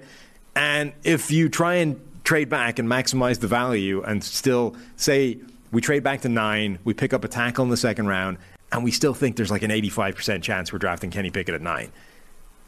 And 0.55 0.93
if 1.03 1.31
you 1.31 1.49
try 1.49 1.77
and 1.77 1.99
trade 2.25 2.51
back 2.51 2.79
and 2.79 2.87
maximize 2.87 3.41
the 3.41 3.47
value 3.47 4.03
and 4.03 4.23
still 4.23 4.77
say 4.97 5.39
we 5.71 5.81
trade 5.81 6.03
back 6.03 6.21
to 6.21 6.29
nine, 6.29 6.79
we 6.85 6.93
pick 6.93 7.15
up 7.15 7.25
a 7.25 7.29
tackle 7.29 7.65
in 7.65 7.71
the 7.71 7.77
second 7.79 8.07
round, 8.07 8.37
and 8.71 8.85
we 8.85 8.91
still 8.91 9.15
think 9.15 9.37
there's 9.37 9.51
like 9.51 9.63
an 9.63 9.71
85% 9.71 10.43
chance 10.43 10.71
we're 10.71 10.79
drafting 10.79 11.11
Kenny 11.11 11.31
Pickett 11.31 11.55
at 11.55 11.63
nine. 11.63 11.91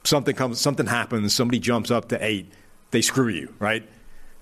Something 0.05 0.35
comes, 0.35 0.63
something 0.63 0.87
happens, 0.87 1.35
somebody 1.35 1.59
jumps 1.59 1.91
up 1.91 2.09
to 2.09 2.25
eight, 2.25 2.51
they 2.91 3.03
screw 3.03 3.29
you, 3.29 3.53
right? 3.59 3.87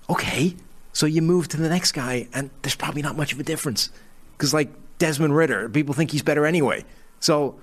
Okay, 0.09 0.55
so 0.93 1.05
you 1.05 1.21
move 1.21 1.49
to 1.49 1.57
the 1.57 1.67
next 1.67 1.91
guy, 1.91 2.29
and 2.31 2.49
there's 2.61 2.75
probably 2.75 3.01
not 3.01 3.17
much 3.17 3.33
of 3.33 3.41
a 3.41 3.43
difference 3.43 3.89
because 4.37 4.53
like 4.53 4.69
Desmond 5.03 5.35
Ridder, 5.35 5.67
people 5.67 5.93
think 5.93 6.11
he's 6.11 6.23
better 6.23 6.45
anyway. 6.45 6.85
So. 7.19 7.59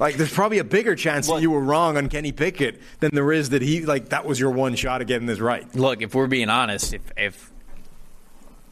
Like, 0.00 0.16
there's 0.16 0.32
probably 0.32 0.58
a 0.58 0.64
bigger 0.64 0.96
chance 0.96 1.28
that 1.28 1.40
you 1.40 1.52
were 1.52 1.60
wrong 1.60 1.96
on 1.96 2.08
Kenny 2.08 2.32
Pickett 2.32 2.80
than 2.98 3.10
there 3.14 3.30
is 3.30 3.50
that 3.50 3.62
he, 3.62 3.86
like, 3.86 4.08
that 4.08 4.24
was 4.26 4.40
your 4.40 4.50
one 4.50 4.74
shot 4.74 5.00
at 5.00 5.06
getting 5.06 5.26
this 5.28 5.38
right. 5.38 5.72
Look, 5.76 6.02
if 6.02 6.16
we're 6.16 6.26
being 6.26 6.48
honest, 6.48 6.94
if 6.94 7.02
if 7.16 7.52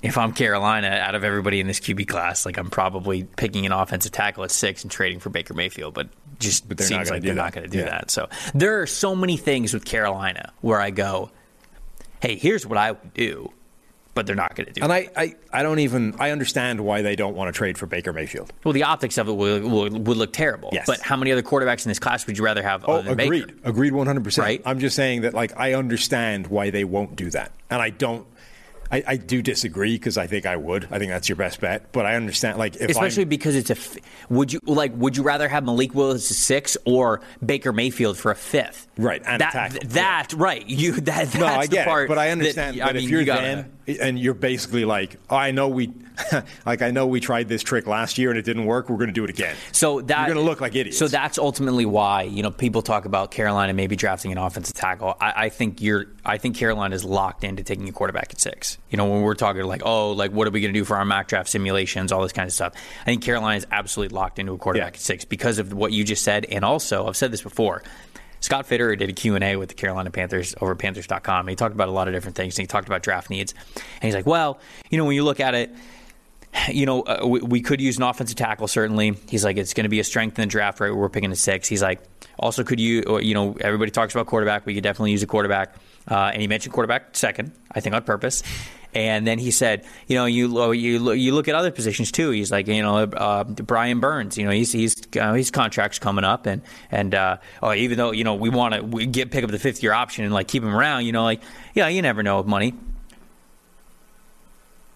if 0.03 0.19
I'm 0.19 0.33
Carolina, 0.33 0.89
out 0.89 1.15
of 1.15 1.23
everybody 1.23 1.61
in 1.61 1.69
this 1.69 1.79
QB 1.79 2.09
class, 2.09 2.45
like 2.45 2.57
I'm 2.59 2.71
probably 2.71 3.23
picking 3.23 3.67
an 3.67 3.71
offensive 3.71 4.11
tackle 4.11 4.43
at 4.43 4.51
six 4.51 4.83
and 4.83 4.91
trading 4.91 5.21
for 5.21 5.31
Baker 5.31 5.55
Mayfield, 5.55 5.95
but 5.95 6.09
just 6.41 6.69
But 6.69 6.81
seems 6.81 7.09
like 7.09 7.23
they're 7.23 7.37
that. 7.37 7.41
not 7.41 7.53
going 7.53 7.67
to 7.67 7.71
do 7.71 7.79
Yeah. 7.79 7.85
that. 7.91 8.11
So 8.11 8.29
there 8.53 8.83
are 8.83 8.87
so 8.89 9.15
many 9.15 9.37
things 9.37 9.73
with 9.73 9.85
Carolina 9.85 10.53
where 10.61 10.81
I 10.81 10.91
go, 10.91 11.31
"Hey, 12.21 12.35
here's 12.35 12.67
what 12.67 12.79
I 12.79 12.91
would 12.93 13.15
do," 13.15 13.53
but 14.14 14.26
they're 14.26 14.36
not 14.36 14.55
going 14.55 14.66
to 14.66 14.72
do. 14.72 14.80
That. 14.80 14.90
And. 14.90 14.93
I, 15.16 15.22
I, 15.22 15.34
I 15.52 15.62
don't 15.62 15.78
even, 15.78 16.14
I 16.18 16.30
understand 16.30 16.80
why 16.80 17.02
they 17.02 17.16
don't 17.16 17.34
want 17.34 17.48
to 17.48 17.56
trade 17.56 17.78
for 17.78 17.86
Baker 17.86 18.12
Mayfield. 18.12 18.52
well, 18.64 18.72
the 18.72 18.82
optics 18.82 19.18
of 19.18 19.28
it 19.28 19.32
would, 19.32 19.64
would, 19.64 20.06
would 20.06 20.16
look 20.16 20.32
terrible. 20.32 20.70
Yes. 20.72 20.86
But 20.86 21.01
how 21.01 21.16
many 21.16 21.32
other 21.32 21.43
quarterbacks 21.43 21.84
in 21.84 21.90
this 21.90 21.98
class 21.98 22.26
would 22.26 22.36
you 22.36 22.44
rather 22.44 22.62
have? 22.62 22.84
Oh, 22.86 22.94
other 22.94 23.14
than 23.14 23.20
agreed. 23.20 23.47
Baker? 23.47 23.59
Agreed 23.64 23.93
100%. 23.93 24.39
Right. 24.39 24.62
I'm 24.64 24.78
just 24.78 24.97
saying 24.97 25.22
that, 25.22 25.34
like, 25.34 25.59
I 25.59 25.74
understand 25.74 26.48
why 26.48 26.70
they 26.70 26.84
won't 26.84 27.16
do 27.16 27.30
that. 27.30 27.52
And 27.70 27.80
I 27.80 27.90
don't, 27.90 28.26
I, 28.93 29.02
I 29.06 29.16
do 29.16 29.40
disagree 29.40 29.94
because 29.94 30.19
I 30.19 30.27
think 30.27 30.44
I 30.44 30.56
would. 30.56 30.86
I 30.90 30.98
think 30.98 31.10
that's 31.10 31.28
your 31.28 31.36
best 31.36 31.60
bet. 31.60 31.90
But 31.93 32.05
I 32.05 32.14
understand, 32.14 32.59
like, 32.59 32.77
if 32.77 32.90
Especially 32.90 33.23
I'm, 33.23 33.28
because 33.31 33.56
it's 33.56 33.70
a. 33.70 33.77
would 34.28 34.52
you 34.52 34.60
like? 34.66 34.93
Would 34.97 35.16
you 35.16 35.23
rather 35.23 35.48
have 35.48 35.64
Malik 35.64 35.94
Willis 35.94 36.31
at 36.31 36.36
six 36.36 36.77
or 36.85 37.23
Baker 37.44 37.73
Mayfield 37.73 38.19
for 38.19 38.31
a 38.31 38.36
fifth? 38.36 38.89
Right, 38.98 39.23
and 39.24 39.36
a 39.36 39.39
that, 39.39 39.52
tackle. 39.52 39.89
that 39.89 40.32
right. 40.35 40.66
You 40.66 40.93
that 41.01 41.05
that's 41.05 41.35
No, 41.35 41.47
I 41.47 41.66
the 41.66 41.85
part 41.85 42.05
it, 42.05 42.09
but 42.09 42.19
I 42.19 42.27
that- 42.27 42.32
understand. 42.32 42.82
I 42.82 42.93
mean, 42.93 43.05
if 43.05 43.10
you're 43.10 43.20
you 43.20 43.27
gotta- 43.27 43.43
them 43.43 43.73
and 44.01 44.19
you're 44.19 44.35
basically 44.35 44.85
like, 44.85 45.16
oh, 45.28 45.36
I 45.36 45.51
know 45.51 45.69
we, 45.69 45.90
like, 46.66 46.82
I 46.82 46.93
know 46.93 47.06
we 47.06 47.19
tried 47.19 47.48
this 47.48 47.62
trick 47.62 47.86
last 47.89 48.16
year 48.16 48.31
and 48.31 48.39
it 48.39 48.44
didn't 48.44 48.66
work. 48.66 48.89
We're 48.89 48.97
going 48.97 49.09
to 49.09 49.12
do 49.14 49.24
it 49.24 49.31
again. 49.31 49.56
So 49.73 50.02
that 50.02 50.19
you're 50.19 50.35
going 50.35 50.44
to 50.44 50.48
look 50.48 50.60
like 50.60 50.77
idiots. 50.77 50.98
So 50.98 51.09
that's 51.09 51.36
ultimately 51.39 51.85
why 51.86 52.23
you 52.24 52.43
know 52.43 52.51
people 52.51 52.82
talk 52.82 53.06
about 53.06 53.31
Carolina 53.31 53.73
maybe 53.73 53.97
drafting 53.97 54.31
an 54.32 54.39
offensive 54.39 54.74
tackle. 54.74 55.16
I, 55.20 55.32
I 55.44 55.48
think 55.48 55.81
you're. 55.81 56.06
I 56.24 56.36
think 56.39 56.56
Carolina 56.56 56.94
is 56.94 57.05
locked 57.05 57.43
into 57.43 57.62
taking 57.64 57.89
a 57.89 57.93
quarterback 57.93 58.31
at 58.31 58.40
six. 58.40 58.78
You 58.93 58.98
know 58.98 59.06
when 59.06 59.23
we're 59.23 59.35
talking 59.35 59.64
like 59.64 59.82
oh 59.85 60.12
like 60.12 60.31
what 60.31 60.47
are 60.47 60.51
we 60.52 60.60
going 60.60 60.73
to 60.73 60.78
do 60.78 60.85
for 60.85 60.97
our 60.97 61.05
mock 61.05 61.27
draft 61.27 61.48
simulations 61.48 62.12
all 62.12 62.23
this 62.23 62.32
kind 62.32 62.47
of 62.47 62.52
stuff. 62.52 62.74
I 63.01 63.05
think 63.06 63.23
Carolina 63.24 63.56
is 63.56 63.66
absolutely 63.73 64.14
locked 64.14 64.39
into 64.39 64.52
a 64.52 64.59
quarterback 64.59 64.93
Yeah. 64.93 64.97
at 64.98 65.01
six 65.02 65.24
because 65.24 65.59
of 65.59 65.73
what 65.73 65.93
you 65.93 66.05
just 66.05 66.23
said, 66.23 66.44
and 66.44 66.64
also 66.64 67.09
I've 67.09 67.16
said 67.16 67.32
this 67.32 67.43
before. 67.43 67.82
Scott 68.40 68.69
Fitterer 68.69 68.98
did 68.98 69.09
a 69.09 69.12
Q&A 69.12 69.55
with 69.55 69.69
the 69.69 69.74
Carolina 69.77 70.10
Panthers 70.10 70.55
over 70.60 70.73
at 70.73 70.78
Panthers.com. 70.78 71.47
He 71.47 71.55
talked 71.55 71.74
about 71.77 71.89
a 71.89 71.93
lot 71.93 72.09
of 72.09 72.12
different 72.14 72.36
things. 72.36 72.59
And 72.59 72.64
he 72.64 72.66
talked 72.66 72.89
about 72.89 73.01
draft 73.05 73.31
needs. 73.31 73.55
And 73.77 74.02
he's 74.02 74.16
like, 74.16 74.27
well, 74.27 74.59
you 74.90 74.98
know, 74.98 75.05
when 75.05 75.14
you 75.14 75.23
look 75.23 75.39
at 75.39 75.55
it, 75.55 75.73
you 76.69 76.85
know, 76.85 77.02
uh, 77.02 77.24
we, 77.24 77.39
we 77.40 77.60
could 77.62 77.81
use 77.81 77.98
an 77.98 78.02
offensive 78.02 78.36
tackle, 78.36 78.66
certainly. 78.66 79.16
He's 79.28 79.44
like, 79.44 79.59
it's 79.59 79.74
going 79.74 79.85
to 79.85 79.89
be 79.89 80.01
a 80.01 80.05
strength 80.05 80.40
in 80.40 80.43
the 80.43 80.51
draft, 80.51 80.81
right? 80.81 80.93
We're 80.93 81.09
picking 81.09 81.31
a 81.31 81.36
six. 81.36 81.69
He's 81.69 81.82
like, 81.82 82.01
also, 82.36 82.64
could 82.64 82.81
you, 82.81 83.02
or, 83.05 83.23
you 83.23 83.35
know, 83.35 83.56
everybody 83.60 83.93
talks 83.93 84.12
about 84.12 84.27
quarterback. 84.27 84.66
We 84.66 84.74
could 84.74 84.82
definitely 84.82 85.12
use 85.12 85.23
a 85.23 85.28
quarterback. 85.28 85.77
Uh, 86.10 86.31
and 86.32 86.43
he 86.43 86.48
mentioned 86.48 86.73
quarterback 86.74 87.14
second, 87.16 87.52
I 87.70 87.78
think 87.78 87.94
on 87.94 88.02
purpose. 88.02 88.43
And 88.94 89.27
then 89.27 89.39
he 89.39 89.51
said, 89.51 89.85
you 90.06 90.16
know, 90.16 90.27
you 90.27 90.73
you 90.73 91.12
you 91.12 91.35
look 91.35 91.48
at 91.48 91.55
other 91.55 91.70
positions 91.70 92.12
too. 92.12 92.31
He's 92.31 92.52
like, 92.52 92.66
you 92.66 92.82
know, 92.82 92.98
uh, 93.05 93.44
Brian 93.44 94.01
Burns. 94.01 94.36
You 94.36 94.44
know, 94.44 94.51
he's 94.51 94.73
he's 94.73 94.97
uh, 95.19 95.32
his 95.32 95.51
contract's 95.51 95.98
coming 95.98 96.24
up, 96.24 96.47
and 96.47 96.62
and 96.90 97.14
uh, 97.14 97.39
oh, 97.62 97.73
even 97.73 97.98
though 97.98 98.12
you 98.12 98.24
know 98.24 98.35
we 98.35 98.51
want 98.51 98.74
to 98.74 99.06
get 99.06 99.31
pick 99.31 99.44
up 99.44 99.51
the 99.51 99.59
fifth 99.59 99.82
year 99.82 99.93
option 99.93 100.24
and 100.24 100.35
like 100.35 100.48
keep 100.48 100.62
him 100.62 100.74
around, 100.74 101.06
you 101.06 101.12
know, 101.12 101.24
like 101.24 101.40
yeah, 101.74 101.89
you 101.89 102.02
never 102.02 102.23
know 102.23 102.39
with 102.39 102.47
money 102.47 102.74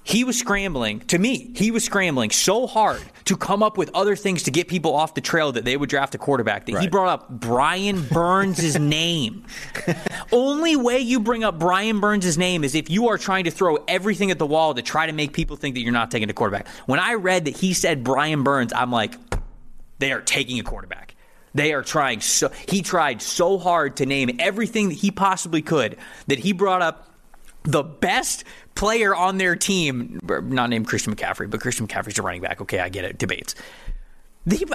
he 0.07 0.23
was 0.23 0.39
scrambling 0.39 1.01
to 1.01 1.19
me 1.19 1.51
he 1.55 1.71
was 1.71 1.85
scrambling 1.85 2.31
so 2.31 2.67
hard 2.67 3.03
to 3.25 3.37
come 3.37 3.61
up 3.63 3.77
with 3.77 3.91
other 3.93 4.15
things 4.15 4.45
to 4.45 4.53
get 4.53 4.69
people 4.69 4.95
off 4.95 5.15
the 5.15 5.21
trail 5.21 5.51
that 5.51 5.65
they 5.65 5.77
would 5.77 5.89
draft 5.89 6.15
a 6.15 6.19
quarterback 6.19 6.65
that 6.67 6.81
he 6.81 6.89
brought 6.89 7.09
up 7.09 7.29
brian 7.29 8.07
burns' 8.07 8.79
name. 8.79 9.45
Only 10.31 10.77
way 10.77 11.01
you 11.01 11.19
bring 11.19 11.43
up 11.43 11.59
brian 11.59 11.99
burns' 11.99 12.39
name 12.39 12.63
is 12.63 12.75
if 12.75 12.89
you 12.89 13.09
are 13.09 13.19
trying 13.19 13.45
to 13.45 13.51
throw 13.51 13.77
everything 13.89 14.31
at 14.31 14.39
the 14.39 14.47
wall 14.47 14.75
to 14.75 14.83
try 14.83 15.07
to 15.07 15.13
make 15.13 15.33
people 15.33 15.57
think 15.57 15.75
that 15.75 15.81
you're 15.81 15.93
not 15.93 16.11
taking 16.11 16.31
a 16.31 16.35
quarterback. 16.35 16.69
When 16.87 17.01
i 17.01 17.15
read 17.15 17.47
that 17.47 17.57
he 17.57 17.73
said 17.73 18.05
brian 18.05 18.45
burns 18.45 18.73
i'm 18.73 18.93
like 18.93 19.17
they 19.99 20.13
are 20.13 20.21
taking 20.21 20.61
a 20.61 20.63
quarterback. 20.63 21.15
They 21.55 21.73
are 21.73 21.83
trying 21.83 22.21
so 22.21 22.51
he 22.69 22.83
tried 22.83 23.23
so 23.23 23.59
hard 23.59 23.97
to 23.97 24.07
name 24.07 24.31
everything 24.39 24.91
that 24.91 24.97
he 24.97 25.11
possibly 25.11 25.63
could 25.63 25.97
that 26.27 26.39
he 26.39 26.53
brought 26.53 26.83
up 26.83 27.11
the 27.63 27.83
best 27.83 28.45
player 28.77 29.15
on 29.15 29.39
their 29.39 29.57
team, 29.57 30.21
er, 30.31 30.41
not 30.41 30.71
named 30.71 30.87
Christian 30.87 31.15
McCaffrey, 31.15 31.51
but 31.51 31.61
Christian 31.61 31.89
McCaffrey's 31.89 32.19
a 32.19 32.23
running 32.23 32.43
back. 32.43 32.61
Okay, 32.61 32.79
I 32.79 32.89
get 32.89 33.05
it. 33.05 33.19
Debates. 33.19 33.55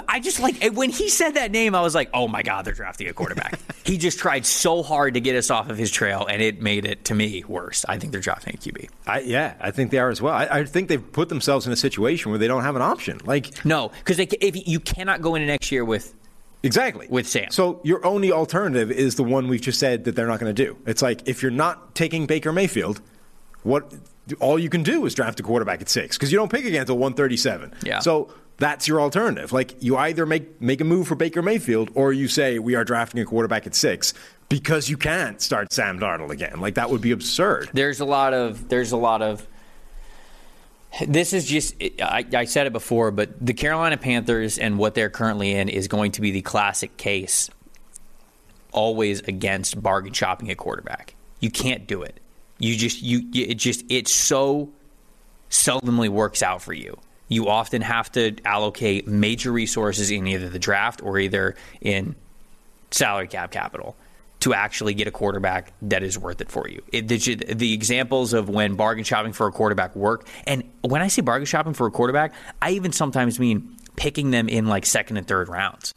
I 0.06 0.20
just 0.20 0.38
like 0.38 0.62
when 0.74 0.90
he 0.90 1.08
said 1.08 1.30
that 1.30 1.50
name, 1.50 1.74
I 1.74 1.80
was 1.80 1.94
like, 1.94 2.10
"Oh 2.12 2.28
my 2.28 2.42
god, 2.42 2.66
they're 2.66 2.74
drafting 2.74 3.08
a 3.08 3.14
quarterback." 3.14 3.58
he 3.84 3.96
just 3.96 4.18
tried 4.18 4.44
so 4.44 4.82
hard 4.82 5.14
to 5.14 5.20
get 5.20 5.34
us 5.34 5.50
off 5.50 5.70
of 5.70 5.78
his 5.78 5.90
trail, 5.90 6.26
and 6.28 6.42
it 6.42 6.60
made 6.60 6.84
it 6.84 7.06
to 7.06 7.14
me 7.14 7.42
worse. 7.48 7.86
I 7.88 7.96
think 7.98 8.12
they're 8.12 8.20
drafting 8.20 8.54
a 8.54 8.58
QB. 8.58 8.90
I, 9.06 9.20
yeah, 9.20 9.54
I 9.60 9.70
think 9.70 9.90
they 9.90 9.98
are 9.98 10.10
as 10.10 10.20
well. 10.20 10.34
I, 10.34 10.46
I 10.50 10.64
think 10.64 10.88
they've 10.88 11.12
put 11.12 11.30
themselves 11.30 11.66
in 11.66 11.72
a 11.72 11.76
situation 11.76 12.30
where 12.30 12.38
they 12.38 12.48
don't 12.48 12.64
have 12.64 12.76
an 12.76 12.82
option. 12.82 13.18
Like, 13.24 13.64
No, 13.64 13.92
because 14.04 14.18
if 14.18 14.68
you 14.68 14.78
cannot 14.78 15.22
go 15.22 15.36
into 15.36 15.46
next 15.46 15.72
year 15.72 15.86
with 15.86 16.14
Exactly. 16.62 17.06
With 17.10 17.26
Sam. 17.26 17.50
So 17.50 17.80
your 17.82 18.04
only 18.06 18.30
alternative 18.30 18.90
is 18.90 19.16
the 19.16 19.24
one 19.24 19.48
we've 19.48 19.60
just 19.60 19.80
said 19.80 20.04
that 20.04 20.14
they're 20.14 20.28
not 20.28 20.38
going 20.38 20.54
to 20.54 20.64
do. 20.64 20.76
It's 20.86 21.02
like 21.02 21.26
if 21.26 21.42
you're 21.42 21.50
not 21.50 21.94
taking 21.94 22.26
Baker 22.26 22.52
Mayfield, 22.52 23.00
what 23.62 23.92
all 24.40 24.58
you 24.58 24.68
can 24.68 24.82
do 24.82 25.04
is 25.06 25.14
draft 25.14 25.40
a 25.40 25.42
quarterback 25.42 25.80
at 25.80 25.88
six 25.88 26.16
because 26.16 26.30
you 26.32 26.38
don't 26.38 26.50
pick 26.50 26.64
again 26.64 26.80
until 26.82 26.98
137. 26.98 27.74
Yeah. 27.82 27.98
So 27.98 28.32
that's 28.58 28.86
your 28.86 29.00
alternative. 29.00 29.52
Like 29.52 29.82
you 29.82 29.96
either 29.96 30.26
make 30.26 30.60
make 30.60 30.80
a 30.80 30.84
move 30.84 31.08
for 31.08 31.14
Baker 31.16 31.42
Mayfield 31.42 31.90
or 31.94 32.12
you 32.12 32.28
say 32.28 32.58
we 32.58 32.74
are 32.74 32.84
drafting 32.84 33.20
a 33.20 33.24
quarterback 33.24 33.66
at 33.66 33.74
six 33.74 34.14
because 34.48 34.88
you 34.88 34.96
can't 34.96 35.40
start 35.40 35.72
Sam 35.72 35.98
Darnold 35.98 36.30
again. 36.30 36.60
Like 36.60 36.74
that 36.74 36.90
would 36.90 37.00
be 37.00 37.10
absurd. 37.12 37.70
there's 37.72 38.00
a 38.00 38.04
lot 38.04 38.32
of 38.34 38.68
there's 38.68 38.92
a 38.92 38.96
lot 38.96 39.22
of 39.22 39.46
this 41.08 41.32
is 41.32 41.46
just 41.46 41.74
I, 42.02 42.24
I 42.34 42.44
said 42.44 42.66
it 42.66 42.72
before 42.74 43.10
but 43.10 43.30
the 43.44 43.54
carolina 43.54 43.96
panthers 43.96 44.58
and 44.58 44.76
what 44.78 44.94
they're 44.94 45.08
currently 45.08 45.52
in 45.52 45.70
is 45.70 45.88
going 45.88 46.12
to 46.12 46.20
be 46.20 46.32
the 46.32 46.42
classic 46.42 46.98
case 46.98 47.48
always 48.72 49.20
against 49.20 49.82
bargain 49.82 50.12
shopping 50.12 50.50
at 50.50 50.58
quarterback 50.58 51.14
you 51.40 51.50
can't 51.50 51.86
do 51.86 52.02
it 52.02 52.20
you 52.62 52.76
just 52.76 53.02
you 53.02 53.28
it 53.34 53.54
just 53.54 53.84
it 53.90 54.08
so 54.08 54.70
seldomly 55.50 56.08
works 56.08 56.42
out 56.42 56.62
for 56.62 56.72
you 56.72 56.98
you 57.28 57.48
often 57.48 57.82
have 57.82 58.10
to 58.12 58.36
allocate 58.44 59.06
major 59.08 59.50
resources 59.50 60.10
in 60.10 60.26
either 60.26 60.48
the 60.48 60.58
draft 60.58 61.02
or 61.02 61.18
either 61.18 61.54
in 61.80 62.14
salary 62.90 63.26
cap 63.26 63.50
capital 63.50 63.96
to 64.40 64.52
actually 64.54 64.92
get 64.92 65.06
a 65.06 65.10
quarterback 65.10 65.72
that 65.82 66.02
is 66.02 66.18
worth 66.18 66.40
it 66.40 66.50
for 66.50 66.68
you. 66.68 66.82
It, 66.90 67.06
the, 67.06 67.16
the 67.54 67.72
examples 67.72 68.32
of 68.32 68.48
when 68.48 68.74
bargain 68.74 69.04
shopping 69.04 69.32
for 69.32 69.46
a 69.46 69.52
quarterback 69.52 69.94
work, 69.94 70.26
and 70.48 70.64
when 70.80 71.00
I 71.00 71.06
say 71.06 71.22
bargain 71.22 71.46
shopping 71.46 71.74
for 71.74 71.86
a 71.86 71.92
quarterback, 71.92 72.34
I 72.60 72.72
even 72.72 72.90
sometimes 72.90 73.38
mean 73.38 73.76
picking 73.94 74.32
them 74.32 74.48
in 74.48 74.66
like 74.66 74.84
second 74.84 75.16
and 75.16 75.28
third 75.28 75.48
rounds. 75.48 75.94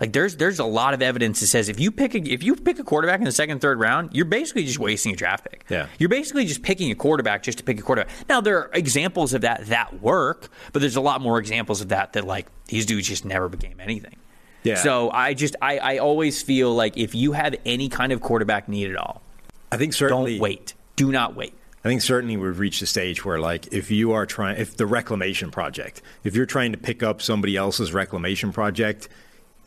Like 0.00 0.14
there's 0.14 0.36
there's 0.36 0.58
a 0.58 0.64
lot 0.64 0.94
of 0.94 1.02
evidence 1.02 1.40
that 1.40 1.48
says 1.48 1.68
if 1.68 1.78
you 1.78 1.92
pick 1.92 2.14
a, 2.14 2.18
if 2.18 2.42
you 2.42 2.56
pick 2.56 2.78
a 2.78 2.84
quarterback 2.84 3.18
in 3.20 3.26
the 3.26 3.32
second 3.32 3.60
third 3.60 3.78
round, 3.78 4.10
you're 4.14 4.24
basically 4.24 4.64
just 4.64 4.78
wasting 4.78 5.12
a 5.12 5.16
draft 5.16 5.44
pick. 5.50 5.66
Yeah. 5.68 5.88
You're 5.98 6.08
basically 6.08 6.46
just 6.46 6.62
picking 6.62 6.90
a 6.90 6.94
quarterback 6.94 7.42
just 7.42 7.58
to 7.58 7.64
pick 7.64 7.78
a 7.78 7.82
quarterback. 7.82 8.10
Now 8.28 8.40
there 8.40 8.58
are 8.58 8.70
examples 8.72 9.34
of 9.34 9.42
that 9.42 9.66
that 9.66 10.00
work, 10.00 10.48
but 10.72 10.80
there's 10.80 10.96
a 10.96 11.02
lot 11.02 11.20
more 11.20 11.38
examples 11.38 11.82
of 11.82 11.90
that 11.90 12.14
that 12.14 12.24
like 12.24 12.46
these 12.66 12.86
dudes 12.86 13.08
just 13.08 13.24
never 13.24 13.48
became 13.48 13.78
anything. 13.78 14.16
Yeah. 14.62 14.76
So 14.76 15.10
I 15.10 15.34
just 15.34 15.56
I, 15.60 15.78
I 15.78 15.98
always 15.98 16.42
feel 16.42 16.74
like 16.74 16.96
if 16.96 17.14
you 17.14 17.32
have 17.32 17.54
any 17.66 17.88
kind 17.88 18.12
of 18.12 18.20
quarterback 18.20 18.68
need 18.68 18.90
at 18.90 18.96
all, 18.96 19.22
I 19.70 19.76
think 19.76 19.92
certainly 19.92 20.32
don't 20.32 20.40
wait. 20.40 20.74
Do 20.96 21.12
not 21.12 21.36
wait. 21.36 21.54
I 21.82 21.88
think 21.88 22.02
certainly 22.02 22.36
we've 22.36 22.58
reached 22.58 22.82
a 22.82 22.86
stage 22.86 23.24
where, 23.24 23.38
like, 23.38 23.72
if 23.72 23.90
you 23.90 24.12
are 24.12 24.26
trying, 24.26 24.58
if 24.58 24.76
the 24.76 24.84
reclamation 24.84 25.50
project, 25.50 26.02
if 26.24 26.36
you're 26.36 26.44
trying 26.44 26.72
to 26.72 26.78
pick 26.78 27.02
up 27.02 27.22
somebody 27.22 27.56
else's 27.56 27.94
reclamation 27.94 28.52
project, 28.52 29.08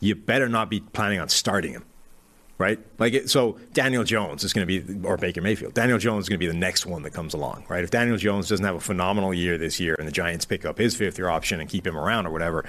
you 0.04 0.14
better 0.14 0.48
not 0.48 0.70
be 0.70 0.80
planning 0.80 1.20
on 1.20 1.28
starting 1.28 1.72
him, 1.72 1.84
right? 2.58 2.78
Like, 2.98 3.14
it, 3.14 3.30
so 3.30 3.58
Daniel 3.72 4.04
Jones 4.04 4.44
is 4.44 4.52
going 4.52 4.66
to 4.66 4.80
be, 4.80 5.06
or 5.06 5.16
Baker 5.16 5.40
Mayfield, 5.40 5.74
Daniel 5.74 5.98
Jones 5.98 6.24
is 6.24 6.28
going 6.28 6.38
to 6.38 6.46
be 6.46 6.50
the 6.50 6.58
next 6.58 6.86
one 6.86 7.02
that 7.02 7.12
comes 7.12 7.34
along, 7.34 7.64
right? 7.68 7.82
If 7.82 7.90
Daniel 7.90 8.16
Jones 8.16 8.48
doesn't 8.48 8.64
have 8.64 8.74
a 8.74 8.80
phenomenal 8.80 9.32
year 9.32 9.58
this 9.58 9.80
year 9.80 9.96
and 9.98 10.06
the 10.06 10.12
Giants 10.12 10.44
pick 10.44 10.64
up 10.64 10.78
his 10.78 10.94
fifth 10.94 11.18
year 11.18 11.28
option 11.28 11.60
and 11.60 11.68
keep 11.68 11.86
him 11.86 11.96
around 11.96 12.26
or 12.26 12.30
whatever, 12.30 12.64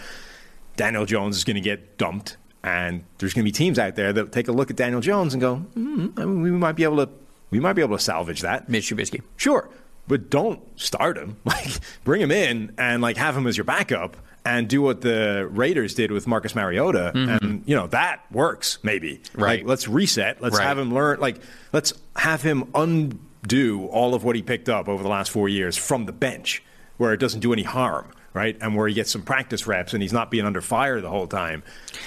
Daniel 0.76 1.06
Jones 1.06 1.38
is 1.38 1.44
going 1.44 1.56
to 1.56 1.62
get 1.62 1.98
dumped. 1.98 2.38
And 2.64 3.04
there's 3.20 3.34
going 3.34 3.44
to 3.46 3.48
be 3.48 3.52
teams 3.52 3.78
out 3.78 3.96
there 3.96 4.12
that 4.14 4.32
take 4.32 4.48
a 4.48 4.52
look 4.52 4.72
at 4.72 4.76
Daniel 4.76 5.02
Jones 5.02 5.34
and 5.36 5.42
go, 5.42 5.64
mm, 5.78 6.18
I 6.18 6.26
mean, 6.26 6.42
we 6.42 6.50
might 6.50 6.72
be 6.72 6.84
able 6.84 7.06
to, 7.06 7.12
we 7.52 7.60
might 7.60 7.74
be 7.74 7.84
able 7.84 7.96
to 7.96 8.04
salvage 8.04 8.42
that. 8.42 8.70
Mitch 8.70 8.90
Trubisky. 8.90 9.22
Sure, 9.38 9.70
but 10.08 10.32
don't 10.32 10.62
start 10.80 11.18
him. 11.18 11.38
Like 11.46 11.68
bring 12.04 12.22
him 12.22 12.32
in 12.32 12.74
and 12.78 13.04
like 13.04 13.18
have 13.18 13.38
him 13.38 13.46
as 13.46 13.56
your 13.56 13.66
backup 13.66 14.18
and 14.46 14.68
do 14.68 14.82
what 14.82 15.02
the 15.02 15.48
Raiders 15.52 15.96
did 15.96 16.12
with 16.12 16.28
Marcus 16.28 16.54
Mariota 16.56 17.12
and 17.16 17.64
you 17.66 17.76
know 17.76 17.88
that 17.88 18.24
works 18.32 18.78
maybe. 18.84 19.18
Mm-hmm. 19.18 19.42
Right. 19.42 19.60
Like, 19.62 19.68
let's 19.68 19.88
reset. 19.88 20.42
Let's 20.42 20.58
Right. 20.58 20.66
have 20.66 20.78
him 20.78 20.94
learn 20.94 21.20
like 21.20 21.42
let's 21.74 21.94
have 22.16 22.42
him 22.42 22.72
undo 22.76 23.88
all 23.88 24.14
of 24.14 24.24
what 24.24 24.36
he 24.36 24.42
picked 24.42 24.70
up 24.70 24.88
over 24.88 25.04
the 25.04 25.10
last 25.10 25.32
4 25.32 25.50
years 25.50 25.76
from 25.76 26.06
the 26.06 26.14
bench 26.14 26.64
where 26.98 27.12
it 27.12 27.18
doesn't 27.18 27.42
do 27.42 27.52
any 27.52 27.64
harm. 27.64 28.12
Right, 28.34 28.58
and 28.60 28.76
where 28.76 28.86
he 28.86 28.94
gets 28.94 29.12
some 29.12 29.22
practice 29.22 29.66
reps 29.66 29.94
and 29.94 30.02
he's 30.04 30.12
not 30.12 30.30
being 30.30 30.46
under 30.46 30.60
fire 30.60 31.00
the 31.00 31.10
whole 31.10 31.26
time. 31.26 31.64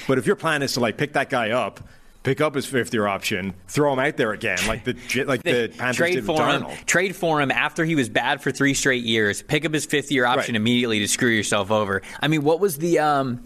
But 0.07 0.19
if 0.19 0.27
your 0.27 0.37
plan 0.37 0.61
is 0.63 0.75
to 0.75 0.81
like 0.81 0.99
pick 0.99 1.15
that 1.15 1.31
guy 1.31 1.53
up, 1.53 1.81
pick 2.23 2.41
up 2.41 2.55
his 2.55 2.67
fifth 2.67 2.93
year 2.93 3.07
option, 3.07 3.55
throw 3.69 3.93
him 3.93 3.99
out 3.99 4.17
there 4.17 4.33
again, 4.33 4.59
like 4.67 4.85
the 4.85 5.25
like 5.25 5.43
the 5.43 5.73
Panthers 5.77 5.97
trade 5.97 6.15
did 6.15 6.25
for 6.25 6.47
him. 6.47 6.67
Trade 6.87 7.17
for 7.17 7.41
him 7.41 7.51
after 7.51 7.85
he 7.85 7.95
was 7.95 8.09
bad 8.09 8.43
for 8.43 8.51
three 8.51 8.75
straight 8.75 9.05
years. 9.05 9.43
Pick 9.43 9.65
up 9.65 9.73
his 9.73 9.87
fifth 9.87 10.11
year 10.13 10.25
option 10.27 10.55
Right. 10.55 10.61
immediately 10.61 10.99
to 11.01 11.09
screw 11.09 11.31
yourself 11.31 11.71
over. 11.71 12.03
I 12.21 12.29
mean, 12.29 12.43
what 12.43 12.61
was 12.61 12.79
the? 12.79 12.99
Um, 12.99 13.45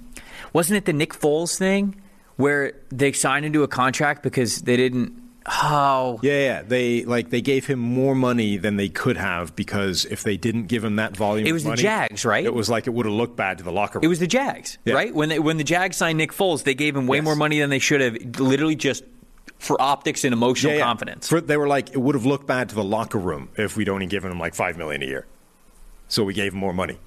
wasn't 0.53 0.77
it 0.79 0.85
the 0.85 0.93
Nick 0.93 1.15
Foles 1.15 1.57
thing 1.57 1.95
where 2.37 2.73
they 2.91 3.13
signed 3.13 3.45
into 3.47 3.63
a 3.63 3.69
contract 3.69 4.23
because 4.23 4.63
they 4.63 4.77
didn't? 4.77 5.22
Oh, 5.47 6.21
Yeah, 6.23 6.33
yeah. 6.39 6.63
They 6.63 7.05
like 7.05 7.31
they 7.31 7.41
gave 7.41 7.67
him 7.67 7.79
more 7.79 8.15
money 8.15 8.57
than 8.57 8.77
they 8.77 8.89
could 8.89 9.17
have 9.17 9.57
because 9.57 10.05
if 10.05 10.23
they 10.23 10.37
didn't 10.37 10.67
give 10.69 10.85
him 10.85 10.97
that 10.97 11.17
volume, 11.17 11.47
It 11.47 11.53
was 11.53 11.65
the 11.65 11.75
Jags, 11.75 12.25
right? 12.25 12.45
It 12.45 12.55
was 12.55 12.71
like 12.71 12.87
it 12.87 12.91
would 12.91 13.07
have 13.07 13.15
looked 13.15 13.37
bad 13.37 13.59
to 13.59 13.65
the 13.65 13.73
locker 13.73 13.99
room. 13.99 14.05
it 14.05 14.09
was 14.09 14.19
the 14.21 14.27
Jags, 14.27 14.79
Yeah. 14.85 14.95
right? 14.95 15.15
When 15.15 15.29
they, 15.29 15.39
when 15.39 15.57
the 15.57 15.65
Jags 15.65 15.97
signed 15.97 16.19
Nick 16.19 16.33
Foles, 16.33 16.63
they 16.65 16.75
gave 16.75 16.95
him 16.97 17.07
way 17.07 17.19
Yes. 17.19 17.25
more 17.25 17.37
money 17.37 17.59
than 17.61 17.71
they 17.71 17.79
should 17.81 18.01
have, 18.01 18.17
literally 18.39 18.77
just 18.77 19.05
for 19.59 19.81
optics 19.81 20.25
and 20.25 20.33
emotional 20.33 20.73
Yeah, 20.73 20.79
yeah. 20.79 20.85
confidence. 20.85 21.29
For, 21.29 21.41
they 21.41 21.57
were 21.57 21.69
like 21.69 21.91
it 21.91 21.99
would 21.99 22.15
have 22.15 22.27
looked 22.27 22.47
bad 22.47 22.69
to 22.71 22.75
the 22.75 22.85
locker 22.85 23.19
room 23.19 23.49
if 23.57 23.77
we'd 23.77 23.89
only 23.89 24.07
given 24.07 24.31
him 24.31 24.39
like 24.39 24.55
five 24.55 24.77
million 24.77 25.03
a 25.03 25.07
year. 25.07 25.27
So 26.09 26.25
we 26.25 26.35
gave 26.35 26.53
him 26.53 26.59
more 26.61 26.73
money. 26.73 26.99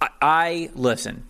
I, 0.00 0.08
I 0.22 0.70
listen. 0.74 1.24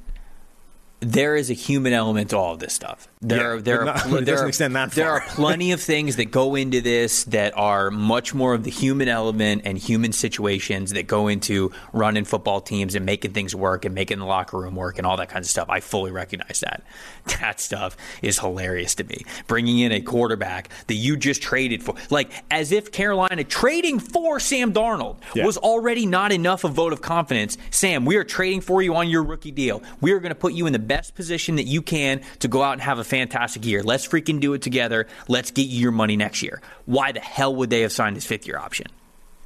There 1.00 1.34
is 1.34 1.48
a 1.50 1.54
human 1.54 1.92
element 1.94 2.30
to 2.30 2.36
all 2.36 2.52
of 2.52 2.58
this 2.58 2.74
stuff. 2.74 3.08
There, 3.22 3.38
Yeah, 3.38 3.44
are, 3.44 3.60
there 3.60 3.78
but 3.78 3.80
are, 3.82 4.08
not- 4.08 4.24
there 4.24 4.44
are, 4.44 4.86
There 4.88 5.10
are 5.10 5.20
plenty 5.28 5.72
of 5.72 5.80
things 5.80 6.16
that 6.16 6.26
go 6.26 6.54
into 6.54 6.80
this 6.82 7.24
that 7.24 7.56
are 7.56 7.90
much 7.90 8.34
more 8.34 8.52
of 8.54 8.64
the 8.64 8.70
human 8.70 9.08
element 9.08 9.62
and 9.64 9.78
human 9.78 10.12
situations 10.12 10.92
that 10.92 11.06
go 11.06 11.28
into 11.28 11.72
running 11.94 12.24
football 12.24 12.60
teams 12.60 12.94
and 12.94 13.04
making 13.06 13.32
things 13.32 13.54
work 13.54 13.84
and 13.84 13.94
making 13.94 14.18
the 14.18 14.24
locker 14.26 14.58
room 14.58 14.74
work 14.76 14.98
and 14.98 15.06
all 15.06 15.16
that 15.16 15.28
kind 15.30 15.42
of 15.42 15.48
stuff. 15.50 15.68
I 15.70 15.80
fully 15.80 16.10
recognize 16.12 16.60
that. 16.60 16.82
That 17.40 17.60
stuff 17.60 17.96
is 18.22 18.38
hilarious 18.38 18.94
to 18.96 19.04
me. 19.04 19.24
Bringing 19.46 19.78
in 19.78 19.92
a 19.92 20.00
quarterback 20.00 20.68
that 20.88 20.94
you 20.94 21.16
just 21.16 21.40
traded 21.42 21.82
for, 21.82 21.94
like 22.10 22.30
as 22.50 22.72
if 22.72 22.90
Carolina 22.92 23.44
trading 23.44 24.00
for 24.00 24.40
Sam 24.40 24.72
Darnold 24.72 25.16
Yeah. 25.34 25.44
was 25.46 25.56
already 25.56 26.06
not 26.06 26.32
enough 26.32 26.64
of 26.64 26.72
vote 26.72 26.92
of 26.92 27.00
confidence. 27.02 27.56
Sam, 27.70 28.04
we 28.04 28.16
are 28.16 28.24
trading 28.24 28.62
for 28.62 28.82
you 28.82 28.94
on 28.96 29.08
your 29.08 29.22
rookie 29.22 29.50
deal. 29.52 29.82
We 30.00 30.12
are 30.12 30.18
going 30.18 30.30
to 30.30 30.34
put 30.38 30.54
you 30.54 30.66
in 30.66 30.72
the 30.72 30.78
best 30.90 31.14
position 31.14 31.56
that 31.56 31.64
you 31.66 31.82
can 31.82 32.20
to 32.40 32.48
go 32.48 32.62
out 32.62 32.72
and 32.72 32.82
have 32.82 32.98
a 32.98 33.04
fantastic 33.04 33.64
year. 33.64 33.82
Let's 33.82 34.06
freaking 34.08 34.40
do 34.40 34.54
it 34.54 34.62
together. 34.62 35.06
Let's 35.28 35.52
get 35.52 35.66
you 35.68 35.78
your 35.80 35.92
money 35.92 36.16
next 36.16 36.42
year. 36.42 36.60
Why 36.86 37.12
the 37.12 37.20
hell 37.20 37.54
would 37.56 37.70
they 37.70 37.82
have 37.82 37.92
signed 37.92 38.16
his 38.16 38.26
fifth 38.26 38.46
year 38.46 38.58
option? 38.58 38.86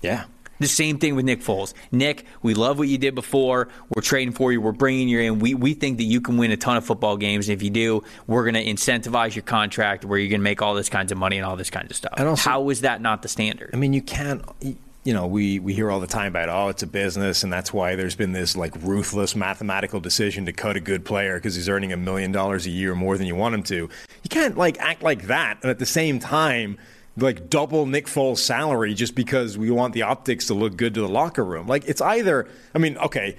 Yeah. 0.01 0.25
The 0.61 0.69
same 0.69 0.99
thing 0.99 1.17
with 1.17 1.25
Nick 1.25 1.41
Foles. 1.41 1.75
Nick, 1.91 2.25
we 2.41 2.55
love 2.55 2.79
what 2.79 2.87
you 2.89 2.97
did 2.97 3.15
before. 3.17 3.69
We're 3.95 4.03
trading 4.03 4.33
for 4.33 4.53
you. 4.53 4.61
We're 4.61 4.71
bringing 4.73 5.09
you 5.09 5.19
in. 5.21 5.41
We, 5.41 5.53
we 5.55 5.75
think 5.75 5.99
that 5.99 6.05
you 6.05 6.21
can 6.21 6.37
win 6.39 6.53
a 6.53 6.57
ton 6.57 6.77
of 6.77 6.85
football 6.87 7.17
games. 7.17 7.49
And 7.49 7.57
if 7.57 7.63
you 7.63 7.71
do, 7.71 8.05
we're 8.29 8.45
going 8.51 8.55
to 8.55 8.65
incentivize 8.65 9.35
your 9.35 9.43
contract 9.43 10.05
where 10.05 10.17
you're 10.19 10.31
going 10.31 10.41
to 10.41 10.45
make 10.45 10.63
all 10.63 10.75
this 10.75 10.89
kinds 10.89 11.11
of 11.11 11.19
money 11.19 11.37
and 11.39 11.45
all 11.45 11.57
this 11.57 11.71
kinds 11.71 11.91
of 11.91 11.97
stuff. 11.97 12.15
And 12.17 12.29
also- 12.29 12.49
How 12.49 12.71
is 12.71 12.83
that 12.83 13.01
not 13.01 13.23
the 13.23 13.29
standard? 13.29 13.71
I 13.75 13.77
mean, 13.77 13.93
you 13.93 14.01
can't. 14.03 14.43
You 15.05 15.13
know, 15.13 15.27
we, 15.27 15.59
we 15.59 15.75
hear 15.75 15.91
all 15.91 16.01
the 16.01 16.07
time 16.07 16.29
about 16.29 16.49
oh, 16.49 16.69
it's 16.69 16.83
a 16.83 16.87
business, 16.87 17.45
and 17.45 17.53
that's 17.53 17.73
why 17.73 17.95
there's 17.95 18.17
been 18.17 18.33
this 18.33 18.57
like 18.57 18.75
ruthless 18.83 19.37
mathematical 19.37 20.01
decision 20.01 20.47
to 20.47 20.53
cut 20.53 20.77
a 20.77 20.81
good 20.81 21.05
player 21.05 21.37
because 21.37 21.55
he's 21.55 21.69
earning 21.69 21.93
a 21.93 21.97
million 21.97 22.33
dollars 22.33 22.67
a 22.67 22.71
year 22.71 22.95
more 22.95 23.19
than 23.19 23.27
you 23.27 23.37
want 23.37 23.55
him 23.55 23.63
to. 23.65 23.75
You 23.77 24.31
can't 24.31 24.57
like 24.57 24.79
act 24.81 25.03
like 25.03 25.27
that, 25.27 25.59
and 25.63 25.71
at 25.71 25.79
the 25.79 25.87
same 25.87 26.19
time, 26.21 26.79
like 27.17 27.51
double 27.51 27.87
Nick 27.87 28.07
Foles' 28.07 28.39
salary 28.39 28.95
just 28.95 29.15
because 29.15 29.57
we 29.59 29.71
want 29.71 29.95
the 29.95 30.03
optics 30.03 30.47
to 30.49 30.55
look 30.55 30.77
good 30.77 30.95
to 30.95 31.01
the 31.01 31.09
locker 31.09 31.45
room. 31.45 31.67
Like 31.67 31.85
it's 31.87 32.01
either. 32.01 32.49
I 32.75 32.79
mean, 32.79 32.97
okay. 32.99 33.37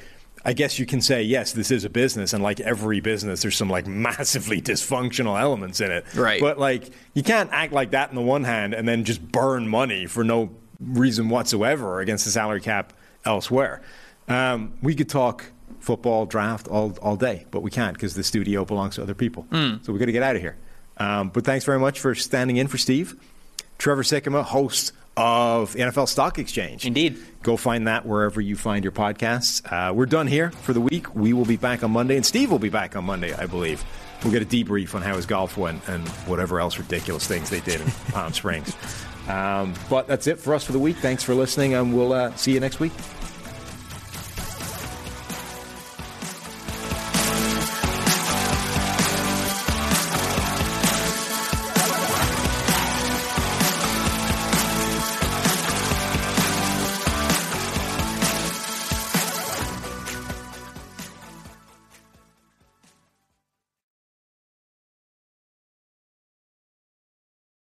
I 0.48 0.54
guess 0.54 0.78
you 0.78 0.86
can 0.86 1.02
say 1.02 1.24
yes, 1.24 1.54
this 1.54 1.72
is 1.72 1.86
a 1.86 1.90
business, 1.90 2.32
and 2.32 2.44
like 2.44 2.60
every 2.60 3.00
business, 3.00 3.42
there's 3.42 3.58
some 3.58 3.70
like 3.70 3.88
massively 4.08 4.62
dysfunctional 4.62 5.40
elements 5.42 5.82
in 5.82 5.92
it. 5.92 6.06
Right. 6.14 6.40
But 6.40 6.60
like 6.60 6.92
you 7.16 7.24
can't 7.24 7.50
act 7.52 7.74
like 7.74 7.92
that 7.92 8.10
on 8.10 8.16
the 8.16 8.22
one 8.22 8.44
hand 8.44 8.76
and 8.76 8.88
then 8.88 9.04
just 9.04 9.32
burn 9.32 9.68
money 9.68 10.06
for 10.06 10.24
no 10.24 10.52
reason 10.80 11.30
whatsoever 11.30 12.00
against 12.00 12.26
the 12.26 12.32
salary 12.32 12.62
cap 12.62 12.94
elsewhere. 13.26 13.82
Um, 14.28 14.74
we 14.82 14.96
could 14.96 15.10
talk 15.10 15.46
football 15.80 16.26
draft 16.26 16.68
all, 16.68 16.98
all 17.02 17.16
day, 17.16 17.46
but 17.52 17.62
we 17.62 17.72
can't 17.72 17.94
because 17.94 18.16
the 18.16 18.24
studio 18.24 18.66
belongs 18.66 18.96
to 18.96 19.04
other 19.04 19.14
people. 19.14 19.46
So 19.52 19.94
we 19.94 20.00
got 20.00 20.06
to 20.06 20.12
get 20.12 20.24
out 20.24 20.36
of 20.36 20.42
here. 20.42 20.58
Um, 20.98 21.30
but 21.30 21.44
thanks 21.46 21.66
very 21.66 21.80
much 21.80 22.00
for 22.00 22.16
standing 22.16 22.58
in 22.58 22.68
for 22.68 22.78
Steve. 22.78 23.16
Trevor 23.78 24.04
Sikkema, 24.04 24.44
host 24.44 24.94
of 25.18 25.74
NFL 25.76 26.08
Stock 26.08 26.40
Exchange. 26.40 26.86
Indeed. 26.86 27.18
Go 27.44 27.58
find 27.58 27.88
that 27.88 28.06
wherever 28.06 28.42
you 28.42 28.56
find 28.56 28.84
your 28.84 28.92
podcasts. 28.92 29.62
Uh, 29.72 29.94
we're 29.94 30.06
done 30.06 30.28
here 30.28 30.52
for 30.52 30.74
the 30.74 30.82
week. 30.82 31.16
We 31.16 31.34
will 31.34 31.46
be 31.46 31.58
back 31.58 31.84
on 31.84 31.92
Monday, 31.92 32.16
and 32.16 32.26
Steve 32.26 32.52
will 32.52 32.60
be 32.60 32.70
back 32.70 32.96
on 32.96 33.06
Monday, 33.06 33.34
I 33.34 33.46
believe. 33.46 33.84
We'll 34.24 34.34
get 34.34 34.42
a 34.42 34.46
debrief 34.46 34.96
on 34.96 35.02
how 35.02 35.16
his 35.16 35.26
golf 35.26 35.58
went 35.58 35.88
and 35.88 36.08
whatever 36.28 36.60
else 36.60 36.78
ridiculous 36.78 37.28
things 37.28 37.50
they 37.50 37.60
did 37.60 37.82
in 37.82 37.88
Palm 38.12 38.34
Springs. 38.34 38.76
Um, 39.28 39.74
but 39.90 40.08
that's 40.08 40.28
it 40.28 40.40
for 40.40 40.54
us 40.54 40.64
for 40.64 40.72
the 40.72 40.80
week. 40.80 40.98
Thanks 40.98 41.24
for 41.24 41.34
listening, 41.34 41.74
and 41.74 41.96
we'll 41.96 42.14
uh, 42.14 42.36
see 42.36 42.54
you 42.54 42.60
next 42.60 42.80
week. 42.80 42.94